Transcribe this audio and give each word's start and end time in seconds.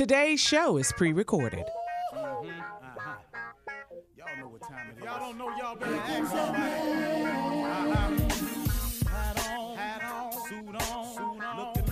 Today's 0.00 0.40
show 0.40 0.78
is 0.78 0.90
pre 0.92 1.12
recorded. 1.12 1.66
Y'all 2.14 2.42
know 4.38 4.48
what 4.48 4.62
time 4.62 4.88
it 4.88 4.96
is. 4.96 5.04
Y'all 5.04 5.18
don't 5.18 5.36
know 5.36 5.54
y'all 5.58 5.76
better 5.76 5.94
ask 5.94 6.30
somebody. 6.30 6.72
Uh-huh. 7.68 8.16
Hat 9.10 9.36
on, 9.50 9.76
hat 9.76 10.02
on, 10.02 10.32
suit 10.48 10.68
on, 10.68 11.14
suit 11.14 11.44
on. 11.44 11.56
Looking 11.58 11.84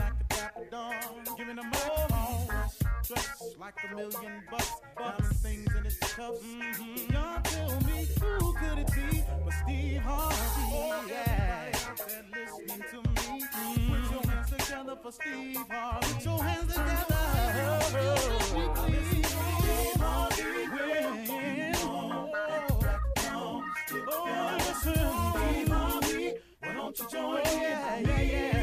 like 3.58 3.74
a 3.84 3.94
million 3.94 4.42
bucks, 4.50 4.72
diamond 4.96 5.36
things 5.42 5.74
in 5.76 5.84
its. 5.84 5.98
Mm-hmm. 5.98 7.12
Y'all 7.12 7.42
tell 7.42 7.80
me 7.82 8.08
who 8.22 8.54
could 8.54 8.78
it 8.78 8.90
be 8.94 9.22
but 9.44 9.52
Steve 9.52 10.00
Harvey? 10.00 10.36
Oh, 10.72 11.04
yeah. 11.10 11.72
Listening 12.32 12.84
to 12.90 13.02
me. 13.02 13.07
Together 14.68 14.96
for 15.02 15.12
Steve 15.12 15.56
Harvey. 15.70 16.12
Put 16.12 16.24
your 16.24 16.44
hands 16.44 16.74
together. 16.74 17.16
Oh, 24.10 24.62
Steve 24.80 25.68
Harvey. 25.68 26.34
Why 26.60 26.72
don't 26.74 26.98
you 26.98 27.06
join 27.10 27.38
in? 27.38 27.44
Yeah, 27.46 28.20
yeah. 28.20 28.57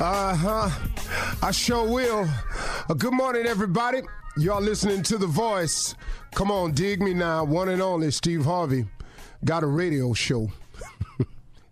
Uh 0.00 0.34
huh. 0.34 0.70
I 1.42 1.50
sure 1.50 1.86
will. 1.86 2.28
Uh, 2.88 2.94
good 2.94 3.12
morning, 3.12 3.46
everybody. 3.46 4.00
Y'all 4.36 4.62
listening 4.62 5.02
to 5.02 5.18
The 5.18 5.26
Voice. 5.26 5.94
Come 6.34 6.50
on, 6.50 6.72
dig 6.72 7.02
me 7.02 7.12
now. 7.12 7.44
One 7.44 7.68
and 7.68 7.82
only 7.82 8.10
Steve 8.10 8.44
Harvey. 8.44 8.86
Got 9.44 9.64
a 9.64 9.66
radio 9.66 10.14
show. 10.14 10.50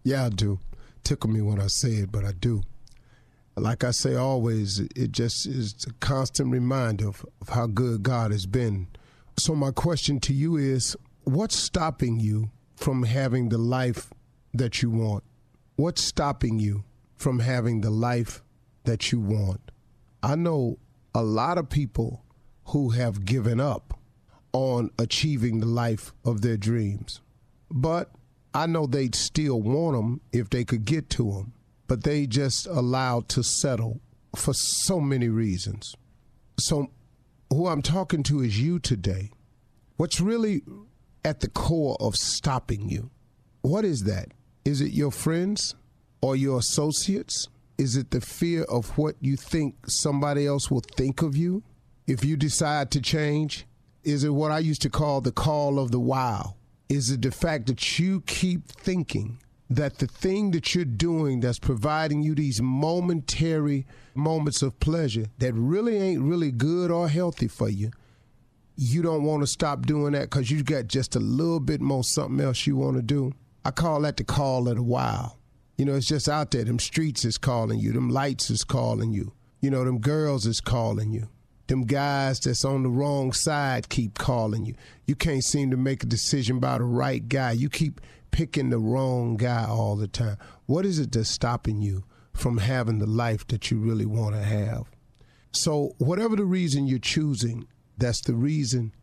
yeah, 0.05 0.27
I 0.27 0.29
do. 0.29 0.59
Tickle 1.03 1.31
me 1.31 1.41
when 1.41 1.61
I 1.61 1.69
say 1.69 1.93
it, 1.95 2.13
but 2.13 2.25
I 2.25 2.33
do. 2.33 2.63
Like 3.57 3.85
I 3.85 3.93
say 3.93 4.17
always, 4.17 4.81
it 4.81 5.13
just 5.13 5.47
is 5.47 5.87
a 5.89 5.93
constant 5.95 6.53
reminder 6.53 7.09
of, 7.09 7.25
of 7.41 7.49
how 7.51 7.67
good 7.67 8.03
God 8.03 8.33
has 8.33 8.45
been. 8.45 8.89
So, 9.39 9.55
my 9.55 9.71
question 9.71 10.21
to 10.21 10.35
you 10.35 10.57
is 10.57 10.95
what's 11.25 11.57
stopping 11.57 12.21
you 12.21 12.51
from 12.77 13.05
having 13.05 13.49
the 13.49 13.59
life 13.59 14.11
that 14.59 14.83
you 14.83 14.91
want? 14.91 15.25
What's 15.77 16.03
stopping 16.03 16.59
you 16.59 16.85
from 17.17 17.41
having 17.41 17.81
the 17.81 17.91
life 17.91 18.43
that 18.85 19.13
you 19.13 19.21
want? 19.21 19.71
I 20.23 20.37
know 20.37 20.79
a 21.15 21.23
lot 21.23 21.59
of 21.59 21.69
people 21.69 22.25
who 22.67 22.91
have 22.91 23.25
given 23.25 23.61
up 23.61 23.99
on 24.53 24.91
achieving 24.99 25.61
the 25.61 25.67
life 25.67 26.13
of 26.25 26.41
their 26.41 26.57
dreams. 26.57 27.21
But 27.71 28.11
I 28.55 28.67
know 28.67 28.87
they'd 28.87 29.15
still 29.15 29.61
want 29.61 29.97
them 29.97 30.21
if 30.33 30.51
they 30.51 30.65
could 30.65 30.85
get 30.85 31.11
to 31.11 31.33
them. 31.33 31.53
But 31.89 32.05
they 32.05 32.27
just 32.27 32.67
allowed 32.67 33.29
to 33.31 33.43
settle 33.43 34.01
for 34.35 34.55
so 34.55 35.01
many 35.01 35.29
reasons. 35.29 35.95
So, 36.59 36.91
who 37.51 37.67
I'm 37.69 37.83
talking 37.83 38.23
to 38.25 38.43
is 38.43 38.61
you 38.61 38.79
today. 38.79 39.31
What's 39.97 40.21
really 40.21 40.63
at 41.25 41.41
the 41.41 41.49
core 41.49 41.97
of 42.01 42.17
stopping 42.17 42.89
you? 42.89 43.11
What 43.63 43.85
is 43.85 44.05
that? 44.05 44.33
Is 44.67 44.81
it 44.81 44.91
your 44.91 45.13
friends 45.13 45.77
or 46.21 46.35
your 46.35 46.59
associates? 46.59 47.47
Is 47.79 47.97
it 47.97 48.11
the 48.11 48.21
fear 48.21 48.65
of 48.65 48.99
what 48.99 49.15
you 49.21 49.37
think 49.37 49.77
somebody 49.89 50.45
else 50.45 50.73
will 50.73 50.83
think 50.97 51.23
of 51.23 51.37
you 51.37 51.63
if 52.09 52.25
you 52.25 52.37
decide 52.37 52.91
to 52.91 53.01
change? 53.01 53.65
Is 54.03 54.25
it 54.25 54.31
what 54.31 54.51
I 54.51 54.59
used 54.59 54.83
to 54.83 54.91
call 54.91 55.21
the 55.21 55.31
call 55.31 55.79
of 55.79 55.93
the 55.93 56.01
wow? 56.01 56.57
Is 56.89 57.13
it 57.13 57.23
the 57.23 57.31
fact 57.31 57.69
that 57.69 58.01
you 58.01 58.23
keep 58.23 58.67
thinking 58.67 59.39
that 59.71 59.99
the 59.99 60.09
thing 60.09 60.51
that 60.51 60.75
you're 60.75 60.85
doing 60.85 61.39
that's 61.39 61.61
providing 61.61 62.25
you 62.25 62.35
these 62.35 62.61
momentary 62.61 63.87
moments 64.17 64.63
of 64.63 64.81
pleasure 64.81 65.27
that 65.39 65.55
really 65.55 65.97
ain't 65.97 66.23
really 66.23 66.51
good 66.51 66.91
or 66.91 67.09
healthy 67.09 67.47
for 67.47 67.69
you, 67.69 67.93
you 68.75 69.01
don't 69.01 69.23
want 69.23 69.45
to 69.45 69.47
stop 69.47 69.87
doing 69.87 70.15
that 70.15 70.23
because 70.23 70.51
you 70.51 70.65
got 70.65 70.89
just 70.89 71.15
a 71.15 71.21
little 71.21 71.61
bit 71.61 71.81
more 71.81 72.03
something 72.03 72.45
else 72.45 72.67
you 72.67 72.75
want 72.75 72.97
to 72.97 73.03
do? 73.03 73.33
I 73.67 73.73
call 73.73 74.03
that 74.03 74.17
the 74.17 74.23
call 74.23 74.69
of 74.69 74.77
the 74.77 74.83
wild. 74.85 75.33
You 75.77 75.87
know, 75.87 75.97
it's 75.97 76.07
just 76.07 76.29
out 76.29 76.53
there. 76.53 76.63
Them 76.63 76.79
streets 76.79 77.25
is 77.25 77.37
calling 77.37 77.81
you. 77.81 77.91
Them 77.91 78.11
lights 78.11 78.49
is 78.49 78.63
calling 78.63 79.13
you. 79.13 79.33
You 79.61 79.71
know, 79.71 79.85
them 79.85 79.99
girls 79.99 80.47
is 80.47 80.61
calling 80.61 81.11
you. 81.11 81.29
Them 81.67 81.83
guys 81.83 82.39
that's 82.39 82.65
on 82.65 82.85
the 82.85 82.89
wrong 82.89 83.33
side 83.33 83.89
keep 83.89 84.19
calling 84.19 84.67
you. 84.67 84.77
You 85.09 85.17
can't 85.17 85.43
seem 85.43 85.73
to 85.73 85.77
make 85.77 86.05
a 86.05 86.07
decision 86.07 86.59
about 86.59 86.79
the 86.79 86.85
right 86.85 87.29
guy. 87.29 87.53
You 87.53 87.69
keep 87.69 88.01
picking 88.31 88.71
the 88.71 88.79
wrong 88.79 89.37
guy 89.37 89.67
all 89.69 89.97
the 89.97 90.07
time. 90.07 90.37
What 90.67 90.87
is 90.87 91.01
it 91.01 91.11
that's 91.11 91.29
stopping 91.29 91.83
you 91.83 92.05
from 92.35 92.59
having 92.59 93.01
the 93.01 93.07
life 93.07 93.49
that 93.49 93.69
you 93.73 93.79
really 93.79 94.07
want 94.07 94.37
to 94.37 94.43
have? 94.43 94.85
So, 95.51 95.97
whatever 95.99 96.37
the 96.37 96.45
reason 96.45 96.87
you're 96.87 97.01
choosing, 97.01 97.67
that's 97.99 98.21
the 98.21 98.35
reason 98.35 98.95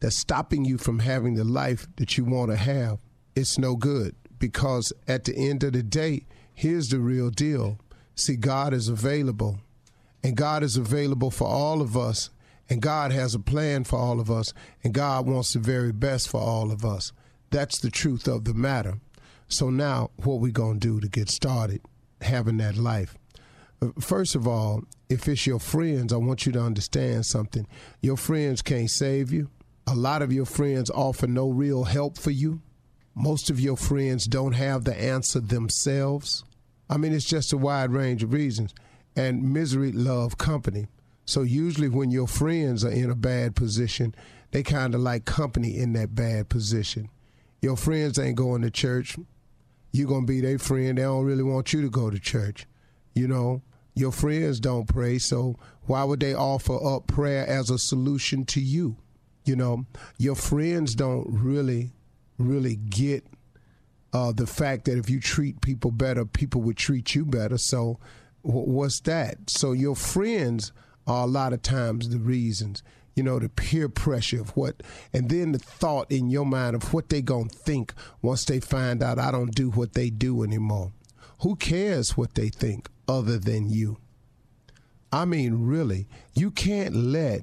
that's 0.00 0.16
stopping 0.16 0.66
you 0.66 0.76
from 0.76 0.98
having 0.98 1.36
the 1.36 1.44
life 1.44 1.86
that 1.96 2.18
you 2.18 2.26
want 2.26 2.50
to 2.50 2.58
have. 2.58 2.98
It's 3.40 3.58
no 3.58 3.74
good 3.74 4.14
because 4.38 4.92
at 5.08 5.24
the 5.24 5.34
end 5.34 5.64
of 5.64 5.72
the 5.72 5.82
day, 5.82 6.26
here's 6.52 6.90
the 6.90 6.98
real 6.98 7.30
deal. 7.30 7.78
See, 8.14 8.36
God 8.36 8.74
is 8.74 8.90
available, 8.90 9.60
and 10.22 10.36
God 10.36 10.62
is 10.62 10.76
available 10.76 11.30
for 11.30 11.48
all 11.48 11.80
of 11.80 11.96
us, 11.96 12.28
and 12.68 12.82
God 12.82 13.12
has 13.12 13.34
a 13.34 13.38
plan 13.38 13.84
for 13.84 13.98
all 13.98 14.20
of 14.20 14.30
us, 14.30 14.52
and 14.84 14.92
God 14.92 15.26
wants 15.26 15.54
the 15.54 15.58
very 15.58 15.90
best 15.90 16.28
for 16.28 16.38
all 16.38 16.70
of 16.70 16.84
us. 16.84 17.12
That's 17.48 17.78
the 17.78 17.90
truth 17.90 18.28
of 18.28 18.44
the 18.44 18.52
matter. 18.52 19.00
So 19.48 19.70
now, 19.70 20.10
what 20.16 20.40
we 20.40 20.52
gonna 20.52 20.78
do 20.78 21.00
to 21.00 21.08
get 21.08 21.30
started 21.30 21.80
having 22.20 22.58
that 22.58 22.76
life? 22.76 23.16
Uh, 23.80 23.88
First 23.98 24.34
of 24.34 24.46
all, 24.46 24.82
if 25.08 25.26
it's 25.28 25.46
your 25.46 25.60
friends, 25.60 26.12
I 26.12 26.18
want 26.18 26.44
you 26.44 26.52
to 26.52 26.60
understand 26.60 27.24
something. 27.24 27.66
Your 28.02 28.18
friends 28.18 28.60
can't 28.60 28.90
save 28.90 29.32
you. 29.32 29.48
A 29.86 29.94
lot 29.94 30.20
of 30.20 30.30
your 30.30 30.44
friends 30.44 30.90
offer 30.90 31.26
no 31.26 31.48
real 31.48 31.84
help 31.84 32.18
for 32.18 32.32
you. 32.32 32.60
Most 33.20 33.50
of 33.50 33.60
your 33.60 33.76
friends 33.76 34.24
don't 34.24 34.54
have 34.54 34.84
the 34.84 34.98
answer 34.98 35.40
themselves. 35.40 36.42
I 36.88 36.96
mean, 36.96 37.12
it's 37.12 37.26
just 37.26 37.52
a 37.52 37.58
wide 37.58 37.90
range 37.90 38.22
of 38.22 38.32
reasons. 38.32 38.74
And 39.14 39.52
misery 39.52 39.92
love 39.92 40.38
company. 40.38 40.86
So 41.26 41.42
usually 41.42 41.90
when 41.90 42.10
your 42.10 42.26
friends 42.26 42.82
are 42.82 42.90
in 42.90 43.10
a 43.10 43.14
bad 43.14 43.54
position, 43.54 44.14
they 44.52 44.62
kind 44.62 44.94
of 44.94 45.02
like 45.02 45.26
company 45.26 45.76
in 45.76 45.92
that 45.92 46.14
bad 46.14 46.48
position. 46.48 47.10
Your 47.60 47.76
friends 47.76 48.18
ain't 48.18 48.36
going 48.36 48.62
to 48.62 48.70
church. 48.70 49.18
You're 49.92 50.08
going 50.08 50.26
to 50.26 50.32
be 50.32 50.40
their 50.40 50.58
friend. 50.58 50.96
They 50.96 51.02
don't 51.02 51.26
really 51.26 51.42
want 51.42 51.74
you 51.74 51.82
to 51.82 51.90
go 51.90 52.08
to 52.08 52.18
church. 52.18 52.66
You 53.14 53.28
know, 53.28 53.60
your 53.94 54.12
friends 54.12 54.60
don't 54.60 54.88
pray. 54.88 55.18
So 55.18 55.58
why 55.82 56.04
would 56.04 56.20
they 56.20 56.32
offer 56.32 56.82
up 56.82 57.06
prayer 57.06 57.46
as 57.46 57.68
a 57.68 57.78
solution 57.78 58.46
to 58.46 58.62
you? 58.62 58.96
You 59.44 59.56
know, 59.56 59.84
your 60.16 60.36
friends 60.36 60.94
don't 60.94 61.26
really, 61.28 61.92
really 62.40 62.76
get 62.76 63.24
uh, 64.12 64.32
the 64.32 64.46
fact 64.46 64.86
that 64.86 64.98
if 64.98 65.08
you 65.08 65.20
treat 65.20 65.60
people 65.60 65.90
better, 65.90 66.24
people 66.24 66.60
would 66.62 66.76
treat 66.76 67.14
you 67.14 67.24
better. 67.24 67.58
So, 67.58 67.98
what's 68.42 69.00
that? 69.00 69.50
So, 69.50 69.72
your 69.72 69.96
friends 69.96 70.72
are 71.06 71.24
a 71.24 71.26
lot 71.26 71.52
of 71.52 71.62
times 71.62 72.08
the 72.08 72.18
reasons. 72.18 72.82
You 73.14 73.24
know, 73.24 73.38
the 73.38 73.48
peer 73.48 73.88
pressure 73.88 74.40
of 74.40 74.56
what, 74.56 74.82
and 75.12 75.28
then 75.28 75.52
the 75.52 75.58
thought 75.58 76.10
in 76.10 76.30
your 76.30 76.46
mind 76.46 76.76
of 76.76 76.94
what 76.94 77.08
they 77.08 77.20
gonna 77.20 77.48
think 77.48 77.92
once 78.22 78.44
they 78.44 78.60
find 78.60 79.02
out 79.02 79.18
I 79.18 79.30
don't 79.30 79.54
do 79.54 79.70
what 79.70 79.92
they 79.92 80.10
do 80.10 80.42
anymore. 80.42 80.92
Who 81.40 81.56
cares 81.56 82.16
what 82.16 82.34
they 82.34 82.48
think 82.48 82.88
other 83.08 83.38
than 83.38 83.68
you? 83.68 83.98
I 85.12 85.24
mean, 85.24 85.66
really, 85.66 86.06
you 86.34 86.50
can't 86.50 86.94
let 86.94 87.42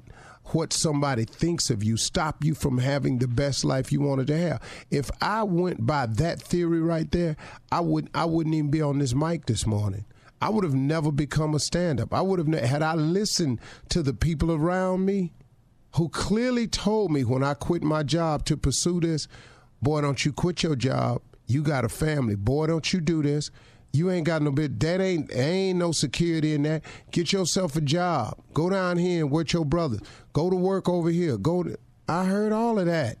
what 0.54 0.72
somebody 0.72 1.24
thinks 1.24 1.70
of 1.70 1.82
you 1.82 1.96
stop 1.96 2.44
you 2.44 2.54
from 2.54 2.78
having 2.78 3.18
the 3.18 3.28
best 3.28 3.64
life 3.64 3.92
you 3.92 4.00
wanted 4.00 4.26
to 4.28 4.38
have. 4.38 4.62
If 4.90 5.10
I 5.20 5.42
went 5.42 5.86
by 5.86 6.06
that 6.06 6.40
theory 6.40 6.80
right 6.80 7.10
there, 7.10 7.36
I 7.70 7.80
would 7.80 8.10
I 8.14 8.24
wouldn't 8.24 8.54
even 8.54 8.70
be 8.70 8.82
on 8.82 8.98
this 8.98 9.14
mic 9.14 9.46
this 9.46 9.66
morning. 9.66 10.04
I 10.40 10.50
would 10.50 10.64
have 10.64 10.74
never 10.74 11.10
become 11.10 11.54
a 11.54 11.58
stand-up. 11.58 12.14
I 12.14 12.20
would 12.20 12.38
have 12.38 12.48
had 12.64 12.82
I 12.82 12.94
listened 12.94 13.60
to 13.88 14.02
the 14.02 14.14
people 14.14 14.52
around 14.52 15.04
me 15.04 15.32
who 15.96 16.08
clearly 16.08 16.68
told 16.68 17.10
me 17.10 17.24
when 17.24 17.42
I 17.42 17.54
quit 17.54 17.82
my 17.82 18.02
job 18.02 18.44
to 18.44 18.56
pursue 18.56 19.00
this, 19.00 19.26
boy, 19.82 20.02
don't 20.02 20.24
you 20.24 20.32
quit 20.32 20.62
your 20.62 20.76
job. 20.76 21.22
You 21.46 21.62
got 21.62 21.84
a 21.84 21.88
family. 21.88 22.36
Boy, 22.36 22.66
don't 22.66 22.92
you 22.92 23.00
do 23.00 23.22
this. 23.22 23.50
You 23.92 24.10
ain't 24.10 24.26
got 24.26 24.42
no 24.42 24.50
bit. 24.50 24.78
That 24.80 25.00
ain't 25.00 25.32
ain't 25.34 25.78
no 25.78 25.92
security 25.92 26.54
in 26.54 26.62
that. 26.64 26.84
Get 27.10 27.32
yourself 27.32 27.76
a 27.76 27.80
job. 27.80 28.38
Go 28.54 28.70
down 28.70 28.98
here 28.98 29.24
and 29.24 29.30
work 29.30 29.52
your 29.52 29.64
brothers. 29.64 30.00
Go 30.32 30.50
to 30.50 30.56
work 30.56 30.88
over 30.88 31.10
here. 31.10 31.36
Go 31.38 31.62
to. 31.62 31.78
I 32.08 32.24
heard 32.24 32.52
all 32.52 32.78
of 32.78 32.86
that. 32.86 33.16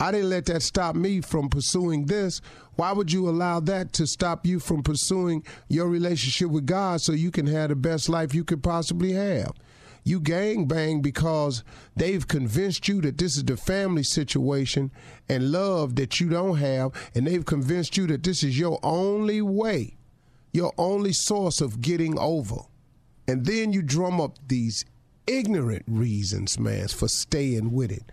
I 0.00 0.10
didn't 0.10 0.30
let 0.30 0.46
that 0.46 0.62
stop 0.62 0.96
me 0.96 1.20
from 1.20 1.48
pursuing 1.48 2.06
this. 2.06 2.40
Why 2.74 2.92
would 2.92 3.12
you 3.12 3.28
allow 3.28 3.60
that 3.60 3.92
to 3.94 4.06
stop 4.06 4.44
you 4.44 4.58
from 4.58 4.82
pursuing 4.82 5.44
your 5.68 5.88
relationship 5.88 6.50
with 6.50 6.66
God 6.66 7.00
so 7.00 7.12
you 7.12 7.30
can 7.30 7.46
have 7.46 7.68
the 7.68 7.76
best 7.76 8.08
life 8.08 8.34
you 8.34 8.44
could 8.44 8.62
possibly 8.62 9.12
have? 9.12 9.52
You 10.04 10.20
gang 10.20 10.66
bang 10.66 11.00
because 11.00 11.64
they've 11.96 12.26
convinced 12.28 12.86
you 12.88 13.00
that 13.00 13.16
this 13.16 13.36
is 13.36 13.44
the 13.44 13.56
family 13.56 14.02
situation 14.02 14.92
and 15.28 15.50
love 15.50 15.96
that 15.96 16.20
you 16.20 16.28
don't 16.28 16.58
have, 16.58 16.92
and 17.14 17.26
they've 17.26 17.44
convinced 17.44 17.96
you 17.96 18.06
that 18.08 18.22
this 18.22 18.42
is 18.42 18.58
your 18.58 18.78
only 18.82 19.40
way, 19.40 19.96
your 20.52 20.72
only 20.76 21.14
source 21.14 21.62
of 21.62 21.80
getting 21.80 22.18
over. 22.18 22.56
And 23.26 23.46
then 23.46 23.72
you 23.72 23.80
drum 23.80 24.20
up 24.20 24.38
these 24.46 24.84
ignorant 25.26 25.84
reasons, 25.86 26.58
man, 26.58 26.88
for 26.88 27.08
staying 27.08 27.72
with 27.72 27.90
it 27.90 28.12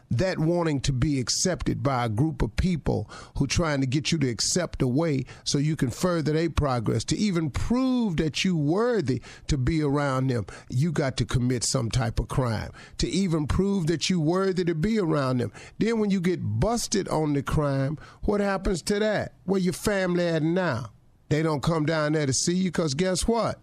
that 0.11 0.37
wanting 0.37 0.81
to 0.81 0.93
be 0.93 1.19
accepted 1.19 1.81
by 1.81 2.05
a 2.05 2.09
group 2.09 2.41
of 2.41 2.55
people 2.57 3.09
who 3.37 3.47
trying 3.47 3.81
to 3.81 3.87
get 3.87 4.11
you 4.11 4.17
to 4.19 4.29
accept 4.29 4.81
a 4.81 4.87
way 4.87 5.25
so 5.45 5.57
you 5.57 5.75
can 5.75 5.89
further 5.89 6.33
their 6.33 6.49
progress 6.49 7.03
to 7.05 7.17
even 7.17 7.49
prove 7.49 8.17
that 8.17 8.43
you 8.43 8.55
worthy 8.55 9.21
to 9.47 9.57
be 9.57 9.81
around 9.81 10.27
them. 10.27 10.45
You 10.69 10.91
got 10.91 11.17
to 11.17 11.25
commit 11.25 11.63
some 11.63 11.89
type 11.89 12.19
of 12.19 12.27
crime 12.27 12.71
to 12.97 13.09
even 13.09 13.47
prove 13.47 13.87
that 13.87 14.09
you 14.09 14.19
worthy 14.19 14.65
to 14.65 14.75
be 14.75 14.99
around 14.99 15.37
them. 15.37 15.51
Then 15.79 15.99
when 15.99 16.11
you 16.11 16.19
get 16.19 16.39
busted 16.41 17.07
on 17.07 17.33
the 17.33 17.41
crime 17.41 17.97
what 18.23 18.41
happens 18.41 18.81
to 18.83 18.99
that? 18.99 19.33
Where 19.45 19.59
your 19.59 19.73
family 19.73 20.27
at 20.27 20.43
now? 20.43 20.91
They 21.29 21.41
don't 21.41 21.63
come 21.63 21.85
down 21.85 22.13
there 22.13 22.25
to 22.25 22.33
see 22.33 22.53
you 22.53 22.65
because 22.65 22.93
guess 22.93 23.27
what? 23.27 23.59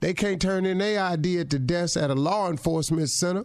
They 0.00 0.14
can't 0.14 0.40
turn 0.40 0.64
in 0.64 0.78
their 0.78 1.02
ID 1.02 1.40
at 1.40 1.50
the 1.50 1.58
desk 1.58 1.96
at 1.96 2.10
a 2.10 2.14
law 2.14 2.48
enforcement 2.48 3.10
center 3.10 3.44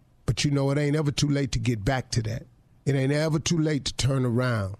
But 0.25 0.45
you 0.45 0.51
know, 0.51 0.71
it 0.71 0.77
ain't 0.77 0.95
ever 0.95 1.11
too 1.11 1.27
late 1.27 1.51
to 1.53 1.59
get 1.59 1.83
back 1.83 2.11
to 2.11 2.21
that. 2.23 2.43
It 2.85 2.95
ain't 2.95 3.11
ever 3.11 3.39
too 3.39 3.57
late 3.57 3.85
to 3.85 3.93
turn 3.95 4.25
around. 4.25 4.75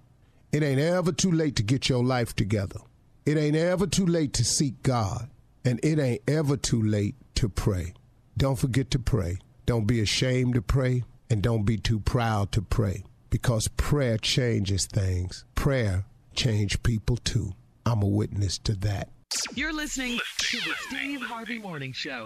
It 0.51 0.63
ain't 0.63 0.79
ever 0.79 1.11
too 1.11 1.31
late 1.31 1.55
to 1.57 1.63
get 1.63 1.89
your 1.89 2.03
life 2.03 2.35
together. 2.35 2.79
It 3.25 3.37
ain't 3.37 3.55
ever 3.55 3.87
too 3.87 4.05
late 4.05 4.33
to 4.33 4.43
seek 4.43 4.81
God. 4.83 5.29
And 5.63 5.79
it 5.83 5.99
ain't 5.99 6.21
ever 6.27 6.57
too 6.57 6.81
late 6.81 7.15
to 7.35 7.47
pray. 7.47 7.93
Don't 8.37 8.57
forget 8.57 8.89
to 8.91 8.99
pray. 8.99 9.37
Don't 9.65 9.85
be 9.85 10.01
ashamed 10.01 10.55
to 10.55 10.61
pray. 10.61 11.03
And 11.29 11.41
don't 11.41 11.63
be 11.63 11.77
too 11.77 11.99
proud 11.99 12.51
to 12.53 12.61
pray. 12.61 13.03
Because 13.29 13.67
prayer 13.69 14.17
changes 14.17 14.87
things. 14.87 15.45
Prayer 15.55 16.05
changes 16.33 16.77
people 16.77 17.17
too. 17.17 17.53
I'm 17.85 18.01
a 18.01 18.07
witness 18.07 18.57
to 18.59 18.73
that. 18.77 19.09
You're 19.55 19.73
listening 19.73 20.19
to 20.39 20.57
the 20.57 20.73
Steve 20.89 21.21
Harvey 21.21 21.59
Morning 21.59 21.93
Show. 21.93 22.25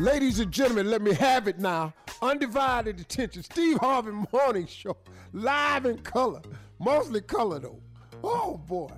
Ladies 0.00 0.40
and 0.40 0.50
gentlemen, 0.50 0.90
let 0.90 1.02
me 1.02 1.12
have 1.12 1.46
it 1.46 1.58
now. 1.58 1.92
Undivided 2.22 2.98
attention. 2.98 3.42
Steve 3.42 3.76
Harvey 3.76 4.12
Morning 4.32 4.66
Show. 4.66 4.96
Live 5.34 5.84
in 5.84 5.98
color. 5.98 6.40
Mostly 6.78 7.20
color, 7.20 7.58
though. 7.58 7.82
Oh, 8.24 8.56
boy. 8.56 8.88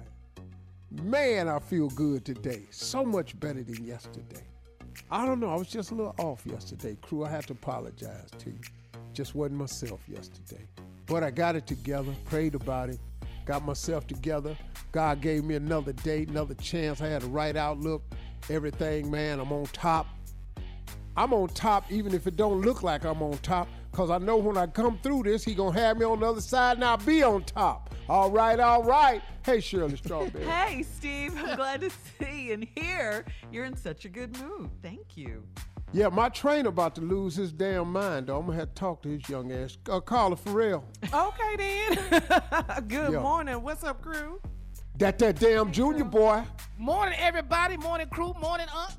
Man, 0.93 1.49
I 1.49 1.59
feel 1.59 1.89
good 1.89 2.25
today. 2.25 2.63
So 2.71 3.05
much 3.05 3.39
better 3.41 3.65
than 3.65 3.85
yesterday. 3.85 4.45
I 5.11 5.27
don't 5.27 5.41
know. 5.41 5.51
I 5.51 5.57
was 5.57 5.67
just 5.67 5.91
a 5.91 5.95
little 5.97 6.15
off 6.19 6.47
yesterday, 6.47 6.97
crew. 7.03 7.25
I 7.25 7.31
have 7.31 7.47
to 7.47 7.55
apologize 7.55 8.31
to 8.39 8.51
you. 8.51 8.61
Just 9.13 9.35
wasn't 9.35 9.59
myself 9.59 9.99
yesterday. 10.07 10.69
But 11.07 11.25
I 11.25 11.33
got 11.33 11.57
it 11.57 11.67
together, 11.67 12.15
prayed 12.27 12.55
about 12.55 12.91
it, 12.91 13.01
got 13.45 13.65
myself 13.65 14.07
together. 14.07 14.57
God 14.93 15.21
gave 15.21 15.43
me 15.43 15.57
another 15.57 15.95
day, 15.95 16.27
another 16.29 16.55
chance. 16.55 17.01
I 17.01 17.09
had 17.09 17.23
the 17.23 17.27
right 17.27 17.57
outlook. 17.57 18.05
Everything, 18.49 19.11
man. 19.11 19.41
I'm 19.41 19.53
on 19.53 19.65
top. 19.67 20.07
I'm 21.17 21.33
on 21.33 21.49
top 21.49 21.91
even 21.91 22.15
if 22.15 22.27
it 22.27 22.37
don't 22.37 22.61
look 22.63 22.83
like 22.83 23.05
I'm 23.05 23.23
on 23.23 23.37
top 23.39 23.69
because 23.91 24.11
I 24.11 24.19
know 24.19 24.37
when 24.39 24.57
I 24.57 24.67
come 24.67 24.99
through 25.03 25.25
this, 25.25 25.45
he 25.45 25.55
going 25.55 25.75
to 25.75 25.81
have 25.81 25.99
me 25.99 26.05
on 26.07 26.21
the 26.21 26.27
other 26.27 26.41
side 26.41 26.77
and 26.79 26.85
I'll 26.85 26.97
be 26.97 27.23
on 27.23 27.45
top. 27.45 27.95
All 28.09 28.31
right, 28.31 28.59
all 28.59 28.83
right. 28.83 29.21
Hey, 29.45 29.61
Shirley 29.61 29.97
Strawberry. 29.97 30.45
Hey, 30.51 30.83
Steve, 30.83 31.35
I'm 31.37 31.57
glad 31.57 31.83
to 31.83 31.91
see 32.19 32.53
and 32.53 32.67
hear 32.75 33.25
you're 33.51 33.65
in 33.67 33.77
such 33.77 34.05
a 34.05 34.09
good 34.09 34.39
mood. 34.41 34.71
Thank 34.83 35.17
you. 35.17 35.43
Yeah, 35.95 36.09
my 36.09 36.31
trainer 36.31 36.71
about 36.71 36.95
to 36.95 37.03
lose 37.03 37.37
his 37.37 37.53
damn 37.53 37.93
mind, 37.93 38.29
though. 38.29 38.39
I'm 38.39 38.47
going 38.47 38.57
to 38.57 38.61
have 38.61 38.71
to 38.71 38.75
talk 38.75 39.03
to 39.03 39.11
his 39.11 39.29
young 39.29 39.53
ass. 39.53 39.77
Uh, 39.91 40.01
Carla 40.01 40.37
Ferrell. 40.37 40.85
Okay 41.13 41.57
then. 41.59 42.23
Good 42.89 43.13
Yeah. 43.13 43.21
morning. 43.21 43.63
What's 43.63 43.85
up, 43.85 44.01
crew? 44.01 44.41
That 44.97 45.19
that 45.19 45.39
damn 45.39 45.71
junior 45.73 46.05
boy, 46.05 46.45
Morning, 46.79 47.15
everybody. 47.19 47.77
Morning, 47.77 48.07
crew. 48.09 48.33
Morning, 48.41 48.67
Aunt. 48.75 48.95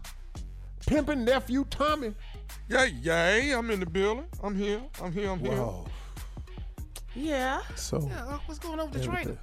Pimping 0.85 1.23
nephew 1.25 1.65
Tommy. 1.69 2.13
Yay, 2.69 2.89
yay, 3.01 3.51
I'm 3.51 3.69
in 3.71 3.79
the 3.79 3.85
building. 3.85 4.25
I'm 4.43 4.55
here. 4.55 4.81
I'm 5.01 5.11
here. 5.11 5.29
I'm 5.31 5.39
here. 5.39 5.51
Whoa. 5.51 5.85
Yeah. 7.15 7.61
So, 7.75 8.07
Yeah, 8.09 8.25
uh, 8.25 8.37
What's 8.45 8.59
going 8.59 8.79
on 8.79 8.89
with 8.91 9.01
the 9.01 9.05
trainer? 9.07 9.19
everything. 9.21 9.37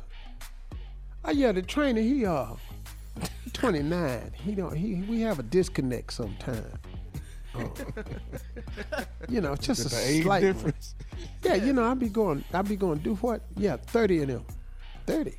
Oh, 1.24 1.30
yeah, 1.30 1.52
the 1.52 1.62
trainer, 1.62 2.00
he, 2.00 2.24
uh, 2.26 2.46
29. 3.52 4.32
He 4.34 4.54
don't, 4.54 4.74
he, 4.76 4.94
we 5.08 5.20
have 5.20 5.38
a 5.38 5.42
disconnect 5.42 6.12
sometime. 6.12 6.64
Uh, 7.54 7.64
you 9.28 9.40
know, 9.40 9.54
just 9.56 9.86
a 9.86 9.88
The 9.94 10.02
age 10.08 10.22
slight 10.24 10.42
one. 10.44 10.52
difference. 10.52 10.94
Yeah, 11.42 11.54
you 11.56 11.72
know, 11.74 11.84
I 11.84 11.92
be 11.94 12.08
going, 12.08 12.44
I 12.52 12.62
be 12.62 12.76
going 12.76 12.98
do 12.98 13.14
what? 13.16 13.42
Yeah, 13.56 13.76
30 13.76 14.22
of 14.22 14.28
them. 14.28 14.44
30. 15.06 15.34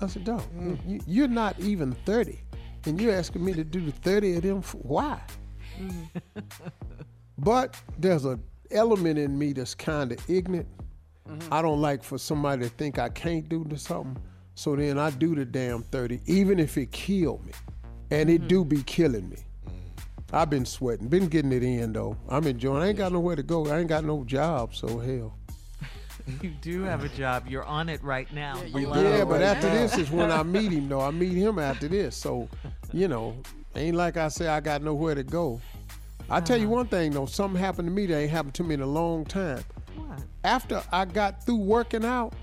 I 0.00 0.06
said, 0.08 0.24
dog, 0.24 0.42
you, 0.86 1.00
you're 1.06 1.26
not 1.28 1.58
even 1.60 1.92
30. 2.04 2.38
And 2.86 3.00
you're 3.00 3.14
asking 3.14 3.44
me 3.44 3.52
to 3.54 3.64
do 3.64 3.80
the 3.80 3.92
30 3.92 4.36
of 4.36 4.42
them. 4.42 4.62
For, 4.62 4.78
why? 4.78 5.20
Mm-hmm. 5.78 6.40
but 7.38 7.76
there's 7.98 8.24
an 8.24 8.42
element 8.70 9.18
in 9.18 9.38
me 9.38 9.52
that's 9.52 9.74
kind 9.74 10.12
of 10.12 10.30
ignorant. 10.30 10.68
Mm-hmm. 11.28 11.52
I 11.52 11.62
don't 11.62 11.80
like 11.80 12.02
for 12.02 12.18
somebody 12.18 12.62
to 12.62 12.68
think 12.68 12.98
I 12.98 13.08
can't 13.08 13.48
do 13.48 13.64
the 13.68 13.76
something. 13.76 14.16
So 14.54 14.74
then 14.74 14.98
I 14.98 15.10
do 15.10 15.34
the 15.34 15.44
damn 15.44 15.82
30, 15.82 16.20
even 16.26 16.58
if 16.58 16.78
it 16.78 16.92
kill 16.92 17.42
me. 17.44 17.52
And 18.10 18.30
it 18.30 18.42
mm-hmm. 18.42 18.48
do 18.48 18.64
be 18.64 18.82
killing 18.84 19.28
me. 19.28 19.36
I've 20.32 20.50
been 20.50 20.64
sweating, 20.64 21.08
been 21.08 21.28
getting 21.28 21.52
it 21.52 21.62
in 21.62 21.92
though. 21.92 22.16
I'm 22.28 22.46
enjoying. 22.46 22.82
I 22.82 22.88
ain't 22.88 22.98
got 22.98 23.12
nowhere 23.12 23.36
to 23.36 23.42
go. 23.42 23.66
I 23.66 23.78
ain't 23.78 23.88
got 23.88 24.04
no 24.04 24.24
job, 24.24 24.74
so 24.74 24.98
hell. 24.98 25.38
You 26.42 26.50
do 26.60 26.82
have 26.82 27.04
a 27.04 27.08
job. 27.08 27.46
You're 27.48 27.64
on 27.64 27.88
it 27.88 28.02
right 28.02 28.30
now. 28.32 28.60
you 28.64 28.88
Yeah, 28.88 29.24
but 29.24 29.34
right 29.34 29.42
after 29.42 29.68
now. 29.68 29.74
this 29.74 29.96
is 29.96 30.10
when 30.10 30.30
I 30.30 30.42
meet 30.42 30.72
him 30.72 30.88
though. 30.88 31.00
I 31.00 31.10
meet 31.10 31.34
him 31.34 31.58
after 31.58 31.88
this. 31.88 32.16
So, 32.16 32.48
you 32.92 33.08
know, 33.08 33.36
ain't 33.74 33.96
like 33.96 34.16
I 34.16 34.28
say 34.28 34.48
I 34.48 34.60
got 34.60 34.82
nowhere 34.82 35.14
to 35.14 35.22
go. 35.22 35.60
I 36.28 36.40
tell 36.40 36.56
you 36.56 36.66
uh-huh. 36.66 36.76
one 36.76 36.86
thing 36.88 37.12
though, 37.12 37.26
something 37.26 37.60
happened 37.60 37.88
to 37.88 37.92
me 37.94 38.06
that 38.06 38.18
ain't 38.18 38.30
happened 38.30 38.54
to 38.54 38.64
me 38.64 38.74
in 38.74 38.80
a 38.80 38.86
long 38.86 39.24
time. 39.24 39.62
What? 39.94 40.20
After 40.42 40.82
I 40.92 41.04
got 41.04 41.44
through 41.44 41.56
working 41.56 42.04
out, 42.04 42.34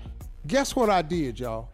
guess 0.46 0.74
what 0.74 0.88
I 0.88 1.02
did, 1.02 1.38
y'all? 1.40 1.68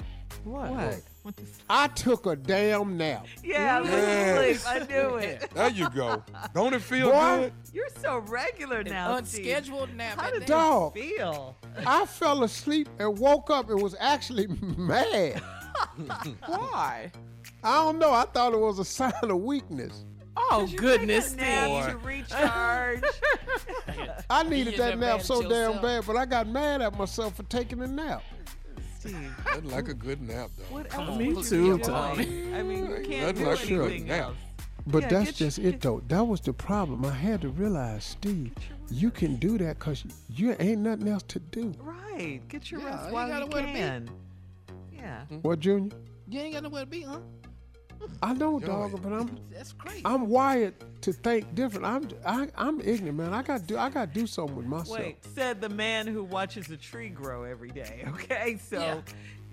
What? 0.44 0.70
What? 0.70 1.00
What 1.22 1.34
I 1.68 1.88
took 1.88 2.24
a 2.26 2.34
damn 2.34 2.96
nap. 2.96 3.26
Yeah, 3.44 3.78
I 3.78 3.84
Yes. 3.84 4.62
sleep. 4.62 4.82
I 4.82 4.86
knew 4.86 5.16
it. 5.16 5.50
There 5.54 5.68
you 5.68 5.90
go. 5.90 6.24
Don't 6.54 6.72
it 6.72 6.80
feel 6.82 7.10
Boy. 7.10 7.38
good? 7.38 7.52
You're 7.74 7.88
so 8.00 8.18
regular 8.18 8.82
now, 8.82 9.16
Unscheduled 9.16 9.94
nap. 9.94 10.12
Steve. 10.12 10.20
How 10.22 10.28
at 10.28 10.40
did. 10.40 10.46
Dog. 10.46 10.94
that 10.94 11.00
feel? 11.00 11.56
I 11.86 12.06
fell 12.06 12.42
asleep 12.44 12.88
and 12.98 13.18
woke 13.18 13.50
up 13.50 13.70
and 13.70 13.80
was 13.82 13.94
actually 13.98 14.46
mad. 14.76 15.40
Why? 16.46 17.10
I 17.62 17.74
don't 17.84 17.98
know. 17.98 18.12
I 18.12 18.24
thought 18.24 18.52
it 18.52 18.58
was 18.60 18.78
a 18.78 18.84
sign 18.84 19.12
of 19.22 19.38
weakness. 19.40 20.04
Oh, 20.36 20.64
You 20.66 20.78
goodness, 20.78 21.32
take 21.32 21.40
a 21.40 21.44
nap 21.44 21.82
Steve. 21.82 21.92
to 21.92 21.98
recharge. 22.06 23.02
I 24.30 24.42
needed 24.44 24.76
that 24.78 24.90
nap 24.90 24.98
mad 24.98 25.20
at 25.20 25.26
so 25.26 25.42
damn 25.42 25.50
yourself. 25.50 25.82
bad, 25.82 26.04
but 26.06 26.16
I 26.16 26.24
got 26.26 26.46
mad 26.48 26.80
at 26.82 26.96
myself 26.96 27.34
for 27.36 27.42
taking 27.44 27.80
a 27.82 27.86
nap. 27.86 28.22
Steve, 29.00 29.34
I'd 29.52 29.64
like 29.64 29.88
a 29.88 29.94
good 29.94 30.20
nap, 30.22 30.50
though. 30.56 30.74
what 30.76 30.94
else? 30.94 31.18
me 31.18 31.42
too, 31.42 31.78
Tommy. 31.78 32.54
I 32.54 32.62
mean, 32.62 32.86
you 32.90 33.02
can't 33.06 33.38
Nothing 33.38 33.44
do 33.44 33.50
like 33.50 33.70
a 33.70 33.84
anything 33.84 34.06
nap. 34.08 34.20
else. 34.24 34.36
But 34.87 35.02
Yeah, 35.04 35.08
that's 35.08 35.32
just 35.32 35.58
your- 35.58 35.72
it, 35.72 35.80
though. 35.80 36.02
That 36.08 36.25
was 36.26 36.40
the 36.40 36.52
problem. 36.52 37.04
I 37.04 37.12
had 37.12 37.40
to 37.42 37.49
realize, 37.50 38.04
Steve, 38.04 38.52
you 38.90 39.10
can 39.10 39.37
do 39.37 39.58
that 39.58 39.78
because 39.78 40.04
you 40.28 40.56
ain't 40.58 40.80
nothing 40.80 41.08
else 41.08 41.22
to 41.28 41.38
do. 41.38 41.72
Right. 41.80 42.40
Get 42.49 42.70
your 42.70 42.80
Yeah, 42.80 42.87
rest 42.94 43.06
you 43.08 43.12
while 43.14 43.28
gotta 43.28 43.44
you 43.46 43.50
wear 43.50 43.62
the 43.62 43.66
beat. 43.68 43.76
can. 43.78 44.10
Yeah. 44.92 45.20
Mm-hmm. 45.22 45.37
What, 45.37 45.60
Junior? 45.60 45.96
You 46.28 46.40
ain't 46.40 46.54
got 46.54 46.62
nowhere 46.62 46.84
to 46.84 46.90
be, 46.90 47.02
huh? 47.02 47.18
I 48.22 48.32
know, 48.32 48.58
dog, 48.58 48.99
but 49.02 49.12
I'm 49.12 49.38
That's 49.50 49.72
crazy. 49.75 50.00
I'm 50.06 50.28
wired 50.28 50.75
to 51.02 51.12
think 51.12 51.54
different. 51.54 51.84
I'm 51.84 52.08
I, 52.25 52.49
I'm 52.56 52.80
ignorant, 52.80 53.18
man. 53.18 53.34
I 53.34 53.42
got 53.42 53.66
do 53.66 53.76
I 53.76 53.90
got 53.90 54.14
to 54.14 54.20
do 54.20 54.26
something 54.26 54.56
with 54.56 54.64
myself. 54.66 54.99
Wait, 54.99 55.22
said 55.34 55.60
the 55.60 55.68
man 55.68 56.06
who 56.06 56.25
watches 56.25 56.70
a 56.70 56.78
tree 56.78 57.10
grow 57.10 57.44
every 57.44 57.68
day. 57.70 58.04
Okay, 58.14 58.58
so 58.70 58.78
yeah, 58.80 59.00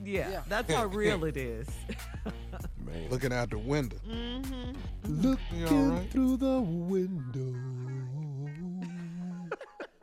Yeah. 0.06 0.30
Yeah. 0.32 0.42
that's 0.48 0.72
how 0.74 0.86
real 0.86 1.26
it 1.26 1.36
is. 1.36 1.68
Man, 2.86 3.10
looking 3.10 3.34
out 3.34 3.50
the 3.50 3.58
window. 3.58 3.98
Mm-hmm. 4.10 4.72
Looking 5.08 5.60
You 5.60 5.68
all 5.68 5.84
right? 5.90 6.10
through 6.12 6.38
the 6.38 6.62
window, 6.62 7.54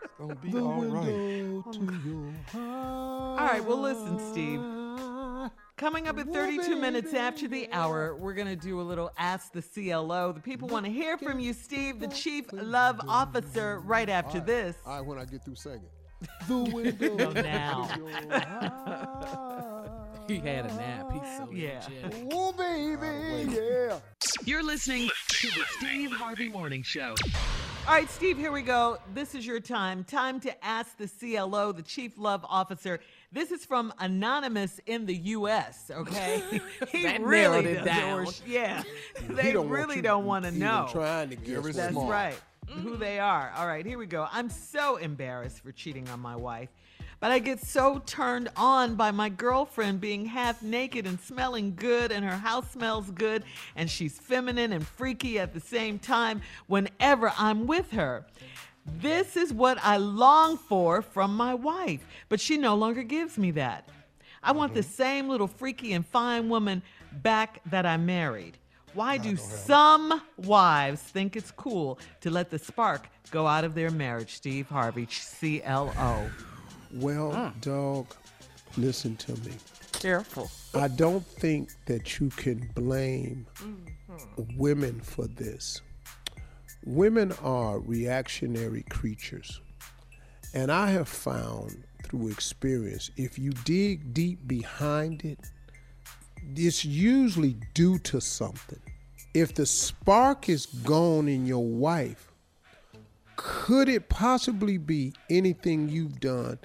It's 0.02 0.12
gonna 0.18 0.34
be 0.36 0.50
the 0.50 0.60
all 0.62 0.82
right. 0.82 1.04
window 1.04 1.64
oh 1.66 1.72
to 1.72 1.80
your 2.06 2.32
heart. 2.52 3.40
All 3.40 3.46
right, 3.46 3.64
well, 3.64 3.80
listen, 3.80 4.18
Steve. 4.32 4.60
Coming 5.76 6.06
up 6.08 6.18
at 6.18 6.28
32 6.28 6.70
Well, 6.70 6.78
minutes 6.80 7.12
after 7.14 7.48
the 7.48 7.68
hour, 7.72 8.14
we're 8.16 8.32
going 8.32 8.46
to 8.46 8.54
do 8.56 8.80
a 8.80 8.82
little 8.82 9.10
Ask 9.18 9.52
the 9.52 9.60
CLO. 9.60 10.30
The 10.32 10.40
people 10.40 10.68
want 10.68 10.86
to 10.86 10.92
hear 10.92 11.18
from 11.18 11.40
you, 11.40 11.52
Steve, 11.52 11.98
the 11.98 12.06
Chief 12.08 12.46
Love 12.52 13.00
Officer, 13.08 13.80
right 13.80 14.08
after 14.08 14.38
this. 14.40 14.76
All 14.86 14.98
right, 14.98 15.04
when 15.06 15.18
I 15.18 15.24
get 15.24 15.44
through 15.44 15.56
singing. 15.56 15.82
The 16.48 16.58
window 16.72 17.32
now. 17.32 17.88
To 20.28 20.34
your 20.34 20.42
heart. 20.42 20.50
He 20.50 20.56
had 20.56 20.66
a 20.66 20.74
nap. 20.74 21.12
He's 21.12 21.36
so 21.36 21.50
Yeah. 21.52 21.82
energetic. 22.02 22.28
Oh, 22.32 22.52
baby, 22.52 23.52
yeah. 23.52 23.98
You're 24.44 24.62
listening 24.62 25.08
to 25.28 25.46
the 25.48 25.64
Steve 25.78 26.12
Harvey 26.12 26.48
Morning 26.48 26.82
Show. 26.82 27.14
All 27.86 27.92
right, 27.92 28.08
Steve, 28.10 28.38
here 28.38 28.50
we 28.50 28.62
go. 28.62 28.96
This 29.12 29.34
is 29.34 29.46
your 29.46 29.60
time. 29.60 30.04
Time 30.04 30.40
to 30.40 30.64
ask 30.64 30.96
the 30.96 31.06
CLO, 31.06 31.70
the 31.72 31.82
Chief 31.82 32.16
Love 32.16 32.44
Officer. 32.48 32.98
This 33.30 33.50
is 33.50 33.66
from 33.66 33.92
Anonymous 33.98 34.80
in 34.86 35.04
the 35.04 35.14
U.S., 35.14 35.90
okay? 35.90 36.42
he 36.90 37.02
That 37.02 37.20
really 37.20 37.62
narrowed 37.62 37.66
it 37.66 37.74
doesn't 37.74 37.84
down. 37.86 38.24
want- 38.24 38.42
yeah. 38.46 38.82
They 39.28 39.52
don't 39.52 39.68
want 39.68 39.78
really 39.78 39.96
you 39.96 40.02
don't 40.02 40.24
want 40.24 40.46
to 40.46 40.50
know. 40.50 40.88
Trying 40.90 41.28
to 41.30 41.36
get 41.36 41.60
Very 41.60 41.72
That's 41.72 41.92
smart. 41.92 42.10
right. 42.10 42.40
Who 42.70 42.96
they 42.96 43.18
are. 43.18 43.52
All 43.56 43.66
right, 43.66 43.84
here 43.84 43.98
we 43.98 44.06
go. 44.06 44.26
I'm 44.32 44.48
so 44.48 44.96
embarrassed 44.96 45.60
for 45.62 45.70
cheating 45.70 46.08
on 46.08 46.20
my 46.20 46.34
wife, 46.36 46.70
but 47.24 47.32
I 47.32 47.38
get 47.38 47.64
so 47.64 48.02
turned 48.04 48.50
on 48.54 48.96
by 48.96 49.10
my 49.10 49.30
girlfriend 49.30 49.98
being 49.98 50.26
half 50.26 50.62
naked 50.62 51.06
and 51.06 51.18
smelling 51.18 51.74
good, 51.74 52.12
and 52.12 52.22
her 52.22 52.36
house 52.36 52.72
smells 52.72 53.10
good, 53.12 53.44
and 53.76 53.90
she's 53.90 54.18
feminine 54.18 54.74
and 54.74 54.86
freaky 54.86 55.38
at 55.38 55.54
the 55.54 55.60
same 55.60 55.98
time 55.98 56.42
whenever 56.66 57.32
I'm 57.38 57.66
with 57.66 57.90
her. 57.92 58.26
This 59.00 59.38
is 59.38 59.54
what 59.54 59.78
I 59.82 59.96
long 59.96 60.58
for 60.58 61.00
from 61.00 61.34
my 61.34 61.54
wife, 61.54 62.06
but 62.28 62.40
she 62.40 62.58
no 62.58 62.74
longer 62.74 63.02
gives 63.02 63.38
me 63.38 63.52
that. 63.52 63.88
I 64.42 64.52
want 64.52 64.74
the 64.74 64.82
same 64.82 65.26
little 65.30 65.48
freaky 65.48 65.94
and 65.94 66.04
fine 66.04 66.50
woman 66.50 66.82
back 67.22 67.62
that 67.70 67.86
I 67.86 67.96
married. 67.96 68.58
Why 68.92 69.16
do 69.16 69.34
some 69.36 70.20
wives 70.36 71.00
think 71.00 71.36
it's 71.36 71.52
cool 71.52 71.98
to 72.20 72.28
let 72.28 72.50
the 72.50 72.58
spark 72.58 73.08
go 73.30 73.46
out 73.46 73.64
of 73.64 73.74
their 73.74 73.90
marriage? 73.90 74.34
Steve 74.34 74.68
Harvey, 74.68 75.08
CLO. 75.40 76.28
Well, 76.94 77.32
mm. 77.32 77.60
dog, 77.60 78.06
listen 78.76 79.16
to 79.16 79.32
me. 79.40 79.52
Careful. 79.92 80.50
I 80.74 80.88
don't 80.88 81.26
think 81.26 81.70
that 81.86 82.20
you 82.20 82.28
can 82.30 82.70
blame 82.74 83.46
mm-hmm. 83.56 84.58
women 84.58 85.00
for 85.00 85.26
this. 85.26 85.80
Women 86.84 87.32
are 87.42 87.78
reactionary 87.80 88.84
creatures. 88.90 89.60
And 90.52 90.70
I 90.70 90.90
have 90.90 91.08
found 91.08 91.82
through 92.04 92.28
experience, 92.28 93.10
if 93.16 93.38
you 93.38 93.50
dig 93.64 94.14
deep 94.14 94.46
behind 94.46 95.24
it, 95.24 95.40
it's 96.54 96.84
usually 96.84 97.56
due 97.72 97.98
to 98.00 98.20
something. 98.20 98.80
If 99.32 99.54
the 99.54 99.66
spark 99.66 100.48
is 100.48 100.66
gone 100.66 101.26
in 101.26 101.44
your 101.44 101.64
wife, 101.64 102.30
could 103.36 103.88
it 103.88 104.08
possibly 104.08 104.78
be 104.78 105.12
anything 105.28 105.88
you've 105.88 106.20
done 106.20 106.58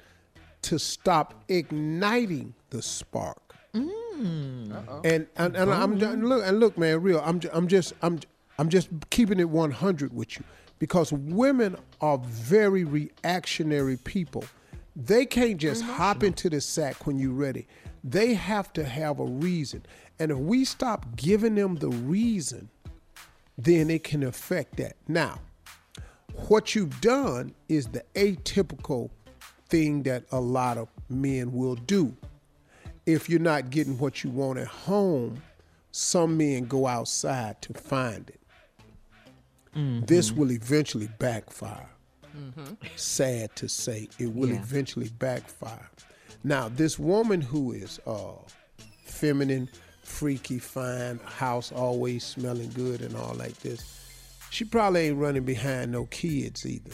to 0.62 0.78
stop 0.78 1.44
igniting 1.48 2.54
the 2.70 2.82
spark? 2.82 3.54
Mm. 3.74 5.04
And 5.04 5.26
and, 5.36 5.56
and 5.56 5.72
I'm 5.72 5.92
and 6.02 6.28
look 6.28 6.44
and 6.44 6.60
look, 6.60 6.76
man, 6.76 7.02
real. 7.02 7.22
I'm 7.24 7.40
I'm 7.52 7.68
just 7.68 7.92
I'm 8.02 8.20
I'm 8.58 8.68
just 8.68 8.88
keeping 9.10 9.40
it 9.40 9.48
100 9.48 10.14
with 10.14 10.38
you 10.38 10.44
because 10.78 11.12
women 11.12 11.76
are 12.00 12.18
very 12.18 12.84
reactionary 12.84 13.96
people. 13.98 14.44
They 14.96 15.24
can't 15.24 15.58
just 15.58 15.82
mm-hmm. 15.82 15.92
hop 15.92 16.22
into 16.24 16.50
the 16.50 16.60
sack 16.60 17.06
when 17.06 17.18
you're 17.18 17.32
ready. 17.32 17.66
They 18.02 18.34
have 18.34 18.72
to 18.74 18.84
have 18.84 19.20
a 19.20 19.24
reason. 19.24 19.86
And 20.18 20.30
if 20.30 20.38
we 20.38 20.64
stop 20.64 21.16
giving 21.16 21.54
them 21.54 21.76
the 21.76 21.88
reason, 21.88 22.68
then 23.56 23.88
it 23.88 24.04
can 24.04 24.22
affect 24.22 24.76
that. 24.76 24.96
Now, 25.06 25.40
what 26.48 26.74
you've 26.74 27.00
done 27.00 27.54
is 27.68 27.88
the 27.88 28.04
atypical 28.14 29.10
thing 29.70 30.02
that 30.04 30.24
a 30.32 30.40
lot 30.40 30.76
of 30.78 30.88
men 31.08 31.52
will 31.52 31.76
do. 31.76 32.14
If 33.06 33.28
you're 33.30 33.40
not 33.40 33.70
getting 33.70 33.98
what 33.98 34.22
you 34.22 34.30
want 34.30 34.58
at 34.58 34.66
home, 34.66 35.42
some 35.92 36.36
men 36.36 36.66
go 36.66 36.86
outside 36.86 37.60
to 37.62 37.72
find 37.74 38.28
it. 38.30 38.36
This 40.06 40.32
will 40.32 40.50
eventually 40.52 41.08
backfire. 41.18 41.88
Sad 42.96 43.54
to 43.56 43.68
say, 43.68 44.08
it 44.18 44.34
will 44.34 44.48
Yeah. 44.50 44.56
eventually 44.60 45.08
backfire. 45.08 45.88
Now, 46.42 46.68
this 46.68 46.98
woman 46.98 47.40
who 47.40 47.72
is 47.72 48.00
uh, 48.06 48.32
feminine, 49.04 49.68
freaky, 50.02 50.58
fine, 50.58 51.18
house 51.24 51.70
always 51.72 52.24
smelling 52.24 52.70
good, 52.70 53.00
and 53.02 53.14
all 53.16 53.34
like 53.34 53.58
this, 53.58 54.00
she 54.50 54.64
probably 54.64 55.08
ain't 55.08 55.18
running 55.18 55.44
behind 55.44 55.92
no 55.92 56.06
kids 56.06 56.66
either. 56.66 56.92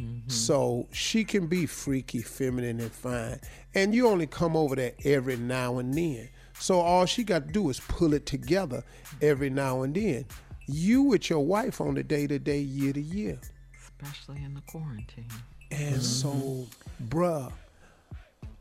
Mm-hmm. 0.00 0.28
So 0.28 0.88
she 0.92 1.24
can 1.24 1.46
be 1.46 1.66
freaky, 1.66 2.22
feminine, 2.22 2.80
and 2.80 2.92
fine. 2.92 3.40
And 3.74 3.94
you 3.94 4.08
only 4.08 4.26
come 4.26 4.56
over 4.56 4.74
there 4.76 4.92
every 5.04 5.36
now 5.36 5.78
and 5.78 5.94
then. 5.94 6.28
So 6.58 6.80
all 6.80 7.06
she 7.06 7.24
got 7.24 7.46
to 7.46 7.52
do 7.52 7.68
is 7.70 7.80
pull 7.80 8.14
it 8.14 8.26
together 8.26 8.84
every 9.20 9.50
now 9.50 9.82
and 9.82 9.94
then. 9.94 10.24
You 10.66 11.02
with 11.02 11.28
your 11.28 11.40
wife 11.40 11.80
on 11.80 11.94
the 11.94 12.02
day 12.02 12.26
to 12.26 12.38
day, 12.38 12.60
year 12.60 12.92
to 12.92 13.00
year. 13.00 13.38
Especially 13.76 14.42
in 14.42 14.54
the 14.54 14.62
quarantine. 14.62 15.28
And 15.70 15.96
mm-hmm. 15.96 16.00
so, 16.00 16.66
bruh, 17.08 17.52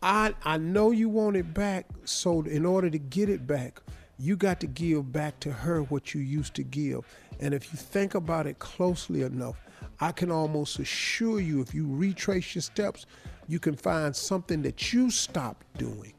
I 0.02 0.34
I 0.44 0.58
know 0.58 0.92
you 0.92 1.10
want 1.10 1.38
it 1.38 1.54
back. 1.54 1.86
So 2.06 2.42
in 2.42 2.66
order 2.66 2.90
to 2.90 3.00
get 3.00 3.30
it 3.30 3.48
back, 3.48 3.82
you 4.20 4.36
got 4.36 4.60
to 4.62 4.68
give 4.68 5.12
back 5.12 5.40
to 5.42 5.52
her 5.52 5.84
what 5.84 6.14
you 6.14 6.22
used 6.22 6.56
to 6.56 6.64
give. 6.64 7.06
And 7.40 7.54
if 7.54 7.72
you 7.72 7.78
think 7.78 8.16
about 8.16 8.48
it 8.48 8.60
closely 8.60 9.22
enough, 9.22 9.56
I 10.00 10.12
can 10.12 10.32
almost 10.32 10.80
assure 10.80 11.40
you, 11.40 11.62
if 11.62 11.74
you 11.74 11.86
retrace 11.88 12.56
your 12.56 12.62
steps, 12.62 13.06
you 13.48 13.60
can 13.60 13.76
find 13.76 14.16
something 14.16 14.62
that 14.64 14.94
you 14.94 15.10
stopped 15.10 15.66
doing. 15.78 16.14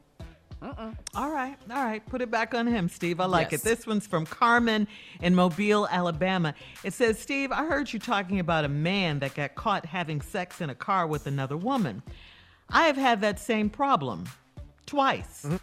All 1.13 1.29
right, 1.29 1.57
all 1.69 1.83
right. 1.83 2.03
Put 2.07 2.21
it 2.21 2.31
back 2.31 2.55
on 2.55 2.65
him, 2.65 2.89
Steve. 2.89 3.19
I 3.19 3.25
like 3.25 3.51
Yes. 3.51 3.61
it. 3.61 3.63
This 3.65 3.85
one's 3.85 4.07
from 4.07 4.25
Carmen 4.25 4.87
in 5.21 5.35
Mobile, 5.35 5.87
Alabama. 5.91 6.55
It 6.83 6.93
says, 6.93 7.19
Steve, 7.19 7.51
I 7.51 7.65
heard 7.65 7.93
you 7.93 7.99
talking 7.99 8.39
about 8.39 8.65
a 8.65 8.69
man 8.69 9.19
that 9.19 9.35
got 9.35 9.53
caught 9.53 9.85
having 9.85 10.21
sex 10.21 10.61
in 10.61 10.71
a 10.71 10.75
car 10.75 11.05
with 11.05 11.27
another 11.27 11.55
woman. 11.55 12.01
I 12.69 12.87
have 12.87 12.97
had 12.97 13.21
that 13.21 13.39
same 13.39 13.69
problem 13.69 14.25
twice. 14.87 15.43
Mm-hmm. 15.45 15.55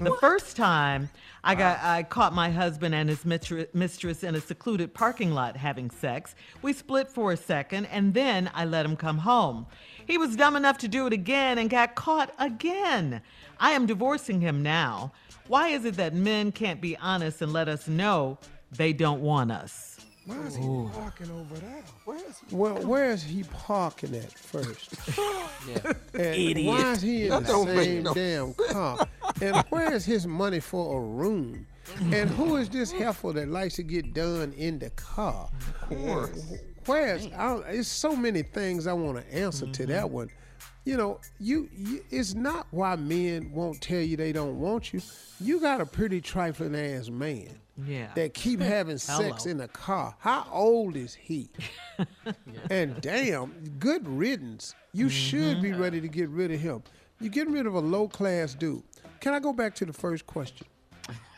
The 0.00 0.16
first 0.18 0.56
time 0.56 1.10
I 1.44 1.54
got 1.54 1.78
I 1.82 2.04
caught 2.04 2.32
my 2.32 2.50
husband 2.50 2.94
and 2.94 3.06
his 3.10 3.26
mistress 3.26 4.24
in 4.24 4.34
a 4.34 4.40
secluded 4.40 4.94
parking 4.94 5.32
lot 5.32 5.58
having 5.58 5.90
sex. 5.90 6.34
We 6.62 6.72
split 6.72 7.10
for 7.10 7.32
a 7.32 7.36
second 7.36 7.84
and 7.86 8.14
then 8.14 8.50
I 8.54 8.64
let 8.64 8.86
him 8.86 8.96
come 8.96 9.18
home. 9.18 9.66
He 10.06 10.16
was 10.16 10.36
dumb 10.36 10.56
enough 10.56 10.78
to 10.78 10.88
do 10.88 11.06
it 11.06 11.12
again 11.12 11.58
and 11.58 11.68
got 11.68 11.96
caught 11.96 12.32
again. 12.38 13.20
I 13.58 13.72
am 13.72 13.84
divorcing 13.84 14.40
him 14.40 14.62
now. 14.62 15.12
Why 15.48 15.68
is 15.68 15.84
it 15.84 15.96
that 15.96 16.14
men 16.14 16.50
can't 16.50 16.80
be 16.80 16.96
honest 16.96 17.42
and 17.42 17.52
let 17.52 17.68
us 17.68 17.86
know 17.86 18.38
they 18.72 18.94
don't 18.94 19.20
want 19.20 19.52
us? 19.52 19.89
Why 20.30 20.46
is 20.46 20.56
he 20.56 20.62
walking 20.66 21.30
over 21.30 21.54
there? 21.60 21.82
Where 22.04 22.16
is 22.18 22.40
he? 22.48 22.54
Well, 22.56 22.74
where 22.86 23.10
is 23.10 23.22
he 23.22 23.42
parking 23.44 24.14
at 24.14 24.32
first? 24.32 24.94
Yeah. 25.68 25.92
And 26.14 26.66
why 26.66 26.92
is 26.92 27.02
he 27.02 27.24
in 27.24 27.30
That 27.30 27.42
the 27.44 27.52
don't 27.52 27.66
make 27.74 27.84
same 27.84 28.02
no 28.02 28.14
damn 28.14 28.54
car? 28.54 29.06
And 29.42 29.56
where 29.68 29.92
is 29.92 30.04
his 30.06 30.26
money 30.26 30.58
for 30.60 30.96
a 30.96 31.00
room? 31.00 31.66
And 32.12 32.30
who 32.30 32.56
is 32.56 32.68
this 32.70 32.90
heifer 32.90 33.32
that 33.32 33.48
likes 33.48 33.76
to 33.76 33.82
get 33.82 34.14
done 34.14 34.52
in 34.54 34.78
the 34.78 34.90
car? 34.90 35.50
Of 35.82 35.88
course. 35.98 36.52
Where's 36.86 37.26
I 37.36 37.56
it's 37.68 37.88
so 37.88 38.16
many 38.16 38.42
things 38.42 38.86
I 38.86 38.94
want 38.94 39.18
to 39.18 39.34
answer 39.34 39.66
to 39.66 39.82
Mm-hmm. 39.82 39.92
that 39.92 40.10
one. 40.10 40.30
You 40.86 40.96
know, 40.96 41.20
you, 41.38 41.68
you 41.76 42.02
it's 42.10 42.34
not 42.34 42.66
why 42.70 42.96
men 42.96 43.52
won't 43.52 43.80
tell 43.82 44.00
you 44.00 44.16
they 44.16 44.32
don't 44.32 44.58
want 44.58 44.94
you. 44.94 45.02
You 45.40 45.60
got 45.60 45.80
a 45.82 45.86
pretty 45.86 46.20
trifling 46.22 46.74
ass 46.74 47.10
man 47.10 47.48
Yeah. 47.86 48.08
that 48.14 48.34
keep 48.34 48.60
having 48.76 48.98
sex 48.98 49.46
in 49.46 49.60
a 49.60 49.68
car. 49.68 50.14
How 50.18 50.46
old 50.50 50.96
is 50.96 51.14
he? 51.14 51.48
And 52.70 53.00
damn, 53.00 53.52
good 53.78 54.06
riddance. 54.08 54.74
You 54.92 55.08
should 55.08 55.60
be 55.60 55.72
ready 55.72 56.00
to 56.00 56.08
get 56.08 56.28
rid 56.30 56.50
of 56.50 56.60
him. 56.60 56.82
You're 57.20 57.30
getting 57.30 57.52
rid 57.52 57.66
of 57.66 57.74
a 57.74 57.80
low 57.80 58.08
class 58.08 58.54
dude. 58.54 58.82
Can 59.20 59.34
I 59.34 59.40
go 59.40 59.52
back 59.52 59.74
to 59.76 59.84
the 59.84 59.92
first 59.92 60.26
question? 60.26 60.66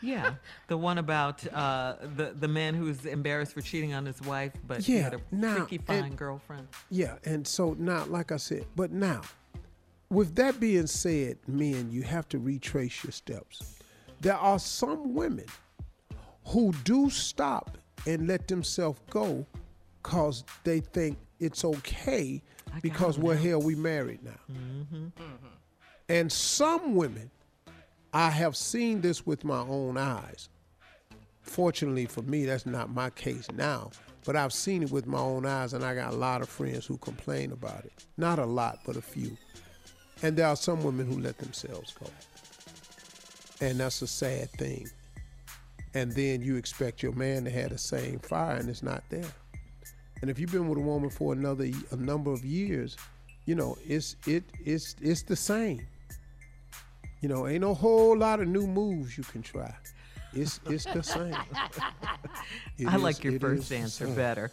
Yeah, 0.01 0.35
the 0.67 0.77
one 0.77 0.99
about 0.99 1.45
uh, 1.51 1.95
the 2.15 2.33
the 2.39 2.47
man 2.47 2.75
who's 2.75 3.05
embarrassed 3.05 3.53
for 3.53 3.61
cheating 3.61 3.93
on 3.93 4.05
his 4.05 4.21
wife, 4.21 4.51
but 4.67 4.81
he 4.81 4.97
had 4.97 5.13
a 5.15 5.19
now, 5.31 5.55
freaky 5.65 5.77
and- 5.77 5.85
fine 6.03 6.15
girlfriend. 6.15 6.67
Yeah, 6.89 7.15
and 7.25 7.47
so 7.47 7.75
now, 7.79 8.05
like 8.05 8.31
I 8.31 8.37
said, 8.37 8.65
but 8.75 8.91
now, 8.91 9.21
with 10.09 10.35
that 10.35 10.59
being 10.59 10.87
said, 10.87 11.37
men, 11.47 11.89
you 11.91 12.03
have 12.03 12.27
to 12.29 12.37
retrace 12.39 13.03
your 13.03 13.11
steps. 13.11 13.75
There 14.21 14.35
are 14.35 14.59
some 14.59 15.13
women 15.15 15.45
who 16.45 16.73
do 16.83 17.09
stop 17.09 17.77
and 18.05 18.27
let 18.27 18.47
themselves 18.47 18.99
go 19.09 19.45
because 20.01 20.43
they 20.63 20.81
think 20.81 21.17
it's 21.39 21.63
okay 21.63 22.41
got 22.71 22.81
because 22.81 23.17
one 23.17 23.27
we're 23.27 23.35
now. 23.35 23.41
hell, 23.41 23.61
we 23.61 23.75
married 23.75 24.23
now. 24.23 24.31
Mm-hmm. 24.51 24.95
Mm-hmm. 24.95 25.47
And 26.09 26.31
some 26.31 26.95
women, 26.95 27.31
I 28.13 28.29
have 28.29 28.55
seen 28.55 29.01
this 29.01 29.25
with 29.25 29.43
my 29.43 29.59
own 29.59 29.97
eyes. 29.97 30.49
Fortunately 31.41 32.05
for 32.05 32.21
me, 32.21 32.45
that's 32.45 32.65
not 32.65 32.89
my 32.89 33.09
case 33.09 33.47
now, 33.53 33.91
but 34.25 34.35
I've 34.35 34.53
seen 34.53 34.83
it 34.83 34.91
with 34.91 35.07
my 35.07 35.19
own 35.19 35.45
eyes, 35.45 35.73
and 35.73 35.83
I 35.83 35.95
got 35.95 36.13
a 36.13 36.15
lot 36.15 36.41
of 36.41 36.49
friends 36.49 36.85
who 36.85 36.97
complain 36.97 37.51
about 37.51 37.85
it. 37.85 38.05
Not 38.17 38.39
a 38.39 38.45
lot, 38.45 38.79
but 38.85 38.95
a 38.95 39.01
few. 39.01 39.37
And 40.21 40.37
there 40.37 40.47
are 40.47 40.55
some 40.55 40.83
women 40.83 41.05
who 41.05 41.19
let 41.19 41.37
themselves 41.37 41.93
go. 41.93 42.07
And 43.59 43.79
that's 43.79 44.01
a 44.01 44.07
sad 44.07 44.51
thing. 44.51 44.89
And 45.95 46.11
then 46.11 46.41
you 46.41 46.55
expect 46.55 47.03
your 47.03 47.11
man 47.13 47.43
to 47.45 47.51
have 47.51 47.69
the 47.69 47.77
same 47.77 48.19
fire, 48.19 48.55
and 48.55 48.67
it's 48.69 48.81
not 48.83 49.03
there. 49.09 49.25
And 50.21 50.29
if 50.31 50.39
you've 50.39 50.51
been 50.51 50.67
with 50.67 50.77
a 50.79 50.81
woman 50.81 51.09
for 51.09 51.33
another 51.33 51.69
a 51.91 51.95
number 51.95 52.31
of 52.31 52.43
years, 52.43 52.97
you 53.45 53.55
know 53.55 53.77
it's 53.85 54.15
it 54.25 54.43
it's 54.63 54.95
it's 55.01 55.21
the 55.23 55.35
same. 55.35 55.85
You 57.21 57.29
know, 57.29 57.47
ain't 57.47 57.61
no 57.61 57.73
whole 57.73 58.17
lot 58.17 58.39
of 58.41 58.47
new 58.47 58.65
moves 58.67 59.17
you 59.17 59.23
can 59.23 59.41
try. 59.41 59.73
It's 60.33 60.59
it's 60.65 60.85
the 60.85 61.03
same. 61.03 61.35
It 62.77 62.87
I 62.87 62.95
is- 62.95 63.01
like 63.03 63.23
your 63.23 63.39
first 63.39 63.71
answer 63.71 64.07
better. 64.07 64.49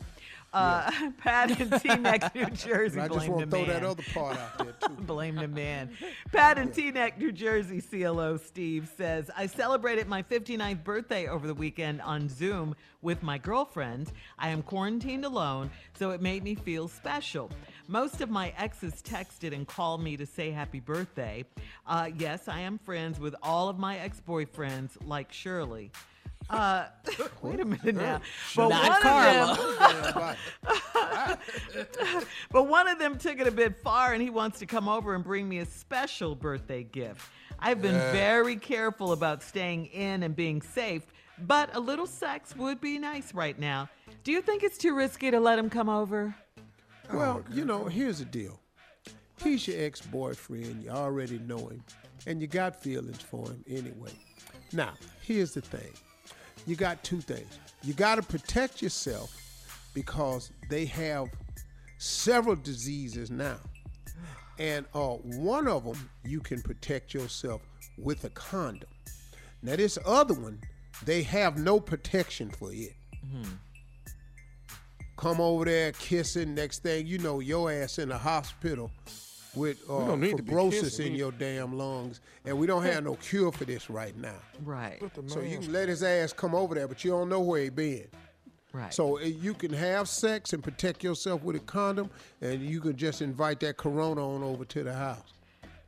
Uh, 0.52 0.90
Pat 1.18 1.60
in 1.60 1.70
Teaneck, 1.70 2.34
New 2.34 2.46
Jersey. 2.50 3.00
I 3.00 3.08
just 3.08 3.28
want 3.28 3.50
to 3.50 3.56
throw 3.56 3.64
that 3.66 3.84
other 3.84 4.02
part 4.12 4.36
out 4.36 4.58
there 4.58 4.72
too. 4.88 4.94
Blame 5.02 5.36
the 5.36 5.48
man. 5.48 5.90
Pat 6.32 6.58
in 6.58 6.70
Teaneck, 6.70 7.18
New 7.18 7.32
Jersey, 7.32 7.80
CLO 7.80 8.36
Steve 8.36 8.90
says, 8.96 9.30
I 9.36 9.46
celebrated 9.46 10.08
my 10.08 10.22
59th 10.22 10.82
birthday 10.82 11.28
over 11.28 11.46
the 11.46 11.54
weekend 11.54 12.00
on 12.02 12.28
Zoom 12.28 12.74
with 13.02 13.22
my 13.22 13.38
girlfriend. 13.38 14.12
I 14.38 14.48
am 14.48 14.62
quarantined 14.62 15.24
alone, 15.24 15.70
so 15.98 16.10
it 16.10 16.20
made 16.20 16.42
me 16.42 16.54
feel 16.54 16.88
special. 16.88 17.50
Most 17.86 18.20
of 18.20 18.28
my 18.28 18.52
exes 18.58 19.02
texted 19.02 19.54
and 19.54 19.66
called 19.66 20.02
me 20.02 20.16
to 20.16 20.26
say 20.26 20.50
happy 20.50 20.80
birthday. 20.80 21.44
Uh, 21.86 22.10
yes, 22.16 22.48
I 22.48 22.60
am 22.60 22.78
friends 22.78 23.18
with 23.20 23.34
all 23.42 23.68
of 23.68 23.78
my 23.78 23.98
ex 23.98 24.20
boyfriends, 24.26 24.90
like 25.06 25.32
Shirley. 25.32 25.90
Uh, 26.48 26.86
wait 27.42 27.60
a 27.60 27.64
minute 27.64 27.94
now. 27.94 28.20
But 28.56 28.68
Not 28.68 28.82
one 28.82 28.96
of 28.96 29.02
Carla. 29.02 30.36
them, 31.22 32.18
but 32.50 32.68
one 32.68 32.88
of 32.88 32.98
them 32.98 33.18
took 33.18 33.38
it 33.38 33.46
a 33.46 33.52
bit 33.52 33.80
far 33.82 34.12
and 34.12 34.22
he 34.22 34.30
wants 34.30 34.58
to 34.60 34.66
come 34.66 34.88
over 34.88 35.14
and 35.14 35.22
bring 35.22 35.48
me 35.48 35.58
a 35.58 35.66
special 35.66 36.34
birthday 36.34 36.82
gift. 36.82 37.20
I've 37.58 37.82
been 37.82 37.94
very 38.12 38.56
careful 38.56 39.12
about 39.12 39.42
staying 39.42 39.86
in 39.86 40.22
and 40.22 40.34
being 40.34 40.62
safe, 40.62 41.02
but 41.46 41.74
a 41.76 41.80
little 41.80 42.06
sex 42.06 42.56
would 42.56 42.80
be 42.80 42.98
nice 42.98 43.34
right 43.34 43.58
now. 43.58 43.88
Do 44.24 44.32
you 44.32 44.40
think 44.40 44.62
it's 44.62 44.78
too 44.78 44.94
risky 44.96 45.30
to 45.30 45.38
let 45.38 45.58
him 45.58 45.68
come 45.70 45.88
over? 45.88 46.34
Well, 47.12 47.44
you 47.52 47.64
know, 47.64 47.84
here's 47.84 48.18
the 48.20 48.24
deal. 48.24 48.60
He's 49.42 49.66
your 49.68 49.82
ex-boyfriend. 49.84 50.84
You 50.84 50.90
already 50.90 51.38
know 51.38 51.68
him, 51.68 51.82
and 52.26 52.40
you 52.40 52.46
got 52.46 52.80
feelings 52.82 53.20
for 53.20 53.46
him 53.46 53.64
anyway. 53.68 54.10
Now, 54.72 54.92
here's 55.22 55.52
the 55.52 55.60
thing. 55.60 55.92
You 56.66 56.76
got 56.76 57.02
two 57.02 57.20
things. 57.20 57.58
You 57.82 57.94
got 57.94 58.16
to 58.16 58.22
protect 58.22 58.82
yourself 58.82 59.34
because 59.94 60.50
they 60.68 60.84
have 60.86 61.28
several 61.98 62.56
diseases 62.56 63.30
now. 63.30 63.58
And 64.58 64.84
uh, 64.94 65.14
one 65.14 65.66
of 65.66 65.84
them, 65.84 66.10
you 66.24 66.40
can 66.40 66.60
protect 66.60 67.14
yourself 67.14 67.62
with 67.96 68.24
a 68.24 68.30
condom. 68.30 68.88
Now, 69.62 69.76
this 69.76 69.98
other 70.04 70.34
one, 70.34 70.60
they 71.04 71.22
have 71.22 71.58
no 71.58 71.80
protection 71.80 72.50
for 72.50 72.72
it. 72.72 72.94
Come 75.16 75.40
over 75.40 75.64
there 75.64 75.92
kissing. 75.92 76.54
Next 76.54 76.82
thing 76.82 77.06
you 77.06 77.18
know, 77.18 77.40
your 77.40 77.70
ass 77.70 77.98
in 77.98 78.08
the 78.10 78.18
hospital 78.18 78.90
with 79.54 79.78
uh, 79.90 80.06
don't 80.06 80.20
need 80.20 80.36
fibrosis 80.36 81.04
in 81.04 81.14
your 81.14 81.32
damn 81.32 81.76
lungs, 81.76 82.20
and 82.44 82.56
we 82.58 82.66
don't 82.66 82.82
have 82.84 83.04
no 83.04 83.14
cure 83.16 83.50
for 83.52 83.64
this 83.64 83.90
right 83.90 84.16
now. 84.16 84.36
Right. 84.64 85.00
So 85.26 85.40
you 85.40 85.58
can 85.58 85.72
let 85.72 85.88
his 85.88 86.02
ass 86.02 86.32
come 86.32 86.54
over 86.54 86.74
there, 86.74 86.86
but 86.88 87.04
you 87.04 87.10
don't 87.10 87.28
know 87.28 87.40
where 87.40 87.62
he 87.62 87.68
been. 87.70 88.06
Right. 88.72 88.94
So 88.94 89.18
uh, 89.18 89.22
you 89.22 89.54
can 89.54 89.72
have 89.72 90.08
sex 90.08 90.52
and 90.52 90.62
protect 90.62 91.02
yourself 91.02 91.42
with 91.42 91.56
a 91.56 91.60
condom, 91.60 92.08
and 92.40 92.62
you 92.62 92.80
can 92.80 92.96
just 92.96 93.20
invite 93.22 93.58
that 93.60 93.76
corona 93.76 94.24
on 94.28 94.42
over 94.44 94.64
to 94.66 94.84
the 94.84 94.92
house. 94.94 95.32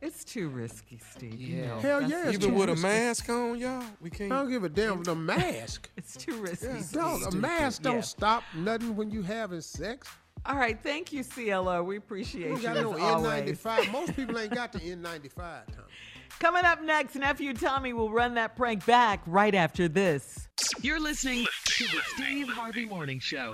it's 0.01 0.25
too 0.25 0.49
risky, 0.49 0.99
Steve. 1.15 1.41
You 1.41 1.59
Yeah. 1.59 1.67
know, 1.69 1.79
Hell 1.79 2.03
yeah, 2.03 2.09
the 2.25 2.29
it's 2.31 2.39
Even 2.39 2.51
too 2.51 2.55
with 2.57 2.69
a 2.71 2.75
mask 2.77 3.29
on, 3.29 3.57
y'all, 3.57 3.85
we 4.01 4.11
can't. 4.11 4.33
I 4.33 4.37
don't 4.41 4.51
give 4.51 4.65
a 4.65 4.69
damn 4.69 4.99
with 4.99 5.07
the 5.07 5.15
mask. 5.15 5.89
It's 5.97 6.17
too 6.17 6.35
risky. 6.43 6.81
Steve. 6.83 6.91
Dog, 7.01 7.23
a 7.33 7.37
mask 7.37 7.83
don't 7.83 7.95
Yeah. 7.97 8.01
stop 8.01 8.43
nothing 8.57 8.97
when 8.97 9.11
you 9.13 9.23
having 9.23 9.61
sex. 9.61 10.09
All 10.45 10.57
right. 10.57 10.79
Thank 10.83 11.13
you, 11.13 11.23
CLO. 11.23 11.83
We 11.83 11.97
appreciate 11.97 12.49
You 12.51 12.57
you. 12.57 12.63
got 12.63 12.77
as 12.77 12.83
no. 12.85 12.93
N95. 12.95 13.93
Most 13.93 14.17
people 14.17 14.39
ain't 14.39 14.53
got 14.55 14.73
the 14.73 14.81
N95, 14.81 15.35
Tom. 15.37 15.85
Coming 16.41 16.65
up 16.65 16.83
next, 16.83 17.15
nephew 17.15 17.55
Tommy 17.55 17.93
will 17.93 18.11
run 18.11 18.35
that 18.35 18.57
prank 18.57 18.85
back 18.85 19.21
right 19.27 19.55
after 19.55 19.87
this. 19.87 20.49
You're 20.81 20.99
listening 20.99 21.47
to 21.67 21.85
the 21.85 22.01
Steve 22.15 22.49
Harvey 22.49 22.85
Morning 22.85 23.21
Show. 23.21 23.53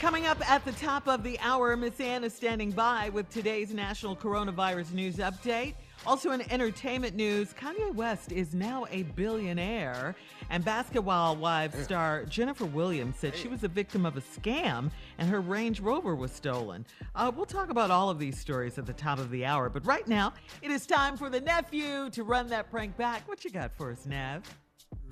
Coming 0.00 0.26
up 0.26 0.46
at 0.50 0.64
the 0.64 0.72
top 0.72 1.06
of 1.08 1.22
the 1.22 1.38
hour, 1.40 1.74
Miss 1.76 1.98
Ann 2.00 2.24
is 2.24 2.34
standing 2.34 2.70
by 2.72 3.08
with 3.10 3.30
today's 3.30 3.72
national 3.72 4.16
coronavirus 4.16 4.92
news 4.92 5.16
update. 5.18 5.74
Also, 6.04 6.32
in 6.32 6.40
entertainment 6.50 7.14
news, 7.14 7.54
Kanye 7.54 7.94
West 7.94 8.32
is 8.32 8.54
now 8.54 8.86
a 8.90 9.04
billionaire, 9.04 10.16
and 10.50 10.64
Basketball 10.64 11.36
Wives 11.36 11.80
star 11.84 12.24
Jennifer 12.24 12.64
Williams 12.64 13.16
said 13.16 13.36
she 13.36 13.46
was 13.46 13.62
a 13.62 13.68
victim 13.68 14.04
of 14.04 14.16
a 14.16 14.20
scam 14.20 14.90
and 15.18 15.28
her 15.28 15.40
Range 15.40 15.78
Rover 15.80 16.16
was 16.16 16.32
stolen. 16.32 16.84
Uh, 17.14 17.30
we'll 17.34 17.46
talk 17.46 17.70
about 17.70 17.92
all 17.92 18.10
of 18.10 18.18
these 18.18 18.36
stories 18.36 18.78
at 18.78 18.86
the 18.86 18.92
top 18.92 19.20
of 19.20 19.30
the 19.30 19.44
hour, 19.44 19.68
but 19.68 19.86
right 19.86 20.06
now, 20.08 20.32
it 20.60 20.72
is 20.72 20.86
time 20.86 21.16
for 21.16 21.30
the 21.30 21.40
nephew 21.40 22.10
to 22.10 22.24
run 22.24 22.48
that 22.48 22.68
prank 22.68 22.96
back. 22.96 23.28
What 23.28 23.44
you 23.44 23.50
got 23.50 23.72
for 23.76 23.92
us, 23.92 24.04
Nev? 24.04 24.42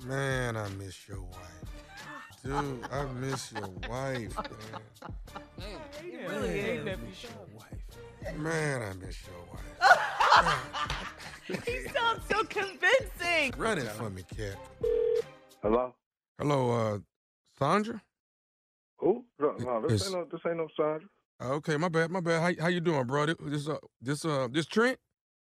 Man, 0.05 0.57
I 0.57 0.67
miss 0.69 1.07
your 1.07 1.21
wife. 1.21 1.70
Dude, 2.43 2.83
I 2.91 3.05
miss 3.19 3.51
your 3.51 3.67
wife, 3.87 4.35
He 6.01 6.17
really 6.25 6.79
miss 6.83 7.23
your 7.23 7.31
Wife. 7.55 7.71
man. 8.23 8.41
Man, 8.43 8.81
I 8.81 8.93
miss 9.05 9.17
your 9.27 9.45
wife. 9.51 11.07
He 11.65 11.79
sounds 11.89 12.21
so 12.29 12.43
convincing. 12.45 13.53
Run 13.57 13.77
it 13.77 13.87
for 13.89 14.09
me, 14.09 14.23
cat. 14.35 14.55
Hello? 15.61 15.93
Hello, 16.39 16.71
uh, 16.71 16.97
Sandra? 17.59 18.01
Who? 18.99 19.25
No, 19.37 19.51
no 19.59 19.85
this 19.87 20.03
ain't 20.07 20.13
no 20.15 20.25
this 20.31 20.39
ain't 20.47 20.57
no 20.57 20.67
Sandra. 20.77 21.09
Okay, 21.43 21.75
my 21.77 21.89
bad, 21.89 22.09
my 22.09 22.21
bad. 22.21 22.41
How, 22.41 22.63
how 22.63 22.69
you 22.69 22.79
doing, 22.79 23.05
bro? 23.05 23.25
This 23.25 23.67
uh 23.67 23.77
this 24.01 24.23
uh 24.23 24.47
this 24.49 24.65
Trent? 24.65 24.97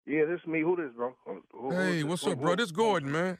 Yeah, 0.05 0.25
this 0.25 0.39
me. 0.47 0.61
Who 0.61 0.75
this, 0.77 0.91
bro? 0.95 1.13
Who- 1.25 1.41
who- 1.51 1.69
who 1.71 1.75
Hey, 1.75 1.95
this? 1.97 2.03
what's 2.05 2.23
Who- 2.23 2.31
up, 2.31 2.39
bro? 2.39 2.51
who- 2.51 2.55
This 2.55 2.71
Gordon, 2.71 3.11
man. 3.11 3.37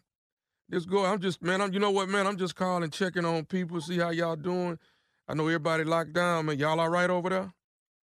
This 0.70 0.86
Gordon. 0.86 1.14
I'm 1.14 1.20
just 1.20 1.42
man, 1.42 1.62
I'm 1.62 1.74
you 1.74 1.80
know 1.80 1.92
what, 1.92 2.10
man? 2.10 2.28
I'm 2.28 2.38
just 2.38 2.56
calling, 2.56 2.90
checking 2.90 3.24
on 3.26 3.46
people, 3.46 3.80
see 3.80 4.00
how 4.00 4.10
y'all 4.10 4.36
doing. 4.36 4.78
I 5.28 5.34
know 5.34 5.48
everybody 5.48 5.84
locked 5.84 6.14
down, 6.14 6.46
man. 6.46 6.60
Y'all 6.60 6.80
all 6.80 6.90
right 6.90 7.10
over 7.10 7.30
there? 7.30 7.54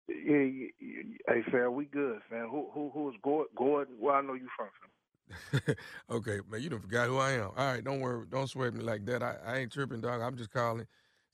Yeah, 0.09 0.37
yeah, 0.37 0.67
yeah, 0.81 1.03
hey, 1.29 1.43
fam, 1.51 1.75
we 1.75 1.85
good, 1.87 2.21
fam. 2.31 2.49
Who 2.49 2.69
who 2.73 2.91
who 2.95 3.11
is 3.11 3.17
Gordon? 3.23 3.53
Gordon? 3.57 3.95
Where 3.99 4.15
I 4.15 4.23
know 4.23 4.35
you 4.35 4.49
from, 4.57 4.69
fam? 4.81 5.77
okay, 6.11 6.39
man, 6.51 6.63
you 6.63 6.71
done 6.71 6.81
forgot 6.81 7.09
who 7.09 7.19
I 7.19 7.33
am. 7.33 7.51
All 7.57 7.73
right, 7.73 7.85
don't 7.85 8.01
worry, 8.01 8.25
don't 8.31 8.49
sweat 8.49 8.73
me 8.73 8.83
like 8.83 9.05
that. 9.07 9.23
I, 9.23 9.37
I 9.45 9.57
ain't 9.59 9.73
tripping, 9.73 10.01
dog. 10.01 10.23
I'm 10.23 10.37
just 10.37 10.51
calling, 10.51 10.87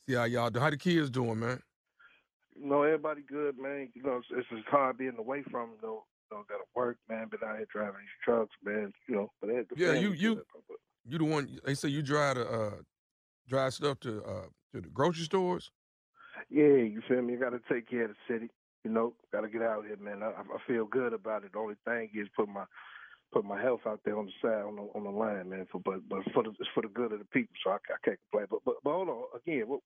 see 0.09 0.15
how 0.15 0.25
y'all 0.25 0.51
do. 0.51 0.59
How 0.59 0.71
the 0.71 0.77
kids 0.77 1.11
doing, 1.11 1.39
man? 1.39 1.63
You 2.59 2.67
know, 2.69 2.83
everybody 2.83 3.23
good, 3.29 3.59
man. 3.59 3.91
You 3.95 4.03
know, 4.03 4.17
it's, 4.17 4.27
it's 4.31 4.49
just 4.49 4.67
hard 4.69 4.99
being 4.99 5.17
away 5.19 5.43
from 5.51 5.71
them, 5.71 5.79
though. 5.83 6.05
You 6.31 6.39
know, 6.39 6.45
gotta 6.49 6.65
work, 6.75 6.97
man. 7.09 7.29
Been 7.29 7.41
out 7.47 7.59
here 7.59 7.67
driving 7.71 8.01
these 8.01 8.25
trucks, 8.25 8.55
man. 8.65 8.93
You 9.07 9.15
know, 9.17 9.33
but 9.41 9.49
the 9.49 9.67
Yeah, 9.77 9.93
you- 9.93 10.13
you- 10.13 10.37
good, 10.37 10.45
You 11.07 11.19
the 11.19 11.25
one? 11.25 11.59
They 11.65 11.75
say 11.75 11.88
you 11.88 12.03
drive 12.03 12.37
to 12.37 12.49
uh 12.49 12.75
drive 13.49 13.75
stuff 13.75 14.01
to 14.01 14.23
uh 14.25 14.47
to 14.73 14.81
the 14.81 14.88
grocery 14.88 15.25
stores. 15.25 15.71
Yeah, 16.51 16.65
you 16.65 17.03
feel 17.09 17.23
me? 17.23 17.35
You 17.35 17.41
gotta 17.41 17.61
take 17.71 17.88
care 17.88 18.05
of 18.05 18.11
the 18.11 18.35
city. 18.35 18.51
You 18.85 18.91
know, 18.91 19.15
gotta 19.33 19.49
get 19.49 19.62
out 19.62 19.85
here, 19.87 19.97
man. 19.97 20.23
I, 20.23 20.31
I 20.31 20.59
feel 20.67 20.87
good 20.87 21.12
about 21.12 21.45
it. 21.45 21.53
The 21.53 21.59
only 21.59 21.77
thing 21.85 22.11
is 22.15 22.29
put 22.37 22.49
my 22.49 22.65
put 23.33 23.45
my 23.45 23.61
health 23.61 23.81
out 23.87 24.01
there 24.05 24.19
on 24.19 24.27
the 24.27 24.33
side 24.43 24.62
on 24.62 24.77
the 24.77 24.83
on 24.95 25.05
the 25.05 25.11
line, 25.11 25.51
man. 25.51 25.67
For 25.71 25.81
but 25.85 26.09
but 26.09 26.21
for 26.33 26.43
the 26.43 26.51
it's 26.51 26.69
for 26.75 26.83
the 26.83 26.88
good 26.88 27.12
of 27.12 27.19
the 27.19 27.25
people, 27.27 27.55
so 27.65 27.71
I, 27.71 27.77
I 27.77 27.99
can't 28.05 28.19
complain. 28.31 28.47
But 28.51 28.61
but 28.65 28.75
but 28.85 28.93
hold 28.93 29.09
on 29.09 29.25
again. 29.37 29.65
What, 29.67 29.81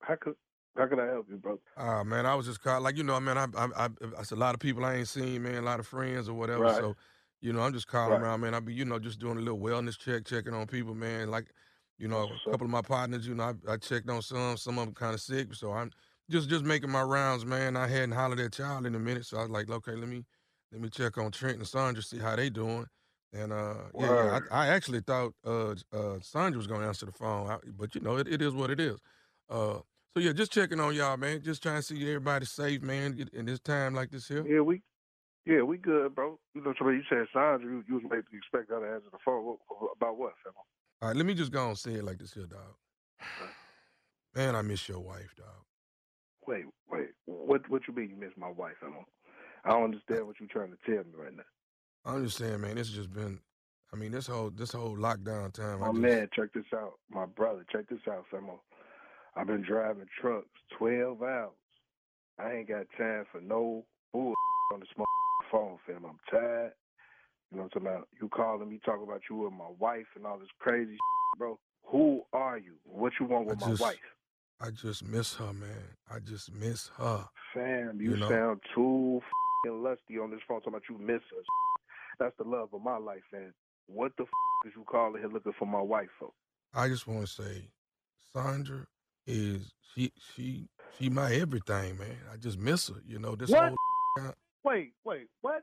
how 0.00 0.16
could 0.20 0.34
how 0.76 0.88
could 0.88 0.98
I 0.98 1.06
help 1.06 1.26
you, 1.30 1.36
bro? 1.36 1.60
Ah, 1.76 2.02
man, 2.02 2.26
I 2.26 2.34
was 2.34 2.46
just 2.46 2.60
calling, 2.62 2.82
like 2.82 2.96
you 2.96 3.04
know, 3.04 3.18
man. 3.20 3.38
I, 3.38 3.46
I, 3.56 3.68
I, 3.76 3.88
it's 4.18 4.32
a 4.32 4.36
lot 4.36 4.54
of 4.54 4.60
people 4.60 4.84
I 4.84 4.96
ain't 4.96 5.08
seen, 5.08 5.42
man. 5.42 5.56
A 5.56 5.62
lot 5.62 5.78
of 5.78 5.86
friends 5.86 6.28
or 6.28 6.34
whatever. 6.34 6.64
Right. 6.64 6.76
So, 6.76 6.96
you 7.44 7.52
know, 7.52 7.60
I'm 7.62 7.74
just 7.74 7.88
calling 7.88 8.12
Right. 8.12 8.22
around, 8.22 8.40
man. 8.40 8.54
I 8.54 8.60
be, 8.60 8.74
you 8.74 8.86
know, 8.86 8.98
just 8.98 9.20
doing 9.20 9.38
a 9.38 9.42
little 9.42 9.60
wellness 9.60 9.98
check, 9.98 10.24
checking 10.26 10.54
on 10.54 10.66
people, 10.66 10.94
man. 10.94 11.30
Like, 11.30 11.52
you 11.98 12.08
know, 12.08 12.24
a 12.46 12.50
couple 12.50 12.66
of 12.66 12.72
my 12.72 12.82
partners, 12.82 13.28
you 13.28 13.34
know, 13.36 13.54
I, 13.68 13.74
I 13.74 13.76
checked 13.78 14.10
on 14.10 14.22
some. 14.22 14.56
Some 14.56 14.78
of 14.78 14.86
them 14.86 14.94
kind 14.94 15.14
of 15.14 15.20
sick, 15.20 15.54
so 15.54 15.72
I'm 15.72 15.92
just 16.30 16.48
just 16.48 16.64
making 16.64 16.90
my 16.90 17.02
rounds, 17.02 17.46
man. 17.46 17.76
I 17.76 17.88
hadn't 17.88 18.12
hollered 18.12 18.40
at 18.40 18.58
y'all 18.58 18.86
in 18.86 18.94
a 18.96 19.00
minute, 19.00 19.26
so 19.26 19.38
I 19.38 19.42
was 19.42 19.50
like, 19.50 19.70
okay, 19.70 19.92
let 19.94 20.08
me 20.08 20.24
let 20.72 20.80
me 20.80 20.90
check 20.90 21.18
on 21.18 21.30
Trent 21.32 21.58
and 21.58 21.68
Sandra, 21.68 22.02
see 22.02 22.18
how 22.18 22.36
they 22.36 22.50
doing. 22.50 22.86
And 23.34 23.52
uh, 23.52 23.90
yeah, 23.98 24.08
yeah 24.08 24.38
I, 24.50 24.64
I 24.64 24.68
actually 24.68 25.00
thought 25.00 25.34
uh, 25.44 25.74
uh, 25.92 26.20
Sandra 26.22 26.58
was 26.58 26.66
gonna 26.66 26.86
answer 26.88 27.06
the 27.06 27.12
phone, 27.12 27.50
I- 27.50 27.58
but 27.74 27.94
you 27.94 28.00
know, 28.00 28.16
it, 28.16 28.28
it 28.28 28.42
is 28.42 28.54
what 28.54 28.70
it 28.70 28.80
is. 28.80 28.98
Uh, 29.50 29.80
so 30.16 30.20
yeah, 30.20 30.32
just 30.32 30.52
checking 30.52 30.80
on 30.80 30.94
y'all, 30.94 31.16
man. 31.16 31.42
Just 31.42 31.62
trying 31.62 31.76
to 31.76 31.82
see 31.82 32.00
everybody 32.02 32.46
safe, 32.46 32.82
man, 32.82 33.18
in 33.32 33.46
this 33.46 33.60
time 33.60 33.94
like 33.94 34.10
this 34.10 34.28
here. 34.28 34.48
Yeah, 34.48 34.60
we 34.60 34.82
yeah 35.46 35.62
we 35.62 35.76
good, 35.78 36.14
bro. 36.14 36.38
You 36.54 36.62
know, 36.62 36.74
so 36.78 36.84
when 36.84 36.94
you 36.94 37.02
said 37.08 37.26
Sandra, 37.32 37.70
you, 37.70 37.84
you 37.88 37.94
was 37.94 38.04
to 38.10 38.36
expect 38.36 38.70
her 38.70 38.80
to 38.80 38.94
answer 38.94 39.08
the 39.10 39.18
phone 39.24 39.56
about 39.96 40.16
what, 40.16 40.32
fam? 40.42 40.52
All 41.02 41.08
right, 41.08 41.16
let 41.16 41.26
me 41.26 41.34
just 41.34 41.52
go 41.52 41.68
and 41.68 41.78
say 41.78 41.94
it 41.94 42.04
like 42.04 42.18
this 42.18 42.32
here, 42.32 42.46
dog. 42.46 42.74
Man, 44.34 44.56
I 44.56 44.62
miss 44.62 44.88
your 44.88 45.00
wife, 45.00 45.34
dog. 45.36 45.64
Wait, 46.46 46.64
wait. 46.90 47.08
What 47.26 47.68
what 47.70 47.82
you 47.88 47.94
mean 47.94 48.10
you 48.10 48.16
miss 48.16 48.32
my 48.36 48.50
wife? 48.50 48.76
I 48.82 48.86
don't 48.86 49.06
I 49.64 49.70
don't 49.70 49.84
understand 49.84 50.26
what 50.26 50.36
you're 50.40 50.48
trying 50.48 50.72
to 50.72 50.78
tell 50.84 51.04
me 51.04 51.12
right 51.16 51.36
now. 51.36 51.42
I'm 52.04 52.24
just 52.24 52.36
saying, 52.36 52.60
man, 52.60 52.76
it's 52.76 52.90
just 52.90 53.12
been. 53.12 53.40
I 53.92 53.96
mean, 53.96 54.12
this 54.12 54.26
whole 54.26 54.50
this 54.50 54.72
whole 54.72 54.96
lockdown 54.96 55.52
time. 55.52 55.82
I 55.82 55.86
My 55.86 55.92
just, 55.92 55.98
man, 55.98 56.28
check 56.34 56.52
this 56.52 56.64
out. 56.74 56.94
My 57.10 57.26
brother, 57.26 57.64
check 57.70 57.88
this 57.88 58.00
out, 58.10 58.24
Samo. 58.32 58.58
I've 59.36 59.46
been 59.46 59.62
driving 59.62 60.06
trucks 60.20 60.46
12 60.78 61.22
hours. 61.22 61.50
I 62.38 62.52
ain't 62.52 62.68
got 62.68 62.86
time 62.98 63.24
for 63.30 63.40
no 63.40 63.84
bull 64.12 64.34
on 64.72 64.80
the 64.80 64.86
small 64.94 65.06
phone, 65.54 65.78
fam. 65.86 66.04
I'm 66.04 66.18
tired. 66.30 66.72
You 67.50 67.58
know 67.58 67.64
what 67.64 67.76
I'm 67.76 67.82
talking 67.82 67.86
about? 67.88 68.08
You 68.20 68.28
calling 68.28 68.68
me, 68.68 68.80
talking 68.84 69.04
about 69.04 69.20
you 69.30 69.46
and 69.46 69.56
my 69.56 69.70
wife 69.78 70.06
and 70.16 70.26
all 70.26 70.38
this 70.38 70.48
crazy 70.58 70.96
bro. 71.38 71.58
Who 71.86 72.22
are 72.32 72.58
you? 72.58 72.74
What 72.84 73.12
you 73.20 73.26
want 73.26 73.46
with 73.46 73.62
I 73.62 73.66
my 73.66 73.70
just- 73.72 73.82
wife? 73.82 73.96
I 74.60 74.70
just 74.70 75.04
miss 75.04 75.34
her, 75.34 75.52
man. 75.52 75.84
I 76.10 76.20
just 76.20 76.52
miss 76.54 76.88
her. 76.96 77.24
Fam, 77.52 78.00
you, 78.00 78.12
You 78.12 78.16
know? 78.18 78.28
sound 78.28 78.60
too 78.74 79.20
fing 79.64 79.82
lusty 79.82 80.18
on 80.18 80.30
this 80.30 80.40
phone 80.48 80.60
talking 80.60 80.72
about 80.74 80.82
you 80.88 80.96
miss 80.98 81.20
her. 81.30 81.42
That's 82.18 82.36
the 82.38 82.44
love 82.44 82.68
of 82.72 82.80
my 82.82 82.96
life, 82.96 83.22
man. 83.32 83.52
What 83.86 84.12
the 84.16 84.22
is 84.66 84.72
you 84.76 84.84
calling 84.86 85.20
here 85.20 85.30
looking 85.30 85.52
for 85.58 85.66
my 85.66 85.80
wife 85.82 86.08
for? 86.18 86.30
I 86.72 86.88
just 86.88 87.06
want 87.06 87.26
to 87.26 87.26
say, 87.26 87.68
Sandra 88.32 88.86
is 89.26 89.72
she 89.94 90.12
she 90.34 90.68
she 90.98 91.10
my 91.10 91.32
everything, 91.34 91.98
man. 91.98 92.16
I 92.32 92.36
just 92.36 92.58
miss 92.58 92.88
her. 92.88 92.94
You 93.04 93.18
know 93.18 93.34
this 93.36 93.50
What? 93.50 93.74
whole. 94.18 94.32
Wait, 94.64 94.92
wait, 95.04 95.26
what? 95.42 95.60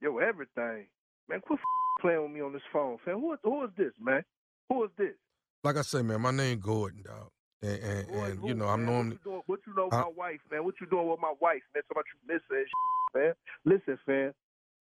Yo, 0.00 0.18
everything. 0.18 0.86
Man, 1.28 1.40
quit 1.40 1.58
f- 1.58 2.00
playing 2.00 2.22
with 2.22 2.32
me 2.32 2.40
on 2.40 2.52
this 2.52 2.62
phone, 2.72 2.98
fam. 3.04 3.20
Who, 3.20 3.36
who 3.44 3.64
is 3.64 3.70
this, 3.76 3.92
man? 4.00 4.24
Who 4.68 4.84
is 4.84 4.90
this? 4.98 5.14
Like 5.62 5.76
I 5.76 5.82
say, 5.82 6.02
man, 6.02 6.20
my 6.20 6.32
name 6.32 6.58
Gordon, 6.58 7.02
dog, 7.04 7.28
and 7.62 7.78
and, 7.82 8.08
Who 8.08 8.24
is 8.24 8.30
and 8.30 8.38
who, 8.40 8.48
you 8.48 8.54
know 8.54 8.66
I'm 8.66 8.84
man? 8.84 8.94
normally. 8.94 9.18
What 9.22 9.24
you, 9.24 9.30
doing, 9.30 9.42
what 9.46 9.60
you 9.66 9.74
know 9.76 9.84
with 9.84 9.94
Uh, 9.94 10.00
my 10.02 10.12
wife, 10.16 10.40
man? 10.50 10.64
What 10.64 10.74
you 10.80 10.86
doing 10.88 11.08
with 11.08 11.20
my 11.20 11.34
wife, 11.40 11.62
man? 11.74 11.82
Talking 11.88 12.02
about 12.02 12.04
you 12.12 12.34
miss 12.34 12.42
her 12.50 13.20
man. 13.20 13.34
Listen, 13.64 13.98
fam. 14.04 14.32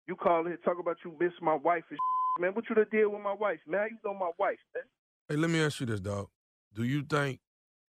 You 0.07 0.15
call 0.15 0.45
here 0.45 0.57
talk 0.65 0.79
about 0.79 0.97
you 1.05 1.13
miss 1.19 1.33
my 1.41 1.53
wife 1.53 1.83
and 1.89 1.99
shit, 1.99 2.41
man. 2.41 2.53
What 2.55 2.65
you 2.67 2.75
done 2.75 2.87
did 2.91 3.05
with 3.05 3.21
my 3.21 3.33
wife, 3.33 3.59
man? 3.67 3.81
How 3.81 3.85
you 3.85 3.97
know 4.03 4.13
my 4.17 4.31
wife, 4.39 4.57
man? 4.73 4.83
Hey, 5.29 5.35
let 5.35 5.51
me 5.51 5.61
ask 5.61 5.79
you 5.79 5.85
this, 5.85 5.99
dog. 5.99 6.27
Do 6.73 6.83
you 6.83 7.03
think 7.03 7.39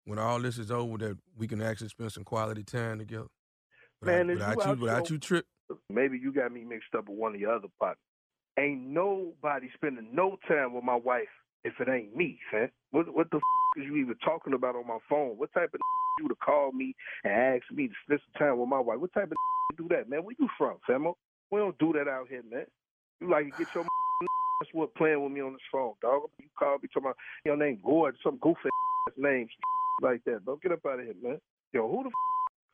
when 0.05 0.19
all 0.19 0.39
this 0.39 0.59
is 0.59 0.71
over 0.71 0.99
that 0.99 1.17
we 1.39 1.49
can 1.49 1.63
actually 1.63 1.89
spend 1.89 2.13
some 2.13 2.25
quality 2.25 2.63
time 2.63 2.99
together? 2.99 3.29
Man, 4.03 4.27
without, 4.29 4.29
is 4.29 4.29
you 4.29 4.35
without 4.35 4.67
you, 4.67 4.71
out 4.73 4.79
without 4.81 5.09
your- 5.09 5.15
you 5.15 5.19
trip. 5.19 5.47
Maybe 5.91 6.19
you 6.19 6.33
got 6.33 6.53
me 6.53 6.65
mixed 6.65 6.95
up 6.97 7.09
with 7.09 7.19
one 7.19 7.35
of 7.35 7.41
your 7.41 7.55
other 7.55 7.69
partners. 7.79 7.99
Ain't 8.59 8.83
nobody 8.83 9.69
spending 9.75 10.09
no 10.13 10.37
time 10.47 10.75
with 10.75 10.85
my 10.85 10.97
wife 10.97 11.33
if 11.65 11.75
it 11.81 11.89
ain't 11.89 12.15
me, 12.15 12.39
fam? 12.51 12.71
What 12.91 13.15
what 13.15 13.31
the 13.31 13.39
f- 13.39 13.79
is 13.79 13.85
you 13.87 13.97
even 13.97 14.17
talking 14.25 14.53
about 14.53 14.77
on 14.77 14.87
my 14.87 14.99
phone? 15.09 15.39
What 15.39 15.53
type 15.53 15.71
of 15.75 15.81
you 16.21 16.29
to 16.29 16.35
call 16.35 16.73
me 16.73 16.95
and 17.25 17.33
ask 17.33 17.65
me 17.73 17.89
to 17.89 17.95
spend 18.05 18.21
some 18.21 18.49
time 18.49 18.59
with 18.59 18.69
my 18.69 18.81
wife? 18.81 18.99
What 18.99 19.13
type 19.15 19.31
of 19.31 19.37
do 19.79 19.89
that, 19.89 20.11
man? 20.11 20.25
Where 20.25 20.37
you 20.39 20.49
from, 20.59 20.77
famo? 20.89 21.15
We 21.51 21.61
don't 21.61 21.79
do 21.79 21.93
that 21.95 22.09
out 22.09 22.29
here, 22.29 22.43
man. 22.51 22.67
You 23.21 23.31
like 23.31 23.47
to 23.47 23.51
get 23.53 23.69
your 23.75 23.85
that's 24.61 24.75
what 24.75 24.95
playing 24.95 25.23
with 25.23 25.33
me 25.33 25.41
on 25.41 25.53
this 25.55 25.63
phone, 25.73 25.95
dog. 26.03 26.23
You 26.39 26.47
call 26.57 26.79
me 26.81 26.89
talking 26.93 27.07
about 27.09 27.17
your 27.45 27.57
name 27.57 27.81
Gord, 27.85 28.17
some 28.23 28.37
goofy 28.37 28.69
ass 29.09 29.15
name 29.17 29.49
like 30.01 30.23
that. 30.25 30.45
Don't 30.45 30.63
get 30.63 30.73
up 30.73 30.87
out 30.87 31.01
of 31.01 31.07
here, 31.07 31.15
man. 31.23 31.39
Yo, 31.73 31.89
who 31.89 32.05
the 32.05 32.09
f- 32.11 32.13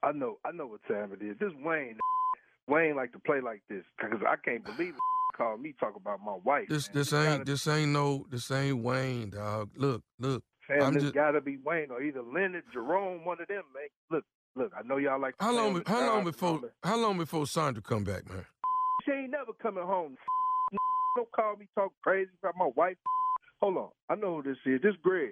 I 0.03 0.13
know, 0.13 0.39
I 0.45 0.53
know 0.53 0.67
what 0.67 0.81
time 0.87 1.13
it 1.13 1.25
is. 1.25 1.37
This 1.41 1.53
Wayne, 1.65 1.97
Wayne 2.69 2.97
like 2.97 3.13
to 3.13 3.19
play 3.19 3.41
like 3.41 3.63
this 3.69 3.85
because 3.97 4.21
I 4.27 4.37
can't 4.45 4.65
believe 4.65 4.95
it. 4.95 5.01
Call 5.37 5.57
me 5.57 5.73
talk 5.79 5.95
about 5.95 6.19
my 6.25 6.37
wife. 6.43 6.67
This 6.69 6.89
man. 6.89 6.95
this 6.97 7.13
You 7.13 7.19
ain't 7.19 7.47
this 7.47 7.67
ain't 7.69 7.93
no 7.93 8.27
this 8.31 8.51
ain't 8.51 8.83
Wayne, 8.83 9.31
dog. 9.31 9.71
Look, 9.77 10.03
look. 10.19 10.43
Fam, 10.67 10.83
I'm 10.83 10.95
this 10.95 11.05
just- 11.05 11.15
gotta 11.15 11.41
be 11.41 11.59
Wayne 11.65 11.91
or 11.91 12.03
either 12.03 12.23
Leonard, 12.23 12.65
Jerome, 12.73 13.25
one 13.25 13.41
of 13.41 13.47
them, 13.47 13.63
man. 13.73 13.89
Look, 14.11 14.25
look, 14.57 14.73
I 14.77 14.83
know 14.87 14.97
y'all 14.97 15.21
like. 15.21 15.39
to 15.39 15.45
How 15.45 15.53
long 15.53 15.83
how 15.87 16.01
long 16.01 16.07
job 16.07 16.09
and 16.09 16.11
all 16.11 16.25
before 16.25 16.61
how 16.83 16.97
long 16.97 17.19
before 17.19 17.47
Sandra 17.47 17.83
come 17.83 18.05
back, 18.05 18.29
man? 18.29 18.45
She 19.05 19.13
ain't 19.13 19.31
never 19.31 19.53
coming 19.63 19.85
home. 19.85 20.17
Don't 21.17 21.31
call 21.33 21.57
me 21.57 21.67
talk 21.75 21.93
crazy 22.03 22.31
about 22.43 22.57
my 22.59 22.69
wife. 22.77 22.97
Hold 23.63 23.77
on, 23.79 23.89
I 24.11 24.17
know 24.17 24.37
who 24.37 24.43
this 24.43 24.59
is. 24.67 24.83
This 24.83 24.95
Greg, 25.03 25.31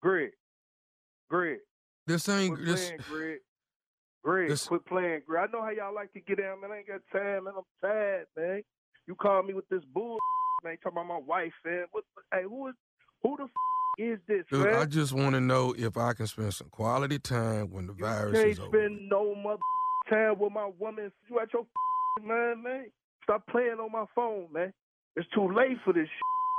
Greg, 0.00 0.30
Greg. 1.28 1.58
This 2.06 2.28
ain't 2.28 2.64
this 2.64 2.92
Greg. 3.08 3.38
Greg, 4.22 4.48
this- 4.48 4.66
quit 4.66 4.84
playing, 4.86 5.22
Greg. 5.26 5.48
I 5.48 5.52
know 5.52 5.62
how 5.62 5.70
y'all 5.70 5.94
like 5.94 6.12
to 6.12 6.20
get 6.20 6.38
down, 6.38 6.60
man. 6.60 6.72
I 6.72 6.78
ain't 6.78 6.88
got 6.88 7.00
time, 7.12 7.44
man. 7.44 7.54
I'm 7.56 7.64
tired, 7.82 8.26
man. 8.36 8.62
You 9.06 9.14
call 9.14 9.42
me 9.42 9.54
with 9.54 9.68
this 9.68 9.82
bull, 9.92 10.18
man. 10.64 10.76
Talking 10.82 10.98
about 10.98 11.08
my 11.08 11.18
wife, 11.26 11.52
man. 11.64 11.84
What? 11.92 12.04
Hey, 12.32 12.42
who 12.42 12.68
is? 12.68 12.74
Who 13.22 13.36
the 13.36 13.44
f- 13.44 13.50
is 13.98 14.18
this, 14.28 14.44
dude, 14.50 14.66
man? 14.66 14.74
I 14.74 14.84
just 14.86 15.12
want 15.12 15.34
to 15.34 15.40
know 15.40 15.74
if 15.76 15.96
I 15.96 16.12
can 16.12 16.26
spend 16.26 16.54
some 16.54 16.68
quality 16.70 17.18
time 17.18 17.70
when 17.70 17.86
the 17.86 17.94
You 17.94 18.04
virus 18.04 18.38
can't 18.38 18.50
is 18.50 18.56
spend 18.58 19.08
no 19.08 19.34
mother 19.34 19.60
time 20.10 20.38
with 20.38 20.52
my 20.52 20.70
woman. 20.78 21.10
You 21.28 21.40
at 21.40 21.52
your 21.52 21.66
man, 22.22 22.62
man. 22.62 22.86
Stop 23.24 23.46
playing 23.48 23.78
on 23.80 23.92
my 23.92 24.04
phone, 24.14 24.48
man. 24.52 24.72
It's 25.16 25.28
too 25.34 25.50
late 25.52 25.76
for 25.84 25.92
this 25.92 26.08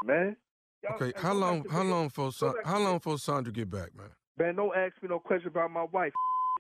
man. 0.06 0.36
Y'all- 0.84 0.96
Okay, 0.96 1.14
how 1.20 1.34
long 1.34 1.64
how 1.70 1.84
long 1.84 2.10
for 2.10 2.32
Sa- 2.32 2.54
how 2.66 2.80
long 2.80 3.00
for 3.00 3.18
Sandra 3.18 3.52
get 3.54 3.70
back, 3.70 3.96
man? 3.96 4.10
Man, 4.38 4.56
don't 4.56 4.76
ask 4.76 4.94
me 5.02 5.10
no 5.10 5.20
question 5.20 5.48
about 5.50 5.70
my 5.72 5.84
wife. 5.84 6.12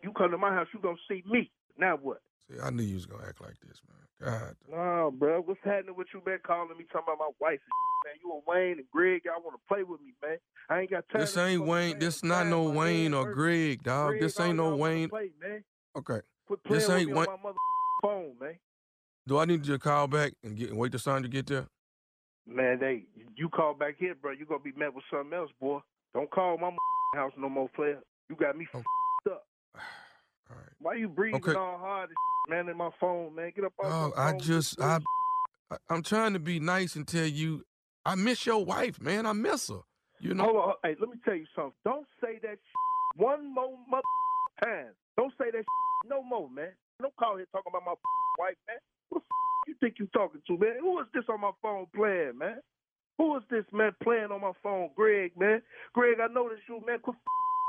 You 0.03 0.11
come 0.13 0.31
to 0.31 0.37
my 0.37 0.53
house, 0.53 0.67
you 0.73 0.79
gonna 0.81 0.97
see 1.09 1.23
me. 1.29 1.51
Now 1.77 1.97
what? 2.01 2.19
See, 2.49 2.57
I 2.61 2.69
knew 2.69 2.83
you 2.83 2.95
was 2.95 3.05
gonna 3.05 3.23
act 3.27 3.41
like 3.41 3.55
this, 3.67 3.79
man. 3.87 4.31
God. 4.31 4.55
No, 4.69 5.11
bro. 5.11 5.41
What's 5.41 5.59
happening 5.63 5.95
with 5.95 6.07
you, 6.13 6.21
man? 6.25 6.39
Calling 6.45 6.77
me 6.77 6.85
talking 6.91 7.13
about 7.13 7.19
my 7.19 7.29
wife, 7.39 7.59
man. 8.05 8.15
You 8.23 8.33
and 8.33 8.41
Wayne 8.47 8.77
and 8.79 8.87
Greg, 8.91 9.21
y'all 9.25 9.41
want 9.43 9.55
to 9.55 9.67
play 9.73 9.83
with 9.83 9.99
me, 10.01 10.13
man. 10.21 10.37
I 10.69 10.81
ain't 10.81 10.91
got 10.91 11.05
time. 11.09 11.21
This 11.21 11.33
to 11.33 11.45
ain't 11.45 11.65
Wayne. 11.65 11.99
This 11.99 12.23
not 12.23 12.47
no 12.47 12.69
Wayne 12.69 13.13
or. 13.13 13.33
Greg, 13.33 13.83
dog. 13.83 14.09
Greg, 14.11 14.21
This 14.21 14.39
ain't 14.39 14.57
no 14.57 14.75
Wayne. 14.75 15.09
Play, 15.09 15.31
man. 15.41 15.63
Okay. 15.95 16.19
Quit 16.47 16.63
playing 16.63 16.79
This 16.79 16.87
with 16.87 16.97
ain't 16.97 17.07
me 17.09 17.13
Wayne- 17.15 17.27
on 17.27 17.33
my 17.37 17.49
mother 17.49 17.57
phone, 18.01 18.35
man. 18.39 18.55
Do 19.27 19.37
I 19.37 19.45
need 19.45 19.65
you 19.65 19.73
to 19.73 19.79
call 19.79 20.07
back 20.07 20.33
and 20.43 20.57
get 20.57 20.69
and 20.69 20.77
wait 20.79 20.91
till 20.91 20.99
Sandra 20.99 21.29
get 21.29 21.47
there? 21.47 21.67
Man, 22.47 22.79
they 22.79 23.05
you 23.35 23.49
call 23.49 23.73
back 23.75 23.95
here, 23.97 24.15
bro. 24.15 24.31
You 24.31 24.45
gonna 24.45 24.59
be 24.59 24.71
met 24.73 24.93
with 24.93 25.05
something 25.11 25.31
else, 25.33 25.51
boy. 25.59 25.79
Don't 26.13 26.29
call 26.31 26.57
my 26.57 26.71
house 27.15 27.31
no 27.37 27.47
more, 27.49 27.69
player. 27.69 27.99
You 28.29 28.35
got 28.35 28.57
me 28.57 28.67
Oh. 28.73 28.81
All 30.49 30.57
right. 30.57 30.73
Why 30.79 30.93
you 30.95 31.07
breathing 31.07 31.41
Okay. 31.43 31.53
all 31.53 31.77
hard, 31.77 32.09
man, 32.49 32.67
in 32.67 32.75
my 32.77 32.89
phone, 32.99 33.35
man? 33.35 33.51
Get 33.55 33.65
up 33.65 33.73
off 33.79 34.15
my 34.17 34.31
I 34.31 34.37
just 34.37 34.81
I, 34.81 34.99
I'm 35.89 36.03
trying 36.03 36.33
to 36.33 36.39
be 36.39 36.59
nice 36.59 36.95
and 36.95 37.07
tell 37.07 37.25
you 37.25 37.63
I 38.05 38.15
miss 38.15 38.45
your 38.45 38.65
wife, 38.65 38.99
man. 38.99 39.25
I 39.25 39.33
miss 39.33 39.69
her. 39.69 39.81
You 40.19 40.33
know. 40.33 40.43
Hold 40.43 40.55
on, 40.57 40.73
hey, 40.83 40.95
let 40.99 41.09
me 41.09 41.17
tell 41.23 41.35
you 41.35 41.45
something. 41.55 41.73
Don't 41.85 42.05
say 42.21 42.39
that 42.43 42.57
one 43.15 43.53
more 43.53 43.77
mother 43.89 44.03
time. 44.63 44.93
Don't 45.17 45.33
say 45.37 45.51
that 45.51 45.63
no 46.07 46.21
more, 46.23 46.49
man. 46.49 46.71
Don't 47.01 47.15
call 47.15 47.37
here 47.37 47.47
talking 47.51 47.71
about 47.71 47.85
my 47.85 47.93
wife, 48.39 48.57
man. 48.67 48.77
Who 49.11 49.19
the 49.19 49.25
you 49.67 49.75
think 49.79 49.95
you 49.99 50.07
talking 50.13 50.41
to, 50.47 50.57
man? 50.57 50.77
Who 50.79 50.99
is 50.99 51.07
this 51.13 51.23
on 51.29 51.41
my 51.41 51.51
phone 51.61 51.85
playing, 51.95 52.37
man? 52.37 52.57
Who 53.17 53.37
is 53.37 53.43
this 53.49 53.65
man 53.71 53.91
playing 54.03 54.31
on 54.31 54.41
my 54.41 54.53
phone? 54.63 54.89
Greg, 54.95 55.31
man. 55.37 55.61
Greg, 55.93 56.17
I 56.19 56.27
know 56.33 56.49
this 56.49 56.59
you, 56.67 56.81
man. 56.85 56.99
Quit 56.99 57.15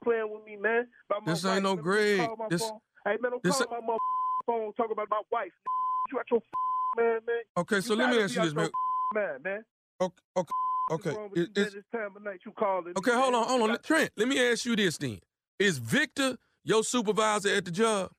playing 0.02 0.28
with 0.32 0.44
me, 0.44 0.56
man. 0.56 0.86
This 1.26 1.44
ain't 1.44 1.64
wife, 1.64 1.76
no. 1.76 1.76
Greg. 1.76 2.28
This-. 2.50 2.62
Hey, 3.04 3.16
man, 3.20 3.32
don't 3.32 3.42
this 3.42 3.56
call 3.58 3.80
my 3.80 3.86
mother 3.86 3.98
phone 4.46 4.72
talk 4.74 4.90
about 4.90 5.08
my 5.10 5.22
wife. 5.30 5.52
You 6.12 6.18
at 6.18 6.26
your 6.30 6.40
man, 6.98 7.20
man. 7.26 7.42
Okay, 7.56 7.80
so 7.80 7.94
You 7.94 8.00
let 8.00 8.10
me 8.10 8.22
ask 8.22 8.34
you 8.34 8.42
this, 8.42 8.54
man. 8.54 8.70
Man, 9.14 9.42
man. 9.42 9.64
Okay, 10.00 10.14
okay, 10.36 10.50
okay. 10.90 11.10
It- 11.34 11.50
it's- 11.56 11.72
this 11.74 11.84
time 11.92 12.10
of 12.16 12.22
night 12.22 12.40
you 12.44 12.52
calling. 12.52 12.92
okay, 12.98 13.12
me, 13.12 13.16
hold 13.16 13.34
on, 13.34 13.46
hold 13.46 13.70
on. 13.70 13.78
Trent, 13.82 14.10
let 14.16 14.28
me 14.28 14.38
ask 14.50 14.64
you 14.66 14.74
this 14.76 14.98
then. 14.98 15.20
Is 15.58 15.78
Victor 15.78 16.36
your 16.64 16.82
supervisor 16.84 17.48
at 17.54 17.64
the 17.64 17.70
job? 17.70 18.10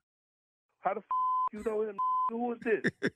How 0.82 0.94
the 0.94 1.00
f- 1.02 1.06
you 1.54 1.62
know 1.66 1.82
him? 1.82 1.96
Who 2.30 2.54
is 2.54 2.60
this? 2.64 3.12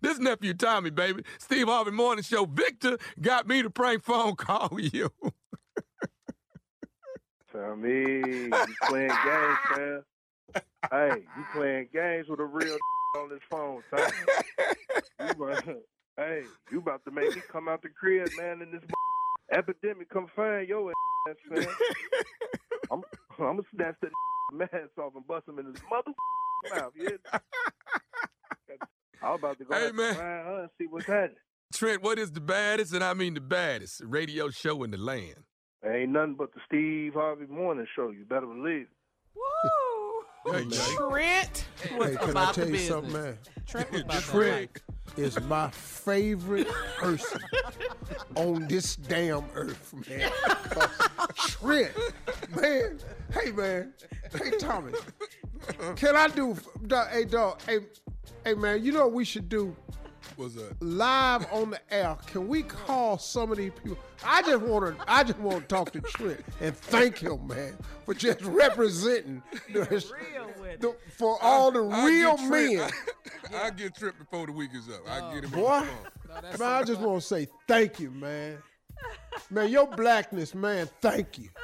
this 0.00 0.18
nephew 0.20 0.54
Tommy, 0.54 0.90
baby. 0.90 1.24
Steve 1.38 1.66
Harvey 1.66 1.90
Morning 1.90 2.22
Show. 2.22 2.44
Victor 2.46 2.96
got 3.20 3.46
me 3.48 3.60
to 3.62 3.70
prank 3.70 4.02
phone 4.04 4.36
call 4.36 4.78
you. 4.80 5.10
Tell 7.56 7.74
me, 7.74 7.90
you 7.90 8.50
playing 8.82 9.08
games, 9.08 9.58
man. 9.76 10.02
Hey, 10.90 11.22
you 11.36 11.44
playing 11.54 11.88
games 11.90 12.26
with 12.28 12.38
a 12.40 12.44
real 12.44 12.76
on 13.18 13.30
this 13.30 13.40
phone, 13.50 13.82
son. 13.88 14.10
You 15.20 15.26
about, 15.30 15.64
hey, 16.18 16.42
you 16.70 16.78
about 16.80 17.02
to 17.06 17.10
make 17.10 17.34
me 17.34 17.40
come 17.50 17.66
out 17.68 17.80
the 17.80 17.88
crib, 17.88 18.28
man, 18.36 18.60
and 18.60 18.74
this 18.74 18.82
epidemic 19.52 20.10
come 20.10 20.26
find 20.36 20.68
your 20.68 20.90
ass, 20.90 21.36
man. 21.48 21.66
I'm, 22.90 23.02
I'm 23.38 23.56
gonna 23.56 23.62
snatch 23.74 23.94
that 24.02 24.10
mask 24.52 24.98
off 24.98 25.14
and 25.14 25.26
bust 25.26 25.48
him 25.48 25.58
in 25.58 25.66
his 25.66 25.76
mother 25.90 26.12
mouth. 26.74 26.92
Yeah. 26.94 27.38
I'm 29.22 29.34
about 29.36 29.58
to 29.58 29.64
go 29.64 29.74
Hey, 29.74 29.92
man. 29.92 30.12
to 30.12 30.14
find 30.14 30.18
her 30.18 30.60
and 30.60 30.70
see 30.78 30.86
what's 30.90 31.06
happening. 31.06 31.36
Trent, 31.72 32.02
what 32.02 32.18
is 32.18 32.32
the 32.32 32.40
baddest, 32.42 32.92
and 32.92 33.02
I 33.02 33.14
mean 33.14 33.32
the 33.32 33.40
baddest, 33.40 34.02
radio 34.04 34.50
show 34.50 34.82
in 34.82 34.90
the 34.90 34.98
land? 34.98 35.36
Ain't 35.84 36.10
nothing 36.10 36.34
but 36.34 36.52
the 36.54 36.60
Steve 36.66 37.14
Harvey 37.14 37.46
Morning 37.46 37.86
Show. 37.94 38.10
You 38.10 38.24
better 38.24 38.46
believe. 38.46 38.86
Woo! 39.34 40.52
Hey, 40.52 40.64
Trent 40.96 41.66
was 41.98 42.10
Hey, 42.10 42.16
can 42.16 42.28
I 42.28 42.30
about 42.30 42.54
tell 42.54 42.64
the 42.64 42.70
you 42.70 42.76
business. 42.76 42.88
something, 42.88 43.12
man? 43.12 43.38
Trent 43.66 43.92
was 43.92 44.00
about 44.02 44.22
Trent 44.22 44.70
life. 45.16 45.18
is 45.18 45.40
my 45.42 45.70
favorite 45.70 46.68
person 46.98 47.40
on 48.36 48.66
this 48.68 48.96
damn 48.96 49.44
earth, 49.54 49.92
man. 50.08 50.30
Trent, 51.36 51.92
man. 52.54 52.98
Hey, 53.32 53.50
man. 53.52 53.92
Hey, 54.32 54.50
Tommy. 54.58 54.92
Can 55.96 56.14
I 56.16 56.28
do? 56.28 56.56
Hey, 57.10 57.24
dog. 57.24 57.60
Hey, 57.62 57.78
hey, 58.44 58.54
man. 58.54 58.84
You 58.84 58.92
know 58.92 59.00
what 59.06 59.12
we 59.14 59.24
should 59.24 59.48
do? 59.48 59.74
What's 60.36 60.54
that? 60.54 60.82
Live 60.82 61.46
on 61.52 61.70
the 61.70 61.80
air. 61.90 62.16
Can 62.26 62.48
we 62.48 62.62
call 62.62 63.16
some 63.18 63.50
of 63.52 63.58
these 63.58 63.72
people? 63.72 63.98
I 64.24 64.42
just 64.42 64.60
want 64.62 64.98
to. 64.98 65.04
I 65.06 65.22
just 65.24 65.38
want 65.38 65.60
to 65.62 65.66
talk 65.74 65.92
to 65.92 66.00
Trent 66.00 66.40
and 66.60 66.76
thank 66.76 67.18
him, 67.18 67.46
man, 67.46 67.74
for 68.04 68.12
just 68.14 68.42
representing 68.42 69.42
the, 69.72 69.80
Real 69.80 70.50
with 70.60 70.80
the- 70.80 70.96
for 71.16 71.38
all 71.42 71.70
the 71.70 71.84
I'll 71.84 72.06
real 72.06 72.36
get 72.36 72.48
Trent- 72.48 72.76
men. 72.78 72.90
I'll 73.54 73.70
get 73.70 73.94
Trent 73.96 74.18
before 74.18 74.46
the 74.46 74.52
week 74.52 74.70
is 74.74 74.88
up. 74.88 75.00
I'll 75.08 75.32
get 75.34 75.44
him 75.44 75.50
Boy, 75.50 75.66
on 75.68 75.86
the. 75.86 76.28
No, 76.34 76.40
that's 76.42 76.58
man, 76.58 76.68
I 76.72 76.82
just 76.82 77.00
want 77.00 77.20
to 77.22 77.26
say 77.26 77.46
thank 77.68 78.00
you, 78.00 78.10
man. 78.10 78.58
Man, 79.50 79.68
your 79.70 79.86
blackness, 79.86 80.54
man, 80.54 80.88
thank 81.00 81.38
you. 81.38 81.48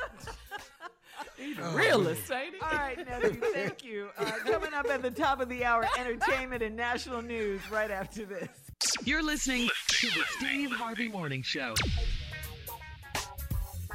realist, 1.75 2.31
ain't 2.31 2.55
he? 2.55 2.61
All 2.61 2.71
right, 2.71 2.97
nephew, 3.07 3.41
thank 3.53 3.85
you. 3.85 4.09
Uh, 4.19 4.25
coming 4.45 4.73
up 4.75 4.87
at 4.89 5.03
the 5.03 5.11
top 5.11 5.41
of 5.41 5.49
the 5.49 5.65
hour, 5.65 5.87
entertainment 5.99 6.63
and 6.63 6.77
national 6.77 7.23
news 7.23 7.61
right 7.71 7.91
after 7.91 8.25
this. 8.25 8.49
You're 9.05 9.23
listening 9.23 9.69
to 9.89 10.07
the 10.09 10.23
Steve 10.39 10.71
Harvey 10.71 11.09
Morning 11.09 11.43
Show. 11.43 11.75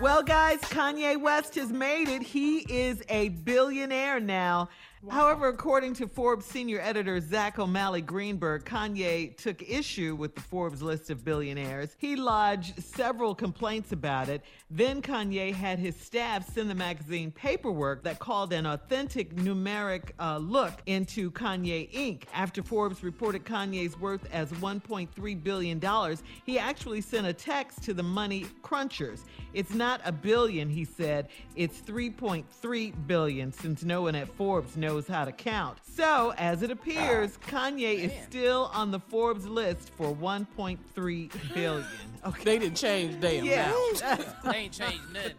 Well, 0.01 0.21
guys, 0.21 0.59
Kanye 0.59 1.19
West 1.19 1.55
has 1.55 1.71
made 1.71 2.07
it. 2.07 2.21
He 2.21 2.59
is 2.59 3.01
a 3.09 3.29
billionaire 3.29 4.19
now. 4.19 4.69
However, 5.07 5.47
according 5.47 5.93
to 5.95 6.07
Forbes 6.07 6.45
senior 6.45 6.81
editor 6.81 7.21
Zack 7.21 7.59
O'Malley 7.59 8.01
Greenberg, 8.01 8.65
Kanye 8.65 9.37
took 9.37 9.61
issue 9.61 10.15
with 10.15 10.33
the 10.33 10.41
Forbes 10.41 10.81
list 10.81 11.11
of 11.11 11.23
billionaires. 11.23 11.95
He 11.99 12.15
lodged 12.15 12.83
several 12.83 13.35
complaints 13.35 13.91
about 13.91 14.27
it. 14.27 14.41
Then 14.71 15.03
Kanye 15.03 15.53
had 15.53 15.77
his 15.77 15.95
staff 15.95 16.51
send 16.51 16.69
the 16.71 16.75
magazine 16.75 17.29
paperwork 17.29 18.03
that 18.03 18.17
called 18.17 18.51
an 18.53 18.65
authentic 18.65 19.35
numeric 19.35 20.11
uh, 20.19 20.39
look 20.39 20.73
into 20.87 21.29
Kanye 21.29 21.91
Inc. 21.93 22.23
After 22.33 22.63
Forbes 22.63 23.03
reported 23.03 23.45
Kanye's 23.45 23.99
worth 23.99 24.27
as 24.33 24.51
$1.3 24.53 25.43
billion, 25.43 26.17
he 26.43 26.57
actually 26.57 27.01
sent 27.01 27.27
a 27.27 27.33
text 27.33 27.83
to 27.83 27.93
the 27.93 28.03
money 28.03 28.47
crunchers. 28.63 29.21
It's 29.53 29.75
not 29.75 30.01
a 30.05 30.11
billion, 30.11 30.69
he 30.69 30.85
said. 30.85 31.29
It's 31.55 31.81
3.3 31.81 33.07
billion, 33.07 33.51
since 33.51 33.83
no 33.83 34.01
one 34.01 34.15
at 34.15 34.27
Forbes 34.35 34.75
knows 34.75 34.86
knows 34.87 35.05
how 35.07 35.25
to 35.25 35.31
count. 35.33 35.77
So, 35.83 36.33
as 36.37 36.63
it 36.63 36.71
appears, 36.71 37.37
Kanye 37.49 37.95
is 38.05 38.11
still 38.23 38.71
on 38.73 38.91
the 38.91 38.99
Forbes 38.99 39.45
list 39.45 39.91
for 39.97 40.15
1.3 40.15 41.53
billion. 41.53 41.85
Okay. 42.25 42.43
They 42.43 42.59
didn't 42.59 42.75
change 42.75 43.21
damn 43.21 43.45
Yeah. 43.45 43.71
now. 44.01 44.17
They 44.51 44.57
ain't 44.57 44.73
changed 44.73 45.13
nothing. 45.13 45.31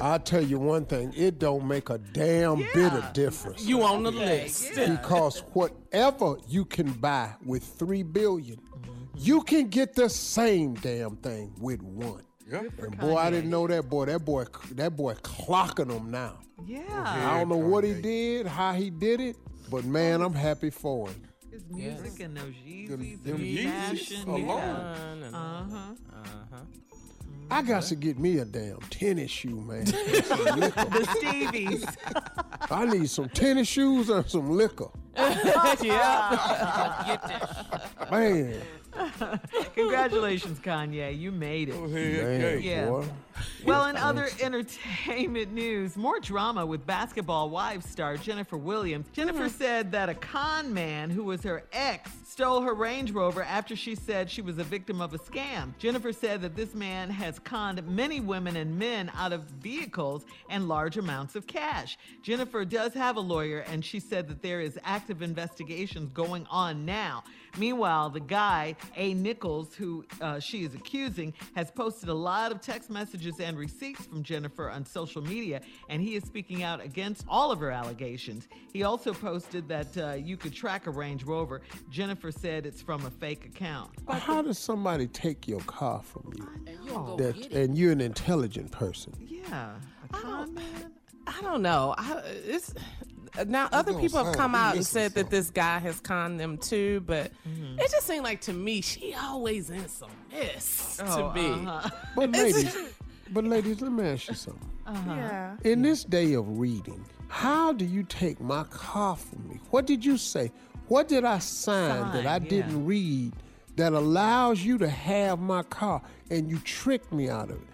I'll 0.00 0.20
tell 0.20 0.42
you 0.42 0.58
one 0.58 0.84
thing, 0.84 1.12
it 1.16 1.38
don't 1.40 1.66
make 1.66 1.88
a 1.90 1.98
damn 1.98 2.58
bit 2.74 2.92
of 2.92 3.12
difference. 3.12 3.64
You 3.64 3.82
on 3.82 4.02
the 4.04 4.12
list. 4.12 4.70
because 4.74 5.40
whatever 5.52 6.36
you 6.48 6.64
can 6.64 6.92
buy 6.92 7.34
with 7.44 7.64
three 7.64 8.02
billion, 8.04 8.58
you 9.16 9.42
can 9.42 9.68
get 9.68 9.94
the 9.94 10.08
same 10.10 10.74
damn 10.74 11.16
thing 11.16 11.54
with 11.58 11.82
one. 11.82 12.22
Yeah. 12.50 12.62
And 12.78 12.98
boy, 12.98 13.16
I 13.16 13.30
didn't 13.30 13.50
know 13.50 13.66
that 13.66 13.88
boy. 13.88 14.06
That 14.06 14.24
boy, 14.24 14.44
that 14.72 14.96
boy 14.96 15.14
clocking 15.14 15.88
them 15.88 16.10
now. 16.10 16.38
Yeah. 16.66 16.82
I 16.96 17.38
don't 17.38 17.48
know 17.48 17.56
what 17.56 17.84
he 17.84 17.94
did, 17.94 18.46
how 18.46 18.72
he 18.72 18.90
did 18.90 19.20
it, 19.20 19.36
but 19.70 19.84
man, 19.84 20.20
I'm 20.20 20.34
happy 20.34 20.70
for 20.70 21.08
him. 21.08 21.22
His 21.50 21.64
music 21.68 22.20
and 22.20 22.36
those 22.36 22.54
Yeezys 22.66 23.22
them 23.24 23.34
and 23.36 23.40
Yeezys 23.44 23.64
fashion. 23.98 24.28
alone. 24.28 25.20
Yeah. 25.20 25.28
Uh-huh. 25.32 25.76
Uh-huh. 26.12 26.56
I 27.50 27.60
got 27.60 27.82
to 27.84 27.96
get 27.96 28.18
me 28.18 28.38
a 28.38 28.46
damn 28.46 28.78
tennis 28.88 29.30
shoe, 29.30 29.60
man. 29.60 29.80
and 29.80 29.88
some 30.24 30.58
liquor. 30.60 30.84
The 30.86 31.06
Stevies. 31.20 31.96
I 32.70 32.86
need 32.86 33.10
some 33.10 33.28
tennis 33.28 33.68
shoes 33.68 34.08
and 34.08 34.26
some 34.26 34.50
liquor. 34.52 34.88
yeah. 35.16 37.04
Get 37.06 37.22
that. 37.28 38.10
Man, 38.10 38.60
Congratulations, 39.74 40.58
Kanye. 40.58 41.18
You 41.18 41.32
made 41.32 41.70
it. 41.70 41.74
Oh, 41.76 41.86
Go 41.88 41.96
ahead, 41.96 42.24
man, 42.24 42.40
Kate. 42.40 42.64
Yeah. 42.64 42.86
boy. 42.86 43.04
Well, 43.64 43.86
in 43.86 43.96
other 43.96 44.28
entertainment 44.40 45.52
news, 45.54 45.96
more 45.96 46.20
drama 46.20 46.66
with 46.66 46.86
Basketball 46.86 47.50
Wives 47.50 47.88
star 47.88 48.16
Jennifer 48.16 48.56
Williams. 48.56 49.06
Jennifer 49.12 49.46
mm-hmm. 49.46 49.56
said 49.56 49.92
that 49.92 50.08
a 50.08 50.14
con 50.14 50.74
man 50.74 51.10
who 51.10 51.24
was 51.24 51.42
her 51.42 51.64
ex 51.72 52.10
stole 52.26 52.62
her 52.62 52.74
Range 52.74 53.10
Rover 53.10 53.42
after 53.42 53.76
she 53.76 53.94
said 53.94 54.30
she 54.30 54.40
was 54.40 54.58
a 54.58 54.64
victim 54.64 55.00
of 55.00 55.12
a 55.12 55.18
scam. 55.18 55.76
Jennifer 55.78 56.12
said 56.12 56.40
that 56.42 56.56
this 56.56 56.74
man 56.74 57.10
has 57.10 57.38
conned 57.38 57.86
many 57.86 58.20
women 58.20 58.56
and 58.56 58.78
men 58.78 59.10
out 59.14 59.32
of 59.32 59.42
vehicles 59.42 60.24
and 60.48 60.66
large 60.66 60.96
amounts 60.96 61.36
of 61.36 61.46
cash. 61.46 61.98
Jennifer 62.22 62.64
does 62.64 62.94
have 62.94 63.16
a 63.16 63.20
lawyer, 63.20 63.60
and 63.60 63.84
she 63.84 64.00
said 64.00 64.28
that 64.28 64.42
there 64.42 64.60
is 64.60 64.78
active 64.82 65.20
investigations 65.20 66.10
going 66.14 66.46
on 66.50 66.86
now. 66.86 67.22
Meanwhile, 67.58 68.10
the 68.10 68.20
guy, 68.20 68.76
A. 68.96 69.14
Nichols, 69.14 69.74
who 69.74 70.04
uh, 70.20 70.40
she 70.40 70.64
is 70.64 70.74
accusing, 70.74 71.34
has 71.54 71.70
posted 71.70 72.08
a 72.08 72.14
lot 72.14 72.52
of 72.52 72.60
text 72.60 72.90
messages 72.90 73.40
and 73.40 73.58
receipts 73.58 74.06
from 74.06 74.22
Jennifer 74.22 74.70
on 74.70 74.84
social 74.84 75.22
media, 75.22 75.60
and 75.88 76.00
he 76.00 76.14
is 76.14 76.24
speaking 76.24 76.62
out 76.62 76.82
against 76.82 77.24
all 77.28 77.50
of 77.50 77.60
her 77.60 77.70
allegations. 77.70 78.48
He 78.72 78.82
also 78.82 79.12
posted 79.12 79.68
that 79.68 79.96
uh, 79.96 80.12
you 80.14 80.36
could 80.36 80.52
track 80.52 80.86
a 80.86 80.90
Range 80.90 81.24
Rover. 81.24 81.60
Jennifer 81.90 82.32
said 82.32 82.66
it's 82.66 82.80
from 82.80 83.04
a 83.04 83.10
fake 83.10 83.44
account. 83.44 83.90
How 84.08 84.42
does 84.42 84.58
somebody 84.58 85.06
take 85.06 85.46
your 85.46 85.60
car 85.60 86.02
from 86.02 86.32
you? 86.36 86.48
And 86.66 87.18
that, 87.18 87.52
and 87.52 87.76
you're 87.76 87.92
an 87.92 88.00
intelligent 88.00 88.70
person. 88.72 89.12
Yeah, 89.20 89.74
a 90.04 90.08
con 90.08 90.54
man. 90.54 90.92
I 91.26 91.40
don't 91.42 91.62
know. 91.62 91.94
I, 91.98 92.20
it's 92.24 92.74
now 93.46 93.68
other 93.72 93.94
people 93.94 94.22
have 94.24 94.34
come 94.36 94.54
out 94.54 94.76
and 94.76 94.86
said 94.86 95.14
that 95.14 95.30
this 95.30 95.50
guy 95.50 95.78
has 95.78 96.00
conned 96.00 96.38
them 96.38 96.58
too, 96.58 97.00
but 97.06 97.32
Mm-hmm. 97.48 97.78
it 97.78 97.90
just 97.90 98.06
seemed 98.06 98.24
like 98.24 98.40
to 98.42 98.52
me 98.52 98.80
she 98.80 99.14
always 99.14 99.70
in 99.70 99.88
some 99.88 100.10
mess 100.30 101.00
Oh, 101.04 101.32
to 101.32 101.34
me. 101.34 101.66
uh-huh. 101.66 101.90
But 102.16 102.30
ladies, 102.32 102.76
but 103.30 103.44
ladies, 103.44 103.80
let 103.80 103.92
me 103.92 104.04
ask 104.04 104.28
you 104.28 104.34
something. 104.34 104.68
Yeah. 105.06 105.56
In 105.64 105.82
this 105.82 106.04
day 106.04 106.34
of 106.34 106.58
reading, 106.58 107.04
how 107.28 107.72
do 107.72 107.84
you 107.84 108.02
take 108.02 108.40
my 108.40 108.64
car 108.64 109.16
from 109.16 109.48
me? 109.48 109.60
What 109.70 109.86
did 109.86 110.04
you 110.04 110.18
say? 110.18 110.52
What 110.88 111.08
did 111.08 111.24
I 111.24 111.38
sign, 111.38 112.12
that 112.12 112.26
I 112.26 112.34
yeah. 112.34 112.38
didn't 112.50 112.84
read 112.84 113.32
that 113.76 113.94
allows 113.94 114.62
you 114.62 114.76
to 114.78 114.88
have 114.88 115.38
my 115.38 115.62
car 115.62 116.02
and 116.30 116.50
you 116.50 116.58
tricked 116.58 117.12
me 117.12 117.30
out 117.30 117.48
of 117.50 117.56
it? 117.56 117.68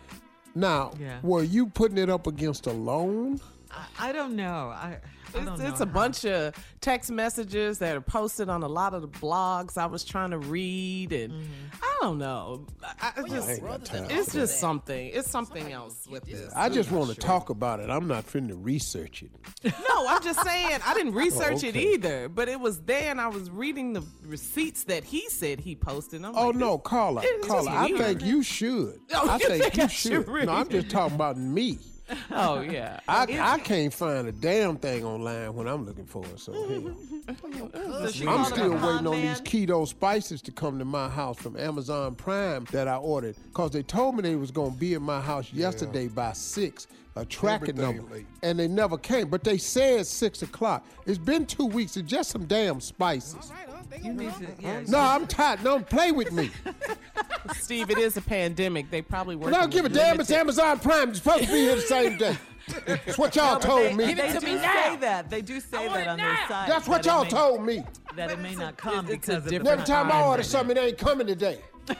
Now, 0.55 0.92
Yeah. 1.01 1.18
were 1.23 1.42
you 1.42 1.66
putting 1.66 1.99
it 1.99 2.09
up 2.11 2.27
against 2.29 2.66
a 2.68 2.73
loan? 2.73 3.40
I, 3.71 4.09
I 4.11 4.12
don't 4.12 4.37
know. 4.37 4.68
I, 4.68 4.87
I 4.87 4.90
don't 4.90 5.18
It's, 5.35 5.61
it's 5.61 5.81
a 5.81 5.87
how- 5.87 5.93
bunch 5.93 6.25
of 6.25 6.55
text 6.81 7.11
messages 7.11 7.79
that 7.81 7.97
are 7.97 8.01
posted 8.01 8.49
on 8.49 8.62
a 8.62 8.69
lot 8.69 8.95
of 8.95 9.03
the 9.03 9.09
blogs 9.09 9.77
I 9.77 9.87
was 9.87 10.05
trying 10.05 10.31
to 10.31 10.38
read, 10.38 11.12
and 11.12 11.33
Mm-hmm. 11.33 11.45
I 11.83 11.99
don't 12.03 12.19
know. 12.19 12.64
I, 13.01 13.12
I 13.17 13.29
just, 13.29 13.49
ain't 13.51 13.61
got 13.64 13.91
it's 14.11 14.33
just 14.33 14.61
something. 14.61 15.11
It's 15.12 15.29
something 15.29 15.73
else 15.73 16.07
with 16.09 16.25
this. 16.27 16.53
I 16.55 16.69
just 16.69 16.93
want 16.93 17.11
to 17.11 17.17
talk 17.17 17.51
about 17.51 17.81
it. 17.81 17.91
I'm 17.91 18.07
not 18.07 18.25
finna 18.25 18.53
research 18.55 19.25
it. 19.25 19.31
No, 19.88 20.07
I'm 20.07 20.23
just 20.23 20.41
saying 20.45 20.79
I 20.87 20.95
didn't 20.95 21.14
research 21.14 21.64
it 21.64 21.71
okay. 21.77 21.93
either, 21.95 22.29
but 22.29 22.49
it 22.49 22.61
was 22.61 22.81
there, 22.83 23.11
and 23.11 23.21
I 23.21 23.27
was 23.29 23.51
reading 23.51 23.93
the 23.95 24.05
receipts 24.25 24.85
that 24.85 25.03
he 25.05 25.29
said 25.29 25.59
he 25.61 25.75
posted. 25.75 26.25
I'm 26.25 26.35
Oh 26.37 26.49
like, 26.49 26.57
no, 26.57 26.79
Carla, 26.79 27.23
it's 27.25 27.47
Carla, 27.47 27.64
just 27.64 27.77
I 27.77 27.99
think 27.99 28.25
you 28.25 28.43
should. 28.43 29.01
Oh, 29.14 29.29
I 29.29 29.35
you 29.38 29.49
think 29.49 29.62
think 29.62 29.77
you 29.77 29.83
I 29.83 29.87
should. 29.88 30.27
should 30.27 30.47
No, 30.47 30.53
I'm 30.53 30.69
just 30.69 30.91
talking 30.91 31.14
about 31.17 31.37
me. 31.37 31.79
Oh 32.31 32.61
yeah. 32.61 33.01
I, 33.09 33.27
I 33.40 33.59
can't 33.59 33.92
find 33.92 34.29
a 34.29 34.33
damn 34.33 34.77
thing 34.77 35.05
online 35.05 35.55
when 35.55 35.66
I'm 35.66 35.85
looking 35.85 36.07
for 36.07 36.25
it. 36.25 36.38
So 36.40 36.53
hell. 36.53 36.97
So 38.11 38.29
I'm 38.29 38.44
still 38.47 38.71
waiting 38.71 39.07
on 39.07 39.21
these 39.21 39.40
keto 39.42 39.87
spices 39.87 40.40
to 40.42 40.53
come 40.53 40.79
to 40.79 40.85
my 40.85 41.09
house 41.09 41.37
from 41.38 41.57
Amazon 41.59 42.14
Prime 42.14 42.66
that 42.73 42.88
I 42.88 42.97
ordered 42.97 43.37
because 43.44 43.73
they 43.73 43.83
told 43.83 44.16
me 44.16 44.23
they 44.23 44.37
was 44.37 44.51
gonna 44.51 44.71
be 44.71 44.94
in 44.94 45.03
my 45.03 45.21
house 45.21 45.53
yesterday 45.53 46.09
by 46.09 46.33
six, 46.33 46.87
a 47.16 47.25
tracking 47.27 47.71
Everything 47.79 47.97
number, 47.99 48.14
late. 48.14 48.27
and 48.42 48.59
they 48.59 48.68
never 48.68 48.97
came. 48.97 49.29
But 49.29 49.44
they 49.44 49.59
said 49.59 50.07
six 50.07 50.40
o'clock. 50.42 50.87
It's 51.07 51.18
been 51.18 51.44
two 51.44 51.66
weeks. 51.66 51.97
It's 51.99 52.09
just 52.11 52.31
some 52.31 52.47
damn 52.47 52.81
spices. 52.81 53.53
You 54.03 54.12
need 54.12 54.33
to, 54.35 54.47
yeah. 54.61 54.83
No, 54.87 54.99
I'm 54.99 55.27
tired. 55.27 55.62
Don't 55.64 55.88
play 55.88 56.12
with 56.12 56.31
me. 56.33 56.51
Steve, 57.55 57.91
it 57.91 57.99
is 57.99 58.17
a 58.17 58.21
pandemic. 58.23 58.91
They 58.91 59.03
probably 59.03 59.37
work. 59.37 59.53
I 59.53 59.61
don't 59.61 59.71
give 59.71 59.85
a 59.85 59.89
damn. 59.89 60.21
It's 60.21 60.31
Amazon 60.31 60.79
Prime. 60.79 61.11
It's 61.11 61.19
supposed 61.19 61.45
to 61.45 61.49
be 61.53 61.59
here 61.59 61.77
the 61.77 61.83
same 61.83 62.17
day. 62.19 62.37
That's 62.87 63.17
what 63.19 63.35
y'all 63.35 63.59
told 63.59 63.97
me. 63.97 64.13
They 64.13 64.33
to 64.33 64.41
do 64.41 64.47
me 64.47 64.57
say 64.59 64.63
now. 64.63 64.97
that. 64.97 65.31
They 65.31 65.41
do 65.41 65.59
say 65.61 65.89
that 65.89 66.01
it 66.03 66.09
on 66.09 66.17
their 66.19 66.27
now. 66.35 66.49
site. 66.49 66.69
That's 66.69 66.87
what 66.89 67.03
that 67.03 67.11
y'all 67.11 67.25
may- 67.25 67.31
told 67.31 67.65
me. 67.65 67.85
That 68.17 68.31
it 68.31 68.39
may 68.41 68.55
not 68.55 68.77
come 68.77 69.07
it's 69.07 69.09
a 69.09 69.13
because 69.13 69.37
of 69.37 69.45
the 69.45 69.51
different 69.51 69.69
Every 69.81 69.85
time 69.87 70.13
I 70.13 70.23
order 70.23 70.43
something, 70.43 70.77
it 70.77 70.81
ain't 70.81 70.99
coming 70.99 71.27
today. 71.27 71.61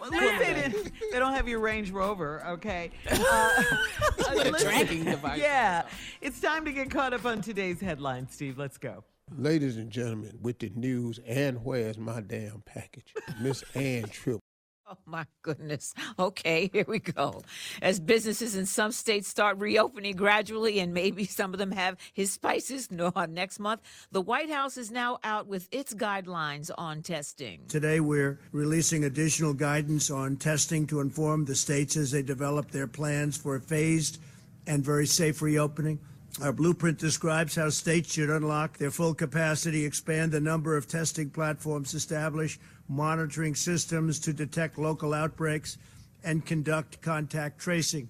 Well, 0.00 0.12
at 0.12 0.20
least 0.20 0.38
they, 0.40 0.54
didn't, 0.54 0.92
they 1.12 1.18
don't 1.20 1.32
have 1.32 1.46
your 1.46 1.60
Range 1.60 1.90
Rover, 1.92 2.42
okay? 2.48 2.90
Uh, 3.10 3.62
a 4.30 4.34
listen- 4.34 4.54
tracking 4.54 5.04
device. 5.04 5.38
Yeah. 5.38 5.82
It's 6.20 6.40
time 6.40 6.64
to 6.64 6.72
get 6.72 6.90
caught 6.90 7.12
up 7.14 7.24
on 7.24 7.40
today's 7.40 7.80
headlines, 7.80 8.32
Steve. 8.34 8.58
Let's 8.58 8.76
go. 8.78 9.04
Ladies 9.36 9.76
and 9.76 9.90
gentlemen, 9.90 10.38
with 10.42 10.58
the 10.58 10.70
news, 10.74 11.20
and 11.26 11.64
where's 11.64 11.98
my 11.98 12.20
damn 12.20 12.62
package? 12.64 13.14
Miss 13.40 13.62
Ann 13.74 14.04
Tripp. 14.08 14.40
Oh 14.90 14.96
my 15.04 15.26
goodness. 15.42 15.94
Okay, 16.18 16.70
here 16.72 16.84
we 16.86 16.98
go. 16.98 17.42
As 17.82 18.00
businesses 18.00 18.56
in 18.56 18.64
some 18.64 18.92
states 18.92 19.28
start 19.28 19.58
reopening 19.58 20.16
gradually, 20.16 20.80
and 20.80 20.94
maybe 20.94 21.24
some 21.24 21.52
of 21.52 21.58
them 21.58 21.72
have 21.72 21.96
his 22.12 22.32
spices 22.32 22.90
no, 22.90 23.12
next 23.28 23.58
month, 23.58 23.82
the 24.12 24.22
White 24.22 24.50
House 24.50 24.76
is 24.76 24.90
now 24.90 25.18
out 25.24 25.46
with 25.46 25.68
its 25.70 25.92
guidelines 25.94 26.70
on 26.78 27.02
testing. 27.02 27.60
Today, 27.68 28.00
we're 28.00 28.38
releasing 28.52 29.04
additional 29.04 29.52
guidance 29.52 30.10
on 30.10 30.36
testing 30.36 30.86
to 30.86 31.00
inform 31.00 31.44
the 31.44 31.54
states 31.54 31.96
as 31.96 32.10
they 32.10 32.22
develop 32.22 32.70
their 32.70 32.86
plans 32.86 33.36
for 33.36 33.56
a 33.56 33.60
phased 33.60 34.18
and 34.66 34.82
very 34.84 35.06
safe 35.06 35.42
reopening. 35.42 35.98
Our 36.42 36.52
blueprint 36.52 36.98
describes 36.98 37.56
how 37.56 37.68
states 37.70 38.12
should 38.12 38.30
unlock 38.30 38.78
their 38.78 38.92
full 38.92 39.12
capacity, 39.12 39.84
expand 39.84 40.32
the 40.32 40.40
number 40.40 40.76
of 40.76 40.86
testing 40.86 41.30
platforms, 41.30 41.94
establish 41.94 42.58
monitoring 42.88 43.54
systems 43.54 44.18
to 44.20 44.32
detect 44.32 44.78
local 44.78 45.14
outbreaks, 45.14 45.78
and 46.24 46.44
conduct 46.44 47.00
contact 47.00 47.58
tracing. 47.60 48.08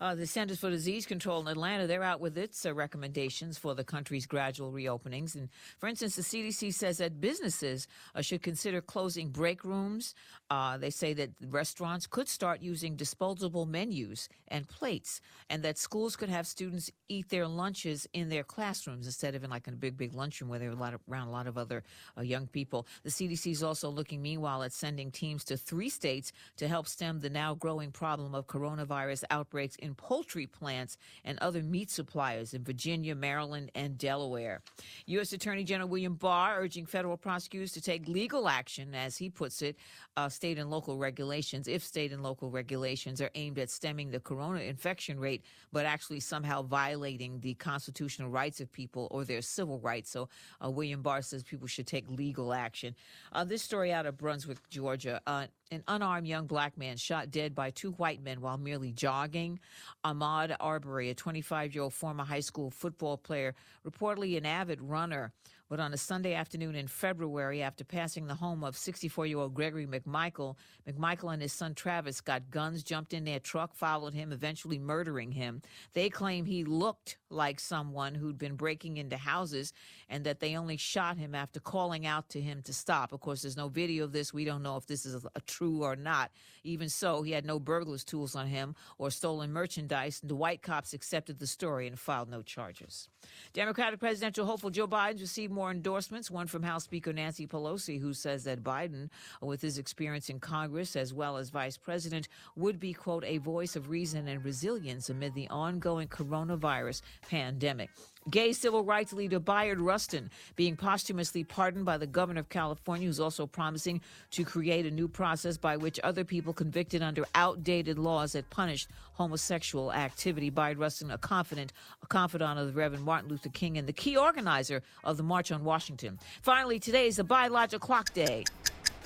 Uh, 0.00 0.14
the 0.14 0.26
Centers 0.26 0.60
for 0.60 0.70
Disease 0.70 1.06
Control 1.06 1.40
in 1.40 1.48
Atlanta, 1.48 1.88
they're 1.88 2.04
out 2.04 2.20
with 2.20 2.38
its 2.38 2.64
uh, 2.64 2.72
recommendations 2.72 3.58
for 3.58 3.74
the 3.74 3.82
country's 3.82 4.26
gradual 4.26 4.70
reopenings. 4.70 5.34
And 5.34 5.48
for 5.78 5.88
instance, 5.88 6.14
the 6.14 6.22
CDC 6.22 6.72
says 6.72 6.98
that 6.98 7.20
businesses 7.20 7.88
uh, 8.14 8.22
should 8.22 8.40
consider 8.40 8.80
closing 8.80 9.30
break 9.30 9.64
rooms. 9.64 10.14
Uh, 10.50 10.78
they 10.78 10.90
say 10.90 11.14
that 11.14 11.30
restaurants 11.48 12.06
could 12.06 12.28
start 12.28 12.62
using 12.62 12.94
disposable 12.94 13.66
menus 13.66 14.28
and 14.46 14.68
plates, 14.68 15.20
and 15.50 15.64
that 15.64 15.76
schools 15.76 16.14
could 16.14 16.28
have 16.28 16.46
students 16.46 16.92
eat 17.08 17.28
their 17.28 17.48
lunches 17.48 18.06
in 18.12 18.28
their 18.28 18.44
classrooms 18.44 19.06
instead 19.06 19.34
of 19.34 19.42
in 19.42 19.50
like 19.50 19.66
a 19.66 19.72
big, 19.72 19.96
big 19.96 20.14
lunchroom 20.14 20.48
where 20.48 20.60
they're 20.60 20.70
a 20.70 20.76
lot 20.76 20.94
of, 20.94 21.00
around 21.10 21.26
a 21.26 21.32
lot 21.32 21.48
of 21.48 21.58
other 21.58 21.82
uh, 22.16 22.22
young 22.22 22.46
people. 22.46 22.86
The 23.02 23.10
CDC 23.10 23.50
is 23.50 23.62
also 23.64 23.90
looking, 23.90 24.22
meanwhile, 24.22 24.62
at 24.62 24.72
sending 24.72 25.10
teams 25.10 25.42
to 25.46 25.56
three 25.56 25.88
states 25.88 26.30
to 26.58 26.68
help 26.68 26.86
stem 26.86 27.18
the 27.18 27.30
now 27.30 27.54
growing 27.54 27.90
problem 27.90 28.34
of 28.36 28.46
coronavirus 28.46 29.24
outbreaks 29.30 29.74
in 29.76 29.87
poultry 29.94 30.46
plants 30.46 30.96
and 31.24 31.38
other 31.40 31.62
meat 31.62 31.90
suppliers 31.90 32.54
in 32.54 32.64
Virginia, 32.64 33.14
Maryland, 33.14 33.70
and 33.74 33.98
Delaware. 33.98 34.62
U.S. 35.06 35.32
Attorney 35.32 35.64
General 35.64 35.88
William 35.88 36.14
Barr 36.14 36.60
urging 36.60 36.86
federal 36.86 37.16
prosecutors 37.16 37.72
to 37.72 37.80
take 37.80 38.08
legal 38.08 38.48
action, 38.48 38.94
as 38.94 39.16
he 39.16 39.30
puts 39.30 39.62
it, 39.62 39.76
uh, 40.16 40.28
state 40.28 40.58
and 40.58 40.70
local 40.70 40.96
regulations, 40.96 41.68
if 41.68 41.82
state 41.82 42.12
and 42.12 42.22
local 42.22 42.50
regulations 42.50 43.20
are 43.20 43.30
aimed 43.34 43.58
at 43.58 43.70
stemming 43.70 44.10
the 44.10 44.20
corona 44.20 44.60
infection 44.60 45.18
rate, 45.18 45.44
but 45.72 45.86
actually 45.86 46.20
somehow 46.20 46.62
violating 46.62 47.40
the 47.40 47.54
constitutional 47.54 48.28
rights 48.28 48.60
of 48.60 48.70
people 48.72 49.08
or 49.10 49.24
their 49.24 49.42
civil 49.42 49.78
rights. 49.80 50.10
So 50.10 50.28
uh, 50.64 50.70
William 50.70 51.02
Barr 51.02 51.22
says 51.22 51.42
people 51.42 51.66
should 51.66 51.86
take 51.86 52.08
legal 52.10 52.52
action. 52.52 52.94
Uh, 53.32 53.44
this 53.44 53.62
story 53.62 53.92
out 53.92 54.06
of 54.06 54.16
Brunswick, 54.16 54.58
Georgia. 54.68 55.20
Uh, 55.26 55.46
an 55.70 55.82
unarmed 55.86 56.26
young 56.26 56.46
black 56.46 56.78
man 56.78 56.96
shot 56.96 57.30
dead 57.30 57.54
by 57.54 57.70
two 57.70 57.92
white 57.92 58.22
men 58.22 58.40
while 58.40 58.58
merely 58.58 58.92
jogging. 58.92 59.60
Ahmaud 60.04 60.56
Arbery, 60.60 61.10
a 61.10 61.14
25 61.14 61.74
year 61.74 61.82
old 61.82 61.94
former 61.94 62.24
high 62.24 62.40
school 62.40 62.70
football 62.70 63.16
player, 63.16 63.54
reportedly 63.86 64.36
an 64.38 64.46
avid 64.46 64.80
runner, 64.80 65.32
but 65.68 65.80
on 65.80 65.92
a 65.92 65.96
Sunday 65.96 66.34
afternoon 66.34 66.74
in 66.74 66.88
February, 66.88 67.62
after 67.62 67.84
passing 67.84 68.26
the 68.26 68.34
home 68.34 68.64
of 68.64 68.76
64 68.76 69.26
year 69.26 69.38
old 69.38 69.54
Gregory 69.54 69.86
McMichael, 69.86 70.56
McMichael 70.88 71.32
and 71.32 71.42
his 71.42 71.52
son 71.52 71.74
Travis 71.74 72.20
got 72.20 72.50
guns, 72.50 72.82
jumped 72.82 73.12
in 73.12 73.24
their 73.24 73.38
truck, 73.38 73.74
followed 73.74 74.14
him, 74.14 74.32
eventually 74.32 74.78
murdering 74.78 75.32
him. 75.32 75.62
They 75.92 76.08
claim 76.08 76.46
he 76.46 76.64
looked 76.64 77.18
like 77.30 77.60
someone 77.60 78.14
who'd 78.14 78.38
been 78.38 78.56
breaking 78.56 78.96
into 78.96 79.16
houses 79.16 79.72
and 80.08 80.24
that 80.24 80.40
they 80.40 80.56
only 80.56 80.78
shot 80.78 81.18
him 81.18 81.34
after 81.34 81.60
calling 81.60 82.06
out 82.06 82.30
to 82.30 82.40
him 82.40 82.62
to 82.62 82.72
stop. 82.72 83.12
Of 83.12 83.20
course, 83.20 83.42
there's 83.42 83.56
no 83.56 83.68
video 83.68 84.04
of 84.04 84.12
this. 84.12 84.32
We 84.32 84.44
don't 84.44 84.62
know 84.62 84.76
if 84.76 84.86
this 84.86 85.04
is 85.04 85.26
a 85.34 85.40
true 85.42 85.82
or 85.82 85.96
not. 85.96 86.30
Even 86.64 86.88
so, 86.88 87.22
he 87.22 87.32
had 87.32 87.44
no 87.44 87.58
burglar's 87.58 88.04
tools 88.04 88.34
on 88.34 88.46
him 88.46 88.74
or 88.96 89.10
stolen 89.10 89.52
merchandise, 89.52 90.20
and 90.22 90.30
the 90.30 90.34
white 90.34 90.62
cops 90.62 90.94
accepted 90.94 91.38
the 91.38 91.46
story 91.46 91.86
and 91.86 91.98
filed 91.98 92.30
no 92.30 92.42
charges. 92.42 93.08
Democratic 93.52 94.00
presidential 94.00 94.46
hopeful 94.46 94.70
Joe 94.70 94.86
Biden 94.86 95.20
received 95.20 95.52
more 95.58 95.72
endorsements, 95.72 96.30
one 96.30 96.46
from 96.46 96.62
House 96.62 96.84
Speaker 96.84 97.12
Nancy 97.12 97.44
Pelosi, 97.44 98.00
who 98.00 98.14
says 98.14 98.44
that 98.44 98.62
Biden, 98.62 99.10
with 99.42 99.60
his 99.60 99.76
experience 99.76 100.30
in 100.30 100.38
Congress 100.38 100.94
as 100.94 101.12
well 101.12 101.36
as 101.36 101.50
vice 101.50 101.76
president, 101.76 102.28
would 102.54 102.78
be, 102.78 102.92
quote, 102.92 103.24
a 103.24 103.38
voice 103.38 103.74
of 103.74 103.90
reason 103.90 104.28
and 104.28 104.44
resilience 104.44 105.10
amid 105.10 105.34
the 105.34 105.48
ongoing 105.48 106.06
coronavirus 106.06 107.02
pandemic. 107.28 107.90
Gay 108.30 108.52
civil 108.52 108.84
rights 108.84 109.12
leader 109.12 109.38
Bayard 109.38 109.80
Rustin 109.80 110.30
being 110.56 110.76
posthumously 110.76 111.44
pardoned 111.44 111.84
by 111.84 111.96
the 111.96 112.06
governor 112.06 112.40
of 112.40 112.48
California, 112.48 113.06
who's 113.06 113.20
also 113.20 113.46
promising 113.46 114.00
to 114.32 114.44
create 114.44 114.84
a 114.86 114.90
new 114.90 115.08
process 115.08 115.56
by 115.56 115.76
which 115.76 115.98
other 116.02 116.24
people 116.24 116.52
convicted 116.52 117.02
under 117.02 117.24
outdated 117.34 117.98
laws 117.98 118.32
that 118.32 118.50
punished 118.50 118.88
homosexual 119.12 119.92
activity. 119.92 120.50
Bayard 120.50 120.78
Rustin, 120.78 121.10
a 121.10 121.18
confidant, 121.18 121.72
a 122.02 122.06
confidant 122.06 122.58
of 122.58 122.66
the 122.66 122.72
Reverend 122.72 123.04
Martin 123.04 123.30
Luther 123.30 123.48
King 123.50 123.78
and 123.78 123.86
the 123.86 123.92
key 123.92 124.16
organizer 124.16 124.82
of 125.04 125.16
the 125.16 125.22
March 125.22 125.50
on 125.52 125.64
Washington. 125.64 126.18
Finally, 126.42 126.78
today 126.80 127.06
is 127.06 127.16
the 127.16 127.24
biological 127.24 127.78
clock 127.78 128.12
day. 128.12 128.44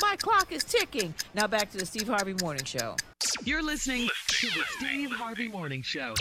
My 0.01 0.17
clock 0.17 0.51
is 0.51 0.65
ticking. 0.65 1.15
Now 1.35 1.47
back 1.47 1.71
to 1.71 1.79
the 1.79 1.87
Steve 1.87 2.09
Harvey 2.09 2.35
Morning 2.43 2.65
Show. 2.65 2.97
You're 3.45 3.63
listening 3.63 4.09
to 4.29 4.47
the 4.49 4.65
Steve 4.79 5.13
Harvey 5.13 5.49
Morning 5.49 5.83
Show. 5.83 6.15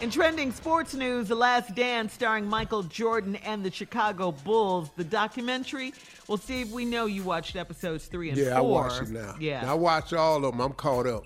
In 0.00 0.10
trending 0.10 0.52
sports 0.52 0.94
news, 0.94 1.26
The 1.26 1.34
Last 1.34 1.74
Dance 1.74 2.12
starring 2.12 2.46
Michael 2.46 2.84
Jordan 2.84 3.34
and 3.36 3.64
the 3.64 3.70
Chicago 3.70 4.30
Bulls, 4.30 4.90
the 4.96 5.02
documentary. 5.02 5.92
Well, 6.28 6.38
Steve, 6.38 6.70
we 6.70 6.84
know 6.84 7.06
you 7.06 7.24
watched 7.24 7.56
episodes 7.56 8.06
three 8.06 8.28
and 8.28 8.38
Yeah, 8.38 8.56
I 8.56 8.60
watch 8.60 9.02
it 9.02 9.08
now. 9.08 9.34
Yeah. 9.40 9.68
I 9.68 9.74
watch 9.74 10.12
all 10.12 10.36
of 10.36 10.52
them. 10.52 10.60
I'm 10.60 10.72
caught 10.72 11.08
up. 11.08 11.24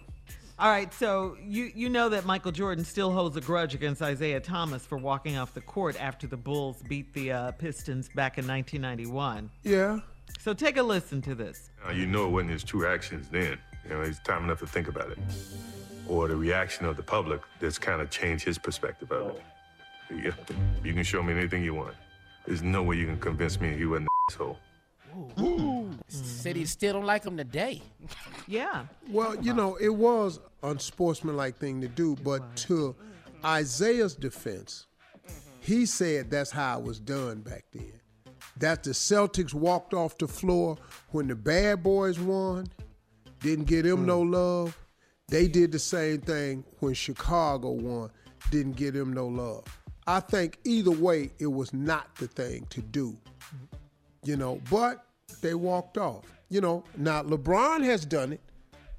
All 0.59 0.71
right, 0.71 0.93
so 0.95 1.37
you 1.43 1.71
you 1.75 1.91
know 1.91 2.09
that 2.09 2.25
Michael 2.25 2.53
Jordan 2.53 2.85
still 2.85 3.11
holds 3.11 3.37
a 3.37 3.41
grudge 3.43 3.75
against 3.75 4.01
Isaiah 4.01 4.41
Thomas 4.41 4.87
for 4.87 4.97
walking 4.97 5.37
off 5.37 5.53
the 5.53 5.61
court 5.61 6.01
after 6.01 6.27
the 6.27 6.37
Bulls 6.37 6.83
beat 6.89 7.13
the 7.13 7.33
uh, 7.33 7.51
Pistons 7.53 8.09
back 8.09 8.39
in 8.39 8.47
1991. 8.47 9.51
Yeah. 9.65 9.99
So 10.39 10.55
take 10.55 10.79
a 10.79 10.83
listen 10.83 11.21
to 11.23 11.35
this. 11.35 11.71
Uh, 11.87 11.91
you 11.91 12.07
know 12.07 12.27
it 12.27 12.31
wasn't 12.31 12.53
his 12.53 12.65
true 12.65 12.87
actions 12.87 13.29
then. 13.29 13.59
You 13.85 13.91
know, 13.91 14.01
it's 14.03 14.21
time 14.21 14.45
enough 14.45 14.61
to 14.61 14.67
think 14.67 14.89
about 14.89 15.11
it. 15.11 15.19
Or 16.09 16.29
the 16.29 16.37
reaction 16.37 16.87
of 16.87 16.97
the 16.97 17.03
public 17.03 17.41
that's 17.61 17.79
kind 17.79 18.01
of 18.01 18.11
changed 18.11 18.45
his 18.45 18.59
perspective 18.59 19.11
of 19.13 19.29
it. 19.29 19.43
Oh. 20.11 20.15
Yeah, 20.15 20.33
you 20.85 20.93
can 20.93 21.05
show 21.05 21.23
me 21.23 21.33
anything 21.33 21.65
you 21.65 21.75
want. 21.75 21.95
There's 22.47 22.63
no 22.63 22.83
way 22.83 22.97
you 22.97 23.07
can 23.07 23.19
convince 23.19 23.61
me 23.61 23.75
he 23.75 23.87
wasn't 23.87 24.09
an 24.09 24.35
asshole. 24.35 24.59
Said 26.09 26.57
he 26.57 26.65
still 26.67 26.95
don't 26.95 27.07
like 27.07 27.25
him 27.25 27.37
today. 27.37 27.83
Yeah. 28.49 28.87
Well, 29.09 29.37
you 29.37 29.55
know, 29.55 29.77
it 29.77 29.89
was 29.89 30.41
unsportsmanlike 30.65 31.59
thing 31.59 31.81
to 31.81 31.89
do, 31.89 32.17
but 32.17 32.57
to 32.57 32.95
Isaiah's 33.45 34.17
defense, 34.17 34.89
he 35.61 35.87
said 35.87 36.29
that's 36.29 36.51
how 36.51 36.81
it 36.81 36.85
was 36.85 36.99
done 36.99 37.41
back 37.41 37.65
then. 37.73 37.93
That 38.57 38.83
the 38.83 38.91
Celtics 38.91 39.55
walked 39.55 39.95
off 39.95 40.19
the 40.19 40.27
floor 40.27 40.77
when 41.11 41.29
the 41.29 41.37
bad 41.37 41.85
boys 41.85 42.19
won, 42.19 42.67
didn't 43.39 43.67
get 43.67 43.87
him 43.87 43.99
hmm. 43.99 44.07
no 44.07 44.21
love. 44.21 44.77
They 45.33 45.49
did 45.49 45.73
the 45.73 45.79
same 45.79 46.21
thing 46.21 46.65
when 46.79 46.95
Chicago 46.95 47.71
won, 47.71 48.11
didn't 48.51 48.77
get 48.77 48.95
him 48.95 49.13
no 49.13 49.27
love. 49.27 49.65
I 50.07 50.21
think 50.21 50.59
either 50.65 50.91
way, 50.91 51.31
it 51.39 51.47
was 51.47 51.73
not 51.73 52.15
the 52.17 52.29
thing 52.29 52.67
to 52.71 52.81
do 52.81 53.17
you 54.25 54.37
know, 54.37 54.61
but 54.71 55.05
they 55.41 55.55
walked 55.55 55.99
off. 55.99 56.25
You 56.49 56.61
know, 56.61 56.85
now 56.97 57.23
LeBron 57.23 57.85
has 57.85 58.05
done 58.05 58.33
it. 58.35 58.41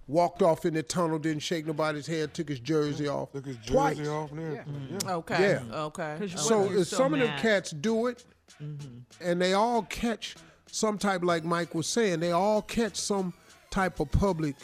Walked 0.08 0.42
off 0.42 0.66
in 0.66 0.74
the 0.74 0.84
tunnel, 0.84 1.18
didn't 1.18 1.44
shake 1.44 1.66
nobody's 1.66 2.08
hand, 2.08 2.34
took 2.34 2.50
his 2.50 2.60
jersey 2.60 3.08
off. 3.08 3.32
Took 3.32 3.46
his 3.46 3.58
twice. 3.66 3.98
jersey 3.98 4.10
off 4.10 4.32
and 4.32 4.40
everything. 4.42 4.98
Yeah. 5.02 5.14
Okay. 5.16 5.42
Yeah. 5.72 5.76
Okay. 5.84 6.16
'Cause 6.20 6.32
you 6.34 6.38
So 6.38 6.66
if 6.66 6.88
so 6.88 6.98
some 6.98 7.14
of 7.14 7.22
them 7.22 7.40
cats 7.40 7.72
do 7.72 8.08
it, 8.08 8.26
mm-hmm. 8.62 8.98
and 9.22 9.42
they 9.42 9.54
all 9.54 9.84
catch 9.84 10.36
some 10.70 10.98
type, 10.98 11.24
like 11.24 11.46
Mike 11.46 11.74
was 11.74 11.88
saying, 11.88 12.20
they 12.20 12.32
all 12.32 12.62
catch 12.62 12.98
some 12.98 13.34
type 13.70 14.02
of 14.02 14.12
public 14.12 14.56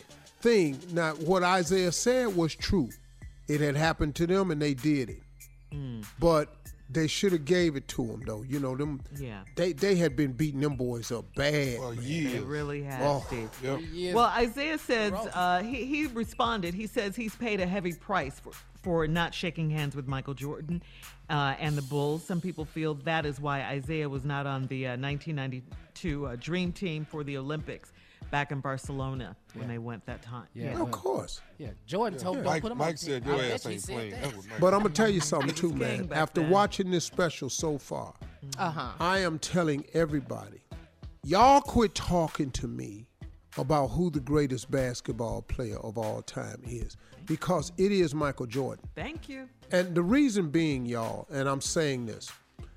thing. 0.41 0.79
Now, 0.91 1.13
what 1.15 1.43
Isaiah 1.43 1.91
said 1.91 2.35
was 2.35 2.55
true. 2.55 2.89
It 3.47 3.61
had 3.61 3.75
happened 3.75 4.15
to 4.15 4.27
them, 4.27 4.51
and 4.51 4.61
they 4.61 4.73
did 4.73 5.09
it. 5.09 5.21
But 6.19 6.53
they 6.89 7.07
should 7.07 7.31
have 7.31 7.45
gave 7.45 7.75
it 7.75 7.87
to 7.89 8.05
them, 8.05 8.23
though. 8.25 8.41
You 8.41 8.59
know 8.59 8.75
them. 8.75 9.01
Yeah. 9.19 9.43
They 9.55 9.73
they 9.73 9.95
had 9.95 10.15
been 10.15 10.31
beating 10.33 10.61
them 10.61 10.75
boys 10.75 11.11
up 11.11 11.25
bad. 11.35 11.77
For 11.77 11.93
man. 11.93 12.03
years. 12.03 12.33
It 12.33 12.43
really 12.45 12.83
has, 12.83 13.01
Oh, 13.03 13.23
Steve. 13.27 13.49
Yep. 13.63 13.79
Yes. 13.91 14.15
Well, 14.15 14.25
Isaiah 14.25 14.77
says 14.79 15.13
uh, 15.13 15.61
he, 15.61 15.85
he 15.85 16.07
responded. 16.07 16.73
He 16.73 16.87
says 16.87 17.15
he's 17.15 17.35
paid 17.35 17.61
a 17.61 17.67
heavy 17.67 17.93
price 17.93 18.39
for, 18.39 18.51
for 18.81 19.07
not 19.07 19.33
shaking 19.35 19.69
hands 19.69 19.95
with 19.95 20.07
Michael 20.07 20.33
Jordan 20.33 20.81
uh, 21.29 21.53
and 21.59 21.77
the 21.77 21.83
Bulls. 21.83 22.23
Some 22.23 22.41
people 22.41 22.65
feel 22.65 22.95
that 22.95 23.25
is 23.25 23.39
why 23.39 23.61
Isaiah 23.61 24.09
was 24.09 24.25
not 24.25 24.47
on 24.47 24.65
the 24.67 24.87
uh, 24.87 24.97
1992 24.97 26.25
uh, 26.25 26.35
Dream 26.39 26.71
Team 26.71 27.05
for 27.05 27.23
the 27.23 27.37
Olympics 27.37 27.91
back 28.32 28.51
in 28.51 28.59
Barcelona 28.59 29.36
when 29.53 29.67
they 29.67 29.78
went 29.78 30.05
that 30.05 30.22
time. 30.22 30.45
Yeah. 30.53 30.80
Of 30.82 30.91
course. 30.91 31.41
yeah, 31.57 31.70
Jordan 31.86 32.20
told 32.20 32.38
him 32.38 32.43
don't 32.43 32.51
Mike, 32.53 32.61
put 32.61 32.72
him 32.72 32.78
Mike 32.78 32.89
on 32.91 32.97
said 32.97 33.24
the 33.24 33.30
team. 33.32 33.36
your 33.38 33.45
I 33.45 33.49
ass 33.49 33.63
bet 33.63 33.65
you 33.65 33.72
ain't 33.72 33.82
said 33.82 33.93
playing. 33.95 34.11
that. 34.11 34.22
That's 34.22 34.36
what 34.36 34.45
Mike 34.49 34.59
But 34.61 34.74
I'm 34.74 34.82
gonna 34.82 34.93
tell 34.93 35.09
you 35.09 35.20
something 35.22 35.55
too, 35.55 35.70
king 35.70 35.78
man. 35.80 36.05
back 36.05 36.17
After 36.20 36.41
then. 36.41 36.49
watching 36.49 36.91
this 36.91 37.05
special 37.05 37.49
so 37.49 37.78
far, 37.78 38.13
Uh-huh. 38.57 38.91
I 38.99 39.20
am 39.20 39.39
telling 39.39 39.86
everybody, 39.93 40.61
y'all 41.24 41.61
quit 41.61 41.95
talking 41.95 42.51
to 42.51 42.67
me 42.67 43.07
about 43.57 43.88
who 43.88 44.09
the 44.11 44.20
greatest 44.20 44.70
basketball 44.70 45.41
player 45.41 45.78
of 45.78 45.97
all 45.97 46.22
time 46.22 46.61
is, 46.65 46.95
because 47.26 47.72
it 47.78 47.91
is 47.91 48.13
Michael 48.13 48.45
Jordan. 48.45 48.86
Thank 48.95 49.28
you. 49.28 49.49
And 49.72 49.95
the 49.95 50.03
reason 50.03 50.49
being, 50.49 50.86
y'all, 50.86 51.28
and 51.32 51.49
I'm 51.49 51.61
saying 51.61 52.05
this, 52.05 52.32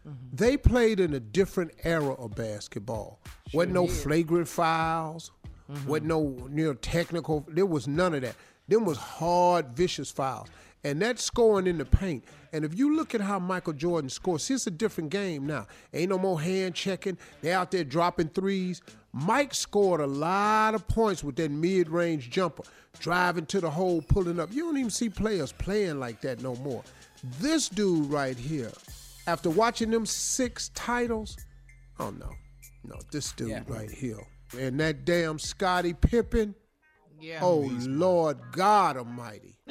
Mm-hmm. 0.06 0.36
they 0.36 0.56
played 0.56 0.98
in 0.98 1.14
a 1.14 1.20
different 1.20 1.72
era 1.84 2.14
of 2.14 2.34
basketball. 2.34 3.20
wasn't 3.54 3.74
no 3.74 3.86
flagrant 3.86 4.48
fouls, 4.48 5.30
mm-hmm. 5.70 5.88
wasn't 5.88 6.08
no 6.08 6.48
near 6.50 6.74
technical. 6.74 7.46
There 7.48 7.66
was 7.66 7.86
none 7.86 8.14
of 8.14 8.22
that. 8.22 8.34
Them 8.66 8.84
was 8.84 8.98
hard, 8.98 9.76
vicious 9.76 10.10
fouls. 10.10 10.48
And 10.84 11.00
that's 11.00 11.22
scoring 11.22 11.68
in 11.68 11.78
the 11.78 11.84
paint. 11.84 12.24
And 12.52 12.64
if 12.64 12.76
you 12.76 12.96
look 12.96 13.14
at 13.14 13.20
how 13.20 13.38
Michael 13.38 13.72
Jordan 13.72 14.10
scores, 14.10 14.42
see, 14.42 14.54
it's 14.54 14.66
a 14.66 14.70
different 14.70 15.10
game 15.10 15.46
now. 15.46 15.66
Ain't 15.94 16.10
no 16.10 16.18
more 16.18 16.40
hand 16.40 16.74
checking. 16.74 17.16
They 17.40 17.52
out 17.52 17.70
there 17.70 17.84
dropping 17.84 18.30
threes. 18.30 18.82
Mike 19.12 19.54
scored 19.54 20.00
a 20.00 20.06
lot 20.06 20.74
of 20.74 20.88
points 20.88 21.22
with 21.22 21.36
that 21.36 21.50
mid-range 21.50 22.30
jumper, 22.30 22.64
driving 22.98 23.46
to 23.46 23.60
the 23.60 23.70
hole, 23.70 24.02
pulling 24.02 24.40
up. 24.40 24.52
You 24.52 24.64
don't 24.64 24.78
even 24.78 24.90
see 24.90 25.08
players 25.08 25.52
playing 25.52 26.00
like 26.00 26.20
that 26.22 26.42
no 26.42 26.56
more. 26.56 26.82
This 27.38 27.68
dude 27.68 28.10
right 28.10 28.36
here, 28.36 28.72
after 29.26 29.50
watching 29.50 29.90
them 29.90 30.06
six 30.06 30.68
titles, 30.70 31.36
oh 31.98 32.10
no, 32.10 32.30
no, 32.84 32.96
this 33.12 33.32
dude 33.32 33.48
Yeah. 33.50 33.62
right 33.66 33.90
here, 33.90 34.20
and 34.58 34.78
that 34.80 35.04
damn 35.04 35.38
Scottie 35.38 35.94
Pippen. 35.94 36.54
Yeah. 37.20 37.38
Oh 37.42 37.70
Lord 37.86 38.38
God 38.52 38.96
Almighty! 38.96 39.56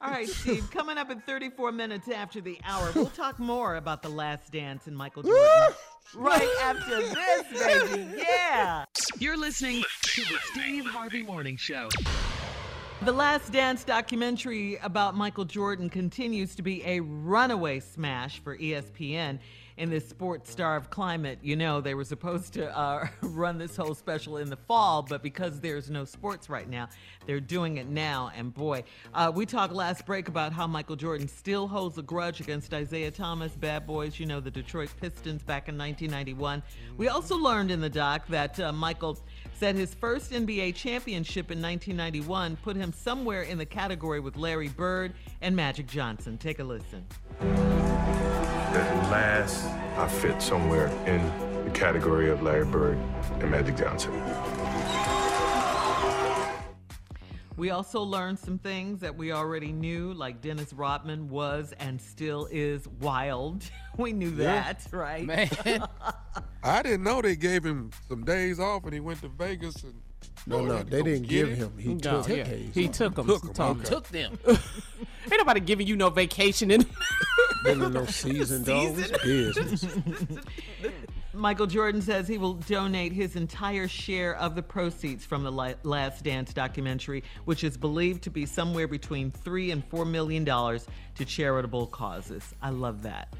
All 0.00 0.10
right, 0.10 0.28
Steve, 0.28 0.70
coming 0.70 0.98
up 0.98 1.10
in 1.10 1.20
34 1.22 1.72
minutes 1.72 2.08
after 2.10 2.42
the 2.42 2.58
hour, 2.64 2.90
we'll 2.94 3.06
talk 3.06 3.38
more 3.38 3.76
about 3.76 4.02
The 4.02 4.10
Last 4.10 4.52
Dance 4.52 4.86
and 4.86 4.94
Michael 4.94 5.22
Jordan. 5.22 5.74
right 6.14 6.50
after 6.62 6.96
this, 7.00 7.88
baby. 7.90 8.12
Yeah. 8.18 8.84
You're 9.18 9.38
listening 9.38 9.82
to 10.02 10.20
the 10.22 10.38
Steve 10.52 10.84
Harvey 10.84 11.22
Morning 11.22 11.56
Show. 11.56 11.88
The 13.02 13.12
Last 13.12 13.52
Dance 13.52 13.84
documentary 13.84 14.76
about 14.76 15.14
Michael 15.14 15.44
Jordan 15.44 15.90
continues 15.90 16.54
to 16.54 16.62
be 16.62 16.82
a 16.86 17.00
runaway 17.00 17.80
smash 17.80 18.38
for 18.38 18.56
ESPN 18.56 19.40
in 19.76 19.90
this 19.90 20.08
sports 20.08 20.50
starved 20.50 20.90
climate. 20.90 21.38
You 21.42 21.56
know, 21.56 21.80
they 21.80 21.94
were 21.94 22.04
supposed 22.04 22.54
to 22.54 22.74
uh, 22.76 23.08
run 23.22 23.58
this 23.58 23.76
whole 23.76 23.94
special 23.94 24.36
in 24.36 24.48
the 24.48 24.56
fall, 24.56 25.02
but 25.02 25.22
because 25.22 25.60
there's 25.60 25.90
no 25.90 26.04
sports 26.04 26.48
right 26.48 26.68
now, 26.68 26.88
they're 27.26 27.40
doing 27.40 27.78
it 27.78 27.88
now. 27.88 28.30
And 28.36 28.54
boy, 28.54 28.84
uh, 29.12 29.32
we 29.34 29.44
talked 29.44 29.74
last 29.74 30.06
break 30.06 30.28
about 30.28 30.52
how 30.52 30.66
Michael 30.66 30.96
Jordan 30.96 31.26
still 31.28 31.66
holds 31.66 31.98
a 31.98 32.02
grudge 32.02 32.40
against 32.40 32.72
Isaiah 32.72 33.10
Thomas, 33.10 33.52
Bad 33.52 33.86
Boys, 33.86 34.18
you 34.18 34.26
know, 34.26 34.40
the 34.40 34.50
Detroit 34.50 34.90
Pistons 35.00 35.42
back 35.42 35.68
in 35.68 35.76
1991. 35.76 36.62
We 36.96 37.08
also 37.08 37.36
learned 37.36 37.70
in 37.70 37.80
the 37.80 37.90
doc 37.90 38.26
that 38.28 38.58
uh, 38.60 38.72
Michael 38.72 39.18
said 39.58 39.76
his 39.76 39.94
first 39.94 40.32
NBA 40.32 40.74
championship 40.74 41.50
in 41.50 41.60
1991 41.62 42.56
put 42.62 42.76
him 42.76 42.92
somewhere 42.92 43.42
in 43.42 43.58
the 43.58 43.66
category 43.66 44.20
with 44.20 44.36
Larry 44.36 44.68
Bird 44.68 45.12
and 45.40 45.54
Magic 45.54 45.86
Johnson. 45.86 46.36
Take 46.38 46.58
a 46.58 46.64
listen. 46.64 47.04
At 47.40 49.10
last, 49.10 49.64
I 49.96 50.08
fit 50.08 50.42
somewhere 50.42 50.88
in 51.06 51.22
the 51.64 51.70
category 51.70 52.30
of 52.30 52.42
Larry 52.42 52.64
Bird 52.66 52.98
and 53.40 53.50
Magic 53.50 53.76
Johnson. 53.76 54.12
We 57.56 57.70
also 57.70 58.02
learned 58.02 58.40
some 58.40 58.58
things 58.58 58.98
that 59.00 59.16
we 59.16 59.30
already 59.30 59.70
knew, 59.70 60.12
like 60.12 60.40
Dennis 60.40 60.72
Rodman 60.72 61.28
was 61.28 61.72
and 61.78 62.00
still 62.00 62.48
is 62.50 62.88
wild. 63.00 63.62
we 63.96 64.12
knew 64.12 64.30
Yeah. 64.30 64.72
that, 64.72 64.86
right? 64.92 65.24
Man. 65.24 65.48
I 66.64 66.82
didn't 66.82 67.02
know 67.04 67.20
they 67.22 67.36
gave 67.36 67.62
him 67.64 67.90
some 68.08 68.24
days 68.24 68.58
off 68.58 68.84
and 68.84 68.94
he 68.94 69.00
went 69.00 69.20
to 69.22 69.28
Vegas 69.28 69.82
and. 69.84 69.94
No, 70.46 70.64
no, 70.64 70.82
they 70.82 71.02
didn't 71.02 71.28
give 71.28 71.48
it? 71.50 71.56
him. 71.56 71.72
He 71.78 71.94
No, 71.94 71.98
took 72.22 72.28
yeah. 72.28 72.44
days 72.44 72.74
He 72.74 72.88
off. 72.88 72.92
took 72.92 73.14
them. 73.14 73.26
Took 73.26 73.44
'em, 73.44 73.52
Tom. 73.54 73.80
okay. 73.80 73.88
Took 73.88 74.08
them. 74.08 74.38
Ain't 74.46 75.38
nobody 75.38 75.60
giving 75.60 75.86
you 75.86 75.96
no 75.96 76.10
vacation 76.10 76.70
in. 76.70 76.84
Been 77.64 77.82
in 77.82 77.92
no 77.92 78.04
season, 78.06 78.62
dog. 78.64 78.96
Business. 79.24 79.86
Michael 81.32 81.66
Jordan 81.66 82.00
says 82.02 82.28
he 82.28 82.38
will 82.38 82.54
donate 82.54 83.12
his 83.12 83.36
entire 83.36 83.88
share 83.88 84.36
of 84.36 84.54
the 84.54 84.62
proceeds 84.62 85.24
from 85.24 85.42
the 85.44 85.50
Last 85.82 86.22
Dance 86.24 86.52
documentary, 86.52 87.24
which 87.44 87.64
is 87.64 87.76
believed 87.76 88.22
to 88.24 88.30
be 88.30 88.46
somewhere 88.46 88.86
between 88.86 89.30
three 89.30 89.70
and 89.70 89.84
four 89.86 90.04
million 90.04 90.44
dollars 90.44 90.86
to 91.16 91.24
charitable 91.24 91.86
causes. 91.88 92.42
I 92.62 92.70
love 92.70 93.02
that. 93.02 93.32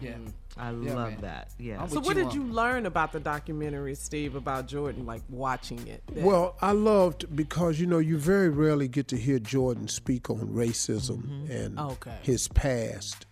Yeah. 0.00 0.16
I 0.58 0.70
Yeah, 0.70 0.94
love 0.94 1.10
man. 1.12 1.20
that. 1.20 1.50
Yeah. 1.58 1.82
I'm 1.82 1.88
so, 1.88 1.96
what 2.00 2.08
you 2.08 2.14
did 2.14 2.26
on- 2.28 2.34
you 2.34 2.44
learn 2.44 2.86
about 2.86 3.12
the 3.12 3.20
documentary, 3.20 3.94
Steve, 3.94 4.34
about 4.34 4.66
Jordan, 4.68 5.04
like 5.04 5.22
watching 5.28 5.86
it? 5.86 6.02
That- 6.14 6.24
Well, 6.24 6.56
I 6.62 6.72
loved 6.72 7.34
because 7.36 7.78
you 7.78 7.86
know 7.86 7.98
you 7.98 8.16
very 8.18 8.48
rarely 8.48 8.88
get 8.88 9.08
to 9.08 9.16
hear 9.18 9.38
Jordan 9.38 9.88
speak 9.88 10.30
on 10.30 10.38
racism 10.48 11.48
and 11.50 11.78
Okay. 11.78 12.16
his 12.22 12.48
past, 12.48 13.26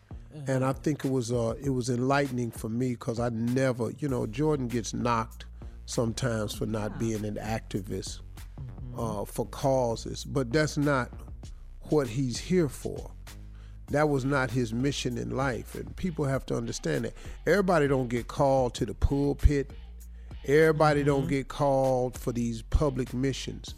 and 0.47 0.65
I 0.65 0.73
think 0.75 1.05
it 1.05 1.11
was 1.11 1.33
uh 1.33 1.55
it 1.63 1.71
was 1.71 1.89
enlightening 1.89 2.51
for 2.51 2.69
me 2.69 2.91
because 2.91 3.19
I 3.19 3.31
never 3.31 3.91
you 3.99 4.09
know 4.09 4.27
Jordan 4.27 4.69
gets 4.69 4.93
knocked 4.93 5.47
sometimes 5.87 6.55
for 6.55 6.67
not 6.67 6.99
being 6.99 7.25
an 7.25 7.37
activist 7.37 8.21
uh, 8.97 9.25
for 9.25 9.47
causes, 9.47 10.25
but 10.25 10.53
that's 10.53 10.77
not 10.77 11.11
what 11.91 12.07
he's 12.07 12.39
here 12.39 12.69
for. 12.69 13.11
That 13.89 14.09
was 14.09 14.25
not 14.25 14.51
his 14.51 14.73
mission 14.73 15.19
in 15.19 15.37
life, 15.37 15.75
and 15.75 15.95
people 15.97 16.25
have 16.25 16.47
to 16.47 16.57
understand 16.57 17.05
that. 17.05 17.15
Everybody 17.47 17.87
don't 17.87 18.09
get 18.09 18.29
called 18.29 18.75
to 18.77 18.87
the 18.87 18.95
pulpit. 18.95 19.71
Everybody 20.47 21.05
don't 21.05 21.29
get 21.29 21.49
called 21.49 22.19
for 22.19 22.33
these 22.33 22.63
public 22.63 23.13
missions. 23.13 23.75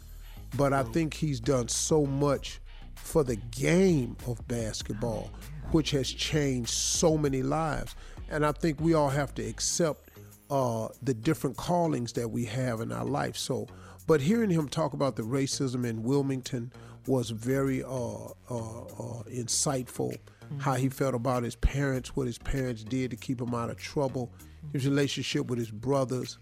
But 0.55 0.73
I 0.73 0.83
think 0.83 1.13
he's 1.13 1.39
done 1.39 1.67
so 1.67 2.05
much 2.05 2.59
for 2.95 3.23
the 3.23 3.35
game 3.35 4.17
of 4.27 4.45
basketball, 4.47 5.29
which 5.71 5.91
has 5.91 6.09
changed 6.09 6.69
so 6.69 7.17
many 7.17 7.43
lives. 7.43 7.95
And 8.29 8.45
I 8.45 8.51
think 8.51 8.79
we 8.79 8.93
all 8.93 9.09
have 9.09 9.33
to 9.35 9.43
accept 9.43 10.09
uh, 10.49 10.87
the 11.01 11.13
different 11.13 11.57
callings 11.57 12.13
that 12.13 12.29
we 12.29 12.45
have 12.45 12.81
in 12.81 12.91
our 12.91 13.05
life. 13.05 13.37
So, 13.37 13.67
but 14.07 14.21
hearing 14.21 14.49
him 14.49 14.69
talk 14.69 14.93
about 14.93 15.15
the 15.17 15.23
racism 15.23 15.85
in 15.85 16.03
Wilmington 16.03 16.71
was 17.07 17.29
very 17.29 17.83
uh, 17.83 17.87
uh, 17.87 18.27
uh, 18.49 19.23
insightful. 19.29 20.15
How 20.59 20.75
he 20.75 20.87
felt 20.87 21.13
about 21.13 21.43
his 21.43 21.55
parents, 21.57 22.15
what 22.15 22.25
his 22.25 22.37
parents 22.37 22.83
did 22.83 23.11
to 23.11 23.17
keep 23.17 23.41
him 23.41 23.53
out 23.53 23.69
of 23.69 23.77
trouble, 23.77 24.31
his 24.71 24.85
relationship 24.85 25.47
with 25.47 25.59
his 25.59 25.71
brothers, 25.71 26.37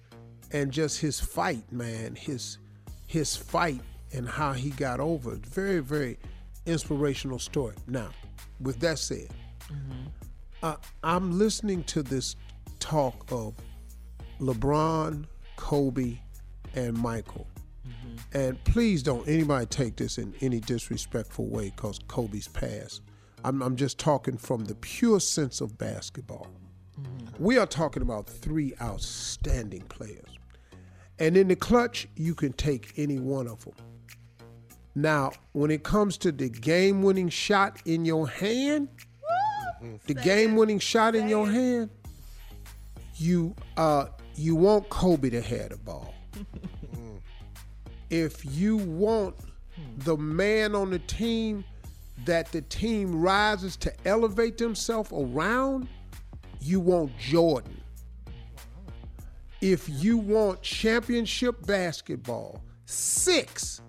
and 0.51 0.72
just 0.72 0.99
his 0.99 1.20
fight, 1.20 1.72
man. 1.72 2.16
His 2.16 2.59
his 3.07 3.36
fight 3.36 3.82
and 4.13 4.28
how 4.28 4.53
he 4.53 4.70
got 4.72 4.99
over 4.99 5.34
it. 5.34 5.45
Very, 5.45 5.80
very 5.80 6.18
inspirational 6.66 7.39
story. 7.39 7.76
Now, 7.88 8.09
with 8.59 8.80
that 8.80 8.99
said, 8.99 9.28
uh, 10.63 10.76
I'm 11.03 11.38
listening 11.38 11.84
to 11.86 12.03
this 12.03 12.36
talk 12.80 13.32
of 13.32 13.55
LeBron, 14.39 15.26
Kobe, 15.55 16.18
and 16.76 16.97
Michael. 16.97 17.47
And 18.33 18.61
please 18.65 19.01
don't 19.01 19.27
anybody 19.27 19.65
take 19.65 19.95
this 19.95 20.17
in 20.17 20.33
any 20.41 20.59
disrespectful 20.59 21.47
way 21.47 21.71
because 21.75 21.99
Kobe's 22.07 22.47
passed. 22.47 23.01
I'm, 23.43 23.61
I'm 23.61 23.75
just 23.75 23.97
talking 23.97 24.38
from 24.38 24.65
the 24.65 24.75
pure 24.75 25.19
sense 25.19 25.61
of 25.61 25.77
basketball. 25.77 26.47
We 27.39 27.57
are 27.57 27.65
talking 27.65 28.01
about 28.01 28.27
three 28.27 28.73
outstanding 28.81 29.83
players. 29.83 30.29
And 31.19 31.38
in 31.38 31.47
the 31.47 31.55
clutch, 31.55 32.07
you 32.15 32.36
can 32.36 32.53
take 32.53 32.93
any 32.97 33.19
one 33.19 33.47
of 33.47 33.63
them. 33.63 33.73
Now, 34.95 35.31
when 35.51 35.71
it 35.71 35.83
comes 35.83 36.17
to 36.19 36.31
the 36.31 36.49
game 36.49 37.03
winning 37.03 37.29
shot 37.29 37.81
in 37.86 38.05
your 38.05 38.27
hand, 38.27 38.88
the 40.07 40.13
game 40.13 40.55
winning 40.55 40.79
shot 40.79 41.15
in 41.15 41.27
your 41.27 41.49
hand, 41.49 41.89
you 43.15 43.55
uh 43.77 44.07
you 44.36 44.55
want 44.55 44.89
Kobe 44.89 45.29
to 45.29 45.41
have 45.41 45.69
the 45.69 45.77
ball. 45.77 46.13
if 48.10 48.45
you 48.45 48.78
want 48.78 49.36
the 49.99 50.18
man 50.18 50.76
on 50.76 50.89
the 50.89 50.99
team 50.99 51.64
that 52.26 52.51
the 52.51 52.62
team 52.62 53.22
rises 53.22 53.76
to 53.78 53.93
elevate 54.06 54.58
themselves 54.58 55.12
around, 55.12 55.88
you 56.62 56.80
want 56.80 57.18
Jordan. 57.18 57.82
If 59.62 59.88
you 59.89 60.18
want 60.18 60.62
championship 60.62 61.66
basketball, 61.66 62.62
six, 62.86 63.82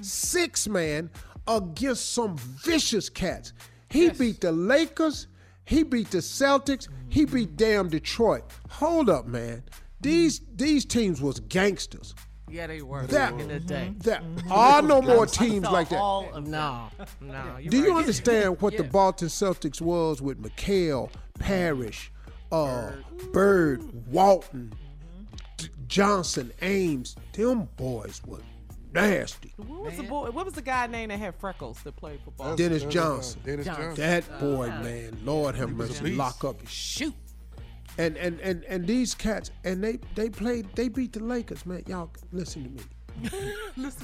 six 0.00 0.66
man 0.68 1.10
against 1.46 2.12
some 2.12 2.36
vicious 2.36 3.08
cats. 3.08 3.52
He 3.90 4.10
beat 4.10 4.40
the 4.40 4.52
Lakers, 4.52 5.28
he 5.64 5.82
beat 5.82 6.10
the 6.10 6.18
Celtics, 6.18 6.88
he 7.08 7.24
beat 7.24 7.56
damn 7.56 7.88
Detroit. 7.88 8.44
Hold 8.68 9.08
up, 9.08 9.26
man. 9.26 9.62
These 10.00 10.42
these 10.54 10.84
teams 10.84 11.20
was 11.20 11.40
gangsters. 11.40 12.14
Yeah, 12.50 12.66
they 12.66 12.82
were 12.82 13.06
That 13.06 13.32
back 13.32 13.40
in 13.40 13.48
the 13.48 13.60
day. 13.60 13.92
that 14.04 14.22
are 14.50 14.82
no 14.82 15.00
more 15.02 15.26
teams 15.26 15.64
like 15.68 15.88
that. 15.90 15.98
all 15.98 16.32
of 16.34 16.46
No, 16.46 16.88
no. 17.20 17.56
you're 17.60 17.70
Do 17.70 17.78
you 17.78 17.90
right. 17.92 17.98
understand 18.00 18.60
what 18.60 18.76
the 18.76 18.84
Yeah. 18.84 18.90
Boston 18.90 19.28
Celtics 19.28 19.80
was 19.80 20.20
with 20.22 20.42
McHale, 20.42 21.10
Parish, 21.38 22.10
uh, 22.52 22.90
Bird, 23.32 23.82
Walton, 24.12 24.72
D- 25.56 25.68
Johnson, 25.86 26.52
Ames? 26.62 27.16
Them 27.32 27.68
boys 27.76 28.20
were 28.26 28.40
nasty. 28.92 29.52
What 29.56 29.82
was 29.84 29.96
the 29.96 30.02
boy? 30.04 30.30
What 30.30 30.44
was 30.44 30.54
the 30.54 30.62
guy 30.62 30.86
name 30.86 31.08
that 31.10 31.18
had 31.18 31.34
freckles 31.36 31.80
that 31.82 31.96
played 31.96 32.20
for 32.24 32.30
Boston? 32.32 32.56
Dennis 32.56 32.84
uh, 32.84 32.88
Johnson. 32.90 33.40
Dennis 33.44 33.66
Johnson. 33.66 33.84
Johnson. 33.96 34.04
That 34.04 34.40
boy, 34.40 34.68
man, 34.68 35.18
Lord 35.24 35.54
have 35.56 35.72
was 35.76 36.00
a 36.00 36.02
mercy, 36.02 36.16
lock 36.16 36.44
up. 36.44 36.58
And 36.60 36.68
shoot. 36.68 37.14
And 37.98 38.16
and 38.16 38.40
and 38.40 38.64
and 38.64 38.86
these 38.86 39.14
cats, 39.14 39.50
and 39.64 39.82
they 39.82 39.98
they 40.14 40.30
played, 40.30 40.66
they 40.74 40.88
beat 40.88 41.12
the 41.12 41.20
Lakers, 41.24 41.66
man. 41.66 41.82
Y'all 41.86 42.10
listen 42.32 42.64
to 42.64 42.70
me. 42.70 42.80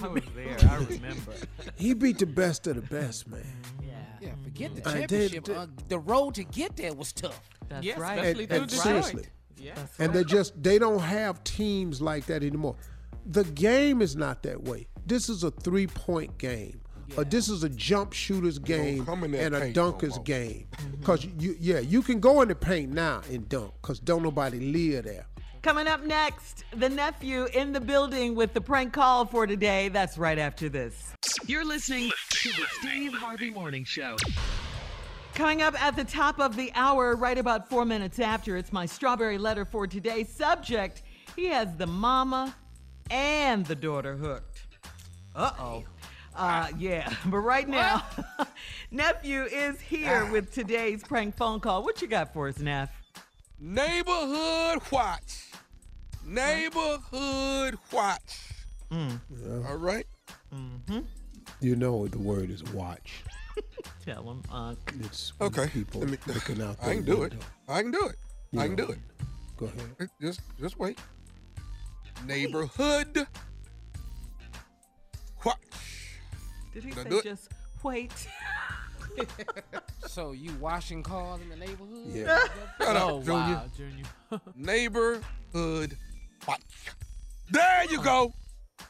I 0.02 0.06
was 0.08 0.22
there. 0.34 0.56
I 0.68 0.76
remember. 0.78 1.32
He 1.76 1.94
beat 1.94 2.18
the 2.18 2.26
best 2.26 2.66
of 2.66 2.74
the 2.76 2.82
best, 2.82 3.28
man. 3.28 3.46
Yeah, 3.80 3.92
Yeah. 4.20 4.30
forget 4.42 4.74
the 4.74 4.88
I 4.88 4.92
did- 5.06 5.08
championship. 5.10 5.44
did- 5.44 5.56
Uh, 5.56 5.66
the 5.88 5.98
road 6.00 6.34
to 6.34 6.44
get 6.44 6.76
there 6.76 6.92
was 6.92 7.12
tough. 7.12 7.40
That's 7.68 7.86
Yes, 7.86 7.98
right. 7.98 8.18
especially 8.18 8.42
And- 8.42 8.48
through 8.50 8.58
and 8.62 8.68
Detroit. 8.70 8.84
seriously. 8.84 9.26
Yeah. 9.56 9.86
and 10.00 10.12
they 10.12 10.24
just 10.24 10.60
they 10.62 10.78
don't 10.78 10.98
have 11.00 11.42
teams 11.44 12.02
like 12.02 12.26
that 12.26 12.42
anymore. 12.42 12.74
The 13.24 13.44
game 13.44 14.02
is 14.02 14.16
not 14.16 14.42
that 14.42 14.64
way. 14.64 14.88
This 15.06 15.28
is 15.28 15.44
a 15.44 15.50
three 15.52 15.86
point 15.86 16.36
game. 16.38 16.80
Uh, 17.16 17.24
this 17.24 17.48
is 17.48 17.62
a 17.64 17.68
jump 17.68 18.12
shooters 18.12 18.58
game 18.58 19.04
come 19.04 19.24
in 19.24 19.32
that 19.32 19.46
and 19.46 19.54
a 19.54 19.60
paint 19.60 19.76
no 19.76 19.92
dunkers 19.92 20.16
more. 20.16 20.24
game. 20.24 20.66
Cause 21.02 21.26
you 21.38 21.56
yeah 21.60 21.78
you 21.78 22.02
can 22.02 22.20
go 22.20 22.42
in 22.42 22.48
the 22.48 22.54
paint 22.54 22.92
now 22.92 23.22
and 23.30 23.48
dunk 23.48 23.72
because 23.80 24.00
don't 24.00 24.22
nobody 24.22 24.58
live 24.60 25.04
there. 25.04 25.26
Coming 25.62 25.86
up 25.86 26.04
next, 26.04 26.64
the 26.76 26.90
nephew 26.90 27.46
in 27.54 27.72
the 27.72 27.80
building 27.80 28.34
with 28.34 28.52
the 28.52 28.60
prank 28.60 28.92
call 28.92 29.24
for 29.24 29.46
today. 29.46 29.88
That's 29.88 30.18
right 30.18 30.38
after 30.38 30.68
this. 30.68 31.14
You're 31.46 31.64
listening 31.64 32.10
to 32.30 32.48
the 32.50 32.66
Steve 32.80 33.14
Harvey 33.14 33.50
Morning 33.50 33.84
Show. 33.84 34.16
Coming 35.34 35.62
up 35.62 35.80
at 35.82 35.96
the 35.96 36.04
top 36.04 36.38
of 36.38 36.54
the 36.54 36.70
hour, 36.74 37.16
right 37.16 37.38
about 37.38 37.68
four 37.68 37.84
minutes 37.84 38.18
after, 38.20 38.56
it's 38.56 38.72
my 38.72 38.86
strawberry 38.86 39.38
letter 39.38 39.64
for 39.64 39.86
today. 39.86 40.24
Subject 40.24 41.02
He 41.34 41.46
has 41.46 41.74
the 41.76 41.86
mama 41.86 42.54
and 43.10 43.64
the 43.66 43.74
daughter 43.74 44.16
hooked. 44.16 44.66
Uh 45.34 45.50
oh. 45.58 45.84
Uh, 46.36 46.68
yeah, 46.78 47.12
but 47.26 47.38
right 47.38 47.68
now, 47.68 48.04
nephew 48.90 49.42
is 49.44 49.80
here 49.80 50.24
with 50.30 50.52
today's 50.52 51.02
prank 51.04 51.36
phone 51.36 51.60
call. 51.60 51.82
What 51.84 52.02
you 52.02 52.08
got 52.08 52.32
for 52.32 52.48
us, 52.48 52.58
Neff? 52.58 52.90
Neighborhood 53.60 54.80
watch. 54.90 55.50
Neighborhood 56.26 57.78
watch. 57.92 58.40
Mm. 58.90 59.20
All 59.68 59.76
right. 59.76 60.06
Mm-hmm. 60.54 61.00
You 61.60 61.76
know 61.76 62.06
the 62.08 62.18
word 62.18 62.50
is 62.50 62.64
watch. 62.72 63.22
Tell 64.04 64.22
him, 64.28 64.42
Unc. 64.50 64.78
It's 65.04 65.32
Okay. 65.40 65.68
people 65.68 66.00
Let 66.00 66.10
me- 66.10 66.18
looking 66.26 66.60
out 66.60 66.76
I 66.82 66.94
can 66.94 67.04
do 67.04 67.22
it. 67.22 67.32
I 67.68 67.82
can 67.82 67.90
do 67.92 68.06
it. 68.08 68.16
You 68.50 68.60
I 68.60 68.66
can 68.66 68.76
know. 68.76 68.86
do 68.86 68.92
it. 68.92 68.98
Go 69.56 69.66
ahead. 69.66 70.10
Just, 70.20 70.40
just 70.60 70.78
wait. 70.78 70.98
Neighborhood 72.26 73.26
watch. 75.44 75.56
Did 76.74 76.84
he 76.84 76.90
Did 76.90 76.98
I 76.98 77.02
say 77.04 77.08
do 77.10 77.18
it? 77.18 77.24
just 77.24 77.48
wait? 77.82 78.12
So 80.08 80.32
you 80.32 80.52
washing 80.60 81.02
cars 81.04 81.40
in 81.40 81.48
the 81.48 81.56
neighborhood? 81.56 82.06
Yeah. 82.08 82.38
Shut 82.80 82.96
oh, 82.96 83.20
Junior. 83.20 83.32
wow, 83.34 83.64
Junior. 83.76 84.04
Neighborhood 84.56 85.96
watch. 86.48 86.60
There 87.50 87.84
you 87.90 88.02
go. 88.02 88.32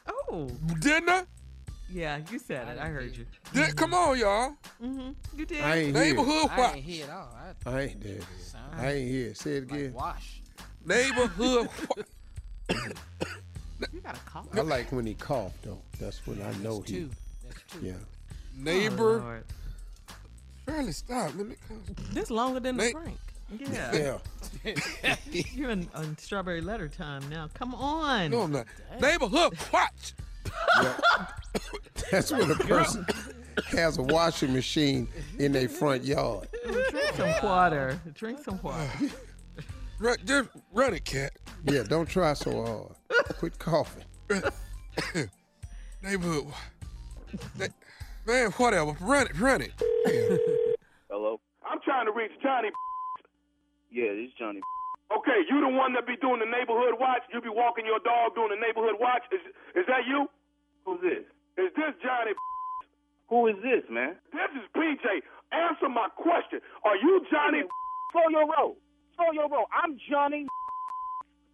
Oh, 0.07 0.49
Didn't 0.81 1.09
I? 1.11 1.23
yeah, 1.91 2.21
you 2.31 2.39
said 2.39 2.69
it. 2.69 2.79
I 2.79 2.87
heard 2.89 3.15
you. 3.17 3.27
Did, 3.53 3.77
come 3.77 3.93
on, 3.95 4.19
y'all. 4.19 4.55
Mm-hmm. 4.83 5.11
You 5.39 5.45
did. 5.47 5.61
I 5.63 5.77
ain't 5.77 5.95
here. 5.97 6.05
Neighborhood 6.05 6.51
I 6.51 6.59
watch. 6.59 6.75
ain't 6.77 6.85
hear 6.85 7.05
it 7.05 7.11
all. 7.11 7.29
I 7.67 7.71
I 7.71 7.81
ain't 7.83 8.01
there. 8.03 8.21
sound 8.41 8.75
I 8.75 8.93
ain't 8.93 9.11
here. 9.11 9.35
Say 9.35 9.51
it 9.59 9.71
like 9.71 9.81
again. 9.81 9.93
wash. 9.93 10.41
Neighborhood 10.87 11.69
watch. 11.97 12.07
You 13.93 14.01
got 14.01 14.17
a 14.17 14.21
call. 14.21 14.47
I 14.55 14.61
like 14.61 14.91
when 14.93 15.05
he 15.07 15.15
coughed 15.15 15.63
though. 15.63 15.81
That's 16.01 16.27
when 16.27 16.41
I 16.43 16.53
know 16.63 16.79
That's 16.79 16.91
he. 16.91 16.97
two. 17.01 17.11
That's. 17.73 17.83
Yeah. 17.83 17.93
Neighbor. 18.57 19.21
Oh, 19.21 19.25
Lord. 19.25 19.45
Fairly 20.67 20.93
stop. 20.93 21.33
Let 21.37 21.47
me. 21.49 21.57
This 22.13 22.31
longer 22.31 22.61
than 22.61 22.77
the 22.77 22.85
Nate- 22.85 22.95
prank. 22.95 23.19
Yeah. 23.59 24.19
Yeah. 24.65 25.17
You're 25.53 25.71
in, 25.71 25.89
on 25.95 26.17
strawberry 26.19 26.61
letter 26.63 26.89
time 26.89 27.29
now. 27.29 27.49
Come 27.55 27.75
on. 27.75 28.31
No, 28.31 28.41
I'm 28.43 28.53
not. 28.53 28.67
Neighborhood 29.01 29.57
watch. 29.73 30.15
That's 32.11 32.33
when 32.33 32.51
a 32.51 32.55
person 32.55 33.07
has 33.69 33.99
a 33.99 34.03
washing 34.03 34.53
machine 34.53 35.09
in 35.39 35.53
their 35.53 35.69
front 35.69 36.05
yard. 36.05 36.49
Drink 36.65 37.15
some 37.17 37.35
water. 37.43 38.01
Drink 38.15 38.39
some 38.43 38.61
water. 38.63 38.91
Run, 40.01 40.17
just 40.25 40.49
run 40.73 40.95
it, 40.95 41.05
cat. 41.05 41.33
Yeah, 41.65 41.83
don't 41.85 42.09
try 42.09 42.33
so 42.35 42.65
hard. 42.65 43.29
Quit 43.39 43.59
coughing. 43.59 44.05
Neighborhood. 46.03 46.45
wa- 46.47 46.51
Na- 46.51 46.57
Man, 48.27 48.51
whatever. 48.53 48.97
Run 49.01 49.27
it. 49.27 49.39
Run 49.39 49.61
it. 49.61 49.73
Hello? 51.11 51.41
I'm 51.67 51.81
trying 51.85 52.07
to 52.07 52.13
reach 52.13 52.33
Johnny. 52.43 52.71
Yeah, 53.91 54.17
this 54.17 54.33
is 54.33 54.35
Johnny. 54.39 54.61
Okay, 55.13 55.45
you 55.47 55.61
the 55.61 55.69
one 55.69 55.93
that 55.95 56.07
be 56.07 56.17
doing 56.17 56.41
the 56.41 56.49
neighborhood 56.49 56.99
watch. 56.99 57.23
You 57.33 57.41
be 57.41 57.53
walking 57.53 57.85
your 57.85 58.01
dog 58.01 58.35
doing 58.35 58.51
the 58.51 58.59
neighborhood 58.59 58.97
watch. 58.99 59.23
Is 59.31 59.45
is 59.77 59.87
that 59.87 60.09
you? 60.09 60.27
Who's 60.85 61.01
this? 61.01 61.25
Is 61.61 61.71
this 61.77 61.95
Johnny? 62.03 62.33
Who 63.29 63.47
is 63.47 63.57
this, 63.63 63.85
man? 63.91 64.17
This 64.33 64.51
is 64.59 64.67
PJ. 64.75 65.05
Answer 65.53 65.89
my 65.89 66.09
question. 66.17 66.61
Are 66.85 66.97
you 66.97 67.23
Johnny? 67.31 67.63
Slow 68.13 68.27
your 68.31 68.49
roll. 68.51 68.77
Slow 69.17 69.31
your 69.33 69.49
roll. 69.49 69.67
I'm 69.71 69.97
Johnny, 70.11 70.47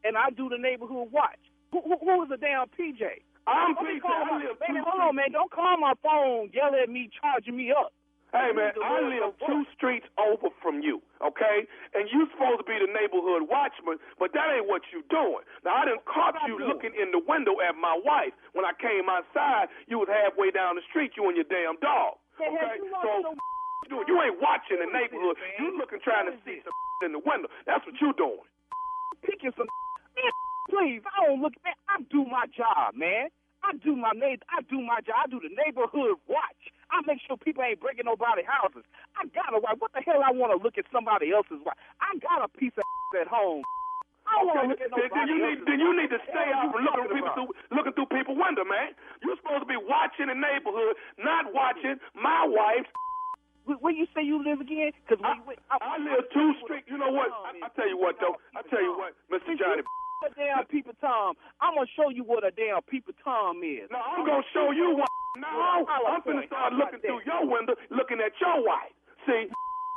and 0.04 0.16
I 0.16 0.30
do 0.30 0.48
the 0.48 0.58
neighborhood 0.58 1.12
watch. 1.12 1.40
Who, 1.72 1.82
who, 1.82 1.96
who 2.00 2.22
is 2.24 2.28
the 2.30 2.38
damn 2.38 2.66
PJ? 2.72 3.02
I'm 3.50 3.74
Don't 3.74 3.82
I 3.82 4.38
live 4.38 4.56
man, 4.62 4.78
two 4.78 4.82
hold 4.86 5.02
on, 5.02 5.14
man. 5.18 5.30
Don't 5.34 5.50
call 5.50 5.74
my 5.82 5.94
phone, 6.06 6.50
yell 6.54 6.70
at 6.70 6.86
me, 6.88 7.10
charging 7.18 7.56
me 7.58 7.74
up. 7.74 7.90
Hey 8.30 8.54
man, 8.54 8.70
I 8.78 9.02
live 9.02 9.34
two 9.42 9.66
streets 9.74 10.06
over 10.14 10.54
from 10.62 10.78
you, 10.86 11.02
okay? 11.18 11.66
And 11.98 12.06
you're 12.14 12.30
supposed 12.30 12.62
to 12.62 12.66
be 12.66 12.78
the 12.78 12.86
neighborhood 12.86 13.50
watchman, 13.50 13.98
but 14.22 14.30
that 14.38 14.54
ain't 14.54 14.70
what 14.70 14.86
you're 14.94 15.06
doing. 15.10 15.42
Now 15.66 15.82
I 15.82 15.90
done 15.90 15.98
caught 16.06 16.38
you 16.46 16.54
looking 16.62 16.94
in 16.94 17.10
the 17.10 17.18
window 17.18 17.58
at 17.58 17.74
my 17.74 17.98
wife. 17.98 18.30
When 18.54 18.62
I 18.62 18.70
came 18.78 19.10
outside, 19.10 19.66
you 19.90 19.98
was 19.98 20.06
halfway 20.06 20.54
down 20.54 20.78
the 20.78 20.86
street, 20.94 21.18
you 21.18 21.26
and 21.26 21.34
your 21.34 21.50
damn 21.50 21.74
dog. 21.82 22.22
Okay? 22.38 22.78
So 23.02 23.34
you 23.90 23.98
doing- 23.98 24.06
you 24.06 24.14
ain't 24.22 24.38
watching 24.38 24.78
the 24.78 24.86
neighborhood. 24.86 25.34
You 25.58 25.74
looking 25.74 25.98
trying 25.98 26.30
to 26.30 26.38
see 26.46 26.62
some 26.62 26.70
in 27.10 27.10
the 27.10 27.22
window. 27.26 27.50
That's 27.66 27.82
what 27.82 27.98
you're 27.98 28.14
doing. 28.14 28.46
picking 29.26 29.50
some 29.58 29.66
man, 30.14 30.30
please. 30.70 31.02
I 31.02 31.26
don't 31.26 31.42
look 31.42 31.58
man, 31.66 31.74
I 31.90 31.98
do 32.14 32.22
my 32.30 32.46
job, 32.54 32.94
man. 32.94 33.26
I 33.64 33.76
do 33.84 33.96
my 33.96 34.12
neighbor 34.16 34.44
I 34.48 34.62
do 34.66 34.80
my 34.80 35.00
job. 35.04 35.16
I 35.24 35.26
do 35.28 35.40
the 35.40 35.52
neighborhood 35.52 36.16
watch. 36.28 36.62
I 36.90 37.00
make 37.06 37.20
sure 37.22 37.36
people 37.36 37.62
ain't 37.62 37.78
breaking 37.80 38.08
nobody's 38.08 38.48
houses. 38.48 38.82
I 39.14 39.28
got 39.30 39.54
a 39.54 39.60
wife. 39.60 39.78
What 39.78 39.92
the 39.94 40.02
hell 40.02 40.24
I 40.24 40.32
want 40.32 40.50
to 40.50 40.58
look 40.58 40.78
at 40.78 40.88
somebody 40.90 41.30
else's 41.30 41.62
wife? 41.62 41.78
I 42.02 42.16
got 42.18 42.42
a 42.42 42.48
piece 42.50 42.74
of 42.76 42.84
at 43.20 43.28
home. 43.28 43.62
I 44.26 44.38
don't 44.38 44.46
want 44.46 44.58
to 44.62 44.66
look 44.70 44.82
at 44.82 44.90
nobody 44.94 45.10
then 45.10 45.26
you 45.26 45.38
need 45.42 45.58
then 45.66 45.78
you 45.82 45.90
need 45.96 46.10
to 46.14 46.20
stay 46.30 46.48
out 46.54 46.70
from 46.70 46.86
looking 46.86 47.10
people 47.10 47.32
through 47.34 47.50
looking 47.74 47.94
through 47.98 48.10
people's 48.14 48.38
window, 48.38 48.62
man. 48.62 48.94
You're 49.22 49.36
supposed 49.42 49.66
to 49.66 49.70
be 49.70 49.78
watching 49.78 50.30
the 50.30 50.38
neighborhood, 50.38 50.94
not 51.18 51.50
watching 51.50 51.98
my 52.14 52.46
wife's 52.46 52.90
Where, 53.66 53.94
you 53.94 54.06
say 54.14 54.22
you 54.22 54.42
live 54.42 54.60
again? 54.62 54.94
Because 55.02 55.22
I, 55.22 55.34
I 55.78 55.98
live 55.98 56.26
two 56.32 56.54
streets. 56.62 56.86
You 56.90 56.98
know 56.98 57.10
what? 57.10 57.30
I, 57.30 57.66
I 57.66 57.68
tell 57.74 57.88
you 57.88 57.98
what, 57.98 58.16
though. 58.22 58.38
I 58.56 58.62
tell 58.70 58.82
you 58.82 58.94
what, 58.98 59.14
Mr. 59.30 59.58
Johnny. 59.58 59.82
A 60.26 60.30
damn 60.36 60.64
peeper 60.68 60.92
tom. 61.00 61.34
I'm 61.60 61.74
gonna 61.74 61.86
show 61.96 62.10
you 62.10 62.24
what 62.24 62.44
a 62.44 62.50
damn 62.52 62.82
peeper 62.88 63.12
tom 63.24 63.62
is. 63.64 63.88
No, 63.90 63.98
I'm 63.98 64.26
gonna 64.26 64.44
show 64.52 64.70
you 64.70 64.96
what. 64.96 65.08
Now 65.38 65.86
I'm 65.86 66.20
gonna 66.24 66.46
start 66.46 66.72
looking 66.74 67.00
through 67.00 67.22
your 67.24 67.46
window, 67.46 67.74
looking 67.90 68.18
at 68.20 68.32
your 68.40 68.60
wife. 68.64 68.92
See, 69.26 69.48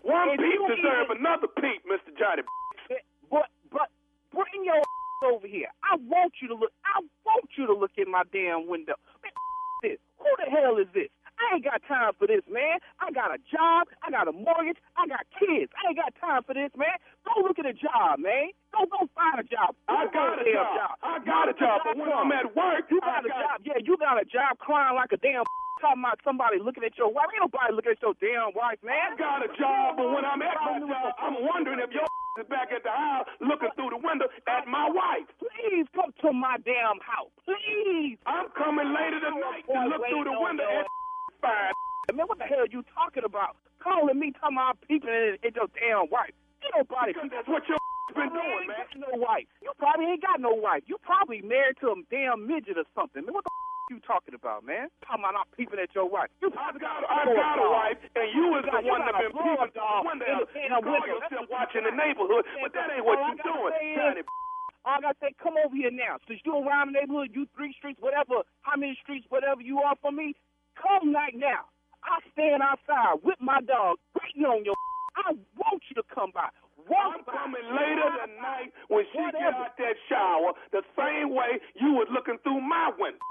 one 0.03 0.29
If 0.31 0.37
peep 0.39 0.53
you 0.53 0.67
deserve 0.75 1.07
even- 1.11 1.17
another 1.25 1.47
peep, 1.47 1.83
Mr. 1.85 2.15
Johnny. 2.17 2.43
Eh, 2.91 2.95
but 3.31 3.49
but 3.71 3.89
bring 4.31 4.63
your 4.63 4.81
over 5.25 5.47
here. 5.47 5.69
I 5.83 5.95
want 5.97 6.33
you 6.41 6.47
to 6.49 6.55
look. 6.55 6.71
I 6.85 6.99
want 7.25 7.49
you 7.57 7.65
to 7.67 7.73
look 7.73 7.91
in 7.97 8.09
my 8.11 8.23
damn 8.31 8.67
window. 8.67 8.95
Man, 9.23 9.31
this. 9.83 9.99
Who 10.19 10.29
the 10.43 10.49
hell 10.51 10.77
is 10.77 10.87
this? 10.93 11.09
I 11.39 11.55
ain't 11.55 11.65
got 11.65 11.81
time 11.87 12.13
for 12.17 12.27
this, 12.27 12.45
man. 12.49 12.79
I 13.01 13.11
got 13.11 13.33
a 13.33 13.39
job. 13.49 13.89
I 14.01 14.11
got 14.11 14.27
a 14.27 14.33
mortgage. 14.33 14.77
I 14.97 15.07
got 15.07 15.25
kids. 15.37 15.71
I 15.73 15.91
ain't 15.91 15.99
got 15.99 16.13
time 16.21 16.43
for 16.45 16.53
this, 16.53 16.71
man. 16.77 16.95
Go 17.25 17.41
look 17.41 17.57
at 17.59 17.65
a 17.65 17.73
job, 17.73 18.19
man. 18.19 18.53
Go 18.73 18.85
go 18.89 19.05
find 19.13 19.37
a 19.41 19.45
job. 19.45 19.75
I 19.89 20.05
Go 20.09 20.13
got 20.13 20.41
a 20.41 20.45
damn 20.45 20.69
job. 20.77 20.93
I 21.01 21.13
got 21.25 21.45
a 21.49 21.55
job, 21.57 21.77
but 21.85 21.93
when 21.97 22.09
I'm 22.09 22.31
at 22.31 22.53
work, 22.55 22.89
you 22.89 22.99
I 23.01 23.21
got 23.21 23.25
a 23.25 23.29
job. 23.29 23.57
Yeah, 23.65 23.79
you 23.81 23.97
got 23.97 24.21
a 24.21 24.25
job 24.25 24.57
crying 24.59 24.95
like 24.95 25.11
a 25.13 25.19
damn 25.21 25.43
talking 25.81 25.99
about 25.99 26.19
somebody 26.23 26.57
looking 26.61 26.83
at 26.85 26.95
your 26.97 27.11
wife. 27.11 27.27
Ain't 27.33 27.43
nobody 27.43 27.73
looking 27.75 27.93
at 27.93 28.01
your 28.01 28.15
damn 28.21 28.55
wife, 28.55 28.79
man. 28.81 29.13
I 29.13 29.19
got 29.19 29.43
a 29.43 29.49
job, 29.57 29.97
but 29.99 30.07
when 30.09 30.23
I'm 30.23 30.41
at 30.41 30.57
my 30.57 30.79
job, 30.79 31.11
I'm 31.19 31.37
wondering 31.43 31.79
if 31.83 31.91
your 31.91 32.07
is 32.41 32.47
back 32.49 32.71
at 32.73 32.81
the 32.81 32.89
house 32.89 33.27
looking 33.41 33.69
through 33.75 33.91
the 33.93 34.01
window 34.01 34.25
at 34.47 34.65
my 34.65 34.89
wife. 34.89 35.27
Please 35.37 35.85
come 35.93 36.09
to 36.23 36.33
my 36.33 36.57
damn 36.65 36.97
house. 37.03 37.29
Please. 37.45 38.17
I'm 38.25 38.49
coming 38.57 38.89
later 38.89 39.21
tonight 39.21 39.67
to 39.69 39.79
look 39.91 40.01
through 40.07 40.25
the 40.25 40.37
window 40.39 40.65
at 40.65 40.87
fine. 41.43 41.75
Man, 42.15 42.25
what 42.27 42.39
the 42.39 42.47
hell 42.47 42.63
are 42.63 42.71
you 42.71 42.83
talking 42.95 43.23
about? 43.27 43.59
Calling 43.83 44.15
me, 44.19 44.31
talking 44.39 44.55
about 44.57 44.79
peeping 44.87 45.11
at, 45.11 45.43
at 45.43 45.53
your 45.55 45.67
damn 45.75 46.07
wife. 46.07 46.31
Ain't 46.63 46.71
nobody 46.75 47.11
Because 47.11 47.29
that's 47.31 47.47
what 47.51 47.67
your 47.67 47.77
been 48.15 48.31
doing, 48.31 48.63
ain't 48.63 48.71
man. 48.71 48.87
got 48.87 48.99
no 49.03 49.11
wife. 49.19 49.47
You 49.63 49.71
probably 49.79 50.05
ain't 50.15 50.23
got 50.23 50.39
no 50.39 50.53
wife. 50.55 50.83
You 50.87 50.95
probably 51.03 51.41
married 51.43 51.79
to 51.83 51.91
a 51.91 51.97
damn 52.11 52.47
midget 52.47 52.79
or 52.79 52.87
something. 52.95 53.23
Man, 53.27 53.33
what 53.35 53.43
the 53.43 53.51
you 53.91 53.99
talking 54.07 54.31
about, 54.35 54.63
man? 54.63 54.87
Talking 55.03 55.27
about 55.27 55.35
not 55.43 55.47
peeping 55.59 55.79
at 55.79 55.91
your 55.91 56.07
wife. 56.07 56.31
You 56.39 56.47
I 56.51 56.55
probably 56.55 56.79
got, 56.79 57.03
got, 57.03 57.11
I 57.11 57.35
got 57.35 57.59
a 57.59 57.67
wife, 57.67 57.99
and 58.15 58.27
you 58.31 58.45
is 58.59 58.63
the 58.63 58.79
You 58.79 58.87
one 58.87 59.03
that 59.03 59.15
been 59.19 59.35
peeping 59.35 59.75
dog 59.75 60.07
window. 60.07 60.47
in 60.55 60.71
the 60.71 60.79
You 60.79 60.79
call 60.79 61.03
yourself 61.03 61.45
watching 61.51 61.83
the 61.83 61.91
neighborhood, 61.95 62.47
but 62.63 62.71
that 62.71 62.87
ain't 62.95 63.03
what 63.03 63.19
you 63.27 63.35
doing, 63.43 63.73
Johnny. 63.99 64.23
All 64.87 64.99
I 64.99 65.01
gotta 65.03 65.19
say, 65.23 65.31
come 65.39 65.55
over 65.63 65.71
here 65.75 65.91
now. 65.91 66.19
Since 66.27 66.43
you 66.43 66.59
around 66.59 66.91
the 66.91 66.99
neighborhood, 66.99 67.31
you 67.31 67.47
three 67.55 67.71
streets, 67.79 67.99
whatever, 68.03 68.43
how 68.67 68.75
many 68.75 68.99
streets, 69.03 69.23
whatever 69.31 69.63
you 69.63 69.79
are 69.79 69.95
from 70.03 70.15
me, 70.19 70.35
come 70.77 71.13
right 71.13 71.35
now. 71.35 71.69
I 72.03 72.19
stand 72.35 72.61
outside 72.61 73.23
with 73.23 73.39
my 73.39 73.61
dog, 73.63 73.97
waiting 74.19 74.43
on 74.45 74.65
your. 74.65 74.75
I 75.15 75.31
want 75.61 75.81
you 75.87 75.95
to 76.01 76.05
come 76.09 76.33
by. 76.33 76.49
I'm 76.49 76.89
Walk 76.89 77.23
by. 77.23 77.31
coming 77.37 77.63
later 77.69 78.09
tonight 78.27 78.73
when 78.89 79.05
she 79.13 79.21
get 79.21 79.39
Whatever. 79.39 79.71
out 79.71 79.77
that 79.79 79.95
shower, 80.09 80.51
the 80.75 80.83
same 80.99 81.31
way 81.31 81.61
you 81.79 81.95
was 81.95 82.09
looking 82.11 82.35
through 82.43 82.59
my 82.59 82.91
window. 82.97 83.21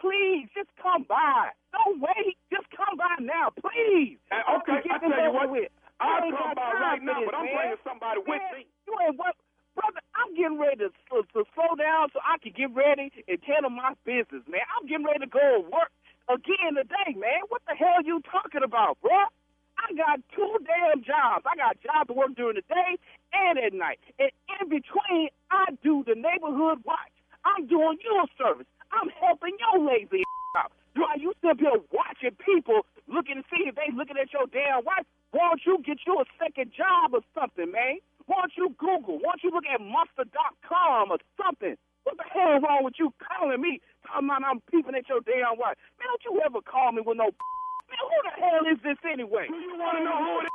Please, 0.00 0.48
just 0.56 0.68
come 0.80 1.06
by. 1.08 1.52
Don't 1.72 2.00
wait. 2.02 2.34
Just 2.50 2.66
come 2.74 2.98
by 2.98 3.14
now, 3.22 3.52
please. 3.54 4.18
And, 4.32 4.42
okay, 4.60 4.80
I 4.90 4.98
tell 4.98 5.12
you 5.12 5.32
what. 5.32 5.48
With. 5.52 5.70
I'll 6.00 6.28
come 6.28 6.52
by 6.56 6.72
right 6.76 7.00
now, 7.00 7.20
this, 7.24 7.28
but 7.30 7.34
I'm 7.36 7.48
man. 7.48 7.56
bringing 7.56 7.82
somebody 7.86 8.20
with 8.20 8.44
me. 8.52 8.68
You 8.84 8.92
ain't 9.00 9.16
what, 9.16 9.32
brother? 9.72 10.00
I'm 10.12 10.36
getting 10.36 10.60
ready 10.60 10.84
to, 10.84 10.90
to, 11.12 11.24
to 11.32 11.40
slow 11.56 11.72
down 11.80 12.12
so 12.12 12.20
I 12.20 12.36
can 12.42 12.52
get 12.52 12.68
ready 12.76 13.08
and 13.28 13.38
handle 13.40 13.72
my 13.72 13.96
business, 14.04 14.44
man. 14.44 14.64
I'm 14.76 14.84
getting 14.84 15.08
ready 15.08 15.24
to 15.24 15.30
go 15.30 15.40
to 15.40 15.64
work 15.72 15.88
again 16.28 16.74
today, 16.76 17.14
man. 17.18 17.46
What 17.48 17.62
the 17.66 17.74
hell 17.74 18.02
you 18.04 18.22
talking 18.30 18.62
about, 18.62 18.98
bro? 19.00 19.30
I 19.78 19.92
got 19.94 20.20
two 20.34 20.56
damn 20.64 21.04
jobs. 21.04 21.44
I 21.44 21.54
got 21.56 21.78
jobs 21.82 22.08
to 22.08 22.14
work 22.14 22.34
during 22.34 22.56
the 22.56 22.66
day 22.66 22.96
and 23.32 23.58
at 23.58 23.72
night. 23.72 24.00
And 24.18 24.30
in 24.58 24.68
between, 24.68 25.28
I 25.50 25.76
do 25.82 26.02
the 26.06 26.16
neighborhood 26.16 26.80
watch. 26.84 27.12
I'm 27.44 27.66
doing 27.66 27.98
your 28.02 28.26
service. 28.40 28.66
I'm 28.90 29.10
helping 29.20 29.54
your 29.60 29.84
lazy 29.84 30.24
out. 30.56 30.72
While 30.96 31.18
you 31.20 31.34
sit 31.42 31.50
up 31.50 31.60
here 31.60 31.76
watching 31.92 32.34
people 32.40 32.86
looking 33.06 33.36
to 33.36 33.44
see 33.52 33.68
if 33.68 33.76
they 33.76 33.92
looking 33.94 34.16
at 34.16 34.32
your 34.32 34.48
damn 34.48 34.82
wife, 34.84 35.04
why 35.30 35.52
don't 35.52 35.62
you 35.66 35.78
get 35.84 36.00
you 36.06 36.18
a 36.18 36.24
second 36.40 36.72
job 36.72 37.12
or 37.12 37.20
something, 37.36 37.70
man? 37.70 38.00
Why 38.26 38.40
don't 38.42 38.56
you 38.56 38.74
Google? 38.80 39.20
Why 39.20 39.36
don't 39.36 39.44
you 39.44 39.50
look 39.52 39.68
at 39.68 39.78
monster.com 39.78 41.12
or 41.12 41.18
something? 41.36 41.76
What 42.06 42.16
the 42.22 42.28
hell 42.30 42.54
is 42.54 42.62
wrong 42.62 42.86
with 42.86 42.94
you 43.02 43.10
calling 43.18 43.58
me 43.60 43.82
talking 44.06 44.30
about 44.30 44.46
I'm 44.46 44.62
peeping 44.70 44.94
at 44.94 45.10
your 45.10 45.18
damn 45.26 45.58
wife? 45.58 45.74
Man, 45.98 46.06
don't 46.06 46.22
you 46.22 46.38
ever 46.46 46.62
call 46.62 46.94
me 46.94 47.02
with 47.02 47.18
no 47.18 47.34
Man, 47.34 48.02
who 48.02 48.18
the 48.30 48.34
hell 48.38 48.62
is 48.70 48.78
this 48.86 48.98
anyway? 49.02 49.50
Do 49.50 49.58
You 49.58 49.74
want 49.78 49.98
to 49.98 50.04
know 50.06 50.18
who 50.18 50.32
it 50.42 50.46
is? 50.46 50.54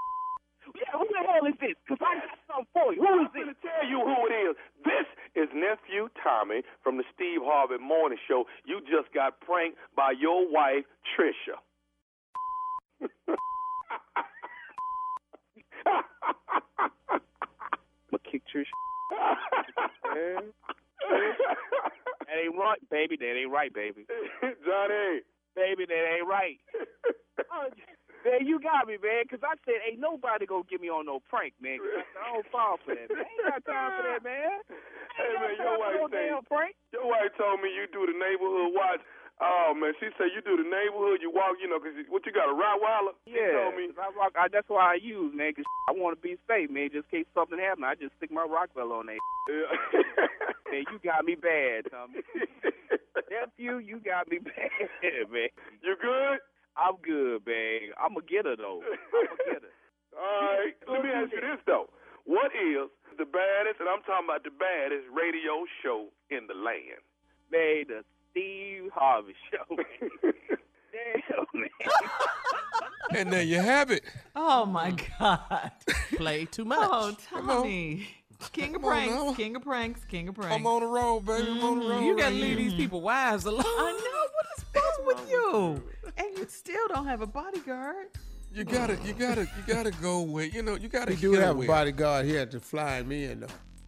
Yeah, 0.80 0.96
who 0.96 1.08
the 1.12 1.24
hell 1.28 1.44
is 1.48 1.58
this? 1.60 1.76
Because 1.84 2.00
I 2.00 2.24
got 2.24 2.40
something 2.48 2.72
for 2.72 2.88
you. 2.96 3.04
Who 3.04 3.28
is 3.28 3.28
I'm 3.28 3.36
going 3.36 3.52
this? 3.52 3.60
to 3.60 3.68
tell 3.68 3.84
you 3.84 4.00
who 4.00 4.18
it 4.32 4.36
is. 4.48 4.54
This 4.88 5.08
is 5.36 5.48
nephew 5.52 6.08
Tommy 6.24 6.64
from 6.84 6.96
the 6.96 7.04
Steve 7.16 7.44
Harvey 7.44 7.80
Morning 7.84 8.20
Show. 8.28 8.48
You 8.64 8.80
just 8.88 9.12
got 9.12 9.40
pranked 9.44 9.76
by 9.96 10.16
your 10.16 10.48
wife 10.48 10.88
Trisha. 11.16 11.60
I'ma 17.12 18.18
kick 18.30 18.42
Trish. 18.54 18.68
That 21.10 22.38
ain't 22.38 22.56
right, 22.60 22.82
baby. 22.90 23.18
That 23.18 23.36
ain't 23.38 23.52
right, 23.52 23.74
baby. 23.74 24.06
Johnny. 24.66 25.22
Baby, 25.56 25.84
that 25.86 26.04
ain't 26.16 26.28
right. 26.28 26.56
Oh, 27.52 27.68
man, 28.24 28.48
you 28.48 28.56
got 28.64 28.88
me, 28.88 28.96
man. 29.04 29.28
Because 29.28 29.44
I 29.44 29.60
said, 29.68 29.84
ain't 29.84 30.00
nobody 30.00 30.46
gonna 30.48 30.64
get 30.70 30.80
me 30.80 30.88
on 30.88 31.06
no 31.06 31.20
prank, 31.28 31.54
man. 31.60 31.80
I, 31.84 32.04
I 32.24 32.26
don't 32.32 32.48
fall 32.48 32.80
for 32.86 32.96
that, 32.96 33.12
man. 33.12 33.28
Ain't 33.28 33.48
got 33.52 33.66
time 33.68 33.92
for 34.00 34.04
that, 34.08 34.24
man. 34.24 34.60
Hey 35.12 35.36
man, 35.36 35.60
your 35.60 35.76
wife 35.76 36.00
no 36.00 36.08
say, 36.08 36.32
damn 36.32 36.40
prank. 36.48 36.72
your 36.96 37.04
wife 37.04 37.36
told 37.36 37.60
me 37.60 37.68
you 37.68 37.84
do 37.92 38.08
the 38.08 38.16
neighborhood 38.16 38.72
watch. 38.72 39.04
Oh 39.42 39.74
man, 39.74 39.94
she 40.00 40.08
said 40.18 40.30
you 40.36 40.42
do 40.46 40.54
the 40.56 40.68
neighborhood. 40.70 41.18
You 41.22 41.32
walk, 41.34 41.58
you 41.60 41.68
know, 41.68 41.80
'cause 41.80 41.98
what 42.10 42.26
you 42.26 42.32
got 42.32 42.46
a 42.50 42.54
Rottweiler? 42.54 43.18
She 43.26 43.34
Yeah, 43.34 43.58
told 43.58 43.76
me. 43.76 43.90
I 43.98 44.10
rock, 44.14 44.34
I, 44.38 44.48
that's 44.48 44.70
why 44.70 44.94
I 44.94 44.98
use, 45.02 45.34
man, 45.34 45.54
'cause 45.56 45.66
I 45.90 45.94
want 45.94 46.14
to 46.16 46.22
be 46.22 46.38
safe, 46.48 46.70
man. 46.70 46.90
Just 46.94 47.10
in 47.12 47.24
case 47.26 47.28
something 47.34 47.58
happen, 47.58 47.84
I 47.84 47.96
just 47.96 48.14
stick 48.18 48.30
my 48.32 48.44
Rockwell 48.46 48.94
on 48.94 49.08
there. 49.08 49.18
man, 50.72 50.86
you 50.92 51.00
got 51.04 51.26
me 51.26 51.34
bad, 51.36 51.90
Tommy. 51.90 52.22
Nephew, 53.34 53.78
you 53.80 53.98
got 54.00 54.30
me 54.30 54.38
bad, 54.40 54.70
man. 55.32 55.50
You 55.82 55.96
good? 56.00 56.38
I'm 56.78 56.96
good, 57.02 57.42
man. 57.46 57.92
I'm 57.98 58.16
a 58.16 58.22
getter 58.22 58.56
though. 58.56 58.82
I'm 58.86 59.26
a 59.34 59.38
getter. 59.44 59.74
All 60.18 60.42
right. 60.60 60.76
Let 60.88 61.04
me 61.04 61.10
ask 61.10 61.32
you 61.34 61.42
this 61.42 61.60
though. 61.66 61.90
What 62.26 62.52
is 62.54 62.88
the 63.18 63.26
baddest, 63.26 63.80
and 63.82 63.90
I'm 63.90 64.04
talking 64.06 64.30
about 64.30 64.44
the 64.46 64.54
baddest 64.54 65.10
radio 65.10 65.66
show 65.82 66.08
in 66.30 66.46
the 66.48 66.54
land? 66.54 67.02
Man, 67.52 67.90
the 67.90 68.06
Steve 68.32 68.90
Harvey 68.94 69.34
Show. 69.52 69.76
Damn, 70.92 71.46
man. 71.54 71.70
And 73.14 73.32
there 73.32 73.44
you 73.44 73.60
have 73.60 73.92
it. 73.92 74.04
Oh 74.36 74.66
my 74.66 74.92
mm. 74.92 75.20
God. 75.20 75.72
Play 76.16 76.46
too 76.46 76.66
much. 76.66 76.80
Oh, 76.82 77.16
Tommy. 77.30 78.08
King 78.52 78.76
of 78.76 78.82
Come 78.82 78.92
on 78.92 79.08
pranks, 79.08 79.38
king 79.38 79.56
of 79.56 79.62
pranks, 79.62 80.04
king 80.06 80.28
of 80.28 80.36
pranks. 80.36 80.56
I'm 80.56 80.66
on 80.66 80.82
the 80.82 80.88
road, 80.88 81.26
baby. 81.26 81.48
I'm 81.48 81.64
on 81.64 81.80
the 81.80 81.86
mm-hmm. 81.86 81.92
road. 81.92 82.06
You 82.06 82.18
gotta 82.18 82.36
leave 82.36 82.58
these 82.58 82.74
mm. 82.74 82.78
people 82.78 83.02
wives 83.02 83.46
alone. 83.46 83.64
I 83.66 83.92
know 83.92 84.28
what 84.34 84.46
is 84.58 84.66
wrong 84.76 85.06
with 85.06 85.30
you, 85.30 85.84
and 86.18 86.38
you 86.38 86.48
still 86.48 86.88
don't 86.88 87.06
have 87.06 87.22
a 87.22 87.28
bodyguard. 87.28 88.08
You 88.54 88.64
gotta, 88.64 88.98
you 89.06 89.14
gotta, 89.14 89.42
you 89.42 89.74
gotta 89.74 89.92
go 89.92 90.22
with, 90.22 90.54
you 90.54 90.64
know, 90.64 90.76
you 90.76 90.90
gotta. 90.90 91.12
We 91.12 91.18
do 91.18 91.32
hit 91.34 91.42
have 91.42 91.56
a 91.56 91.60
with. 91.60 91.68
bodyguard 91.68 92.26
here 92.26 92.46
to 92.48 92.60
fly 92.60 93.04
me 93.04 93.26
in, 93.26 93.42
though. 93.42 93.48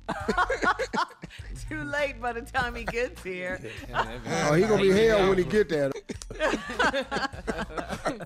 Too 1.70 1.84
late 1.84 2.22
by 2.22 2.34
the 2.34 2.42
time 2.42 2.76
he 2.76 2.84
gets 2.84 3.22
here. 3.24 3.60
Oh, 3.94 4.54
he 4.54 4.64
gonna 4.64 4.82
be 4.82 4.92
hell 4.92 5.30
when 5.30 5.38
he 5.38 5.44
get 5.44 5.70
there. 5.70 5.92
All 6.42 6.52
right, 8.06 8.22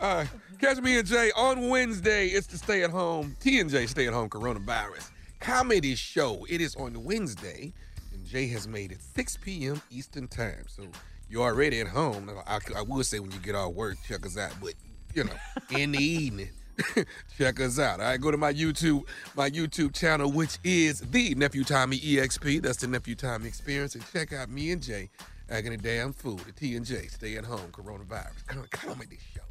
uh, 0.00 0.24
catch 0.60 0.78
me 0.80 0.98
and 0.98 1.06
Jay 1.06 1.30
on 1.36 1.68
Wednesday. 1.68 2.28
It's 2.28 2.46
the 2.46 2.58
stay 2.58 2.84
at 2.84 2.90
home 2.90 3.36
T 3.40 3.58
and 3.60 3.68
J 3.68 3.86
stay 3.86 4.06
at 4.06 4.12
home 4.12 4.28
coronavirus 4.28 5.10
comedy 5.40 5.94
show. 5.94 6.46
It 6.48 6.60
is 6.60 6.76
on 6.76 7.02
Wednesday, 7.04 7.72
and 8.12 8.24
Jay 8.26 8.46
has 8.48 8.68
made 8.68 8.92
it 8.92 8.98
6 9.16 9.38
p.m. 9.38 9.80
Eastern 9.90 10.28
time. 10.28 10.64
So 10.68 10.84
you're 11.28 11.42
already 11.42 11.80
at 11.80 11.88
home. 11.88 12.30
I, 12.46 12.58
I 12.76 12.82
would 12.82 13.06
say 13.06 13.20
when 13.20 13.30
you 13.30 13.38
get 13.38 13.54
off 13.54 13.74
work, 13.74 13.96
check 14.06 14.24
us 14.26 14.36
out. 14.36 14.52
But 14.60 14.74
you 15.14 15.24
know, 15.24 15.32
in 15.70 15.92
the 15.92 16.02
evening, 16.02 16.50
check 17.38 17.60
us 17.60 17.78
out. 17.78 18.00
All 18.00 18.06
right, 18.06 18.20
go 18.20 18.30
to 18.30 18.36
my 18.36 18.52
YouTube, 18.52 19.04
my 19.36 19.50
YouTube 19.50 19.94
channel, 19.94 20.30
which 20.30 20.58
is 20.64 21.00
the 21.00 21.34
Nephew 21.34 21.64
Tommy 21.64 21.98
EXP. 21.98 22.62
That's 22.62 22.78
the 22.78 22.86
Nephew 22.86 23.14
Tommy 23.14 23.48
Experience, 23.48 23.94
and 23.94 24.04
check 24.12 24.32
out 24.32 24.50
me 24.50 24.70
and 24.72 24.82
Jay 24.82 25.10
acting 25.50 25.74
a 25.74 25.76
damn 25.76 26.12
fool. 26.12 26.36
The 26.36 26.52
T 26.52 26.76
and 26.76 26.84
J 26.84 27.06
stay 27.06 27.36
at 27.36 27.44
home 27.44 27.70
coronavirus 27.72 28.70
comedy 28.70 29.18
show. 29.34 29.42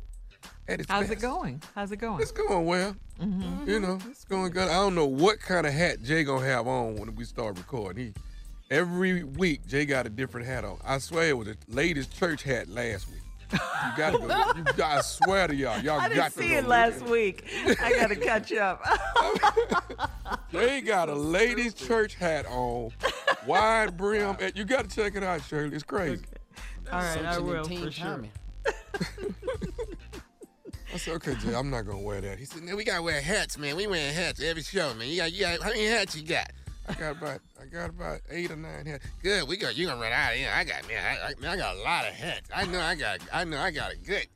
How's 0.89 1.09
it 1.09 1.19
going? 1.19 1.61
How's 1.75 1.91
it 1.91 1.97
going? 1.97 2.21
It's 2.21 2.31
going 2.31 2.65
well. 2.65 2.95
Mm-hmm. 3.21 3.69
You 3.69 3.79
know, 3.79 3.99
it's 4.09 4.25
going 4.25 4.51
good. 4.51 4.67
I 4.67 4.73
don't 4.73 4.95
know 4.95 5.05
what 5.05 5.39
kind 5.39 5.65
of 5.65 5.73
hat 5.73 6.03
Jay 6.03 6.23
gonna 6.23 6.45
have 6.45 6.67
on 6.67 6.95
when 6.97 7.15
we 7.15 7.23
start 7.23 7.57
recording. 7.57 8.07
He 8.07 8.13
every 8.69 9.23
week 9.23 9.65
Jay 9.65 9.85
got 9.85 10.05
a 10.05 10.09
different 10.09 10.45
hat 10.45 10.65
on. 10.65 10.77
I 10.83 10.97
swear 10.97 11.29
it 11.29 11.37
was 11.37 11.47
the 11.47 11.57
latest 11.69 12.17
church 12.17 12.43
hat 12.43 12.67
last 12.67 13.09
week. 13.09 13.21
You 13.51 13.59
gotta 13.95 14.17
go. 14.17 14.27
You, 14.27 14.83
I 14.83 15.01
swear 15.01 15.47
to 15.47 15.55
y'all, 15.55 15.79
y'all 15.79 15.99
I 15.99 16.09
got 16.09 16.09
didn't 16.09 16.33
to 16.33 16.39
see 16.39 16.49
go 16.49 16.55
it 16.55 16.61
look 16.61 16.69
last 16.69 17.01
at 17.01 17.09
week. 17.09 17.45
I 17.81 17.93
got 17.93 18.07
to 18.07 18.15
catch 18.15 18.53
up. 18.53 18.83
they 20.51 20.81
got 20.81 21.09
a 21.09 21.15
ladies' 21.15 21.73
church 21.73 22.15
hat 22.15 22.45
on, 22.47 22.91
wide 23.45 23.95
brim. 23.97 24.35
and 24.39 24.55
You 24.55 24.65
got 24.65 24.89
to 24.89 24.95
check 24.95 25.15
it 25.15 25.23
out, 25.23 25.43
Shirley. 25.43 25.75
It's 25.75 25.83
crazy. 25.83 26.25
All 26.91 26.99
right, 26.99 27.25
I 27.25 27.33
Searching 27.35 27.47
in 27.47 27.53
will 27.53 27.65
Team 27.65 27.85
for 27.85 27.91
sure. 27.91 28.23
I 30.93 30.97
said, 30.97 31.15
okay, 31.15 31.35
Jay, 31.35 31.53
I'm 31.53 31.69
not 31.69 31.85
gonna 31.85 31.99
wear 31.99 32.21
that. 32.21 32.39
He 32.39 32.45
said, 32.45 32.63
man, 32.63 32.75
we 32.77 32.83
gotta 32.83 33.03
wear 33.03 33.21
hats, 33.21 33.57
man. 33.57 33.75
We 33.75 33.87
wear 33.87 34.11
hats 34.13 34.41
every 34.41 34.63
show, 34.63 34.93
man. 34.93 35.07
You 35.09 35.17
got, 35.17 35.31
you 35.33 35.41
got, 35.41 35.61
how 35.61 35.69
many 35.69 35.85
hats 35.85 36.15
you 36.15 36.25
got? 36.25 36.51
I 36.87 36.93
got 36.93 37.17
about, 37.17 37.39
I 37.61 37.65
got 37.65 37.89
about 37.89 38.21
eight 38.29 38.51
or 38.51 38.55
nine 38.55 38.85
hats. 38.85 39.05
Good, 39.21 39.47
we 39.47 39.57
got, 39.57 39.75
you 39.75 39.87
gonna 39.87 40.01
run 40.01 40.11
out 40.11 40.31
of 40.31 40.37
here. 40.37 40.51
I 40.53 40.63
got, 40.63 40.87
man, 40.87 41.03
I, 41.03 41.27
I, 41.27 41.33
man, 41.39 41.51
I 41.51 41.57
got 41.57 41.75
a 41.75 41.79
lot 41.79 42.07
of 42.07 42.13
hats. 42.13 42.49
I 42.55 42.65
know 42.65 42.79
I 42.79 42.95
got, 42.95 43.19
I 43.33 43.43
know 43.43 43.59
I 43.59 43.71
got 43.71 43.93
a 43.93 43.97
good 43.97 44.27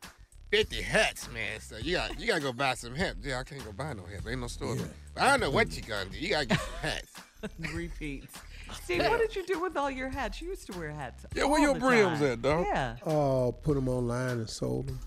50 0.52 0.82
hats, 0.82 1.30
man. 1.32 1.60
So 1.62 1.78
you 1.78 1.96
got, 1.96 2.20
you 2.20 2.28
gotta 2.28 2.42
go 2.42 2.52
buy 2.52 2.74
some 2.74 2.94
hats. 2.94 3.18
Yeah, 3.24 3.40
I 3.40 3.44
can't 3.44 3.64
go 3.64 3.72
buy 3.72 3.94
no 3.94 4.04
hats. 4.04 4.28
Ain't 4.28 4.42
no 4.42 4.48
store. 4.48 4.76
But 5.14 5.24
I 5.24 5.32
don't 5.32 5.40
know 5.40 5.52
what 5.52 5.76
you 5.76 5.82
gonna 5.82 6.10
do. 6.10 6.18
You 6.18 6.30
gotta 6.30 6.46
get 6.46 6.60
some 6.60 6.74
hats. 6.82 7.14
Repeats. 7.74 8.34
Steve, 8.84 9.04
what 9.08 9.20
did 9.20 9.36
you 9.36 9.46
do 9.46 9.60
with 9.60 9.76
all 9.78 9.90
your 9.90 10.10
hats? 10.10 10.42
You 10.42 10.50
used 10.50 10.72
to 10.72 10.78
wear 10.78 10.92
hats. 10.92 11.26
Yeah, 11.34 11.46
where 11.46 11.60
all 11.60 11.60
your 11.60 11.74
the 11.74 11.80
brims 11.80 12.20
time. 12.20 12.32
at, 12.32 12.42
dog? 12.42 12.66
Yeah. 12.68 12.96
Oh, 13.06 13.52
put 13.64 13.76
them 13.76 13.88
online 13.88 14.40
and 14.40 14.50
sold 14.50 14.88
them. 14.88 15.00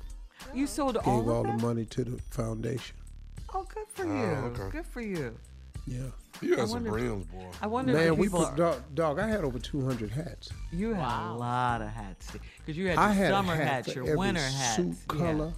You 0.52 0.66
sold 0.66 0.96
all 0.96 1.20
Gave 1.20 1.28
all 1.28 1.36
all 1.36 1.50
of 1.50 1.60
the 1.60 1.66
money 1.66 1.84
to 1.86 2.04
the 2.04 2.20
foundation. 2.30 2.96
Oh, 3.54 3.64
good 3.64 3.86
for 3.88 4.04
oh, 4.04 4.16
you. 4.16 4.24
Oh, 4.24 4.62
okay. 4.62 4.76
Good 4.78 4.86
for 4.86 5.00
you. 5.00 5.36
Yeah. 5.86 6.00
You 6.44 6.54
I 6.54 6.56
got 6.56 6.68
some 6.68 6.84
wonder- 6.84 6.90
brims, 6.90 7.26
boy. 7.26 7.46
I 7.62 7.66
wonder 7.66 7.92
if 7.92 7.98
Man, 7.98 8.06
the 8.08 8.14
we 8.14 8.26
people 8.26 8.40
put 8.40 8.48
are- 8.52 8.56
dog, 8.56 8.94
dog. 8.94 9.18
I 9.18 9.26
had 9.28 9.44
over 9.44 9.58
200 9.58 10.10
hats. 10.10 10.50
You 10.72 10.94
had 10.94 11.30
a 11.30 11.34
lot 11.34 11.80
of 11.82 11.88
hats 11.88 12.32
because 12.58 12.76
you 12.76 12.88
had 12.88 12.98
I 12.98 13.06
your 13.06 13.14
had 13.14 13.30
summer 13.30 13.52
a 13.52 13.56
hat 13.56 13.66
hats, 13.66 13.88
for 13.92 13.94
your 13.98 14.04
every 14.06 14.16
winter 14.18 14.40
hats. 14.40 14.76
suit 14.76 14.96
Yeah. 15.12 15.18
color. 15.18 15.52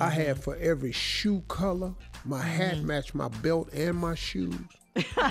I 0.00 0.08
had 0.08 0.42
for 0.42 0.56
every 0.56 0.92
shoe 0.92 1.42
color. 1.48 1.92
My 2.24 2.40
hat 2.42 2.76
Mm-hmm. 2.76 2.86
matched 2.86 3.14
my 3.14 3.28
belt 3.28 3.72
and 3.74 3.96
my 3.96 4.14
shoes. 4.14 4.54
All 5.18 5.30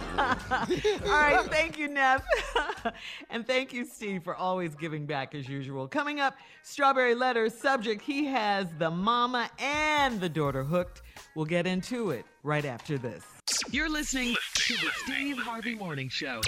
right, 1.05 1.39
thank 1.49 1.79
you, 1.79 1.87
Neff. 1.87 2.23
and 3.31 3.47
thank 3.47 3.73
you, 3.73 3.83
Steve, 3.83 4.23
for 4.23 4.35
always 4.35 4.75
giving 4.75 5.07
back 5.07 5.33
as 5.33 5.49
usual. 5.49 5.87
Coming 5.87 6.19
up, 6.19 6.35
Strawberry 6.61 7.15
Letter 7.15 7.49
subject 7.49 8.03
he 8.03 8.25
has 8.25 8.67
the 8.77 8.91
mama 8.91 9.49
and 9.57 10.21
the 10.21 10.29
daughter 10.29 10.63
hooked. 10.63 11.01
We'll 11.35 11.45
get 11.45 11.65
into 11.65 12.11
it 12.11 12.25
right 12.43 12.65
after 12.65 12.99
this. 12.99 13.23
You're 13.69 13.89
listening 13.89 14.35
to 14.55 14.73
the 14.73 14.89
Steve 15.03 15.37
Harvey 15.37 15.75
Morning 15.75 16.09
Show. 16.09 16.41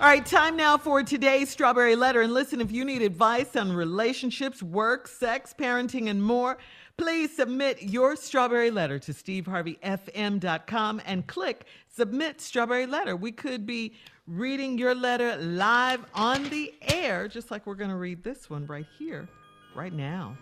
All 0.00 0.08
right, 0.08 0.24
time 0.24 0.56
now 0.56 0.78
for 0.78 1.02
today's 1.02 1.50
Strawberry 1.50 1.94
Letter. 1.94 2.22
And 2.22 2.32
listen, 2.32 2.62
if 2.62 2.72
you 2.72 2.86
need 2.86 3.02
advice 3.02 3.54
on 3.54 3.70
relationships, 3.70 4.62
work, 4.62 5.06
sex, 5.08 5.54
parenting, 5.56 6.08
and 6.08 6.22
more, 6.22 6.56
please 6.96 7.36
submit 7.36 7.82
your 7.82 8.16
Strawberry 8.16 8.70
Letter 8.70 8.98
to 8.98 9.12
steveharveyfm.com 9.12 11.02
and 11.04 11.26
click 11.26 11.66
Submit 11.94 12.40
Strawberry 12.40 12.86
Letter. 12.86 13.14
We 13.14 13.32
could 13.32 13.66
be 13.66 13.92
reading 14.26 14.78
your 14.78 14.94
letter 14.94 15.36
live 15.36 16.04
on 16.14 16.48
the 16.48 16.72
air, 16.80 17.28
just 17.28 17.50
like 17.50 17.66
we're 17.66 17.74
going 17.74 17.90
to 17.90 17.96
read 17.96 18.24
this 18.24 18.48
one 18.48 18.66
right 18.66 18.86
here, 18.98 19.28
right 19.74 19.92
now. 19.92 20.36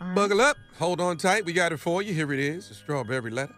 All 0.00 0.08
right. 0.08 0.16
Buckle 0.16 0.40
up. 0.40 0.56
Hold 0.78 1.00
on 1.00 1.18
tight. 1.18 1.44
We 1.44 1.52
got 1.52 1.72
it 1.72 1.78
for 1.78 2.02
you. 2.02 2.12
Here 2.12 2.32
it 2.32 2.40
is. 2.40 2.68
The 2.68 2.74
strawberry 2.74 3.30
letter. 3.30 3.54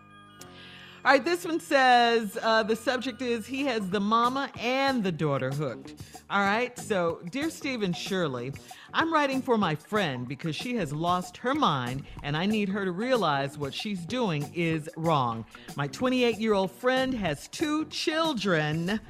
All 1.03 1.13
right, 1.13 1.25
this 1.25 1.47
one 1.47 1.61
says 1.61 2.37
uh, 2.43 2.63
the 2.63 2.77
subject 2.77 3.23
is 3.23 3.47
he 3.47 3.65
has 3.65 3.89
the 3.89 4.01
mama 4.01 4.51
and 4.61 5.03
the 5.03 5.11
daughter 5.11 5.51
hooked. 5.51 5.95
All 6.29 6.43
right, 6.43 6.79
so 6.79 7.21
dear 7.31 7.49
Stephen 7.49 7.95
Shirley, 7.95 8.53
I'm 8.93 9.11
writing 9.11 9.41
for 9.41 9.57
my 9.57 9.75
friend 9.75 10.29
because 10.29 10.55
she 10.55 10.75
has 10.77 10.93
lost 10.93 11.39
her 11.39 11.55
mind 11.55 12.05
and 12.23 12.37
I 12.37 12.45
need 12.45 12.69
her 12.69 12.85
to 12.85 12.93
realize 12.93 13.57
what 13.57 13.73
she's 13.73 14.01
doing 14.01 14.53
is 14.55 14.91
wrong. 14.95 15.47
My 15.75 15.87
28 15.87 16.37
year 16.39 16.53
old 16.53 16.71
friend 16.71 17.15
has 17.15 17.49
two 17.49 17.87
children 17.87 19.01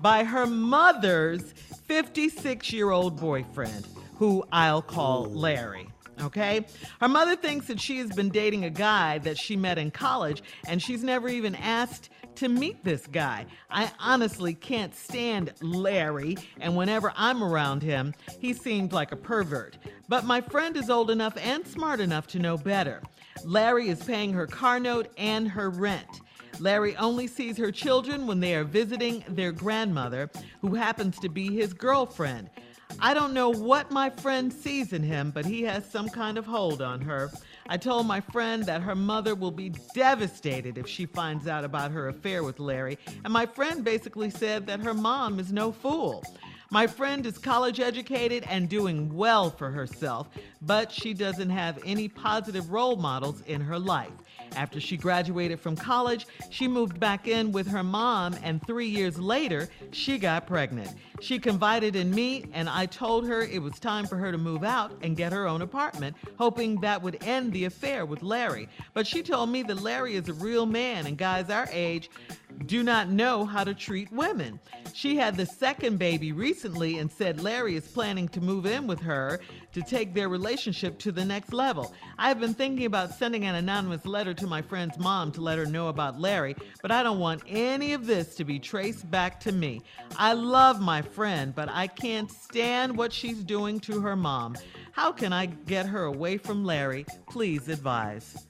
by 0.00 0.24
her 0.24 0.46
mother's 0.46 1.52
56 1.86 2.72
year 2.72 2.90
old 2.90 3.20
boyfriend 3.20 3.86
who 4.16 4.44
I'll 4.50 4.82
call 4.82 5.26
Larry. 5.26 5.86
Okay? 6.20 6.66
Her 7.00 7.08
mother 7.08 7.36
thinks 7.36 7.66
that 7.66 7.80
she 7.80 7.98
has 7.98 8.10
been 8.10 8.28
dating 8.28 8.64
a 8.64 8.70
guy 8.70 9.18
that 9.18 9.38
she 9.38 9.56
met 9.56 9.78
in 9.78 9.90
college, 9.90 10.42
and 10.66 10.82
she's 10.82 11.02
never 11.02 11.28
even 11.28 11.54
asked 11.54 12.10
to 12.36 12.48
meet 12.48 12.82
this 12.84 13.06
guy. 13.06 13.46
I 13.70 13.90
honestly 13.98 14.54
can't 14.54 14.94
stand 14.94 15.52
Larry, 15.60 16.36
and 16.60 16.76
whenever 16.76 17.12
I'm 17.16 17.42
around 17.42 17.82
him, 17.82 18.14
he 18.38 18.52
seems 18.52 18.92
like 18.92 19.12
a 19.12 19.16
pervert. 19.16 19.78
But 20.08 20.24
my 20.24 20.40
friend 20.40 20.76
is 20.76 20.90
old 20.90 21.10
enough 21.10 21.36
and 21.36 21.66
smart 21.66 22.00
enough 22.00 22.26
to 22.28 22.38
know 22.38 22.56
better. 22.56 23.02
Larry 23.44 23.88
is 23.88 24.02
paying 24.02 24.32
her 24.32 24.46
car 24.46 24.80
note 24.80 25.08
and 25.16 25.48
her 25.48 25.70
rent. 25.70 26.20
Larry 26.58 26.96
only 26.96 27.26
sees 27.26 27.56
her 27.56 27.72
children 27.72 28.26
when 28.26 28.40
they 28.40 28.54
are 28.54 28.64
visiting 28.64 29.24
their 29.28 29.52
grandmother, 29.52 30.30
who 30.60 30.74
happens 30.74 31.18
to 31.20 31.28
be 31.28 31.54
his 31.54 31.72
girlfriend. 31.72 32.50
I 32.98 33.14
don't 33.14 33.32
know 33.32 33.50
what 33.50 33.90
my 33.90 34.10
friend 34.10 34.52
sees 34.52 34.92
in 34.92 35.02
him, 35.02 35.30
but 35.30 35.46
he 35.46 35.62
has 35.62 35.88
some 35.88 36.08
kind 36.08 36.36
of 36.36 36.46
hold 36.46 36.82
on 36.82 37.00
her. 37.02 37.30
I 37.68 37.76
told 37.76 38.06
my 38.06 38.20
friend 38.20 38.64
that 38.64 38.82
her 38.82 38.94
mother 38.94 39.34
will 39.34 39.50
be 39.50 39.72
devastated 39.94 40.76
if 40.76 40.88
she 40.88 41.06
finds 41.06 41.46
out 41.46 41.64
about 41.64 41.92
her 41.92 42.08
affair 42.08 42.42
with 42.42 42.58
Larry, 42.58 42.98
and 43.24 43.32
my 43.32 43.46
friend 43.46 43.84
basically 43.84 44.30
said 44.30 44.66
that 44.66 44.80
her 44.80 44.94
mom 44.94 45.38
is 45.38 45.52
no 45.52 45.70
fool. 45.70 46.24
My 46.72 46.86
friend 46.86 47.26
is 47.26 47.36
college 47.36 47.80
educated 47.80 48.44
and 48.48 48.68
doing 48.68 49.12
well 49.12 49.50
for 49.50 49.70
herself, 49.70 50.28
but 50.62 50.92
she 50.92 51.14
doesn't 51.14 51.50
have 51.50 51.80
any 51.84 52.08
positive 52.08 52.70
role 52.70 52.94
models 52.96 53.40
in 53.42 53.60
her 53.60 53.78
life. 53.78 54.12
After 54.56 54.80
she 54.80 54.96
graduated 54.96 55.60
from 55.60 55.76
college, 55.76 56.26
she 56.50 56.68
moved 56.68 56.98
back 56.98 57.28
in 57.28 57.52
with 57.52 57.66
her 57.68 57.82
mom, 57.82 58.34
and 58.42 58.64
three 58.66 58.88
years 58.88 59.18
later, 59.18 59.68
she 59.92 60.18
got 60.18 60.46
pregnant. 60.46 60.94
She 61.20 61.38
confided 61.38 61.96
in 61.96 62.10
me, 62.10 62.46
and 62.52 62.68
I 62.68 62.86
told 62.86 63.26
her 63.26 63.42
it 63.42 63.62
was 63.62 63.78
time 63.78 64.06
for 64.06 64.16
her 64.16 64.32
to 64.32 64.38
move 64.38 64.64
out 64.64 64.92
and 65.02 65.16
get 65.16 65.32
her 65.32 65.46
own 65.46 65.62
apartment, 65.62 66.16
hoping 66.38 66.80
that 66.80 67.02
would 67.02 67.22
end 67.22 67.52
the 67.52 67.64
affair 67.64 68.06
with 68.06 68.22
Larry. 68.22 68.68
But 68.94 69.06
she 69.06 69.22
told 69.22 69.50
me 69.50 69.62
that 69.64 69.82
Larry 69.82 70.16
is 70.16 70.28
a 70.28 70.34
real 70.34 70.66
man, 70.66 71.06
and 71.06 71.16
guys 71.16 71.50
our 71.50 71.68
age 71.72 72.10
do 72.66 72.82
not 72.82 73.08
know 73.10 73.44
how 73.44 73.64
to 73.64 73.74
treat 73.74 74.12
women. 74.12 74.60
She 74.92 75.16
had 75.16 75.36
the 75.36 75.46
second 75.46 75.98
baby 75.98 76.32
recently 76.32 76.98
and 76.98 77.10
said 77.10 77.42
Larry 77.42 77.76
is 77.76 77.86
planning 77.86 78.28
to 78.28 78.40
move 78.40 78.66
in 78.66 78.86
with 78.86 79.00
her 79.00 79.40
to 79.72 79.82
take 79.82 80.14
their 80.14 80.28
relationship 80.28 80.98
to 80.98 81.12
the 81.12 81.24
next 81.24 81.52
level. 81.52 81.94
I've 82.18 82.40
been 82.40 82.54
thinking 82.54 82.86
about 82.86 83.14
sending 83.14 83.44
an 83.44 83.54
anonymous 83.54 84.04
letter 84.04 84.34
to 84.34 84.46
my 84.46 84.62
friend's 84.62 84.98
mom 84.98 85.32
to 85.32 85.40
let 85.40 85.58
her 85.58 85.66
know 85.66 85.88
about 85.88 86.20
Larry, 86.20 86.56
but 86.82 86.90
I 86.90 87.02
don't 87.02 87.18
want 87.18 87.42
any 87.46 87.92
of 87.92 88.06
this 88.06 88.34
to 88.36 88.44
be 88.44 88.58
traced 88.58 89.10
back 89.10 89.40
to 89.40 89.52
me. 89.52 89.82
I 90.16 90.32
love 90.32 90.80
my 90.80 91.02
friend, 91.02 91.54
but 91.54 91.68
I 91.68 91.86
can't 91.86 92.30
stand 92.30 92.96
what 92.96 93.12
she's 93.12 93.42
doing 93.42 93.80
to 93.80 94.00
her 94.00 94.16
mom. 94.16 94.56
How 94.92 95.12
can 95.12 95.32
I 95.32 95.46
get 95.46 95.86
her 95.86 96.04
away 96.04 96.36
from 96.36 96.64
Larry? 96.64 97.06
Please 97.28 97.68
advise. 97.68 98.46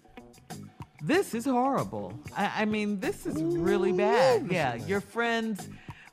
This 1.02 1.34
is 1.34 1.46
horrible. 1.46 2.12
I, 2.36 2.62
I 2.62 2.64
mean, 2.64 3.00
this 3.00 3.26
is 3.26 3.42
really 3.42 3.92
bad. 3.92 4.50
Yeah, 4.50 4.74
your 4.74 5.00
friend's 5.00 5.68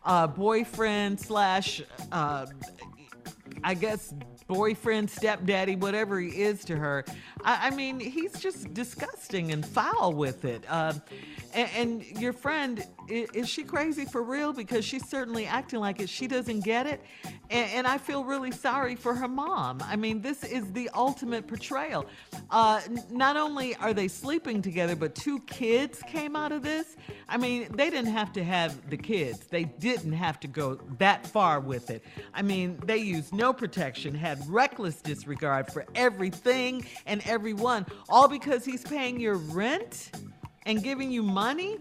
uh, 0.05 0.27
boyfriend 0.27 1.19
slash, 1.19 1.81
uh, 2.11 2.45
I 3.63 3.73
guess, 3.73 4.13
boyfriend, 4.47 5.09
stepdaddy, 5.09 5.75
whatever 5.75 6.19
he 6.19 6.41
is 6.41 6.63
to 6.65 6.77
her. 6.77 7.03
I, 7.43 7.67
I 7.67 7.69
mean, 7.71 7.99
he's 7.99 8.39
just 8.39 8.73
disgusting 8.73 9.51
and 9.51 9.65
foul 9.65 10.13
with 10.13 10.45
it. 10.45 10.63
Uh, 10.69 10.93
and, 11.53 11.69
and, 11.75 12.21
your 12.21 12.33
friend, 12.33 12.85
is, 13.09 13.49
she 13.49 13.63
crazy 13.63 14.05
for 14.05 14.23
real? 14.23 14.53
Because 14.53 14.83
she's 14.85 15.07
certainly 15.07 15.45
acting 15.45 15.79
like 15.79 15.99
it. 16.01 16.09
She 16.09 16.27
doesn't 16.27 16.61
get 16.61 16.87
it. 16.87 17.01
And, 17.49 17.69
and, 17.71 17.87
I 17.87 17.97
feel 17.97 18.23
really 18.23 18.51
sorry 18.51 18.95
for 18.95 19.15
her 19.15 19.27
mom. 19.27 19.81
I 19.85 19.95
mean, 19.95 20.21
this 20.21 20.43
is 20.43 20.71
the 20.73 20.89
ultimate 20.93 21.47
portrayal. 21.47 22.05
Uh, 22.49 22.81
not 23.09 23.37
only 23.37 23.75
are 23.75 23.93
they 23.93 24.07
sleeping 24.07 24.61
together, 24.61 24.95
but 24.95 25.15
two 25.15 25.39
kids 25.41 26.01
came 26.07 26.35
out 26.35 26.51
of 26.51 26.63
this. 26.63 26.97
I 27.29 27.37
mean, 27.37 27.67
they 27.73 27.89
didn't 27.89 28.11
have 28.11 28.33
to 28.33 28.43
have 28.43 28.89
the 28.89 28.97
kids, 28.97 29.47
they 29.47 29.63
didn't 29.65 30.13
have 30.13 30.39
to 30.41 30.47
go 30.47 30.75
that 30.97 31.25
far 31.25 31.59
with 31.59 31.89
it. 31.89 32.03
I 32.33 32.41
mean, 32.41 32.79
they 32.85 32.97
used 32.97 33.33
no 33.33 33.53
protection, 33.53 34.13
had 34.13 34.45
reckless 34.49 35.01
disregard 35.01 35.71
for 35.71 35.85
everything 35.95 36.85
and 37.05 37.21
everyone, 37.25 37.85
all 38.09 38.27
because 38.27 38.65
he's 38.65 38.83
paying 38.83 39.19
your 39.19 39.35
rent 39.35 40.11
and 40.65 40.83
giving 40.83 41.11
you 41.11 41.23
money. 41.23 41.77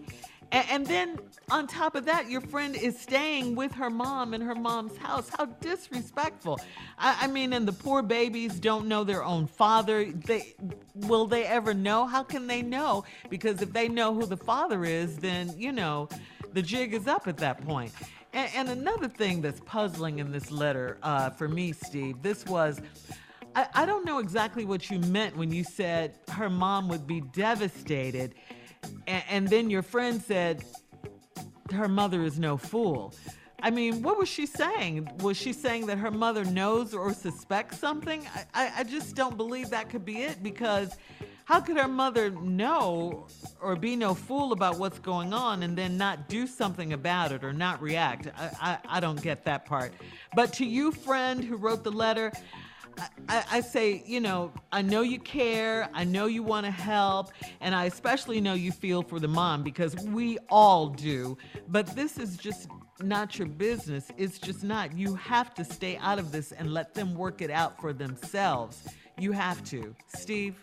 And, 0.53 0.65
and, 0.71 0.87
then 0.87 1.19
on 1.51 1.67
top 1.67 1.97
of 1.97 2.05
that, 2.05 2.31
your 2.31 2.41
friend 2.41 2.77
is 2.77 2.99
staying 2.99 3.57
with 3.57 3.73
her 3.73 3.91
mom 3.91 4.33
in 4.33 4.41
her 4.41 4.55
mom's 4.55 4.97
house. 4.97 5.29
How 5.37 5.47
disrespectful. 5.47 6.61
I, 6.99 7.19
I, 7.23 7.27
mean, 7.27 7.53
and 7.53 7.67
the 7.67 7.73
poor 7.73 8.03
babies 8.03 8.61
don't 8.61 8.87
know 8.87 9.03
their 9.03 9.25
own 9.25 9.47
father. 9.47 10.05
They 10.05 10.55
will 10.95 11.27
they 11.27 11.45
ever 11.45 11.75
know? 11.75 12.07
How 12.07 12.23
can 12.23 12.47
they 12.47 12.63
know? 12.63 13.05
Because 13.29 13.61
if 13.61 13.73
they 13.73 13.89
know 13.89 14.15
who 14.15 14.27
the 14.27 14.37
father 14.37 14.85
is, 14.85 15.17
then 15.17 15.53
you 15.57 15.73
know, 15.73 16.09
the 16.53 16.63
jig 16.63 16.95
is 16.95 17.07
up 17.07 17.27
at 17.27 17.39
that 17.39 17.65
point. 17.67 17.93
And, 18.33 18.51
and 18.55 18.69
another 18.69 19.09
thing 19.09 19.41
that's 19.41 19.61
puzzling 19.61 20.21
in 20.21 20.31
this 20.31 20.51
letter 20.51 20.99
uh, 21.03 21.31
for 21.31 21.49
me, 21.49 21.73
Steve, 21.73 22.23
this 22.23 22.45
was. 22.47 22.81
I, 23.55 23.67
I 23.75 23.87
don't 23.87 24.05
know 24.05 24.19
exactly 24.19 24.67
what 24.67 24.91
you 24.91 24.99
meant 25.01 25.35
when 25.37 25.51
you 25.51 25.65
said 25.65 26.19
her 26.31 26.51
mom 26.51 26.89
would 26.89 27.07
be 27.07 27.23
devastated 27.23 28.35
and, 29.07 29.25
and 29.29 29.49
then 29.49 29.71
your 29.71 29.83
friend 29.83 30.21
said 30.23 30.65
her 31.73 31.89
mother 31.89 32.23
is 32.23 32.39
no 32.39 32.57
fool. 32.57 33.15
I 33.63 33.71
mean, 33.71 34.03
what 34.03 34.19
was 34.19 34.29
she 34.29 34.47
saying? 34.47 35.09
Was 35.21 35.37
she 35.37 35.53
saying 35.53 35.87
that 35.87 35.99
her 35.99 36.11
mother 36.11 36.45
knows 36.45 36.95
or 36.95 37.13
suspects 37.15 37.79
something? 37.79 38.27
I, 38.55 38.71
I, 38.79 38.85
just 38.85 39.17
don't 39.17 39.37
believe 39.37 39.71
that 39.71 39.89
could 39.89 40.05
be 40.05 40.23
it 40.23 40.43
because 40.43 40.97
how 41.47 41.61
could 41.61 41.79
her 41.79 41.89
mother 41.89 42.31
know 42.31 43.27
or 43.61 43.75
be 43.75 43.97
no 43.97 44.15
fool 44.15 44.53
about 44.53 44.79
what's 44.79 44.99
going 44.99 45.33
on 45.33 45.63
and 45.63 45.77
then 45.77 45.97
not 45.97 46.29
do 46.29 46.47
something 46.47 46.93
about 46.93 47.33
it 47.33 47.43
or 47.43 47.53
not 47.53 47.81
react? 47.81 48.29
I, 48.37 48.51
I, 48.61 48.97
I 48.97 49.01
don't 49.01 49.21
get 49.23 49.45
that 49.45 49.65
part. 49.65 49.95
But 50.35 50.53
to 50.55 50.67
you, 50.67 50.93
friend 50.93 51.43
who 51.43 51.57
wrote 51.57 51.83
the 51.83 51.93
letter, 51.93 52.33
I, 53.29 53.45
I, 53.51 53.61
say, 53.61 54.03
you 54.07 54.21
know, 54.21 54.53
I 54.73 54.83
know 54.83 55.03
you 55.03 55.19
care. 55.19 55.89
I 55.93 56.05
know 56.05 56.27
you 56.27 56.43
want 56.43 56.65
to 56.67 56.73
help. 56.73 57.31
And 57.61 57.75
I 57.75 57.85
especially 57.85 58.41
know 58.41 58.55
you 58.55 58.73
feel 58.73 59.03
for 59.03 59.21
the 59.21 59.29
mom 59.29 59.63
because 59.63 59.95
we 59.97 60.39
all 60.49 60.89
do. 60.89 61.37
But 61.69 61.87
this 61.95 62.19
is 62.19 62.37
just 62.37 62.69
not 63.01 63.39
your 63.39 63.49
business. 63.49 64.11
It's 64.17 64.39
just 64.39 64.65
not. 64.65 64.97
You 64.97 65.15
have 65.17 65.55
to 65.55 65.65
stay 65.65 65.97
out 65.99 66.19
of 66.19 66.33
this 66.33 66.53
and 66.53 66.73
let 66.73 66.95
them 66.95 67.15
work 67.15 67.43
it 67.43 67.51
out 67.51 67.81
for 67.81 67.93
themselves. 67.93 68.83
You 69.19 69.33
have 69.33 69.63
to. 69.65 69.95
Steve, 70.09 70.63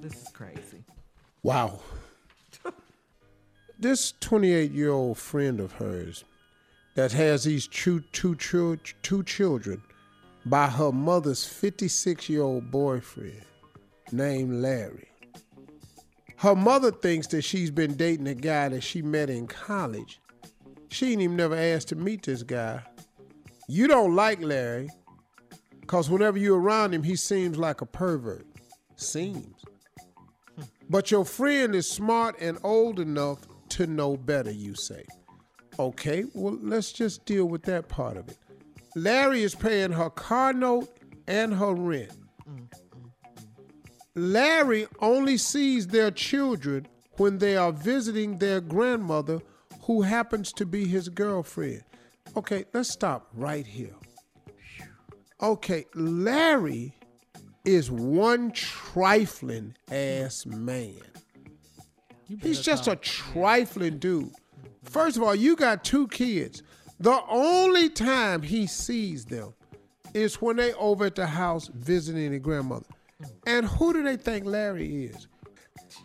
this 0.00 0.14
is 0.14 0.28
crazy. 0.28 0.84
Wow. 1.42 1.80
this 3.78 4.12
28 4.20 4.72
year 4.72 4.90
old 4.90 5.18
friend 5.18 5.60
of 5.60 5.72
hers 5.72 6.24
that 6.94 7.12
has 7.12 7.44
these 7.44 7.66
two, 7.66 8.00
two, 8.12 8.34
two, 8.34 8.78
two 9.02 9.22
children 9.22 9.82
by 10.46 10.68
her 10.68 10.92
mother's 10.92 11.44
56 11.44 12.28
year 12.28 12.42
old 12.42 12.70
boyfriend 12.70 13.42
named 14.12 14.54
Larry. 14.54 15.08
Her 16.36 16.56
mother 16.56 16.90
thinks 16.90 17.26
that 17.28 17.42
she's 17.42 17.70
been 17.70 17.96
dating 17.96 18.26
a 18.26 18.34
guy 18.34 18.70
that 18.70 18.82
she 18.82 19.02
met 19.02 19.28
in 19.28 19.46
college. 19.46 20.20
She 20.88 21.12
ain't 21.12 21.20
even 21.20 21.36
never 21.36 21.54
asked 21.54 21.88
to 21.88 21.96
meet 21.96 22.22
this 22.22 22.42
guy. 22.42 22.82
You 23.68 23.86
don't 23.86 24.16
like 24.16 24.40
Larry, 24.40 24.88
because 25.80 26.08
whenever 26.08 26.38
you're 26.38 26.58
around 26.58 26.94
him, 26.94 27.02
he 27.02 27.14
seems 27.14 27.58
like 27.58 27.82
a 27.82 27.86
pervert. 27.86 28.46
Seems. 28.96 29.64
But 30.88 31.10
your 31.10 31.24
friend 31.24 31.74
is 31.74 31.88
smart 31.88 32.36
and 32.40 32.58
old 32.64 32.98
enough 32.98 33.38
to 33.70 33.86
know 33.86 34.16
better, 34.16 34.50
you 34.50 34.74
say. 34.74 35.04
Okay, 35.78 36.24
well, 36.34 36.58
let's 36.60 36.92
just 36.92 37.24
deal 37.26 37.44
with 37.46 37.62
that 37.64 37.88
part 37.88 38.16
of 38.16 38.28
it. 38.28 38.38
Larry 38.94 39.42
is 39.42 39.54
paying 39.54 39.92
her 39.92 40.10
car 40.10 40.52
note 40.52 40.88
and 41.26 41.54
her 41.54 41.74
rent. 41.74 42.12
Larry 44.14 44.86
only 45.00 45.36
sees 45.36 45.86
their 45.86 46.10
children 46.10 46.86
when 47.16 47.38
they 47.38 47.56
are 47.56 47.72
visiting 47.72 48.38
their 48.38 48.60
grandmother, 48.60 49.40
who 49.82 50.02
happens 50.02 50.52
to 50.52 50.66
be 50.66 50.86
his 50.86 51.08
girlfriend. 51.08 51.82
Okay, 52.36 52.64
let's 52.72 52.90
stop 52.90 53.28
right 53.34 53.66
here. 53.66 53.94
Okay, 55.42 55.86
Larry 55.94 56.94
is 57.64 57.90
one 57.90 58.50
trifling 58.52 59.74
ass 59.90 60.46
man. 60.46 61.00
He's 62.40 62.60
just 62.60 62.88
a 62.88 62.96
trifling 62.96 63.98
dude. 63.98 64.32
First 64.84 65.16
of 65.16 65.22
all, 65.22 65.34
you 65.34 65.56
got 65.56 65.84
two 65.84 66.08
kids. 66.08 66.62
The 67.00 67.18
only 67.30 67.88
time 67.88 68.42
he 68.42 68.66
sees 68.66 69.24
them 69.24 69.54
is 70.12 70.34
when 70.42 70.56
they 70.56 70.74
over 70.74 71.06
at 71.06 71.14
the 71.14 71.26
house 71.26 71.68
visiting 71.68 72.30
their 72.30 72.38
grandmother. 72.38 72.84
And 73.46 73.64
who 73.64 73.94
do 73.94 74.02
they 74.02 74.16
think 74.16 74.44
Larry 74.44 75.06
is? 75.06 75.26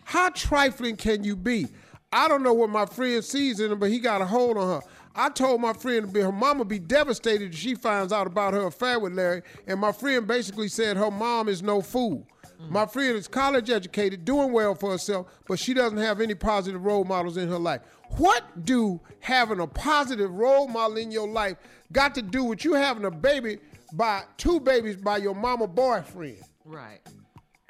How 0.05 0.29
trifling 0.29 0.95
can 0.95 1.25
you 1.25 1.35
be? 1.35 1.67
I 2.13 2.29
don't 2.29 2.43
know 2.43 2.53
what 2.53 2.69
my 2.69 2.85
friend 2.85 3.21
sees 3.21 3.59
in 3.59 3.73
him, 3.73 3.79
but 3.79 3.89
he 3.89 3.99
got 3.99 4.21
a 4.21 4.25
hold 4.25 4.57
on 4.57 4.81
her. 4.81 4.87
I 5.13 5.29
told 5.29 5.59
my 5.59 5.73
friend 5.73 6.15
her 6.15 6.31
mama 6.31 6.63
be 6.63 6.79
devastated 6.79 7.53
if 7.53 7.59
she 7.59 7.75
finds 7.75 8.13
out 8.13 8.27
about 8.27 8.53
her 8.53 8.67
affair 8.67 8.97
with 8.97 9.13
Larry, 9.13 9.41
and 9.67 9.79
my 9.79 9.91
friend 9.91 10.25
basically 10.25 10.69
said 10.69 10.95
her 10.95 11.11
mom 11.11 11.49
is 11.49 11.61
no 11.61 11.81
fool. 11.81 12.25
Mm. 12.61 12.69
My 12.69 12.85
friend 12.85 13.15
is 13.15 13.27
college 13.27 13.69
educated, 13.69 14.25
doing 14.25 14.51
well 14.51 14.75
for 14.75 14.91
herself, 14.91 15.27
but 15.47 15.59
she 15.59 15.73
doesn't 15.73 15.97
have 15.97 16.21
any 16.21 16.35
positive 16.35 16.83
role 16.85 17.03
models 17.03 17.37
in 17.37 17.47
her 17.49 17.59
life. 17.59 17.81
What 18.17 18.65
do 18.65 18.99
having 19.19 19.59
a 19.59 19.67
positive 19.67 20.31
role 20.31 20.67
model 20.67 20.97
in 20.97 21.11
your 21.11 21.27
life 21.27 21.57
got 21.91 22.15
to 22.15 22.21
do 22.21 22.43
with 22.43 22.63
you 22.63 22.73
having 22.73 23.05
a 23.05 23.11
baby 23.11 23.57
by 23.93 24.23
two 24.37 24.59
babies 24.59 24.95
by 24.95 25.17
your 25.17 25.35
mama 25.35 25.67
boyfriend? 25.67 26.37
Right. 26.63 26.99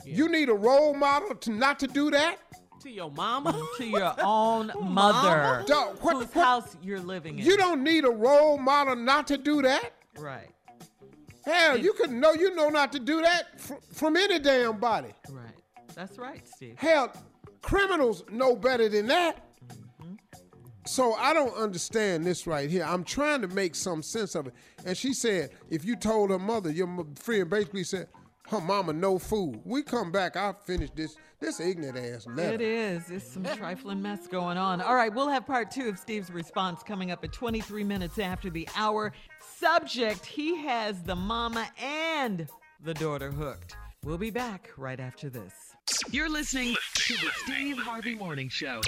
You 0.05 0.29
need 0.29 0.49
a 0.49 0.53
role 0.53 0.93
model 0.93 1.35
to 1.35 1.51
not 1.51 1.79
to 1.79 1.87
do 1.87 2.11
that? 2.11 2.37
To 2.81 2.89
your 2.91 3.09
mama? 3.09 3.53
Mm, 3.53 3.77
to 3.77 3.85
your 3.87 4.13
own 4.21 4.71
mother. 4.81 5.63
Dog, 5.65 5.97
what- 6.01 6.15
whose 6.17 6.25
what- 6.35 6.43
house 6.43 6.77
you're 6.83 6.99
living 6.99 7.39
in. 7.39 7.45
You 7.45 7.57
don't 7.57 7.83
need 7.83 8.05
a 8.05 8.11
role 8.11 8.57
model 8.59 8.95
not 8.95 9.25
to 9.27 9.37
do 9.37 9.61
that. 9.63 9.91
Right. 10.19 10.49
Hell, 11.45 11.77
you 11.77 11.93
could 11.93 12.11
know 12.11 12.33
you 12.33 12.53
know 12.55 12.69
not 12.69 12.91
to 12.93 12.99
do 12.99 13.21
that 13.21 13.59
fr- 13.59 13.75
from 13.93 14.17
any 14.17 14.39
damn 14.39 14.79
body. 14.79 15.13
Right. 15.29 15.45
That's 15.93 16.17
right, 16.17 16.45
Steve. 16.47 16.75
Hell, 16.77 17.13
criminals 17.61 18.23
know 18.31 18.55
better 18.55 18.89
than 18.89 19.07
that. 19.07 19.37
Mm-hmm. 19.67 20.15
So 20.87 21.13
I 21.13 21.33
don't 21.33 21.55
understand 21.55 22.25
this 22.25 22.47
right 22.47 22.69
here. 22.69 22.83
I'm 22.83 23.03
trying 23.03 23.41
to 23.41 23.47
make 23.47 23.75
some 23.75 24.01
sense 24.01 24.35
of 24.35 24.47
it. 24.47 24.53
And 24.85 24.97
she 24.97 25.13
said, 25.13 25.51
if 25.69 25.85
you 25.85 25.95
told 25.95 26.31
her 26.31 26.39
mother, 26.39 26.71
your 26.71 27.05
friend 27.15 27.49
basically 27.49 27.83
said, 27.83 28.07
her 28.49 28.61
mama 28.61 28.93
no 28.93 29.17
food. 29.17 29.59
We 29.63 29.81
come 29.81 30.11
back, 30.11 30.37
I'll 30.37 30.53
finish 30.53 30.89
this 30.91 31.15
this 31.39 31.59
ignorant 31.59 31.97
ass 31.97 32.25
letter. 32.27 32.53
It 32.53 32.61
is. 32.61 33.11
It's 33.11 33.29
some 33.33 33.43
trifling 33.43 34.01
mess 34.01 34.27
going 34.27 34.57
on. 34.57 34.81
All 34.81 34.95
right, 34.95 35.13
we'll 35.13 35.27
have 35.27 35.45
part 35.45 35.69
two 35.69 35.89
of 35.89 35.99
Steve's 35.99 36.31
response 36.31 36.81
coming 36.81 37.11
up 37.11 37.23
at 37.23 37.33
23 37.33 37.83
minutes 37.83 38.19
after 38.19 38.49
the 38.49 38.67
hour. 38.75 39.11
Subject 39.59 40.25
He 40.25 40.57
has 40.63 41.01
the 41.03 41.15
mama 41.15 41.69
and 41.81 42.47
the 42.83 42.93
daughter 42.93 43.31
hooked. 43.31 43.77
We'll 44.03 44.17
be 44.17 44.29
back 44.29 44.69
right 44.77 44.99
after 44.99 45.29
this. 45.29 45.53
You're 46.11 46.29
listening 46.29 46.75
to 46.95 47.13
the 47.13 47.29
Steve 47.43 47.77
Harvey 47.77 48.15
Morning 48.15 48.49
Show. 48.49 48.81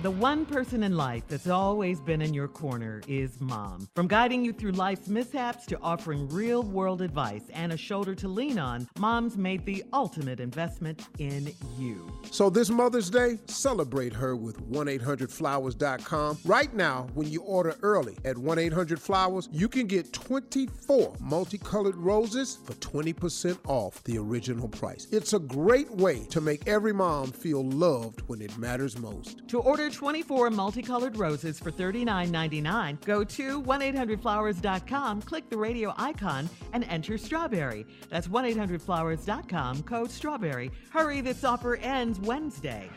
The 0.00 0.12
one 0.12 0.46
person 0.46 0.84
in 0.84 0.96
life 0.96 1.24
that's 1.26 1.48
always 1.48 2.00
been 2.00 2.22
in 2.22 2.32
your 2.32 2.46
corner 2.46 3.02
is 3.08 3.40
mom. 3.40 3.88
From 3.96 4.06
guiding 4.06 4.44
you 4.44 4.52
through 4.52 4.70
life's 4.70 5.08
mishaps 5.08 5.66
to 5.66 5.78
offering 5.82 6.28
real 6.28 6.62
world 6.62 7.02
advice 7.02 7.42
and 7.52 7.72
a 7.72 7.76
shoulder 7.76 8.14
to 8.14 8.28
lean 8.28 8.60
on, 8.60 8.88
mom's 8.96 9.36
made 9.36 9.66
the 9.66 9.82
ultimate 9.92 10.38
investment 10.38 11.08
in 11.18 11.52
you. 11.76 12.08
So 12.30 12.48
this 12.48 12.70
Mother's 12.70 13.10
Day, 13.10 13.40
celebrate 13.46 14.12
her 14.12 14.36
with 14.36 14.60
1-800-Flowers.com. 14.70 16.38
Right 16.44 16.72
now, 16.72 17.08
when 17.14 17.28
you 17.28 17.42
order 17.42 17.74
early 17.82 18.16
at 18.24 18.36
1-800-Flowers, 18.36 19.48
you 19.50 19.68
can 19.68 19.88
get 19.88 20.12
24 20.12 21.16
multicolored 21.18 21.96
roses 21.96 22.58
for 22.64 22.74
20% 22.74 23.58
off 23.66 24.04
the 24.04 24.16
original 24.16 24.68
price. 24.68 25.08
It's 25.10 25.32
a 25.32 25.40
great 25.40 25.90
way 25.90 26.24
to 26.26 26.40
make 26.40 26.68
every 26.68 26.92
mom 26.92 27.32
feel 27.32 27.68
loved 27.68 28.20
when 28.28 28.40
it 28.40 28.56
matters 28.56 28.96
most. 28.96 29.42
To 29.48 29.58
order 29.58 29.87
24 29.88 30.50
multicolored 30.50 31.16
roses 31.16 31.58
for 31.58 31.70
$39.99, 31.70 33.04
go 33.04 33.24
to 33.24 33.62
1-800-Flowers.com, 33.62 35.22
click 35.22 35.48
the 35.50 35.56
radio 35.56 35.94
icon, 35.96 36.48
and 36.72 36.84
enter 36.84 37.18
strawberry. 37.18 37.86
That's 38.08 38.28
1-800-Flowers.com, 38.28 39.82
code 39.84 40.10
strawberry. 40.10 40.70
Hurry, 40.90 41.20
this 41.20 41.44
offer 41.44 41.76
ends 41.76 42.20
Wednesday. 42.20 42.88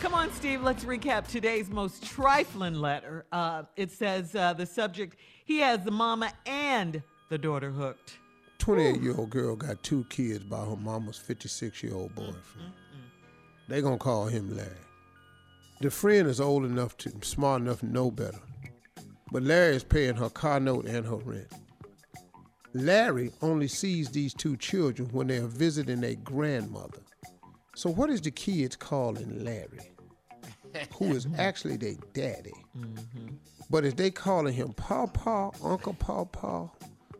Come 0.00 0.14
on, 0.14 0.32
Steve, 0.32 0.62
let's 0.62 0.84
recap 0.84 1.28
today's 1.28 1.70
most 1.70 2.04
trifling 2.04 2.74
letter. 2.74 3.24
Uh, 3.30 3.62
it 3.76 3.90
says 3.90 4.34
uh, 4.34 4.52
the 4.52 4.66
subject, 4.66 5.16
he 5.44 5.58
has 5.58 5.84
the 5.84 5.90
mama 5.90 6.32
and 6.44 7.02
the 7.28 7.38
daughter 7.38 7.70
hooked. 7.70 8.18
28-year-old 8.58 9.30
girl 9.30 9.56
got 9.56 9.82
two 9.82 10.04
kids 10.10 10.44
by 10.44 10.58
her 10.58 10.76
mama's 10.76 11.18
56-year-old 11.18 12.14
boyfriend. 12.14 12.72
They 13.68 13.80
gonna 13.80 13.96
call 13.96 14.26
him 14.26 14.56
Larry. 14.56 14.70
The 15.82 15.90
friend 15.90 16.28
is 16.28 16.40
old 16.40 16.64
enough 16.64 16.96
to, 16.98 17.12
smart 17.22 17.62
enough 17.62 17.80
to 17.80 17.86
know 17.86 18.12
better. 18.12 18.38
But 19.32 19.42
Larry 19.42 19.74
is 19.74 19.82
paying 19.82 20.14
her 20.14 20.30
car 20.30 20.60
note 20.60 20.86
and 20.86 21.04
her 21.04 21.16
rent. 21.16 21.52
Larry 22.72 23.32
only 23.42 23.66
sees 23.66 24.08
these 24.08 24.32
two 24.32 24.56
children 24.56 25.08
when 25.08 25.26
they 25.26 25.38
are 25.38 25.48
visiting 25.48 26.00
their 26.00 26.14
grandmother. 26.14 27.00
So 27.74 27.90
what 27.90 28.10
is 28.10 28.20
the 28.20 28.30
kids 28.30 28.76
calling 28.76 29.44
Larry? 29.44 29.90
Who 30.98 31.14
is 31.16 31.26
actually 31.36 31.78
their 31.78 31.96
daddy? 32.12 32.54
Mm-hmm. 32.78 33.34
But 33.68 33.84
is 33.84 33.94
they 33.94 34.12
calling 34.12 34.54
him 34.54 34.74
Pawpaw, 34.74 35.50
Uncle 35.64 35.94
Pawpaw? 35.94 36.68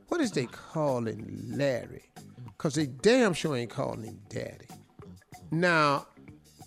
What 0.07 0.21
is 0.21 0.31
they 0.31 0.47
calling 0.47 1.47
Larry? 1.49 2.13
Cause 2.59 2.77
they 2.77 2.87
damn 2.87 3.35
sure 3.35 3.57
ain't 3.57 3.71
calling 3.71 4.05
him 4.05 4.21
daddy. 4.29 4.69
Now, 5.51 6.07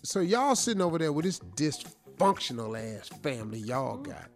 so 0.06 0.20
y'all 0.20 0.56
sitting 0.56 0.82
over 0.82 0.98
there 0.98 1.12
with 1.12 1.26
this 1.26 1.40
dysfunctional 1.40 2.78
ass 2.78 3.10
family 3.24 3.60
y'all 3.60 3.98
got. 3.98 4.30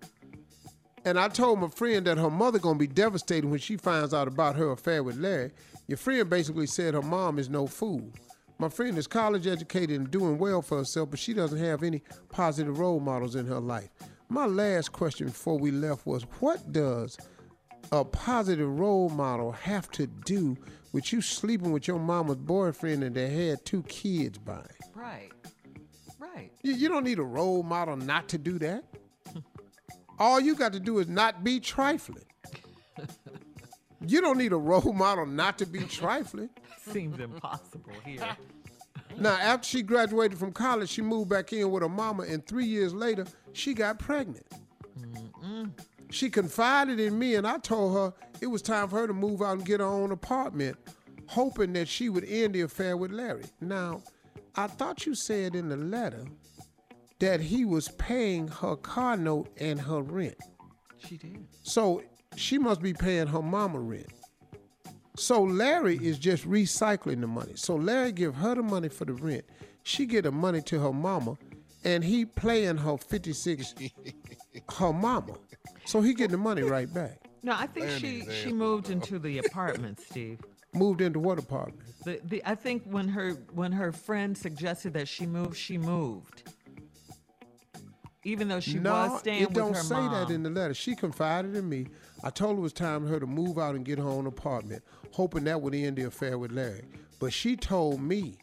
And 1.06 1.20
I 1.20 1.28
told 1.30 1.60
my 1.60 1.70
friend 1.70 2.06
that 2.08 2.18
her 2.18 2.30
mother 2.30 2.60
gonna 2.60 2.80
be 2.80 2.88
devastated 2.88 3.50
when 3.50 3.60
she 3.60 3.78
finds 3.78 4.14
out 4.14 4.28
about 4.28 4.56
her 4.56 4.72
affair 4.72 5.04
with 5.04 5.18
Larry. 5.18 5.52
Your 5.88 5.98
friend 5.98 6.30
basically 6.30 6.68
said 6.68 6.94
her 6.94 7.02
mom 7.02 7.40
is 7.40 7.50
no 7.50 7.68
fool. 7.68 8.12
My 8.58 8.68
friend 8.68 8.98
is 8.98 9.08
college 9.08 9.48
educated 9.48 9.98
and 9.98 10.12
doing 10.12 10.38
well 10.38 10.62
for 10.62 10.80
herself, 10.80 11.12
but 11.12 11.20
she 11.20 11.34
doesn't 11.34 11.60
have 11.60 11.84
any 11.84 12.02
positive 12.30 12.80
role 12.80 13.00
models 13.00 13.36
in 13.36 13.46
her 13.46 13.60
life. 13.60 13.90
My 14.28 14.46
last 14.46 14.92
question 14.92 15.28
before 15.28 15.58
we 15.58 15.72
left 15.72 16.06
was 16.06 16.24
what 16.40 16.72
does 16.72 17.18
a 17.92 18.04
positive 18.04 18.78
role 18.78 19.10
model 19.10 19.52
have 19.54 19.90
to 19.92 20.08
do 20.08 20.58
with 20.92 21.14
you 21.14 21.22
sleeping 21.22 21.72
with 21.72 21.88
your 21.88 22.00
mama's 22.00 22.38
boyfriend 22.38 23.04
and 23.04 23.16
they 23.16 23.48
had 23.48 23.64
two 23.66 23.84
kids 23.84 24.38
by? 24.38 24.66
Right. 24.94 25.32
Right. 26.40 26.52
You, 26.64 26.74
you 26.74 26.90
don't 26.90 27.04
need 27.04 27.20
a 27.20 27.24
role 27.24 27.64
model 27.64 27.98
not 27.98 28.30
to 28.30 28.38
do 28.38 28.58
that. 28.60 28.86
All 30.20 30.40
you 30.40 30.56
got 30.56 30.74
to 30.74 30.80
do 30.80 31.00
is 31.00 31.08
not 31.08 31.44
be 31.44 31.60
trifling. 31.60 32.24
You 34.08 34.22
don't 34.22 34.38
need 34.38 34.54
a 34.54 34.58
role 34.58 34.94
model 34.94 35.26
not 35.26 35.58
to 35.58 35.66
be 35.66 35.82
trifling. 35.82 36.50
Seems 36.80 37.20
impossible 37.20 37.92
here. 38.06 38.26
Now, 39.18 39.34
after 39.34 39.68
she 39.68 39.82
graduated 39.82 40.38
from 40.38 40.54
college, 40.54 40.90
she 40.90 41.02
moved 41.02 41.30
back 41.30 41.52
in 41.52 41.70
with 41.70 41.84
her 41.84 41.90
mama, 41.90 42.24
and 42.24 42.46
three 42.48 42.66
years 42.66 42.94
later, 42.94 43.26
she 43.52 43.74
got 43.74 44.00
pregnant. 44.00 44.48
She 46.12 46.30
confided 46.30 46.98
in 47.00 47.20
me, 47.20 47.36
and 47.36 47.46
I 47.46 47.58
told 47.58 47.94
her 47.94 48.14
it 48.40 48.48
was 48.48 48.62
time 48.62 48.88
for 48.88 49.00
her 49.00 49.08
to 49.08 49.14
move 49.14 49.42
out 49.42 49.58
and 49.58 49.66
get 49.66 49.82
her 49.82 49.86
own 49.86 50.14
apartment, 50.14 50.78
hoping 51.28 51.74
that 51.74 51.90
she 51.90 52.08
would 52.08 52.24
end 52.24 52.56
the 52.56 52.62
affair 52.62 52.96
with 52.96 53.12
Larry. 53.12 53.44
Now, 53.60 54.02
I 54.56 54.68
thought 54.68 55.06
you 55.06 55.16
said 55.16 55.56
in 55.56 55.70
the 55.70 55.78
letter 55.78 56.26
that 57.20 57.40
he 57.42 57.66
was 57.66 57.90
paying 57.90 58.48
her 58.48 58.76
car 58.76 59.18
note 59.18 59.50
and 59.58 59.80
her 59.80 60.02
rent. 60.02 60.38
She 60.98 61.18
did. 61.18 61.46
So 61.64 62.02
she 62.36 62.58
must 62.58 62.82
be 62.82 62.94
paying 62.94 63.28
her 63.28 63.42
mama 63.42 63.80
rent. 63.80 64.08
So 65.18 65.44
Larry 65.44 65.98
is 65.98 66.18
just 66.18 66.48
recycling 66.48 67.22
the 67.22 67.28
money. 67.28 67.54
So 67.56 67.76
Larry 67.76 68.12
give 68.14 68.36
her 68.36 68.56
the 68.56 68.64
money 68.64 68.88
for 68.90 69.06
the 69.06 69.14
rent. 69.14 69.44
She 69.84 70.06
get 70.06 70.24
the 70.24 70.32
money 70.32 70.62
to 70.64 70.80
her 70.80 70.94
mama, 70.94 71.38
and 71.84 72.04
he 72.04 72.26
playing 72.26 72.78
her 72.78 72.98
56 72.98 73.76
her 74.78 74.94
mama. 74.94 75.34
So 75.86 76.02
he 76.02 76.14
getting 76.14 76.32
the 76.32 76.38
money 76.38 76.62
right 76.62 76.92
back. 76.94 77.20
No, 77.44 77.54
I 77.54 77.68
think 77.68 77.90
she 77.90 78.26
she 78.32 78.54
moved 78.54 78.90
into 78.90 79.20
the 79.20 79.40
apartment, 79.40 80.00
Steve. 80.00 80.40
Moved 80.74 81.02
into 81.02 81.20
what 81.20 81.40
apartment? 81.40 81.88
The, 82.06 82.20
the 82.24 82.42
I 82.46 82.56
think 82.56 82.84
when 82.86 83.08
her 83.10 83.32
when 83.54 83.72
her 83.72 83.92
friend 83.92 84.38
suggested 84.38 84.94
that 84.94 85.08
she 85.08 85.26
move, 85.26 85.58
she 85.58 85.78
moved. 85.78 86.44
Even 88.24 88.48
though 88.50 88.60
she 88.60 88.78
no, 88.80 88.92
was 88.92 89.20
staying 89.22 89.44
it 89.44 89.54
don't 89.54 89.76
say 89.76 89.96
mom. 89.96 90.14
that 90.14 90.34
in 90.34 90.44
the 90.44 90.50
letter. 90.50 90.74
She 90.74 90.96
confided 90.96 91.56
in 91.56 91.68
me. 91.70 91.88
I 92.24 92.30
told 92.30 92.56
her 92.56 92.60
it 92.60 92.62
was 92.62 92.74
time 92.74 93.04
for 93.04 93.08
her 93.14 93.20
to 93.20 93.26
move 93.26 93.58
out 93.58 93.76
and 93.76 93.86
get 93.86 93.98
her 93.98 94.08
own 94.08 94.28
apartment, 94.28 94.84
hoping 95.12 95.46
that 95.46 95.62
would 95.62 95.74
end 95.74 95.98
the 95.98 96.04
affair 96.04 96.38
with 96.38 96.52
Larry. 96.52 96.84
But 97.20 97.32
she 97.34 97.56
told 97.56 98.02
me 98.02 98.36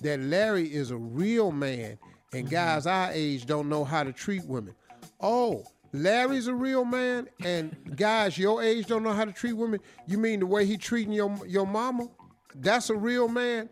that 0.00 0.20
Larry 0.20 0.72
is 0.72 0.90
a 0.90 0.96
real 0.96 1.50
man, 1.52 1.98
Mm-hmm. 2.34 2.36
and 2.46 2.50
guys 2.50 2.86
our 2.86 3.10
age 3.12 3.46
don't 3.46 3.68
know 3.68 3.84
how 3.84 4.02
to 4.02 4.12
treat 4.12 4.44
women. 4.44 4.74
Oh, 5.20 5.64
Larry's 5.94 6.48
a 6.48 6.54
real 6.54 6.84
man, 6.84 7.28
and 7.44 7.76
guys 7.94 8.36
your 8.36 8.60
age 8.60 8.86
don't 8.86 9.04
know 9.04 9.12
how 9.12 9.24
to 9.24 9.30
treat 9.30 9.52
women. 9.52 9.78
You 10.08 10.18
mean 10.18 10.40
the 10.40 10.46
way 10.46 10.66
he 10.66 10.76
treating 10.76 11.12
your 11.12 11.32
your 11.46 11.68
mama? 11.68 12.08
That's 12.56 12.90
a 12.90 12.96
real 12.96 13.28
man. 13.28 13.68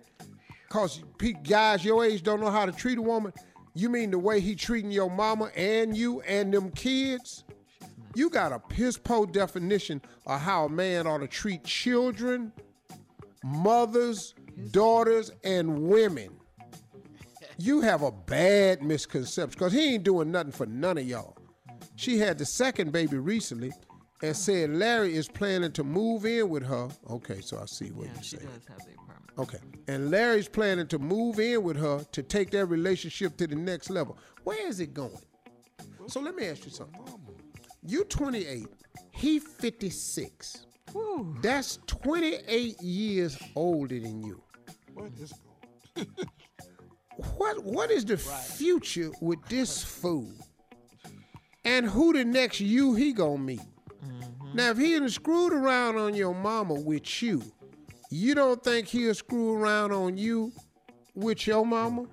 Cause 0.68 1.02
guys 1.42 1.84
your 1.84 2.04
age 2.04 2.22
don't 2.22 2.40
know 2.40 2.50
how 2.50 2.64
to 2.64 2.70
treat 2.70 2.98
a 2.98 3.02
woman. 3.02 3.32
You 3.74 3.88
mean 3.88 4.12
the 4.12 4.20
way 4.20 4.38
he 4.38 4.54
treating 4.54 4.92
your 4.92 5.10
mama 5.10 5.50
and 5.56 5.96
you 5.96 6.20
and 6.20 6.54
them 6.54 6.70
kids? 6.70 7.42
You 8.14 8.30
got 8.30 8.52
a 8.52 8.60
piss 8.60 8.96
po 8.96 9.26
definition 9.26 10.00
of 10.24 10.40
how 10.40 10.66
a 10.66 10.68
man 10.68 11.08
ought 11.08 11.18
to 11.18 11.26
treat 11.26 11.64
children, 11.64 12.52
mothers, 13.42 14.36
daughters, 14.70 15.32
and 15.42 15.88
women. 15.88 16.30
You 17.58 17.80
have 17.80 18.02
a 18.02 18.12
bad 18.12 18.80
misconception 18.80 19.58
because 19.58 19.72
he 19.72 19.94
ain't 19.94 20.04
doing 20.04 20.30
nothing 20.30 20.52
for 20.52 20.66
none 20.66 20.98
of 20.98 21.04
y'all. 21.04 21.36
She 22.02 22.18
had 22.18 22.36
the 22.36 22.44
second 22.44 22.90
baby 22.90 23.16
recently 23.16 23.70
and 24.24 24.36
said 24.36 24.70
Larry 24.70 25.14
is 25.14 25.28
planning 25.28 25.70
to 25.70 25.84
move 25.84 26.24
in 26.26 26.48
with 26.48 26.64
her. 26.64 26.88
Okay, 27.08 27.40
so 27.40 27.60
I 27.62 27.66
see 27.66 27.92
what 27.92 28.08
Yeah, 28.08 28.14
you're 28.14 28.22
saying. 28.24 28.48
does 28.52 28.66
have 28.66 28.78
the 28.78 28.94
apartment. 28.94 29.38
Okay. 29.38 29.58
And 29.86 30.10
Larry's 30.10 30.48
planning 30.48 30.88
to 30.88 30.98
move 30.98 31.38
in 31.38 31.62
with 31.62 31.76
her 31.76 32.04
to 32.10 32.22
take 32.24 32.50
their 32.50 32.66
relationship 32.66 33.36
to 33.36 33.46
the 33.46 33.54
next 33.54 33.88
level. 33.88 34.18
Where 34.42 34.66
is 34.66 34.80
it 34.80 34.94
going? 34.94 35.16
So 36.08 36.18
let 36.20 36.34
me 36.34 36.46
ask 36.46 36.64
you 36.64 36.72
something. 36.72 37.00
You 37.84 38.02
28, 38.02 38.66
he 39.12 39.38
56. 39.38 40.66
That's 41.40 41.78
28 41.86 42.82
years 42.82 43.38
older 43.54 44.00
than 44.00 44.22
you. 44.24 44.42
What 44.92 45.12
is 45.20 45.32
What 47.38 47.62
what 47.62 47.90
is 47.92 48.04
the 48.04 48.16
future 48.16 49.12
with 49.20 49.38
this 49.48 49.84
fool? 49.84 50.32
And 51.64 51.86
who 51.86 52.12
the 52.12 52.24
next 52.24 52.60
you 52.60 52.94
he 52.94 53.12
gonna 53.12 53.38
meet? 53.38 53.60
Mm-hmm. 54.04 54.56
Now 54.56 54.70
if 54.70 54.78
he 54.78 54.98
done 54.98 55.08
screwed 55.08 55.52
around 55.52 55.96
on 55.96 56.14
your 56.14 56.34
mama 56.34 56.74
with 56.74 57.22
you, 57.22 57.42
you 58.10 58.34
don't 58.34 58.62
think 58.62 58.88
he'll 58.88 59.14
screw 59.14 59.54
around 59.54 59.92
on 59.92 60.16
you 60.16 60.52
with 61.14 61.46
your 61.46 61.64
mama? 61.64 62.06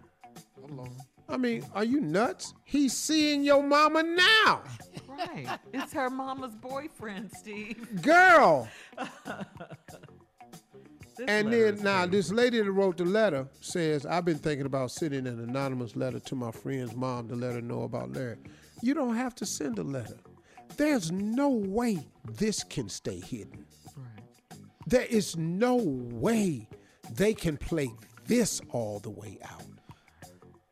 I 1.28 1.38
mean, 1.38 1.66
are 1.74 1.84
you 1.84 2.02
nuts? 2.02 2.54
He's 2.64 2.96
seeing 2.96 3.44
your 3.44 3.62
mama 3.62 4.04
now. 4.04 4.64
Right. 5.08 5.48
It's 5.74 5.94
her 5.94 6.10
mama's 6.10 6.56
boyfriend, 6.56 7.32
Steve. 7.36 8.02
Girl. 8.02 8.68
And 11.28 11.52
then 11.52 11.84
now 11.84 12.06
great. 12.06 12.12
this 12.12 12.32
lady 12.32 12.62
that 12.62 12.72
wrote 12.72 12.98
the 12.98 13.06
letter 13.06 13.48
says, 13.60 14.06
I've 14.06 14.24
been 14.24 14.38
thinking 14.38 14.66
about 14.66 14.92
sending 14.92 15.28
an 15.28 15.40
anonymous 15.42 15.96
letter 15.96 16.20
to 16.20 16.36
my 16.36 16.52
friend's 16.52 16.96
mom 16.96 17.28
to 17.28 17.36
let 17.36 17.56
her 17.56 17.62
know 17.62 17.82
about 17.84 18.14
Larry. 18.14 18.38
You 18.82 18.94
don't 18.94 19.16
have 19.16 19.36
to 19.36 19.46
send 19.46 19.80
a 19.80 19.84
letter. 19.84 20.18
There's 20.78 21.12
no 21.12 21.50
way 21.50 22.08
this 22.26 22.64
can 22.64 22.90
stay 22.90 23.20
hidden. 23.20 23.66
There 24.88 25.06
is 25.06 25.38
no 25.38 25.76
way 25.76 26.68
they 27.12 27.34
can 27.34 27.58
play 27.58 27.92
this 28.26 28.62
all 28.72 29.00
the 29.00 29.10
way 29.10 29.38
out. 29.44 29.64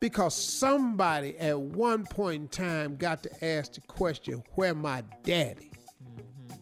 Because 0.00 0.34
somebody 0.34 1.36
at 1.38 1.60
one 1.60 2.04
point 2.04 2.42
in 2.42 2.48
time 2.48 2.96
got 2.96 3.22
to 3.24 3.44
ask 3.44 3.72
the 3.74 3.80
question, 3.82 4.42
where 4.54 4.74
my 4.74 5.02
daddy? 5.24 5.70
Mm-hmm. 6.02 6.54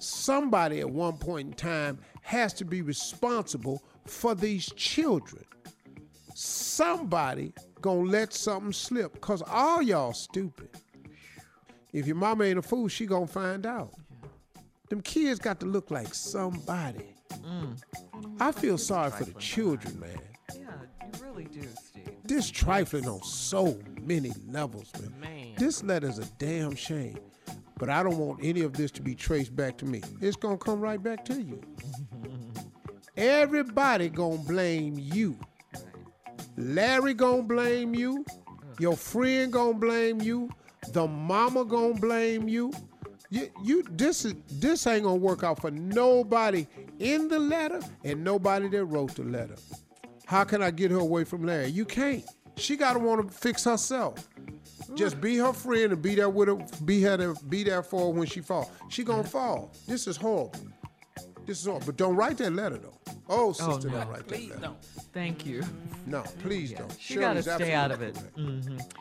Somebody 0.00 0.80
at 0.80 0.88
one 0.88 1.18
point 1.18 1.48
in 1.48 1.54
time 1.54 1.98
has 2.22 2.52
to 2.54 2.64
be 2.64 2.82
responsible 2.82 3.82
for 4.06 4.34
these 4.34 4.72
children. 4.76 5.44
Somebody 6.34 7.52
gonna 7.80 8.10
let 8.10 8.32
something 8.32 8.72
slip, 8.72 9.20
cause 9.20 9.42
all 9.46 9.82
y'all 9.82 10.12
stupid. 10.12 10.70
If 11.92 12.06
your 12.06 12.16
mama 12.16 12.44
ain't 12.44 12.58
a 12.58 12.62
fool, 12.62 12.88
she 12.88 13.06
gonna 13.06 13.26
find 13.26 13.66
out. 13.66 13.94
Them 14.88 15.00
kids 15.00 15.38
got 15.38 15.60
to 15.60 15.66
look 15.66 15.90
like 15.90 16.14
somebody. 16.14 17.14
Mm. 17.42 17.80
I 18.40 18.52
feel 18.52 18.78
sorry 18.78 19.10
for 19.10 19.24
the 19.24 19.34
children, 19.34 19.98
man. 20.00 20.18
Yeah, 20.54 20.70
you 21.02 21.24
really 21.24 21.44
do, 21.44 21.62
Steve. 21.82 22.08
This 22.24 22.50
trifling 22.50 23.08
on 23.08 23.22
so 23.22 23.78
many 24.02 24.32
levels, 24.46 24.92
man. 25.20 25.54
This 25.56 25.82
letter's 25.82 26.18
a 26.18 26.24
damn 26.38 26.74
shame. 26.74 27.18
But 27.78 27.90
I 27.90 28.02
don't 28.02 28.18
want 28.18 28.40
any 28.42 28.62
of 28.62 28.72
this 28.72 28.90
to 28.92 29.02
be 29.02 29.14
traced 29.14 29.54
back 29.54 29.78
to 29.78 29.84
me. 29.84 30.02
It's 30.20 30.36
gonna 30.36 30.58
come 30.58 30.80
right 30.80 31.02
back 31.02 31.24
to 31.26 31.40
you. 31.40 31.60
Everybody 33.16 34.08
gonna 34.08 34.38
blame 34.38 34.98
you. 34.98 35.38
Larry 36.58 37.14
gonna 37.14 37.42
blame 37.42 37.94
you. 37.94 38.24
Your 38.80 38.96
friend 38.96 39.52
gonna 39.52 39.74
blame 39.74 40.20
you. 40.20 40.50
The 40.92 41.06
mama 41.06 41.64
gonna 41.64 41.94
blame 41.94 42.48
you. 42.48 42.72
You, 43.30 43.48
you 43.62 43.84
this 43.90 44.24
is 44.24 44.34
this 44.50 44.86
ain't 44.86 45.04
gonna 45.04 45.16
work 45.16 45.44
out 45.44 45.60
for 45.60 45.70
nobody 45.70 46.66
in 46.98 47.28
the 47.28 47.38
letter 47.38 47.80
and 48.02 48.24
nobody 48.24 48.68
that 48.70 48.84
wrote 48.86 49.14
the 49.14 49.22
letter. 49.22 49.54
How 50.26 50.42
can 50.42 50.60
I 50.60 50.72
get 50.72 50.90
her 50.90 50.98
away 50.98 51.22
from 51.24 51.44
Larry? 51.44 51.68
You 51.68 51.84
can't. 51.84 52.24
She 52.56 52.76
gotta 52.76 52.98
want 52.98 53.26
to 53.26 53.32
fix 53.32 53.62
herself. 53.62 54.28
Just 54.94 55.20
be 55.20 55.36
her 55.36 55.52
friend 55.52 55.92
and 55.92 56.02
be 56.02 56.16
there 56.16 56.28
with 56.28 56.48
her. 56.48 56.56
Be 56.84 57.00
her 57.02 57.16
to 57.18 57.36
be 57.48 57.62
there 57.62 57.84
for 57.84 58.06
her 58.06 58.10
when 58.10 58.26
she 58.26 58.40
fall. 58.40 58.70
She 58.88 59.04
gonna 59.04 59.22
fall. 59.22 59.72
This 59.86 60.08
is 60.08 60.16
horrible. 60.16 60.54
This 61.48 61.62
is 61.62 61.66
all. 61.66 61.80
But 61.84 61.96
don't 61.96 62.14
write 62.14 62.36
that 62.38 62.52
letter 62.52 62.76
though. 62.76 62.98
Oh, 63.26 63.52
sister, 63.52 63.88
no. 63.88 63.96
don't 64.00 64.08
write 64.10 64.28
that 64.28 64.50
letter. 64.60 64.74
Thank 65.14 65.46
you. 65.46 65.62
No, 66.04 66.22
please 66.42 66.72
don't. 66.72 66.94
She 67.00 67.14
got 67.14 67.32
to 67.32 67.42
Shirley's 67.42 67.62
stay 67.62 67.72
out 67.72 67.90
of 67.90 68.02
it. 68.02 68.14
correct. 68.16 68.36
Mhm. 68.36 68.92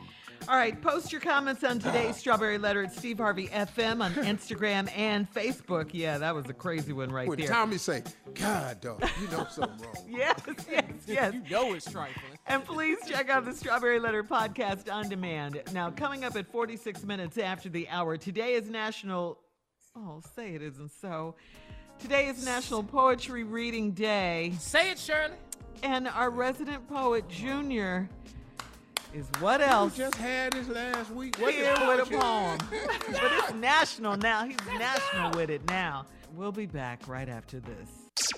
All 0.48 0.56
right, 0.56 0.82
post 0.82 1.12
your 1.12 1.20
comments 1.20 1.66
on 1.66 1.78
today's 1.80 2.16
Strawberry 2.16 2.58
Letter 2.58 2.84
at 2.84 2.94
Steve 2.94 3.18
Harvey 3.18 3.48
FM 3.50 4.02
on 4.02 4.14
Instagram 4.24 4.90
and 4.98 5.30
Facebook. 5.34 5.90
Yeah, 5.92 6.20
that 6.20 6.34
was 6.34 6.46
a 6.48 6.54
crazy 6.54 6.94
one 6.94 7.12
right 7.12 7.28
When 7.28 7.38
there. 7.38 7.50
Tommy 7.50 7.78
say, 7.78 8.02
God, 8.34 8.80
dog, 8.80 9.04
you 9.22 9.28
know 9.28 9.46
something 9.52 9.86
wrong. 9.86 9.94
Yes, 10.08 10.40
yes, 10.72 10.86
yes. 11.06 11.34
you 11.34 11.44
know 11.50 11.74
it's 11.74 11.92
trifling. 11.92 12.38
And 12.46 12.64
please 12.64 12.98
check 13.06 13.30
out 13.30 13.44
the 13.44 13.54
Strawberry 13.54 14.00
Letter 14.00 14.24
podcast 14.24 14.90
on 14.90 15.10
demand. 15.10 15.62
Now, 15.74 15.92
coming 15.92 16.24
up 16.24 16.38
at 16.38 16.50
46 16.50 17.04
minutes 17.04 17.38
after 17.38 17.68
the 17.68 17.90
hour, 17.90 18.16
today 18.16 18.54
is 18.54 18.70
National. 18.70 19.40
Oh, 19.98 20.22
say 20.34 20.56
it 20.56 20.62
isn't 20.62 20.92
so. 21.02 21.36
Today 22.00 22.28
is 22.28 22.46
National 22.46 22.84
Poetry 22.84 23.44
Reading 23.44 23.92
Day. 23.92 24.54
Say 24.60 24.92
it, 24.92 25.00
Shirley. 25.00 25.34
And 25.84 26.08
our 26.08 26.30
resident 26.30 26.88
poet, 26.88 27.28
Junior, 27.28 28.08
is 29.14 29.28
what 29.40 29.62
else? 29.62 29.96
He 29.96 30.04
just 30.04 30.16
had 30.16 30.54
his 30.54 30.70
last 30.70 31.12
week. 31.12 31.38
What 31.40 31.54
Here 31.54 31.74
is 31.74 31.80
with 31.80 32.08
a 32.14 32.18
poem. 32.18 32.58
but 32.70 33.32
it's 33.34 33.54
national 33.56 34.18
now. 34.18 34.46
He's 34.46 34.58
national 34.78 35.32
with 35.32 35.50
it 35.50 35.66
now. 35.68 36.06
We'll 36.36 36.52
be 36.52 36.66
back 36.66 37.08
right 37.08 37.30
after 37.30 37.60
this. 37.60 37.90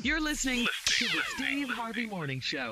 You're 0.01 0.21
listening 0.21 0.65
to 0.85 1.05
the 1.05 1.21
Steve 1.35 1.69
Harvey 1.69 2.05
Morning 2.05 2.39
Show. 2.39 2.71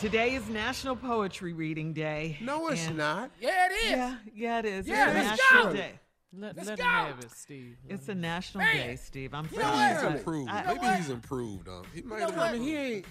Today 0.00 0.34
is 0.34 0.48
National 0.48 0.94
Poetry 0.96 1.52
Reading 1.52 1.92
Day. 1.92 2.36
No, 2.40 2.68
it's 2.68 2.86
and- 2.86 2.96
not. 2.96 3.30
Yeah, 3.40 3.66
it 3.66 3.72
is. 3.72 3.90
Yeah, 3.90 4.16
yeah, 4.34 4.58
it 4.60 4.64
is. 4.66 4.86
Yeah, 4.88 5.10
it's 5.10 5.28
let's 5.28 5.40
national 5.52 5.72
go. 5.72 5.72
day. 5.76 5.92
Let, 6.38 6.56
Let's 6.56 6.68
go. 6.68 6.74
him 6.74 6.78
have 6.80 7.18
it, 7.20 7.30
Steve. 7.30 7.76
It's 7.88 8.08
a 8.08 8.14
national 8.14 8.64
Man. 8.64 8.76
day, 8.88 8.96
Steve. 8.96 9.32
I'm 9.32 9.48
You 9.50 9.58
know 9.58 9.64
sorry. 9.64 9.76
what? 9.94 10.12
He's 10.12 10.18
improved. 10.20 10.50
I- 10.50 10.64
Maybe 10.66 10.78
what? 10.80 10.96
he's 10.96 11.10
improved. 11.10 11.68
Um, 11.68 11.82
he 11.94 12.02
might 12.02 12.18
know 12.20 12.26
have 12.26 12.36
what? 12.36 12.46
I 12.48 12.52
mean, 12.52 12.62
he 12.62 12.76
ain't. 12.76 13.06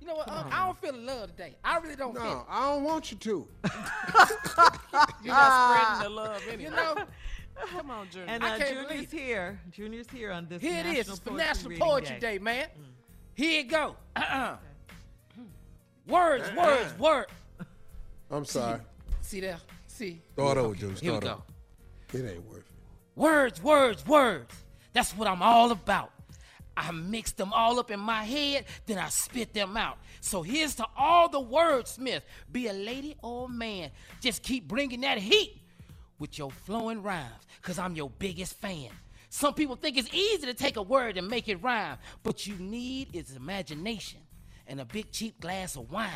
You 0.00 0.06
know 0.06 0.14
what? 0.16 0.28
Uh, 0.28 0.44
I 0.50 0.66
don't 0.66 0.78
feel 0.78 0.92
the 0.92 0.98
love 0.98 1.30
today. 1.30 1.54
I 1.64 1.78
really 1.78 1.96
don't 1.96 2.14
feel 2.14 2.24
No, 2.24 2.46
I 2.48 2.70
don't 2.72 2.84
want 2.84 3.10
you 3.12 3.18
to. 3.18 3.48
You're 5.22 5.34
not 5.34 5.98
spreading 5.98 6.02
the 6.02 6.08
love 6.22 6.42
anyway. 6.48 6.64
You 6.64 6.70
know, 6.70 6.96
Come 7.70 7.90
on, 7.90 8.08
Junior. 8.10 8.26
And 8.28 8.42
I 8.42 8.54
uh, 8.54 8.58
can't 8.58 8.68
Junior's 8.70 8.88
believe 8.88 9.12
here. 9.12 9.60
Junior's 9.70 10.06
here 10.10 10.32
on 10.32 10.46
this 10.48 10.62
here 10.62 10.72
it 10.80 10.84
National 10.84 11.00
is. 11.00 11.08
It's 11.08 11.18
for 11.18 11.30
Poetry 11.30 11.44
National 11.46 11.78
Poetry 11.78 12.14
Day. 12.18 12.20
Day, 12.20 12.38
man. 12.38 12.66
Here 13.34 13.60
it 13.60 13.68
go. 13.68 13.96
Uh-uh. 14.16 14.56
Words, 16.06 16.50
words, 16.56 16.98
word. 16.98 17.26
I'm 18.30 18.44
sorry. 18.44 18.80
See 19.20 19.40
there? 19.40 19.58
See? 19.86 20.20
Start 20.32 20.56
over, 20.58 20.68
Okay, 20.70 20.80
Joe. 20.80 20.86
Here 20.88 21.12
we 21.12 21.18
Start 21.18 21.22
go. 21.24 21.42
It 22.12 22.30
ain't 22.30 22.44
worth 22.46 22.58
it. 22.58 22.64
Words, 23.16 23.62
words, 23.62 24.06
words. 24.06 24.54
That's 24.92 25.12
what 25.12 25.28
I'm 25.28 25.42
all 25.42 25.70
about. 25.70 26.12
I 26.76 26.90
mix 26.92 27.32
them 27.32 27.52
all 27.52 27.78
up 27.78 27.90
in 27.90 28.00
my 28.00 28.24
head, 28.24 28.64
then 28.86 28.98
I 28.98 29.08
spit 29.08 29.52
them 29.52 29.76
out. 29.76 29.98
So 30.20 30.42
here's 30.42 30.74
to 30.76 30.86
all 30.96 31.28
the 31.28 31.40
wordsmith. 31.40 32.22
Be 32.50 32.68
a 32.68 32.72
lady 32.72 33.16
or 33.22 33.46
a 33.46 33.48
man. 33.48 33.90
Just 34.20 34.42
keep 34.42 34.66
bringing 34.66 35.02
that 35.02 35.18
heat 35.18 35.60
with 36.18 36.38
your 36.38 36.50
flowing 36.50 37.02
rhymes, 37.02 37.46
because 37.60 37.78
I'm 37.78 37.94
your 37.96 38.10
biggest 38.10 38.54
fan. 38.54 38.90
Some 39.28 39.54
people 39.54 39.76
think 39.76 39.96
it's 39.96 40.12
easy 40.12 40.46
to 40.46 40.54
take 40.54 40.76
a 40.76 40.82
word 40.82 41.16
and 41.16 41.28
make 41.28 41.48
it 41.48 41.62
rhyme, 41.62 41.98
but 42.22 42.46
you 42.46 42.56
need 42.56 43.14
is 43.14 43.36
imagination 43.36 44.20
and 44.66 44.80
a 44.80 44.84
big 44.84 45.10
cheap 45.12 45.40
glass 45.40 45.76
of 45.76 45.90
wine. 45.90 46.10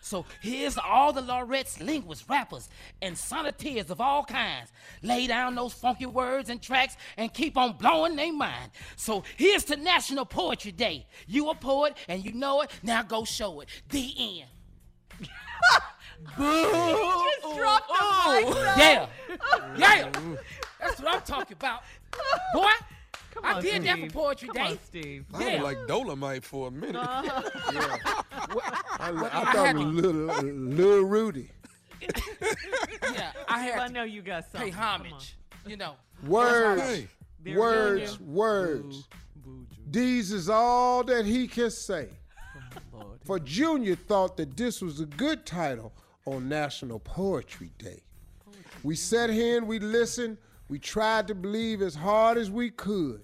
So 0.00 0.24
here's 0.40 0.78
all 0.78 1.12
the 1.12 1.20
laureates, 1.20 1.80
linguists, 1.80 2.28
rappers, 2.28 2.68
and 3.02 3.14
sonneteers 3.14 3.90
of 3.90 4.00
all 4.00 4.24
kinds. 4.24 4.72
Lay 5.02 5.26
down 5.26 5.54
those 5.54 5.74
funky 5.74 6.06
words 6.06 6.48
and 6.48 6.60
tracks 6.60 6.96
and 7.16 7.32
keep 7.32 7.56
on 7.56 7.76
blowing 7.76 8.16
their 8.16 8.32
mind. 8.32 8.70
So 8.96 9.22
here's 9.36 9.64
to 9.64 9.76
National 9.76 10.24
Poetry 10.24 10.72
Day. 10.72 11.06
You 11.26 11.50
a 11.50 11.54
poet 11.54 11.96
and 12.08 12.24
you 12.24 12.32
know 12.32 12.62
it, 12.62 12.70
now 12.82 13.02
go 13.02 13.24
show 13.24 13.60
it. 13.60 13.68
The 13.90 14.40
end. 14.40 14.48
Boo! 16.36 16.70
just 17.42 17.56
dropped 17.56 17.88
the 17.88 18.32
mic. 18.32 18.54
Yeah. 18.76 19.06
Yeah. 19.76 20.10
That's 20.80 21.00
what 21.00 21.14
I'm 21.14 21.22
talking 21.22 21.56
about. 21.56 21.82
Boy, 22.54 22.70
Come 23.32 23.44
I 23.44 23.52
on, 23.54 23.62
did 23.62 23.84
that 23.84 23.98
for 23.98 24.06
Poetry 24.10 24.48
Come 24.48 24.54
Day. 24.56 24.70
on, 24.72 24.78
Steve. 24.84 25.24
I 25.34 25.46
Yeah. 25.48 25.62
was 25.62 25.74
like 25.74 25.78
Dolemite 25.88 26.42
for 26.42 26.68
a 26.68 26.70
minute. 26.70 26.96
Uh-huh. 26.96 27.42
I, 28.98 29.10
I 29.10 29.10
I 29.10 29.52
thought 29.52 29.66
had 29.66 29.76
it 29.76 29.78
was 29.78 29.84
to- 29.84 29.90
little, 29.92 30.44
little 30.44 31.04
uh, 31.04 31.08
Rudy. 31.08 31.50
Yeah, 33.12 33.32
I 33.48 33.68
Steve, 33.68 33.80
I 33.80 33.88
know 33.88 34.02
you 34.04 34.22
got 34.22 34.50
to 34.52 34.58
pay 34.58 34.70
something. 34.70 34.72
Come 34.72 34.82
on. 34.82 35.00
homage. 35.06 35.36
You 35.66 35.76
know. 35.76 35.94
Words, 36.26 36.82
Hey, 36.82 37.08
There 37.44 37.58
words, 37.58 38.16
Junior. 38.16 38.32
words. 38.32 39.08
These 39.90 40.32
is 40.32 40.48
all 40.48 41.02
that 41.04 41.24
he 41.26 41.48
can 41.48 41.70
say. 41.70 42.08
For 43.24 43.38
Junior 43.38 43.96
thought 43.96 44.36
that 44.38 44.56
this 44.56 44.80
was 44.80 45.00
a 45.00 45.06
good 45.06 45.44
title 45.46 45.92
on 46.26 46.48
National 46.48 46.98
Poetry 47.00 47.70
Day. 47.78 48.02
We 48.82 48.96
sat 48.96 49.30
here 49.30 49.58
and 49.58 49.66
we 49.66 49.78
listened 49.78 50.38
We 50.70 50.78
tried 50.78 51.26
to 51.26 51.34
believe 51.34 51.82
as 51.82 51.96
hard 51.96 52.38
as 52.38 52.48
we 52.48 52.70
could. 52.70 53.22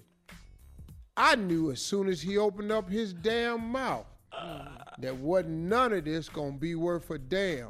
I 1.15 1.37
knew 1.37 1.71
as 1.71 1.81
soon 1.81 2.09
as 2.09 2.21
he 2.21 2.37
opened 2.37 2.73
up 2.73 2.89
his 2.89 3.13
damn 3.13 3.71
mouth 3.71 4.05
that 4.99 5.15
wasn't 5.15 5.51
none 5.51 5.93
of 5.93 6.03
this 6.03 6.27
gonna 6.27 6.57
be 6.57 6.75
worth 6.75 7.09
a 7.09 7.17
damn, 7.17 7.69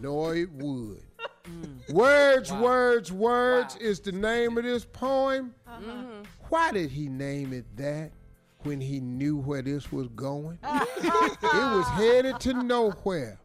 nor 0.00 0.36
it 0.36 0.52
would. 0.52 1.02
Mm. 1.44 1.92
Words, 1.92 2.52
words, 2.52 3.10
words 3.10 3.74
is 3.76 3.98
the 3.98 4.12
name 4.12 4.56
of 4.56 4.62
this 4.62 4.84
poem. 4.84 5.52
Uh-huh. 5.66 6.22
Why 6.48 6.70
did 6.70 6.92
he 6.92 7.08
name 7.08 7.52
it 7.52 7.64
that 7.76 8.12
when 8.62 8.80
he 8.80 9.00
knew 9.00 9.36
where 9.36 9.62
this 9.62 9.90
was 9.90 10.06
going? 10.10 10.60
it 10.62 11.42
was 11.42 11.88
headed 11.88 12.38
to 12.38 12.62
nowhere, 12.62 13.40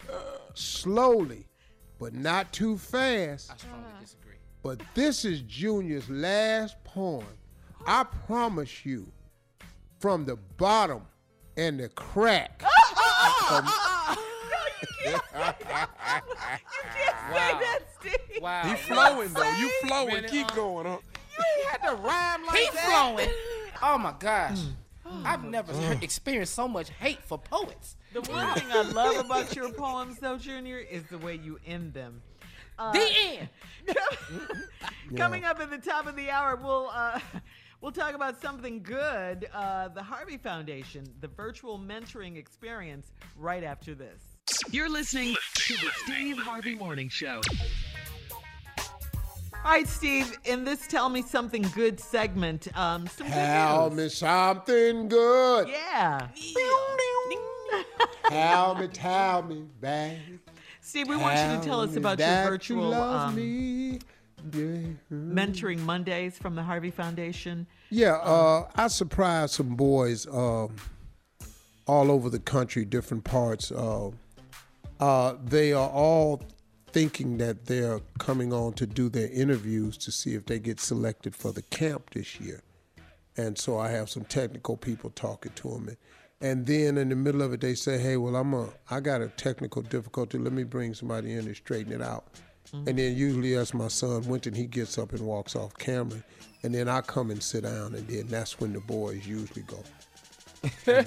slowly, 0.54 1.48
but 1.98 2.14
not 2.14 2.54
too 2.54 2.78
fast. 2.78 3.50
I 3.52 3.58
strongly 3.58 3.92
disagree. 4.00 4.27
But 4.64 4.82
this 4.96 5.24
is 5.26 5.42
Junior's 5.42 6.10
last 6.10 6.76
poem. 6.84 7.26
I 7.86 8.04
promise 8.26 8.86
you, 8.86 9.08
from 10.00 10.26
the 10.26 10.36
bottom 10.58 11.04
and 11.56 11.80
the 11.80 11.90
crack. 11.90 12.64
of- 13.52 13.70
Wow. 15.34 15.56
Say 17.32 17.34
that, 17.34 17.80
Steve. 18.00 18.42
Wow. 18.42 18.64
He 18.64 18.76
flowing 18.76 19.34
though. 19.34 19.52
You 19.58 19.70
flowing. 19.86 20.14
Really, 20.16 20.28
Keep 20.28 20.54
going, 20.54 20.86
huh? 20.86 20.98
ain't 20.98 21.68
had 21.70 21.90
to 21.90 21.96
rhyme 21.96 22.46
like 22.46 22.58
He 22.58 22.66
that. 22.74 22.86
flowing. 23.16 23.30
Oh 23.82 23.98
my 23.98 24.14
gosh. 24.20 24.60
I've 25.26 25.44
never 25.46 25.74
heard- 25.82 26.04
experienced 26.04 26.54
so 26.54 26.68
much 26.68 26.90
hate 26.90 27.22
for 27.24 27.38
poets. 27.38 27.96
The 28.14 28.22
one 28.22 28.54
thing 28.56 28.68
I 28.72 28.82
love 28.92 29.26
about 29.26 29.56
your 29.56 29.72
poems, 29.72 30.20
though, 30.20 30.38
Junior, 30.38 30.78
is 30.78 31.04
the 31.10 31.18
way 31.18 31.36
you 31.36 31.60
end 31.66 31.94
them. 31.94 32.22
Uh, 32.78 32.92
The 32.92 33.10
end. 33.40 33.50
Coming 35.18 35.46
up 35.46 35.60
at 35.60 35.70
the 35.70 35.78
top 35.78 36.06
of 36.08 36.16
the 36.16 36.30
hour, 36.30 36.56
we'll 36.58 36.90
uh, 36.94 37.20
we'll 37.82 37.92
talk 37.94 38.14
about 38.14 38.42
something 38.42 38.84
good. 38.84 39.48
Uh, 39.54 39.88
the 39.88 40.04
Harvey 40.04 40.38
Foundation, 40.38 41.06
the 41.22 41.28
virtual 41.30 41.80
mentoring 41.80 42.36
experience, 42.38 43.12
right 43.38 43.64
after 43.64 43.96
this. 43.96 44.22
You're 44.72 44.90
listening 44.90 45.36
to 45.56 45.74
the 45.76 45.90
Steve 46.04 46.38
Harvey 46.38 46.76
Morning 46.76 47.08
Show. 47.10 47.42
All 49.64 49.74
right, 49.74 49.88
Steve. 49.88 50.38
In 50.46 50.64
this 50.66 50.88
"Tell 50.88 51.08
Me 51.10 51.22
Something 51.22 51.64
Good" 51.74 52.00
segment, 52.00 52.68
um, 52.78 53.08
some 53.08 53.28
good 53.28 53.34
Tell 53.34 53.90
news. 53.90 53.98
me 53.98 54.10
something 54.10 55.08
good. 55.08 55.68
Yeah. 55.70 56.28
Tell 58.30 58.76
me, 58.76 58.88
tell 58.88 59.44
me, 59.44 59.66
babe. 59.82 60.40
Steve, 60.88 61.10
we 61.10 61.18
want 61.18 61.38
you 61.38 61.60
to 61.60 61.66
tell 61.66 61.82
us 61.82 61.98
about 61.98 62.18
your 62.18 62.50
virtual 62.50 62.94
um, 62.94 63.36
mentoring 65.12 65.80
Mondays 65.80 66.38
from 66.38 66.56
the 66.56 66.64
Harvey 66.64 66.92
Foundation. 66.92 67.68
Yeah, 67.90 68.14
uh, 68.14 68.70
I 68.74 68.88
surprised 68.88 69.56
some 69.56 69.76
boys 69.76 70.26
um, 70.28 70.74
all 71.88 72.10
over 72.10 72.30
the 72.30 72.40
country, 72.40 72.86
different 72.86 73.26
parts. 73.26 73.70
Uh, 73.70 74.12
uh, 75.02 75.34
they 75.44 75.74
are 75.74 75.90
all 75.90 76.42
thinking 76.94 77.38
that 77.40 77.66
they're 77.66 78.00
coming 78.18 78.54
on 78.54 78.72
to 78.76 78.88
do 78.88 79.10
their 79.10 79.28
interviews 79.28 79.98
to 79.98 80.10
see 80.10 80.36
if 80.36 80.46
they 80.46 80.58
get 80.58 80.80
selected 80.80 81.36
for 81.36 81.52
the 81.52 81.64
camp 81.64 82.12
this 82.12 82.40
year. 82.40 82.62
And 83.36 83.58
so 83.58 83.78
I 83.78 83.90
have 83.90 84.10
some 84.10 84.24
technical 84.24 84.78
people 84.78 85.10
talking 85.10 85.52
to 85.56 85.70
them. 85.70 85.90
And, 85.90 85.98
and 86.42 86.66
then 86.66 86.98
in 86.98 87.10
the 87.10 87.16
middle 87.16 87.42
of 87.42 87.54
it, 87.54 87.62
they 87.62 87.74
say, 87.76 87.98
hey, 87.98 88.18
well, 88.18 88.36
I'm 88.36 88.54
a, 88.54 88.70
I 88.92 89.00
got 89.00 89.22
a 89.22 89.28
technical 89.30 89.82
difficulty. 89.82 90.38
Let 90.38 90.54
me 90.54 90.64
bring 90.64 90.94
somebody 90.94 91.34
in 91.34 91.40
and 91.40 91.56
straighten 91.56 91.92
it 91.94 92.02
out. 92.02 92.26
And 92.74 93.00
then 93.00 93.16
usually 93.16 93.56
that's 93.56 93.74
my 93.74 93.88
son 93.88 94.24
Wynton. 94.28 94.54
He 94.54 94.66
gets 94.66 94.98
up 94.98 95.14
and 95.14 95.22
walks 95.22 95.56
off 95.56 95.78
camera, 95.78 96.22
and 96.64 96.76
then 96.76 96.90
I 96.90 97.00
come 97.00 97.32
and 97.32 97.42
sit 97.42 97.64
down, 97.64 97.96
and 97.96 98.06
then 98.10 98.28
that's 98.28 98.60
when 98.60 98.74
the 98.74 98.82
boys 98.82 99.26
usually 99.26 99.62
go, 99.64 99.82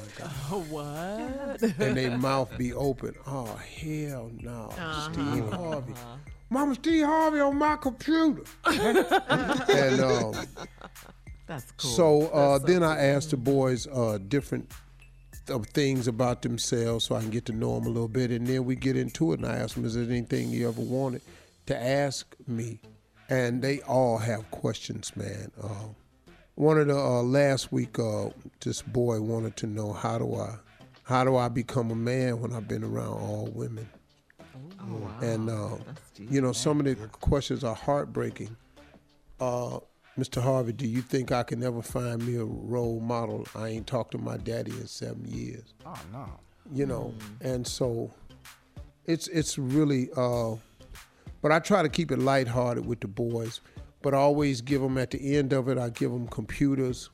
what? 0.70 1.62
and 1.78 1.96
they 1.96 2.08
mouth 2.16 2.56
be 2.56 2.72
open. 2.72 3.14
Oh 3.26 3.56
hell 3.56 4.30
no, 4.40 4.70
Uh-huh. 4.78 5.12
Steve 5.12 5.52
Harvey, 5.52 5.92
Mama 6.48 6.74
Steve 6.76 7.04
Harvey 7.04 7.40
on 7.40 7.56
my 7.56 7.76
computer. 7.76 8.42
and 8.64 10.00
um, 10.00 10.34
That's 11.46 11.72
cool. 11.72 11.90
so 11.90 12.26
uh, 12.28 12.58
then 12.58 12.82
I 12.82 13.04
asked 13.06 13.32
the 13.32 13.36
boys 13.36 13.86
uh, 13.88 14.18
different 14.28 14.70
of 15.48 15.66
things 15.68 16.06
about 16.06 16.42
themselves 16.42 17.06
so 17.06 17.14
I 17.14 17.20
can 17.20 17.30
get 17.30 17.46
to 17.46 17.52
know 17.52 17.74
them 17.74 17.86
a 17.86 17.90
little 17.90 18.08
bit, 18.08 18.30
and 18.30 18.46
then 18.46 18.64
we 18.64 18.76
get 18.76 18.96
into 18.96 19.32
it. 19.32 19.40
And 19.40 19.48
I 19.48 19.56
ask 19.56 19.74
them, 19.74 19.84
"Is 19.84 19.94
there 19.94 20.04
anything 20.04 20.50
you 20.50 20.68
ever 20.68 20.80
wanted 20.80 21.22
to 21.66 21.80
ask 21.80 22.34
me?" 22.46 22.80
And 23.28 23.62
they 23.62 23.80
all 23.82 24.18
have 24.18 24.50
questions, 24.50 25.16
man. 25.16 25.50
Uh, 25.62 25.88
one 26.56 26.78
of 26.78 26.88
the 26.88 26.96
uh, 26.98 27.22
last 27.22 27.72
week, 27.72 27.98
uh, 27.98 28.30
this 28.60 28.82
boy 28.82 29.20
wanted 29.20 29.56
to 29.58 29.66
know 29.66 29.92
how 29.92 30.18
do 30.18 30.34
I, 30.34 30.56
how 31.04 31.24
do 31.24 31.36
I 31.36 31.48
become 31.48 31.90
a 31.90 31.96
man 31.96 32.40
when 32.40 32.52
I've 32.52 32.68
been 32.68 32.84
around 32.84 33.14
all 33.18 33.50
women? 33.54 33.88
And 35.22 35.48
uh, 35.48 35.76
you 36.18 36.40
know, 36.40 36.52
some 36.52 36.80
of 36.80 36.86
the 36.86 36.96
questions 37.08 37.64
are 37.64 37.74
heartbreaking. 37.74 38.56
Uh, 40.20 40.24
Mr. 40.24 40.42
Harvey, 40.42 40.72
do 40.72 40.86
you 40.86 41.02
think 41.02 41.32
I 41.32 41.42
can 41.42 41.62
ever 41.62 41.82
find 41.82 42.24
me 42.26 42.36
a 42.36 42.44
role 42.44 43.00
model? 43.00 43.46
I 43.54 43.68
ain't 43.68 43.86
talked 43.86 44.12
to 44.12 44.18
my 44.18 44.36
daddy 44.36 44.72
in 44.72 44.86
seven 44.86 45.24
years. 45.26 45.74
Oh 45.86 45.98
no. 46.12 46.26
You 46.72 46.86
know, 46.86 47.14
and 47.40 47.66
so 47.66 48.10
it's 49.06 49.28
it's 49.28 49.58
really. 49.58 50.08
Uh, 50.16 50.56
but 51.42 51.52
I 51.52 51.58
try 51.58 51.82
to 51.82 51.88
keep 51.88 52.12
it 52.12 52.18
lighthearted 52.18 52.86
with 52.86 53.00
the 53.00 53.08
boys. 53.08 53.60
But 54.02 54.14
I 54.14 54.18
always 54.18 54.60
give 54.62 54.80
them 54.80 54.96
at 54.98 55.10
the 55.10 55.36
end 55.36 55.52
of 55.52 55.68
it. 55.68 55.76
I 55.78 55.90
give 55.90 56.10
them 56.10 56.26
computers. 56.28 57.10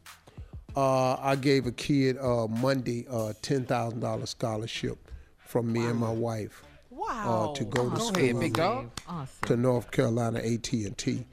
Uh, 0.77 1.15
I 1.15 1.35
gave 1.37 1.66
a 1.66 1.73
kid 1.73 2.19
uh, 2.19 2.47
Monday 2.49 3.07
a 3.11 3.35
ten 3.41 3.65
thousand 3.65 4.01
dollars 4.01 4.31
scholarship 4.31 4.99
from 5.39 5.73
me 5.73 5.85
and 5.87 5.99
my 5.99 6.11
wife. 6.12 6.62
Wow. 6.91 7.51
Uh, 7.53 7.55
to 7.57 7.65
go 7.65 7.89
to 7.91 7.97
Go 7.97 8.03
school 8.03 8.23
ahead, 8.23 8.41
big 8.41 8.55
dog. 8.55 8.91
Awesome. 9.09 9.28
to 9.47 9.57
North 9.57 9.91
Carolina 9.91 10.39
AT 10.41 10.73
and 10.73 10.99
T. 10.99 11.24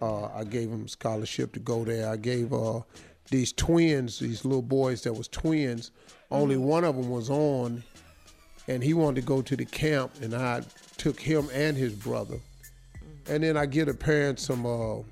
Uh, 0.00 0.26
I 0.26 0.44
gave 0.44 0.70
him 0.70 0.84
a 0.84 0.88
scholarship 0.88 1.52
to 1.54 1.60
go 1.60 1.84
there. 1.84 2.08
I 2.08 2.16
gave 2.16 2.52
uh, 2.52 2.80
these 3.30 3.52
twins, 3.52 4.18
these 4.18 4.44
little 4.44 4.62
boys 4.62 5.02
that 5.02 5.12
was 5.12 5.28
twins. 5.28 5.90
Only 6.30 6.56
one 6.56 6.84
of 6.84 6.96
them 6.96 7.10
was 7.10 7.30
on, 7.30 7.82
and 8.68 8.82
he 8.82 8.94
wanted 8.94 9.20
to 9.20 9.26
go 9.26 9.42
to 9.42 9.56
the 9.56 9.64
camp, 9.64 10.12
and 10.20 10.34
I 10.34 10.62
took 10.96 11.20
him 11.20 11.48
and 11.52 11.76
his 11.76 11.94
brother. 11.94 12.38
And 13.28 13.42
then 13.42 13.56
I 13.56 13.66
get 13.66 13.88
a 13.88 13.94
parent 13.94 14.38
some 14.38 14.66
uh, 14.66 15.02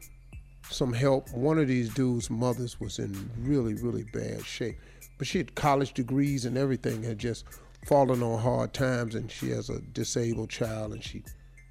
some 0.70 0.92
help. 0.92 1.30
One 1.32 1.58
of 1.58 1.68
these 1.68 1.92
dudes' 1.92 2.30
mothers 2.30 2.80
was 2.80 2.98
in 2.98 3.30
really 3.38 3.74
really 3.74 4.04
bad 4.12 4.44
shape, 4.44 4.76
but 5.18 5.26
she 5.26 5.38
had 5.38 5.54
college 5.54 5.94
degrees 5.94 6.44
and 6.44 6.56
everything. 6.56 7.02
Had 7.02 7.18
just 7.18 7.44
fallen 7.86 8.22
on 8.22 8.40
hard 8.40 8.72
times, 8.72 9.14
and 9.14 9.30
she 9.30 9.50
has 9.50 9.70
a 9.70 9.80
disabled 9.80 10.50
child, 10.50 10.92
and 10.92 11.02
she 11.02 11.22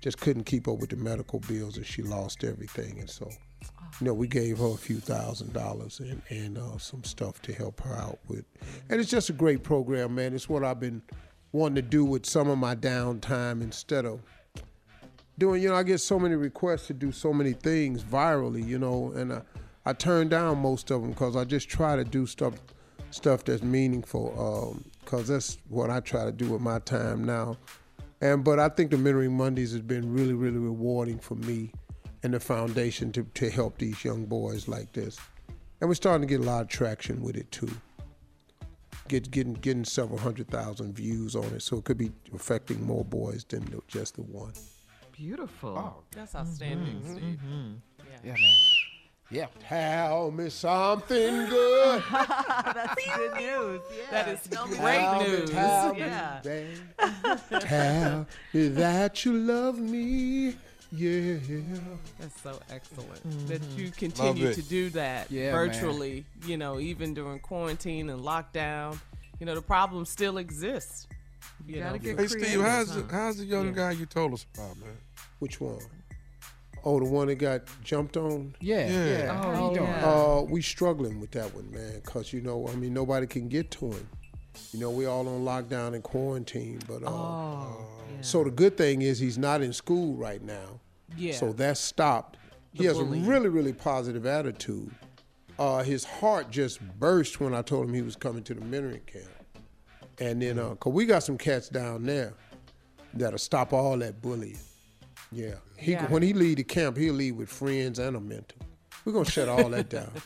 just 0.03 0.19
couldn't 0.19 0.43
keep 0.43 0.67
up 0.67 0.79
with 0.79 0.89
the 0.89 0.97
medical 0.97 1.39
bills, 1.39 1.77
and 1.77 1.85
she 1.85 2.01
lost 2.03 2.43
everything. 2.43 2.99
And 2.99 3.09
so, 3.09 3.29
you 4.01 4.05
know, 4.07 4.13
we 4.13 4.27
gave 4.27 4.57
her 4.57 4.67
a 4.67 4.75
few 4.75 4.97
thousand 4.97 5.53
dollars 5.53 6.01
and 6.01 6.21
and 6.27 6.57
uh, 6.57 6.77
some 6.77 7.05
stuff 7.05 7.41
to 7.43 7.53
help 7.53 7.79
her 7.81 7.95
out 7.95 8.19
with. 8.27 8.43
And 8.89 8.99
it's 8.99 9.09
just 9.09 9.29
a 9.29 9.33
great 9.33 9.63
program, 9.63 10.13
man. 10.13 10.33
It's 10.33 10.49
what 10.49 10.65
I've 10.65 10.81
been 10.81 11.01
wanting 11.53 11.75
to 11.75 11.81
do 11.81 12.03
with 12.03 12.25
some 12.25 12.49
of 12.49 12.57
my 12.57 12.75
downtime 12.75 13.61
instead 13.61 14.05
of 14.05 14.19
doing, 15.37 15.63
you 15.63 15.69
know, 15.69 15.75
I 15.75 15.83
get 15.83 15.99
so 15.99 16.19
many 16.19 16.35
requests 16.35 16.87
to 16.87 16.93
do 16.93 17.13
so 17.13 17.31
many 17.31 17.53
things 17.53 18.03
virally, 18.03 18.65
you 18.67 18.79
know, 18.79 19.13
and 19.15 19.31
I, 19.31 19.41
I 19.85 19.93
turn 19.93 20.27
down 20.27 20.57
most 20.59 20.91
of 20.91 21.01
them 21.01 21.11
because 21.11 21.37
I 21.37 21.45
just 21.45 21.69
try 21.69 21.95
to 21.95 22.03
do 22.03 22.25
stuff 22.25 22.55
stuff 23.11 23.45
that's 23.45 23.63
meaningful 23.63 24.75
because 24.99 25.29
that's 25.29 25.59
what 25.69 25.89
I 25.89 26.01
try 26.01 26.25
to 26.25 26.31
do 26.33 26.51
with 26.51 26.61
my 26.61 26.79
time 26.79 27.23
now. 27.23 27.55
And 28.23 28.41
but 28.41 28.57
I 28.57 28.69
think 28.69 28.89
the 28.89 28.95
Mentoring 28.95 29.31
Mondays 29.31 29.73
has 29.73 29.81
been 29.81 30.13
really, 30.13 30.33
really 30.33 30.57
rewarding 30.57 31.19
for 31.19 31.35
me 31.35 31.73
and 32.23 32.33
the 32.33 32.39
foundation 32.39 33.11
to, 33.11 33.23
to 33.33 33.49
help 33.49 33.77
these 33.77 34.01
young 34.05 34.23
boys 34.23 34.69
like 34.69 34.93
this. 34.93 35.19
And 35.81 35.89
we're 35.89 35.95
starting 35.95 36.25
to 36.25 36.33
get 36.33 36.39
a 36.39 36.49
lot 36.49 36.61
of 36.61 36.69
traction 36.69 37.21
with 37.21 37.35
it 37.35 37.51
too. 37.51 37.69
Get, 39.09 39.29
getting 39.29 39.55
getting 39.55 39.83
several 39.83 40.17
hundred 40.17 40.47
thousand 40.47 40.95
views 40.95 41.35
on 41.35 41.43
it, 41.47 41.61
so 41.61 41.79
it 41.79 41.83
could 41.83 41.97
be 41.97 42.13
affecting 42.33 42.81
more 42.81 43.03
boys 43.03 43.43
than 43.43 43.67
just 43.89 44.15
the 44.15 44.21
one. 44.21 44.53
Beautiful. 45.11 45.77
Oh, 45.77 46.03
That's 46.11 46.33
outstanding, 46.33 47.01
mm-hmm, 47.01 47.15
Steve. 47.17 47.39
Mm-hmm. 47.45 47.71
Yeah, 48.23 48.33
man. 48.35 48.57
Yeah. 49.33 49.47
Tell 49.67 50.29
me 50.29 50.49
something 50.49 51.47
good. 51.47 52.03
That's 52.11 52.95
good 53.15 53.33
news. 53.33 53.81
Yeah. 53.89 54.11
That 54.11 54.27
is 54.29 54.47
Tell 54.47 54.67
me 54.67 54.77
great 54.77 54.99
Tell 54.99 55.21
me, 55.21 55.27
news. 55.27 55.49
tell 55.49 55.93
me, 55.93 55.99
Yeah. 55.99 56.39
babe. 56.43 56.77
Tell 57.61 58.27
me 58.53 58.67
that 58.69 59.25
you 59.25 59.33
love 59.33 59.79
me. 59.79 60.55
Yeah. 60.91 61.37
That's 62.19 62.41
so 62.43 62.59
excellent 62.69 63.27
mm-hmm. 63.27 63.47
that 63.47 63.63
you 63.75 63.89
continue 63.89 64.53
to 64.53 64.61
do 64.61 64.91
that 64.91 65.31
Yeah, 65.31 65.51
virtually. 65.51 66.25
You 66.45 66.57
know, 66.57 66.79
even 66.79 67.15
during 67.15 67.39
quarantine 67.39 68.11
and 68.11 68.21
lockdown. 68.21 68.99
You 69.39 69.47
know, 69.47 69.55
the 69.55 69.61
problem 69.63 70.05
still 70.05 70.37
exists. 70.37 71.07
You 71.65 71.79
gotta 71.79 71.93
know, 71.93 71.97
get 71.97 72.19
Hey 72.19 72.27
Steve, 72.27 72.61
how's 72.61 72.91
huh? 72.91 73.01
the, 73.01 73.11
how's 73.11 73.37
the 73.37 73.45
young 73.45 73.67
Yeah. 73.67 73.71
guy 73.71 73.91
you 73.91 74.05
told 74.05 74.33
us 74.33 74.45
about, 74.53 74.77
man? 74.77 74.97
Which 75.39 75.59
one? 75.59 75.79
Oh, 76.85 76.99
the 76.99 77.05
one 77.05 77.27
that 77.27 77.35
got 77.35 77.61
jumped 77.83 78.17
on? 78.17 78.55
Yeah, 78.59 78.87
yeah. 78.89 79.05
yeah. 79.05 79.41
Oh, 79.45 79.51
How 79.55 79.69
you 79.69 79.77
doing? 79.77 79.89
Uh, 79.89 80.41
we 80.49 80.61
struggling 80.61 81.19
with 81.21 81.31
that 81.31 81.53
one, 81.55 81.71
man, 81.71 82.01
because, 82.03 82.33
you 82.33 82.41
know, 82.41 82.67
I 82.67 82.75
mean, 82.75 82.93
nobody 82.93 83.25
can 83.25 83.47
get 83.47 83.71
to 83.71 83.91
him. 83.91 84.07
You 84.73 84.79
know, 84.81 84.89
we 84.91 85.05
all 85.05 85.27
on 85.27 85.43
lockdown 85.45 85.93
and 85.95 86.03
quarantine, 86.03 86.79
but 86.87 87.03
uh, 87.03 87.09
Oh, 87.09 87.85
so 88.21 88.43
the 88.43 88.51
good 88.51 88.77
thing 88.77 89.01
is 89.01 89.17
he's 89.19 89.37
not 89.37 89.61
in 89.61 89.71
school 89.73 90.15
right 90.15 90.41
now. 90.43 90.79
Yeah. 91.17 91.33
So 91.33 91.53
that's 91.53 91.79
stopped. 91.79 92.37
he 92.73 92.85
has 92.85 92.97
bullying. 92.97 93.25
a 93.25 93.27
really, 93.29 93.49
really 93.49 93.73
positive 93.73 94.25
attitude. 94.25 94.91
Uh, 95.57 95.83
his 95.83 96.03
heart 96.03 96.51
just 96.51 96.81
burst 96.99 97.39
when 97.39 97.53
I 97.53 97.61
told 97.61 97.87
him 97.87 97.93
he 97.93 98.01
was 98.01 98.15
coming 98.15 98.43
to 98.43 98.53
the 98.53 98.61
mentoring 98.61 99.05
camp. 99.05 99.25
And 100.19 100.41
then, 100.41 100.59
uh, 100.59 100.75
cause 100.75 100.93
we 100.93 101.05
got 101.05 101.23
some 101.23 101.37
cats 101.37 101.69
down 101.69 102.03
there 102.03 102.33
that'll 103.13 103.39
stop 103.39 103.73
all 103.73 103.97
that 103.99 104.21
bullying. 104.21 104.57
Yeah. 105.33 105.55
He 105.77 105.91
Yeah. 105.93 106.07
when 106.07 106.21
he 106.23 106.33
leave 106.33 106.57
the 106.57 106.63
camp, 106.63 106.97
he'll 106.97 107.13
leave 107.13 107.35
with 107.35 107.49
friends 107.49 107.99
and 107.99 108.15
a 108.15 108.19
mentor. 108.19 108.57
We're 109.05 109.13
gonna 109.13 109.25
shut 109.29 109.49
all 109.49 109.69
that 109.69 109.89
down. 109.89 110.11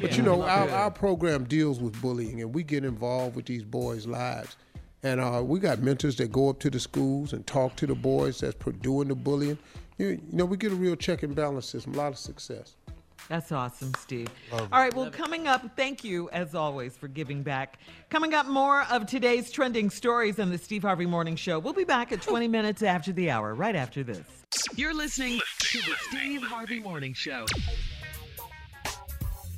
But 0.00 0.16
you 0.16 0.24
know, 0.24 0.42
our, 0.42 0.68
our 0.68 0.90
program 0.90 1.44
deals 1.44 1.78
with 1.78 2.00
bullying, 2.02 2.40
and 2.42 2.52
we 2.52 2.64
get 2.64 2.84
involved 2.84 3.36
with 3.36 3.46
these 3.46 3.62
boys' 3.62 4.04
lives. 4.04 4.56
And 5.04 5.20
uh, 5.20 5.42
we 5.44 5.60
got 5.60 5.78
mentors 5.80 6.16
that 6.16 6.32
go 6.32 6.48
up 6.50 6.58
to 6.60 6.70
the 6.70 6.80
schools 6.80 7.32
and 7.32 7.46
talk 7.46 7.76
to 7.76 7.86
the 7.86 7.94
boys 7.94 8.40
that's 8.40 8.56
pro- 8.56 8.72
doing 8.72 9.06
the 9.06 9.14
bullying. 9.14 9.58
You, 9.96 10.08
you 10.08 10.20
know, 10.32 10.44
we 10.44 10.56
get 10.56 10.72
a 10.72 10.74
real 10.74 10.96
check 10.96 11.22
and 11.22 11.36
balance 11.36 11.66
system, 11.66 11.94
a 11.94 11.98
lot 11.98 12.08
of 12.12 12.18
success. 12.18 12.74
That's 13.28 13.52
awesome, 13.52 13.92
Steve. 13.94 14.28
All 14.52 14.66
right, 14.72 14.92
well, 14.92 15.10
coming 15.10 15.46
up, 15.46 15.76
thank 15.76 16.02
you 16.02 16.28
as 16.30 16.54
always 16.54 16.96
for 16.96 17.06
giving 17.06 17.42
back. 17.42 17.78
Coming 18.08 18.34
up, 18.34 18.46
more 18.46 18.82
of 18.90 19.06
today's 19.06 19.52
trending 19.52 19.90
stories 19.90 20.40
on 20.40 20.50
the 20.50 20.58
Steve 20.58 20.82
Harvey 20.82 21.06
Morning 21.06 21.36
Show. 21.36 21.58
We'll 21.58 21.72
be 21.72 21.84
back 21.84 22.10
at 22.10 22.22
20 22.22 22.48
minutes 22.48 22.82
after 22.82 23.12
the 23.12 23.30
hour, 23.30 23.54
right 23.54 23.76
after 23.76 24.02
this. 24.02 24.26
You're 24.74 24.94
listening 24.94 25.40
to 25.60 25.78
the 25.78 25.94
Steve 26.08 26.42
Harvey 26.42 26.80
Morning 26.80 27.14
Show. 27.14 27.46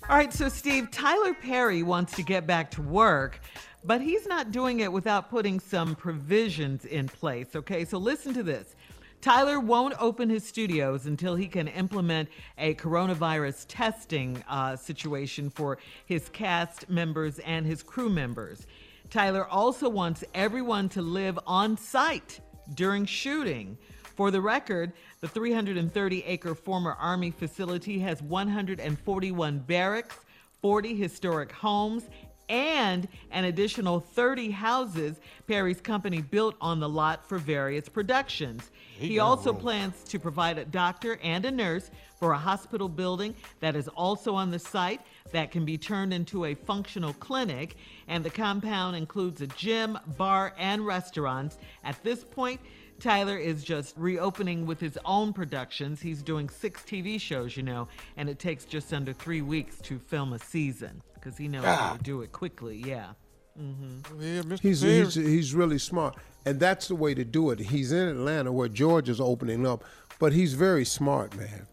All 0.09 0.17
right, 0.17 0.33
so 0.33 0.49
Steve, 0.49 0.91
Tyler 0.91 1.33
Perry 1.33 1.83
wants 1.83 2.15
to 2.17 2.23
get 2.23 2.47
back 2.47 2.71
to 2.73 2.83
work, 2.83 3.41
but 3.85 4.01
he's 4.01 4.27
not 4.27 4.51
doing 4.51 4.81
it 4.81 4.93
without 4.93 5.31
putting 5.31 5.61
some 5.61 5.95
provisions 5.95 6.85
in 6.85 7.09
place. 7.09 7.57
Okay, 7.57 7.85
so 7.85 7.99
listen 7.99 8.35
to 8.35 8.43
this. 8.43 8.75
Tyler 9.23 9.61
won't 9.61 9.95
open 10.01 10.29
his 10.29 10.45
studios 10.45 11.07
until 11.07 11.37
he 11.37 11.47
can 11.47 11.69
implement 11.69 12.29
a 12.59 12.75
coronavirus 12.75 13.67
testing 13.69 14.43
uh, 14.49 14.75
situation 14.75 15.49
for 15.49 15.79
his 16.07 16.29
cast 16.31 16.91
members 16.91 17.39
and 17.39 17.65
his 17.65 17.85
crew 17.85 18.11
members. 18.11 18.67
Tyler 19.11 19.47
also 19.47 19.89
wants 19.89 20.25
everyone 20.35 20.89
to 20.89 21.01
live 21.01 21.39
on 21.47 21.77
site 21.77 22.41
during 22.75 23.07
shooting. 23.07 23.79
For 24.17 24.33
the 24.33 24.41
record, 24.41 24.93
the 25.21 25.29
330 25.29 26.25
acre 26.25 26.57
former 26.57 26.95
Army 26.95 27.31
facility 27.31 28.01
has 28.01 28.21
141 28.23 29.59
barracks, 29.61 30.17
40 30.63 30.97
historic 30.97 31.53
homes, 31.53 32.09
and 32.53 33.09
an 33.31 33.47
additional 33.47 33.99
30 33.99 34.51
houses 34.51 35.19
Perry's 35.47 35.81
company 35.81 36.21
built 36.21 36.55
on 36.61 36.81
the 36.81 36.89
lot 36.89 37.27
for 37.27 37.39
various 37.39 37.89
productions. 37.89 38.71
He 38.99 39.19
also 39.19 39.55
plans 39.55 40.05
to 40.05 40.19
provide 40.21 40.59
a 40.59 40.67
doctor 40.67 41.19
and 41.23 41.47
a 41.47 41.51
nurse 41.51 41.91
for 42.21 42.33
a 42.33 42.39
hospital 42.39 42.91
building 42.91 43.35
that 43.61 43.75
is 43.75 43.89
also 43.89 44.35
on 44.35 44.51
the 44.51 44.59
site 44.59 45.01
that 45.33 45.51
can 45.51 45.65
be 45.65 45.79
turned 45.79 46.13
into 46.13 46.45
a 46.45 46.55
functional 46.55 47.15
clinic. 47.15 47.75
And 48.07 48.23
the 48.23 48.31
compound 48.31 48.97
includes 48.97 49.41
a 49.41 49.47
gym, 49.47 49.99
bar, 50.19 50.53
and 50.59 50.87
restaurants. 50.87 51.57
At 51.85 52.01
this 52.05 52.23
point, 52.23 52.61
Tyler 53.01 53.39
is 53.39 53.65
just 53.65 53.97
reopening 53.97 54.67
with 54.67 54.79
his 54.79 54.99
own 55.07 55.33
productions. 55.33 56.03
He's 56.03 56.23
doing 56.23 56.51
six 56.51 56.83
TV 56.83 57.19
shows, 57.19 57.57
you 57.57 57.63
know, 57.63 57.89
and 58.19 58.29
it 58.29 58.39
takes 58.39 58.67
just 58.67 58.93
under 58.93 59.15
three 59.15 59.41
weeks 59.41 59.81
to 59.81 59.99
film 59.99 60.35
a 60.35 60.39
season 60.39 61.03
because 61.23 61.39
he 61.39 61.49
knows 61.49 61.65
how 61.65 61.97
to 61.97 62.03
do 62.03 62.23
it 62.23 62.33
quickly. 62.33 62.83
Yeah. 62.85 63.13
Mm-hmm. 63.61 64.23
Yeah, 64.23 64.43
Mr. 64.43 64.61
He's, 64.61 64.81
he's 64.81 65.15
he's 65.15 65.55
really 65.55 65.79
smart, 65.79 66.17
and 66.47 66.59
that's 66.59 66.89
the 66.89 66.95
way 66.95 67.15
to 67.15 67.25
do 67.25 67.51
it. 67.51 67.59
He's 67.59 67.93
in 67.93 68.09
Atlanta 68.09 68.51
where 68.51 68.69
Georgia's 68.69 69.21
opening 69.21 69.67
up, 69.67 69.85
but 70.19 70.33
he's 70.33 70.55
very 70.55 70.85
smart, 70.85 71.37
man. 71.37 71.67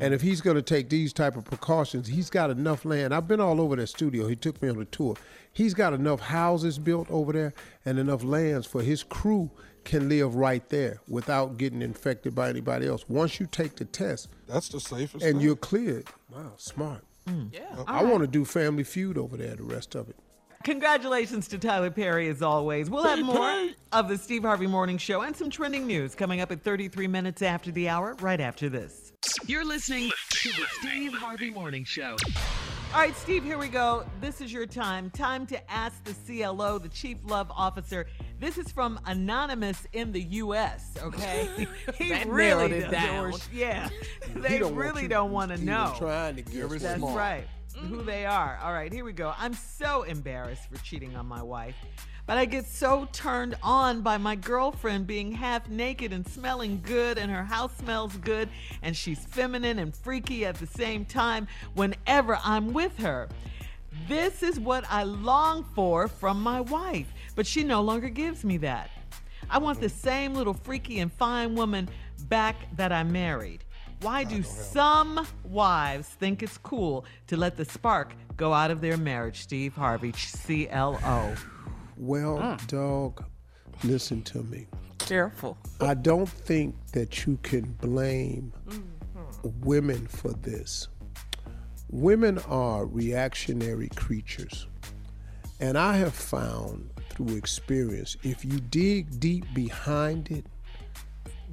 And 0.00 0.12
if 0.12 0.20
he's 0.20 0.40
going 0.40 0.56
to 0.56 0.62
take 0.62 0.88
these 0.88 1.12
type 1.12 1.36
of 1.36 1.44
precautions, 1.44 2.08
he's 2.08 2.28
got 2.28 2.50
enough 2.50 2.84
land. 2.84 3.14
I've 3.14 3.28
been 3.28 3.40
all 3.40 3.60
over 3.60 3.76
that 3.76 3.86
studio. 3.86 4.26
He 4.26 4.34
took 4.34 4.60
me 4.60 4.68
on 4.68 4.80
a 4.80 4.84
tour. 4.84 5.14
He's 5.52 5.74
got 5.74 5.92
enough 5.92 6.18
houses 6.18 6.76
built 6.76 7.08
over 7.08 7.32
there 7.32 7.54
and 7.84 7.96
enough 7.96 8.24
lands 8.24 8.66
for 8.66 8.82
his 8.82 9.04
crew 9.04 9.48
can 9.84 10.08
live 10.08 10.34
right 10.34 10.68
there 10.68 11.00
without 11.08 11.56
getting 11.56 11.82
infected 11.82 12.34
by 12.34 12.48
anybody 12.48 12.86
else. 12.86 13.08
Once 13.08 13.38
you 13.40 13.46
take 13.46 13.76
the 13.76 13.84
test 13.84 14.28
That's 14.48 14.68
the 14.68 14.80
safest. 14.80 15.24
and 15.24 15.36
thing. 15.36 15.40
you're 15.40 15.56
cleared, 15.56 16.08
wow, 16.30 16.52
smart. 16.56 17.04
Mm. 17.30 17.54
Yeah. 17.54 17.84
I 17.86 18.02
want 18.02 18.22
to 18.22 18.26
do 18.26 18.44
Family 18.44 18.84
Feud 18.84 19.16
over 19.16 19.36
there. 19.36 19.54
The 19.56 19.62
rest 19.62 19.94
of 19.94 20.08
it. 20.08 20.16
Congratulations 20.62 21.48
to 21.48 21.58
Tyler 21.58 21.90
Perry 21.90 22.28
as 22.28 22.42
always. 22.42 22.90
We'll 22.90 23.04
have 23.04 23.24
more 23.24 23.68
of 23.92 24.08
the 24.08 24.18
Steve 24.18 24.42
Harvey 24.42 24.66
Morning 24.66 24.98
Show 24.98 25.22
and 25.22 25.34
some 25.34 25.48
trending 25.48 25.86
news 25.86 26.14
coming 26.14 26.42
up 26.42 26.52
at 26.52 26.62
33 26.62 27.06
minutes 27.06 27.40
after 27.40 27.70
the 27.70 27.88
hour, 27.88 28.14
right 28.20 28.40
after 28.40 28.68
this. 28.68 29.12
You're 29.46 29.64
listening 29.64 30.10
to 30.32 30.48
the 30.50 30.66
Steve 30.80 31.14
Harvey 31.14 31.50
Morning 31.50 31.84
Show. 31.84 32.16
All 32.92 32.96
right, 32.98 33.14
Steve, 33.16 33.44
here 33.44 33.56
we 33.56 33.68
go. 33.68 34.04
This 34.20 34.40
is 34.40 34.52
your 34.52 34.66
time. 34.66 35.10
Time 35.10 35.46
to 35.46 35.70
ask 35.70 36.02
the 36.02 36.12
CLO, 36.26 36.78
the 36.78 36.88
Chief 36.88 37.18
Love 37.24 37.48
Officer. 37.54 38.06
This 38.40 38.58
is 38.58 38.72
from 38.72 38.98
Anonymous 39.06 39.86
in 39.92 40.10
the 40.10 40.20
U.S., 40.20 40.94
okay? 41.00 41.68
he 41.94 42.24
really 42.24 42.80
does- 42.80 42.90
down. 42.90 43.32
Yeah. 43.52 43.88
They 44.34 44.58
don't 44.58 44.74
really 44.74 45.06
don't 45.08 45.30
want 45.32 45.50
to 45.52 45.58
know. 45.64 45.92
Trying 45.98 46.36
to 46.36 46.42
get 46.42 46.68
That's 46.68 46.96
smart. 46.98 47.16
right. 47.16 47.44
Who 47.76 48.02
they 48.02 48.24
are. 48.26 48.58
All 48.62 48.72
right, 48.72 48.92
here 48.92 49.04
we 49.04 49.12
go. 49.12 49.32
I'm 49.38 49.54
so 49.54 50.02
embarrassed 50.02 50.68
for 50.70 50.82
cheating 50.84 51.14
on 51.16 51.26
my 51.26 51.42
wife, 51.42 51.76
but 52.30 52.38
I 52.38 52.44
get 52.44 52.64
so 52.64 53.08
turned 53.12 53.56
on 53.60 54.02
by 54.02 54.16
my 54.16 54.36
girlfriend 54.36 55.04
being 55.04 55.32
half 55.32 55.68
naked 55.68 56.12
and 56.12 56.24
smelling 56.28 56.80
good, 56.80 57.18
and 57.18 57.28
her 57.28 57.42
house 57.42 57.76
smells 57.78 58.16
good, 58.18 58.48
and 58.82 58.96
she's 58.96 59.18
feminine 59.18 59.80
and 59.80 59.92
freaky 59.92 60.46
at 60.46 60.54
the 60.54 60.66
same 60.68 61.04
time 61.04 61.48
whenever 61.74 62.38
I'm 62.44 62.72
with 62.72 62.96
her. 62.98 63.28
This 64.06 64.44
is 64.44 64.60
what 64.60 64.84
I 64.88 65.02
long 65.02 65.64
for 65.74 66.06
from 66.06 66.40
my 66.40 66.60
wife, 66.60 67.12
but 67.34 67.48
she 67.48 67.64
no 67.64 67.80
longer 67.80 68.08
gives 68.08 68.44
me 68.44 68.58
that. 68.58 68.90
I 69.50 69.58
want 69.58 69.80
the 69.80 69.88
same 69.88 70.32
little 70.32 70.54
freaky 70.54 71.00
and 71.00 71.12
fine 71.12 71.56
woman 71.56 71.88
back 72.28 72.54
that 72.76 72.92
I 72.92 73.02
married. 73.02 73.64
Why 74.02 74.22
ah, 74.24 74.28
do 74.28 74.44
some 74.44 75.26
wives 75.42 76.06
think 76.06 76.44
it's 76.44 76.58
cool 76.58 77.06
to 77.26 77.36
let 77.36 77.56
the 77.56 77.64
spark 77.64 78.14
go 78.36 78.52
out 78.52 78.70
of 78.70 78.80
their 78.80 78.96
marriage? 78.96 79.40
Steve 79.40 79.74
Harvey, 79.74 80.12
CLO. 80.12 81.34
Well, 82.00 82.38
mm. 82.38 82.66
dog, 82.66 83.22
listen 83.84 84.22
to 84.22 84.42
me. 84.44 84.66
Careful. 84.96 85.58
I 85.82 85.92
don't 85.92 86.26
think 86.26 86.74
that 86.92 87.26
you 87.26 87.38
can 87.42 87.76
blame 87.82 88.54
mm-hmm. 88.66 89.60
women 89.60 90.06
for 90.06 90.32
this. 90.32 90.88
Women 91.90 92.38
are 92.48 92.86
reactionary 92.86 93.90
creatures. 93.96 94.66
And 95.60 95.76
I 95.76 95.98
have 95.98 96.14
found 96.14 96.90
through 97.10 97.36
experience, 97.36 98.16
if 98.22 98.46
you 98.46 98.60
dig 98.60 99.20
deep 99.20 99.44
behind 99.52 100.30
it, 100.30 100.46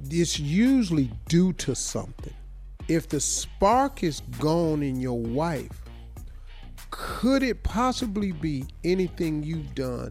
it's 0.08 0.40
usually 0.40 1.10
due 1.28 1.52
to 1.54 1.74
something. 1.74 2.34
If 2.88 3.06
the 3.06 3.20
spark 3.20 4.02
is 4.02 4.22
gone 4.40 4.82
in 4.82 4.98
your 4.98 5.20
wife, 5.20 5.82
could 6.90 7.42
it 7.42 7.62
possibly 7.64 8.32
be 8.32 8.64
anything 8.82 9.42
you've 9.42 9.74
done 9.74 10.10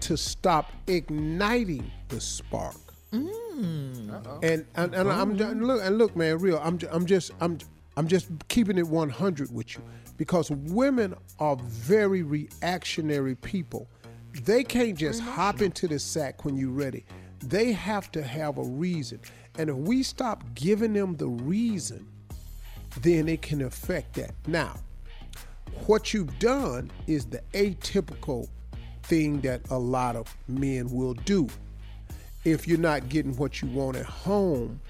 to 0.00 0.16
stop 0.16 0.72
igniting 0.86 1.90
the 2.08 2.20
spark? 2.20 2.76
Mm. 3.12 4.42
And 4.42 4.66
and, 4.76 4.94
and 4.94 5.10
I'm 5.10 5.36
look 5.36 5.82
and 5.82 5.98
look, 5.98 6.14
man, 6.16 6.38
real. 6.38 6.60
I'm 6.62 6.78
I'm 6.90 7.06
just 7.06 7.32
I'm 7.40 7.58
I'm 7.96 8.06
just 8.06 8.28
keeping 8.48 8.78
it 8.78 8.86
100 8.86 9.52
with 9.52 9.76
you 9.76 9.82
because 10.16 10.50
women 10.50 11.14
are 11.38 11.56
very 11.56 12.22
reactionary 12.22 13.34
people. 13.34 13.88
They 14.44 14.62
can't 14.62 14.96
just 14.96 15.20
mm-hmm. 15.20 15.30
hop 15.30 15.62
into 15.62 15.88
the 15.88 15.98
sack 15.98 16.44
when 16.44 16.56
you're 16.56 16.70
ready. 16.70 17.04
They 17.40 17.72
have 17.72 18.12
to 18.12 18.22
have 18.22 18.58
a 18.58 18.62
reason. 18.62 19.20
And 19.58 19.70
if 19.70 19.76
we 19.76 20.02
stop 20.02 20.44
giving 20.54 20.92
them 20.92 21.16
the 21.16 21.26
reason, 21.26 22.06
then 23.00 23.28
it 23.28 23.42
can 23.42 23.62
affect 23.62 24.14
that. 24.14 24.32
Now, 24.46 24.76
what 25.86 26.12
you've 26.14 26.38
done 26.38 26.90
is 27.06 27.24
the 27.24 27.42
atypical 27.52 28.48
thing 29.08 29.40
that 29.40 29.60
a 29.70 29.78
lot 29.78 30.16
of 30.16 30.34
men 30.46 30.88
will 30.90 31.14
do. 31.14 31.48
If 32.44 32.68
you're 32.68 32.78
not 32.78 33.08
getting 33.08 33.36
what 33.36 33.60
you 33.62 33.68
want 33.68 33.96
at 33.96 34.06
home, 34.06 34.80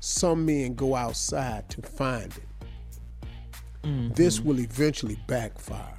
some 0.00 0.44
men 0.46 0.74
go 0.74 0.94
outside 0.94 1.68
to 1.70 1.82
find 1.82 2.32
it. 2.36 4.14
This 4.14 4.40
will 4.40 4.60
eventually 4.60 5.16
backfire. 5.26 5.94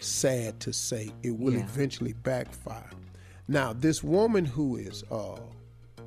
Sad 0.00 0.60
to 0.60 0.72
say, 0.72 1.10
it 1.22 1.38
will 1.38 1.54
Yeah. 1.54 1.60
eventually 1.64 2.12
backfire. 2.12 2.90
Now, 3.48 3.72
this 3.72 4.02
woman 4.04 4.44
who 4.44 4.76
is 4.76 5.02
uh, 5.10 5.38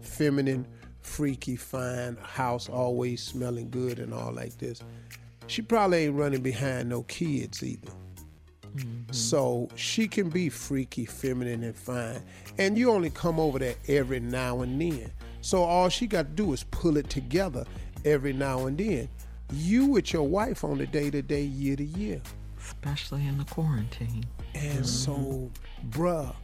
feminine, 0.02 0.68
freaky 1.02 1.56
fine, 1.56 2.18
house 2.22 2.70
always 2.70 3.24
smelling 3.24 3.70
good 3.70 3.98
and 4.00 4.14
all 4.14 4.32
like 4.32 4.58
this. 4.58 4.82
She 5.48 5.62
probably 5.62 6.06
ain't 6.06 6.16
running 6.16 6.42
behind 6.42 6.90
no 6.90 7.04
kids 7.04 7.64
either. 7.64 7.92
Mm-hmm. 8.86 9.14
So 9.14 9.70
she 9.76 10.08
can 10.08 10.30
be 10.30 10.50
freaky, 10.50 11.06
feminine, 11.06 11.64
and 11.64 11.76
fine. 11.76 12.22
And 12.58 12.78
you 12.78 12.92
only 12.92 13.10
come 13.10 13.40
over 13.40 13.60
there 13.60 13.76
every 13.88 14.20
now 14.20 14.62
and 14.62 14.80
then. 14.82 15.12
So 15.42 15.64
all 15.64 15.90
she 15.90 16.08
got 16.08 16.24
to 16.24 16.32
do 16.32 16.54
is 16.54 16.64
pull 16.64 16.98
it 16.98 17.10
together 17.10 17.66
every 18.06 18.34
now 18.34 18.66
and 18.68 18.78
then. 18.78 19.10
You 19.54 19.86
with 19.86 20.12
your 20.12 20.24
wife 20.24 20.64
on 20.64 20.78
the 20.78 20.88
day 20.88 21.10
to 21.10 21.22
day, 21.22 21.44
year 21.44 21.76
to 21.76 21.86
year. 21.86 22.22
Especially 22.60 23.26
in 23.26 23.38
the 23.38 23.46
quarantine. 23.46 24.26
And 24.54 24.80
mm-hmm. 24.80 24.84
so, 24.84 25.50
bruh, 25.90 26.36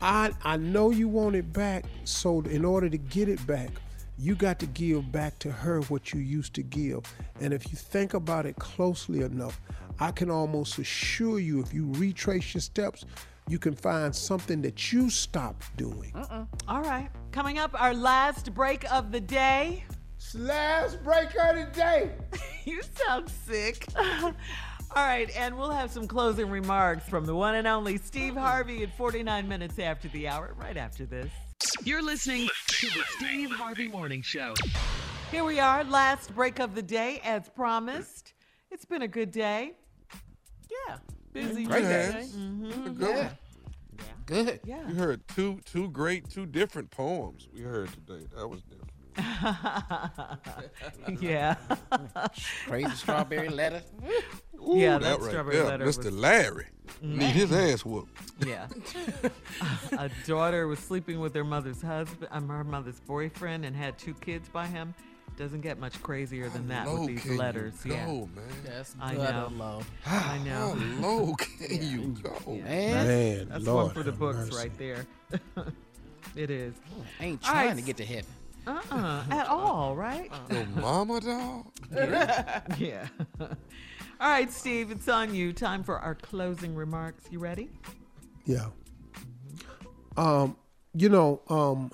I 0.00 0.32
I 0.42 0.56
know 0.56 0.90
you 0.90 1.08
want 1.08 1.36
it 1.36 1.52
back. 1.52 1.84
So 2.04 2.40
in 2.40 2.64
order 2.64 2.88
to 2.88 2.98
get 2.98 3.28
it 3.28 3.46
back, 3.46 3.70
you 4.22 4.36
got 4.36 4.60
to 4.60 4.66
give 4.66 5.10
back 5.10 5.36
to 5.40 5.50
her 5.50 5.80
what 5.82 6.12
you 6.12 6.20
used 6.20 6.54
to 6.54 6.62
give. 6.62 7.02
And 7.40 7.52
if 7.52 7.72
you 7.72 7.76
think 7.76 8.14
about 8.14 8.46
it 8.46 8.54
closely 8.54 9.22
enough, 9.22 9.60
I 9.98 10.12
can 10.12 10.30
almost 10.30 10.78
assure 10.78 11.40
you, 11.40 11.60
if 11.60 11.74
you 11.74 11.86
retrace 11.94 12.54
your 12.54 12.60
steps, 12.60 13.04
you 13.48 13.58
can 13.58 13.74
find 13.74 14.14
something 14.14 14.62
that 14.62 14.92
you 14.92 15.10
stopped 15.10 15.76
doing. 15.76 16.14
All 16.68 16.82
right. 16.82 17.10
Coming 17.32 17.58
up, 17.58 17.74
our 17.80 17.94
last 17.94 18.54
break 18.54 18.90
of 18.92 19.10
the 19.10 19.20
day. 19.20 19.84
Last 20.34 21.02
break 21.02 21.30
of 21.40 21.56
the 21.56 21.68
day. 21.74 22.12
you 22.64 22.80
sound 22.94 23.28
sick. 23.28 23.84
All 23.96 24.34
right, 25.04 25.34
and 25.36 25.56
we'll 25.56 25.70
have 25.70 25.90
some 25.90 26.06
closing 26.06 26.48
remarks 26.48 27.08
from 27.08 27.24
the 27.24 27.34
one 27.34 27.56
and 27.56 27.66
only 27.66 27.96
Steve 27.96 28.34
Harvey 28.34 28.82
at 28.82 28.96
49 28.96 29.48
minutes 29.48 29.78
after 29.78 30.06
the 30.08 30.28
hour, 30.28 30.54
right 30.56 30.76
after 30.76 31.06
this. 31.06 31.30
You're 31.84 32.02
listening 32.02 32.48
to 32.68 32.86
the 32.86 33.02
Steve 33.16 33.50
Harvey 33.50 33.88
Morning 33.88 34.22
Show. 34.22 34.54
Here 35.30 35.44
we 35.44 35.60
are, 35.60 35.84
last 35.84 36.34
break 36.34 36.58
of 36.58 36.74
the 36.74 36.82
day, 36.82 37.20
as 37.24 37.48
promised. 37.48 38.34
It's 38.70 38.84
been 38.84 39.02
a 39.02 39.08
good 39.08 39.30
day. 39.30 39.72
Yeah. 40.88 40.96
Busy 41.32 41.64
Great 41.64 41.82
day. 41.82 42.10
day. 42.12 42.28
Mhm. 42.36 42.96
Good 42.98 43.16
one. 43.16 43.30
Good. 44.26 44.60
Yeah. 44.64 44.86
We 44.86 44.94
heard 44.94 45.26
two 45.28 45.60
two 45.64 45.90
great, 45.90 46.28
two 46.30 46.46
different 46.46 46.90
poems 46.90 47.48
we 47.52 47.62
heard 47.62 47.90
today. 47.92 48.26
That 48.36 48.48
was 48.48 48.62
different. 48.62 48.91
yeah. 51.20 51.54
Crazy 52.66 52.90
strawberry 52.90 53.48
letter. 53.48 53.82
Ooh, 54.56 54.76
Yeah, 54.76 54.98
that, 54.98 55.02
that 55.02 55.20
right 55.20 55.30
strawberry 55.30 55.56
there, 55.56 55.64
letter 55.66 55.84
Mr. 55.86 56.04
was- 56.04 56.14
Larry. 56.14 56.66
Need 57.00 57.30
his 57.30 57.52
ass 57.52 57.84
whooped. 57.84 58.10
Yeah. 58.46 58.66
a 59.98 60.10
daughter 60.26 60.66
was 60.66 60.78
sleeping 60.80 61.20
with 61.20 61.32
her 61.34 61.44
mother's 61.44 61.80
husband, 61.80 62.28
um, 62.32 62.48
her 62.48 62.64
mother's 62.64 62.98
boyfriend, 63.00 63.64
and 63.64 63.74
had 63.76 63.98
two 63.98 64.14
kids 64.14 64.48
by 64.48 64.66
him. 64.66 64.94
Doesn't 65.38 65.62
get 65.62 65.78
much 65.78 66.02
crazier 66.02 66.48
than 66.50 66.68
that 66.68 66.86
with 66.86 67.06
these 67.06 67.22
can 67.22 67.32
you 67.32 67.38
letters. 67.38 67.74
yeah. 67.86 68.04
go, 68.04 68.28
man? 68.34 68.44
That's 68.66 68.94
I 69.00 69.14
gutter 69.14 69.32
know. 69.32 69.50
low. 69.56 69.80
I 70.06 70.38
know. 70.44 70.74
How 71.00 71.08
low 71.08 71.34
can 71.34 71.82
you 71.82 72.08
go? 72.22 72.36
Man, 72.46 72.62
Man, 73.06 73.48
That's 73.48 73.64
Lord 73.64 73.86
one 73.86 73.94
for 73.94 74.02
the 74.02 74.12
books 74.12 74.38
mercy. 74.50 74.56
right 74.56 74.78
there. 74.78 75.06
it 76.36 76.50
is. 76.50 76.74
I 77.20 77.24
ain't 77.24 77.48
All 77.48 77.54
right. 77.54 77.64
trying 77.64 77.76
to 77.76 77.82
get 77.82 77.96
to 77.98 78.04
heaven. 78.04 78.26
Uh-uh, 78.66 79.24
at 79.30 79.46
all, 79.48 79.96
right? 79.96 80.30
Your 80.50 80.66
mama 80.66 81.20
dog? 81.20 81.66
yeah. 82.78 83.08
all 83.40 83.48
right, 84.20 84.50
Steve, 84.50 84.90
it's 84.90 85.08
on 85.08 85.34
you. 85.34 85.52
Time 85.52 85.82
for 85.82 85.98
our 85.98 86.14
closing 86.14 86.74
remarks. 86.74 87.24
You 87.30 87.38
ready? 87.38 87.70
Yeah. 88.44 88.66
Um, 90.16 90.56
you 90.94 91.08
know, 91.08 91.40
um, 91.48 91.90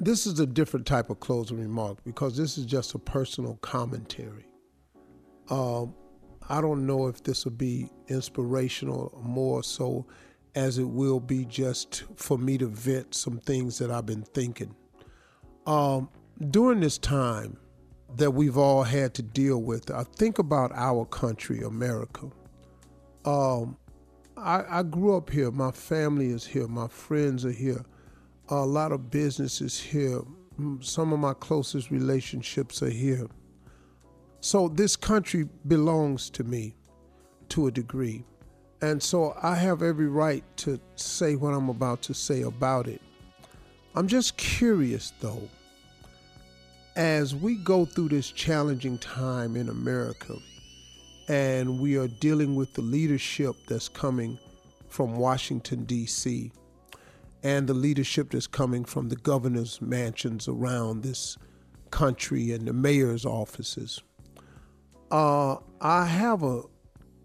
this 0.00 0.26
is 0.26 0.38
a 0.40 0.46
different 0.46 0.86
type 0.86 1.10
of 1.10 1.20
closing 1.20 1.58
remark 1.58 2.02
because 2.04 2.36
this 2.36 2.56
is 2.56 2.64
just 2.64 2.94
a 2.94 2.98
personal 2.98 3.56
commentary. 3.56 4.46
Um, 5.50 5.94
I 6.48 6.60
don't 6.60 6.86
know 6.86 7.08
if 7.08 7.22
this 7.22 7.44
will 7.44 7.52
be 7.52 7.90
inspirational 8.08 9.10
or 9.12 9.22
more 9.22 9.62
so 9.62 10.06
as 10.54 10.78
it 10.78 10.84
will 10.84 11.20
be 11.20 11.44
just 11.44 12.04
for 12.16 12.38
me 12.38 12.56
to 12.58 12.66
vent 12.66 13.14
some 13.14 13.38
things 13.38 13.78
that 13.78 13.90
I've 13.90 14.06
been 14.06 14.22
thinking. 14.22 14.74
Um, 15.68 16.08
during 16.50 16.80
this 16.80 16.96
time 16.96 17.58
that 18.16 18.30
we've 18.30 18.56
all 18.56 18.82
had 18.82 19.12
to 19.14 19.22
deal 19.22 19.60
with, 19.60 19.90
I 19.90 20.04
think 20.04 20.38
about 20.38 20.72
our 20.74 21.04
country, 21.04 21.60
America. 21.60 22.30
Um, 23.26 23.76
I, 24.38 24.64
I 24.78 24.82
grew 24.82 25.14
up 25.14 25.28
here. 25.28 25.50
My 25.50 25.70
family 25.70 26.28
is 26.28 26.46
here. 26.46 26.66
My 26.66 26.88
friends 26.88 27.44
are 27.44 27.52
here. 27.52 27.84
A 28.48 28.64
lot 28.64 28.92
of 28.92 29.10
businesses 29.10 29.78
here. 29.78 30.22
Some 30.80 31.12
of 31.12 31.18
my 31.18 31.34
closest 31.34 31.90
relationships 31.90 32.82
are 32.82 32.88
here. 32.88 33.28
So 34.40 34.68
this 34.68 34.96
country 34.96 35.50
belongs 35.66 36.30
to 36.30 36.44
me 36.44 36.76
to 37.50 37.66
a 37.66 37.70
degree. 37.70 38.24
And 38.80 39.02
so 39.02 39.36
I 39.42 39.54
have 39.56 39.82
every 39.82 40.08
right 40.08 40.44
to 40.58 40.80
say 40.94 41.36
what 41.36 41.52
I'm 41.52 41.68
about 41.68 42.00
to 42.02 42.14
say 42.14 42.40
about 42.40 42.88
it. 42.88 43.02
I'm 43.94 44.08
just 44.08 44.38
curious 44.38 45.12
though, 45.20 45.42
as 46.98 47.32
we 47.32 47.54
go 47.54 47.84
through 47.84 48.08
this 48.08 48.32
challenging 48.32 48.98
time 48.98 49.54
in 49.54 49.68
America, 49.68 50.34
and 51.28 51.78
we 51.78 51.96
are 51.96 52.08
dealing 52.08 52.56
with 52.56 52.74
the 52.74 52.82
leadership 52.82 53.54
that's 53.68 53.88
coming 53.88 54.36
from 54.88 55.14
Washington, 55.14 55.84
D.C., 55.84 56.50
and 57.44 57.68
the 57.68 57.74
leadership 57.74 58.30
that's 58.30 58.48
coming 58.48 58.84
from 58.84 59.10
the 59.10 59.16
governor's 59.16 59.80
mansions 59.80 60.48
around 60.48 61.04
this 61.04 61.38
country 61.92 62.50
and 62.50 62.66
the 62.66 62.72
mayor's 62.72 63.24
offices. 63.24 64.02
Uh, 65.12 65.58
I 65.80 66.04
have 66.04 66.42
a, 66.42 66.62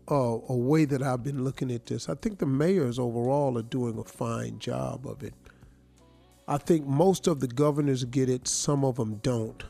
a 0.07 0.39
a 0.49 0.55
way 0.55 0.85
that 0.85 1.01
I've 1.01 1.23
been 1.23 1.43
looking 1.43 1.71
at 1.71 1.87
this. 1.87 2.09
I 2.09 2.13
think 2.13 2.37
the 2.37 2.45
mayors 2.45 2.99
overall 2.99 3.57
are 3.57 3.63
doing 3.63 3.97
a 3.97 4.03
fine 4.03 4.59
job 4.59 5.07
of 5.07 5.23
it. 5.23 5.33
I 6.47 6.57
think 6.57 6.85
most 6.85 7.27
of 7.27 7.39
the 7.39 7.47
governors 7.47 8.03
get 8.05 8.29
it, 8.29 8.47
some 8.47 8.83
of 8.83 8.95
them 8.97 9.15
don't. 9.15 9.63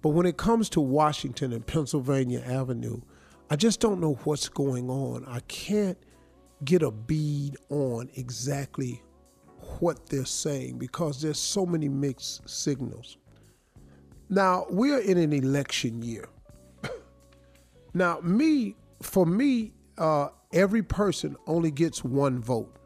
But 0.00 0.10
when 0.10 0.26
it 0.26 0.36
comes 0.36 0.68
to 0.70 0.80
Washington 0.80 1.52
and 1.52 1.66
Pennsylvania 1.66 2.40
Avenue, 2.40 3.00
I 3.50 3.56
just 3.56 3.80
don't 3.80 4.00
know 4.00 4.14
what's 4.24 4.48
going 4.48 4.88
on. 4.88 5.24
I 5.26 5.40
can't 5.40 5.98
get 6.64 6.82
a 6.82 6.90
bead 6.90 7.56
on 7.70 8.08
exactly 8.14 9.02
what 9.78 10.06
they're 10.06 10.24
saying 10.24 10.78
because 10.78 11.20
there's 11.20 11.38
so 11.38 11.66
many 11.66 11.88
mixed 11.88 12.48
signals. 12.48 13.16
Now, 14.28 14.66
we're 14.70 15.00
in 15.00 15.18
an 15.18 15.32
election 15.32 16.02
year. 16.02 16.28
now, 17.94 18.20
me, 18.22 18.76
for 19.02 19.26
me, 19.26 19.72
uh, 19.98 20.28
every 20.52 20.82
person 20.82 21.36
only 21.46 21.70
gets 21.70 22.02
one 22.02 22.40
vote. 22.40 22.76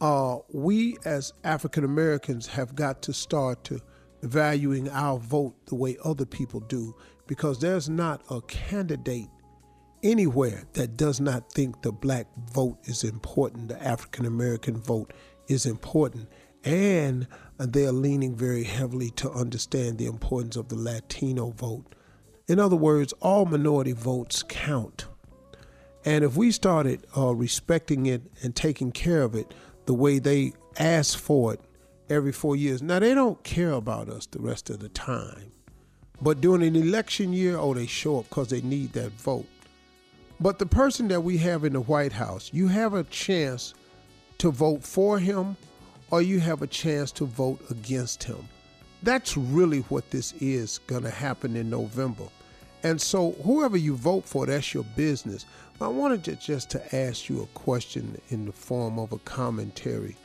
Uh, 0.00 0.38
we 0.52 0.96
as 1.04 1.32
African 1.44 1.84
Americans 1.84 2.46
have 2.46 2.74
got 2.74 3.02
to 3.02 3.12
start 3.12 3.64
to 3.64 3.80
valuing 4.22 4.88
our 4.90 5.18
vote 5.18 5.54
the 5.66 5.74
way 5.74 5.96
other 6.04 6.24
people 6.24 6.60
do 6.60 6.94
because 7.26 7.60
there's 7.60 7.88
not 7.88 8.22
a 8.30 8.40
candidate 8.42 9.28
anywhere 10.02 10.64
that 10.72 10.96
does 10.96 11.20
not 11.20 11.52
think 11.52 11.82
the 11.82 11.92
black 11.92 12.26
vote 12.52 12.78
is 12.84 13.04
important, 13.04 13.68
the 13.68 13.82
African 13.82 14.26
American 14.26 14.76
vote 14.76 15.12
is 15.48 15.66
important, 15.66 16.28
and 16.64 17.26
they're 17.58 17.92
leaning 17.92 18.34
very 18.34 18.64
heavily 18.64 19.10
to 19.10 19.30
understand 19.30 19.98
the 19.98 20.06
importance 20.06 20.56
of 20.56 20.68
the 20.68 20.76
Latino 20.76 21.50
vote. 21.50 21.94
In 22.48 22.58
other 22.58 22.76
words, 22.76 23.12
all 23.20 23.44
minority 23.44 23.92
votes 23.92 24.42
count. 24.48 25.06
And 26.04 26.24
if 26.24 26.36
we 26.36 26.50
started 26.50 27.06
uh, 27.16 27.34
respecting 27.34 28.06
it 28.06 28.22
and 28.42 28.56
taking 28.56 28.90
care 28.90 29.22
of 29.22 29.34
it 29.34 29.52
the 29.86 29.94
way 29.94 30.18
they 30.18 30.52
ask 30.78 31.18
for 31.18 31.54
it 31.54 31.60
every 32.08 32.32
four 32.32 32.56
years, 32.56 32.82
now 32.82 32.98
they 32.98 33.14
don't 33.14 33.42
care 33.44 33.72
about 33.72 34.08
us 34.08 34.26
the 34.26 34.40
rest 34.40 34.70
of 34.70 34.80
the 34.80 34.88
time. 34.88 35.52
But 36.22 36.40
during 36.40 36.62
an 36.62 36.76
election 36.76 37.32
year, 37.32 37.56
oh, 37.56 37.74
they 37.74 37.86
show 37.86 38.20
up 38.20 38.28
because 38.28 38.48
they 38.48 38.60
need 38.60 38.92
that 38.92 39.12
vote. 39.12 39.46
But 40.38 40.58
the 40.58 40.66
person 40.66 41.08
that 41.08 41.22
we 41.22 41.38
have 41.38 41.64
in 41.64 41.72
the 41.74 41.80
White 41.80 42.12
House, 42.12 42.50
you 42.52 42.68
have 42.68 42.94
a 42.94 43.04
chance 43.04 43.74
to 44.38 44.50
vote 44.50 44.82
for 44.82 45.18
him 45.18 45.56
or 46.10 46.22
you 46.22 46.40
have 46.40 46.62
a 46.62 46.66
chance 46.66 47.12
to 47.12 47.26
vote 47.26 47.60
against 47.70 48.24
him. 48.24 48.48
That's 49.02 49.36
really 49.36 49.80
what 49.82 50.10
this 50.10 50.32
is 50.40 50.78
going 50.86 51.04
to 51.04 51.10
happen 51.10 51.56
in 51.56 51.70
November. 51.70 52.24
And 52.82 53.00
so, 53.00 53.32
whoever 53.44 53.76
you 53.76 53.94
vote 53.94 54.24
for, 54.24 54.46
that's 54.46 54.72
your 54.72 54.84
business. 54.96 55.44
I 55.80 55.88
wanted 55.88 56.24
to 56.24 56.36
just 56.36 56.70
to 56.70 56.96
ask 56.96 57.28
you 57.28 57.42
a 57.42 57.58
question 57.58 58.20
in 58.28 58.46
the 58.46 58.52
form 58.52 58.98
of 58.98 59.12
a 59.12 59.18
commentary. 59.18 60.16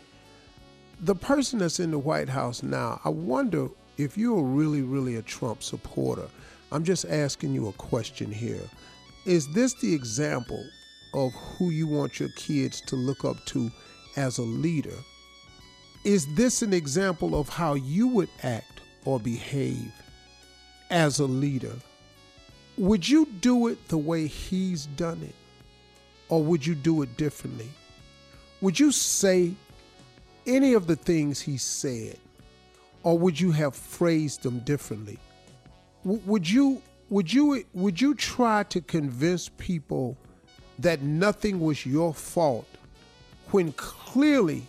The 1.01 1.15
person 1.15 1.59
that's 1.59 1.79
in 1.79 1.91
the 1.91 1.99
White 1.99 2.29
House 2.29 2.63
now, 2.63 2.99
I 3.03 3.09
wonder 3.09 3.69
if 3.97 4.17
you're 4.17 4.43
really, 4.43 4.81
really 4.81 5.15
a 5.15 5.21
Trump 5.21 5.63
supporter. 5.63 6.27
I'm 6.71 6.83
just 6.83 7.05
asking 7.05 7.53
you 7.53 7.67
a 7.67 7.73
question 7.73 8.31
here. 8.31 8.69
Is 9.25 9.51
this 9.53 9.73
the 9.75 9.93
example 9.93 10.63
of 11.13 11.31
who 11.33 11.69
you 11.69 11.87
want 11.87 12.19
your 12.19 12.29
kids 12.35 12.81
to 12.81 12.95
look 12.95 13.23
up 13.23 13.37
to 13.47 13.71
as 14.17 14.37
a 14.37 14.43
leader? 14.43 14.97
is 16.05 16.27
this 16.35 16.61
an 16.61 16.71
example 16.71 17.37
of 17.37 17.49
how 17.49 17.73
you 17.73 18.07
would 18.07 18.29
act 18.43 18.81
or 19.05 19.19
behave 19.19 19.91
as 20.91 21.19
a 21.19 21.25
leader? 21.25 21.73
Would 22.77 23.09
you 23.09 23.25
do 23.41 23.67
it 23.67 23.87
the 23.87 23.97
way 23.97 24.27
he's 24.27 24.85
done 24.85 25.23
it? 25.23 25.33
Or 26.29 26.43
would 26.43 26.65
you 26.65 26.75
do 26.75 27.01
it 27.01 27.17
differently? 27.17 27.69
Would 28.61 28.79
you 28.79 28.91
say 28.91 29.53
any 30.47 30.73
of 30.73 30.87
the 30.87 30.95
things 30.95 31.41
he 31.41 31.57
said? 31.57 32.17
Or 33.03 33.17
would 33.17 33.39
you 33.39 33.51
have 33.51 33.75
phrased 33.75 34.43
them 34.43 34.59
differently? 34.59 35.19
W- 36.03 36.21
would 36.25 36.49
you 36.49 36.81
would 37.09 37.31
you 37.31 37.63
would 37.73 38.01
you 38.01 38.15
try 38.15 38.63
to 38.63 38.81
convince 38.81 39.49
people 39.57 40.17
that 40.79 41.01
nothing 41.01 41.59
was 41.59 41.85
your 41.85 42.13
fault 42.13 42.67
when 43.51 43.71
clearly 43.73 44.63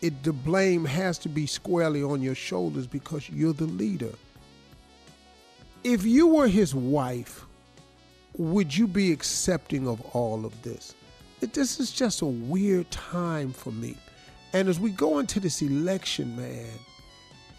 it 0.00 0.22
the 0.22 0.32
blame 0.32 0.84
has 0.84 1.18
to 1.18 1.28
be 1.28 1.46
squarely 1.46 2.02
on 2.02 2.22
your 2.22 2.34
shoulders 2.34 2.86
because 2.86 3.28
you're 3.28 3.52
the 3.52 3.64
leader. 3.64 4.12
If 5.84 6.04
you 6.04 6.26
were 6.26 6.48
his 6.48 6.74
wife, 6.74 7.44
would 8.42 8.76
you 8.76 8.86
be 8.86 9.12
accepting 9.12 9.86
of 9.86 10.00
all 10.14 10.44
of 10.44 10.62
this? 10.62 10.94
This 11.40 11.80
is 11.80 11.92
just 11.92 12.22
a 12.22 12.26
weird 12.26 12.90
time 12.90 13.52
for 13.52 13.70
me. 13.70 13.96
And 14.52 14.68
as 14.68 14.80
we 14.80 14.90
go 14.90 15.18
into 15.18 15.40
this 15.40 15.62
election, 15.62 16.36
man, 16.36 16.66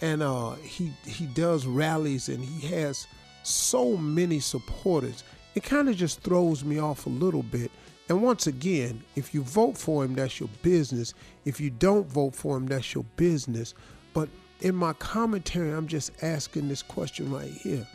and 0.02 0.22
uh, 0.24 0.52
he 0.56 0.92
he 1.06 1.26
does 1.28 1.66
rallies 1.66 2.30
and 2.30 2.44
he 2.44 2.68
has 2.76 3.08
so 3.44 3.96
many 3.98 4.40
supporters, 4.40 5.24
it 5.56 5.64
kind 5.64 5.90
of 5.90 5.96
just 5.96 6.22
throws 6.22 6.64
me 6.64 6.80
off 6.80 7.06
a 7.06 7.10
little 7.10 7.44
bit 7.44 7.72
and 8.12 8.22
once 8.22 8.46
again, 8.46 9.02
if 9.16 9.34
you 9.34 9.42
vote 9.42 9.78
for 9.78 10.04
him, 10.04 10.16
that's 10.16 10.38
your 10.38 10.50
business. 10.62 11.14
If 11.46 11.62
you 11.62 11.70
don't 11.70 12.06
vote 12.06 12.36
for 12.36 12.58
him, 12.58 12.66
that's 12.66 12.94
your 12.94 13.06
business. 13.16 13.74
But 14.14 14.28
in 14.60 14.76
my 14.76 14.92
commentary, 14.92 15.72
I'm 15.72 15.88
just 15.88 16.12
asking 16.22 16.68
this 16.68 16.84
question 16.84 17.32
right 17.32 17.50
here 17.50 17.88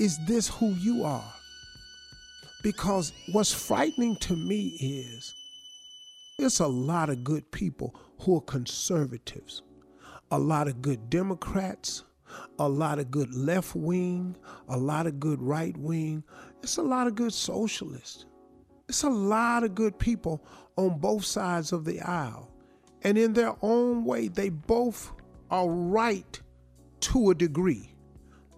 Is 0.00 0.18
this 0.26 0.48
who 0.48 0.70
you 0.70 1.04
are? 1.04 1.32
Because 2.62 3.12
what's 3.32 3.52
frightening 3.52 4.16
to 4.16 4.36
me 4.36 4.76
is 4.80 5.34
it's 6.38 6.60
a 6.60 6.66
lot 6.66 7.10
of 7.10 7.24
good 7.24 7.50
people 7.50 7.94
who 8.20 8.36
are 8.36 8.42
conservatives, 8.42 9.62
a 10.30 10.38
lot 10.38 10.68
of 10.68 10.80
good 10.80 11.10
Democrats, 11.10 12.04
a 12.58 12.68
lot 12.68 12.98
of 12.98 13.10
good 13.10 13.34
left 13.34 13.74
wing, 13.74 14.36
a 14.68 14.76
lot 14.76 15.06
of 15.06 15.20
good 15.20 15.42
right 15.42 15.76
wing. 15.76 16.22
It's 16.62 16.76
a 16.76 16.82
lot 16.82 17.06
of 17.06 17.14
good 17.14 17.32
socialists. 17.32 18.26
It's 18.88 19.02
a 19.02 19.10
lot 19.10 19.64
of 19.64 19.74
good 19.74 19.98
people 19.98 20.44
on 20.76 20.98
both 20.98 21.24
sides 21.24 21.72
of 21.72 21.84
the 21.84 22.00
aisle. 22.00 22.50
And 23.02 23.18
in 23.18 23.32
their 23.32 23.54
own 23.62 24.04
way, 24.04 24.28
they 24.28 24.48
both 24.48 25.12
are 25.50 25.68
right 25.68 26.40
to 27.00 27.30
a 27.30 27.34
degree 27.34 27.94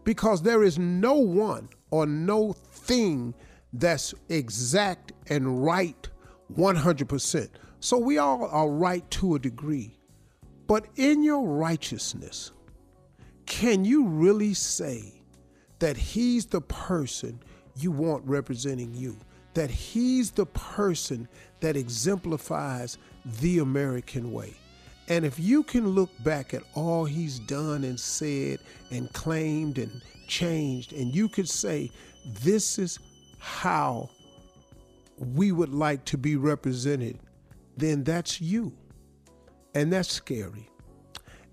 because 0.05 0.43
there 0.43 0.63
is 0.63 0.79
no 0.79 1.15
one 1.15 1.69
or 1.91 2.07
no 2.07 2.53
thing 2.53 3.35
that's 3.75 4.15
exact 4.29 5.13
and 5.29 5.65
right 5.65 6.09
100%. 6.57 7.49
So 7.81 7.99
we 7.99 8.19
all 8.19 8.47
are 8.47 8.69
right 8.69 9.09
to 9.13 9.35
a 9.35 9.39
degree. 9.39 9.97
But 10.67 10.87
in 10.97 11.23
your 11.23 11.47
righteousness, 11.47 12.53
can 13.47 13.85
you 13.85 14.07
really 14.07 14.55
say 14.55 15.21
that 15.79 15.97
he's 15.97 16.47
the 16.47 16.63
person 16.63 17.41
you 17.77 17.91
want 17.91 18.25
representing 18.25 18.95
you? 18.95 19.17
that 19.55 19.71
he's 19.71 20.33
the 20.33 20.47
person 20.47 21.29
that 21.61 21.77
exemplifies 21.77 22.99
the 23.41 23.61
American 23.61 24.33
way. 24.33 24.53
And 25.09 25.25
if 25.25 25.39
you 25.39 25.63
can 25.63 25.89
look 25.89 26.11
back 26.23 26.55
at 26.55 26.63
all 26.75 27.05
he's 27.05 27.39
done 27.39 27.85
and 27.85 27.99
said 27.99 28.59
and 28.91 29.13
claimed 29.13 29.79
and 29.79 30.03
changed, 30.27 30.93
and 30.93 31.15
you 31.15 31.29
could 31.29 31.49
say, 31.49 31.91
this 32.43 32.79
is 32.79 32.99
how 33.45 34.09
we 35.19 35.53
would 35.53 35.75
like 35.75 36.05
to 36.07 36.17
be 36.17 36.35
represented, 36.35 37.19
then 37.77 38.03
that's 38.03 38.41
you. 38.41 38.73
And 39.75 39.93
that's 39.93 40.11
scary. 40.11 40.71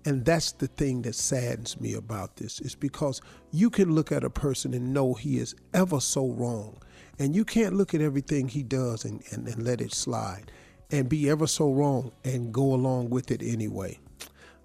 And 0.06 0.24
that's 0.24 0.52
the 0.52 0.68
thing 0.68 1.02
that 1.02 1.14
saddens 1.14 1.78
me 1.80 1.94
about 1.94 2.36
this, 2.36 2.60
is 2.60 2.74
because 2.74 3.20
you 3.50 3.68
can 3.68 3.94
look 3.94 4.10
at 4.10 4.24
a 4.24 4.30
person 4.30 4.72
and 4.72 4.94
know 4.94 5.12
he 5.12 5.38
is 5.38 5.54
ever 5.74 6.00
so 6.00 6.28
wrong 6.30 6.78
and 7.18 7.36
you 7.36 7.44
can't 7.44 7.74
look 7.74 7.94
at 7.94 8.00
everything 8.00 8.48
he 8.48 8.62
does 8.62 9.04
and, 9.04 9.22
and, 9.30 9.46
and 9.46 9.62
let 9.62 9.80
it 9.80 9.92
slide 9.92 10.50
and 10.90 11.08
be 11.08 11.28
ever 11.28 11.46
so 11.46 11.70
wrong 11.70 12.10
and 12.24 12.54
go 12.54 12.74
along 12.74 13.10
with 13.10 13.30
it 13.30 13.42
anyway. 13.42 13.98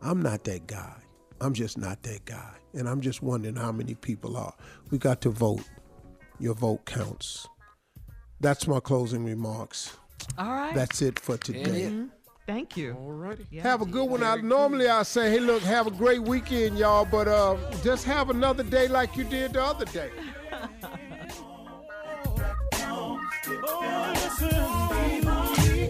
I'm 0.02 0.22
not 0.22 0.44
that 0.46 0.66
guy. 0.66 0.96
I'm 1.42 1.54
just 1.54 1.78
not 1.78 2.02
that 2.04 2.26
guy. 2.26 2.54
And 2.74 2.88
I'm 2.88 3.02
just 3.02 3.22
wondering 3.22 3.58
how 3.58 3.72
many 3.72 3.96
people 3.96 4.38
are. 4.38 4.54
We 4.92 4.98
got 4.98 5.22
to 5.22 5.30
vote. 5.30 5.62
Your 6.40 6.54
vote 6.54 6.86
counts. 6.86 7.48
That's 8.40 8.68
my 8.68 8.80
closing 8.80 9.26
remarks. 9.26 9.98
All 10.38 10.52
right. 10.52 10.76
That's 10.76 11.02
it 11.02 11.20
for 11.20 11.38
today. 11.38 11.90
Mm-hmm. 11.90 12.06
Thank 12.46 12.78
you. 12.78 12.94
All 12.94 13.12
righty. 13.12 13.46
Yeah, 13.52 13.64
have 13.64 13.82
a 13.82 13.86
good 13.86 14.06
one. 14.10 14.24
I 14.24 14.36
normally 14.38 14.88
I 14.88 15.04
say, 15.04 15.32
hey, 15.32 15.40
look, 15.40 15.62
have 15.64 15.86
a 15.86 15.92
great 15.92 16.22
weekend, 16.22 16.78
y'all, 16.78 17.06
but 17.06 17.28
uh, 17.28 17.58
just 17.84 18.06
have 18.06 18.30
another 18.30 18.64
day 18.64 18.88
like 18.88 19.18
you 19.18 19.26
did 19.26 19.54
the 19.54 19.64
other 19.64 19.86
day. 19.86 20.10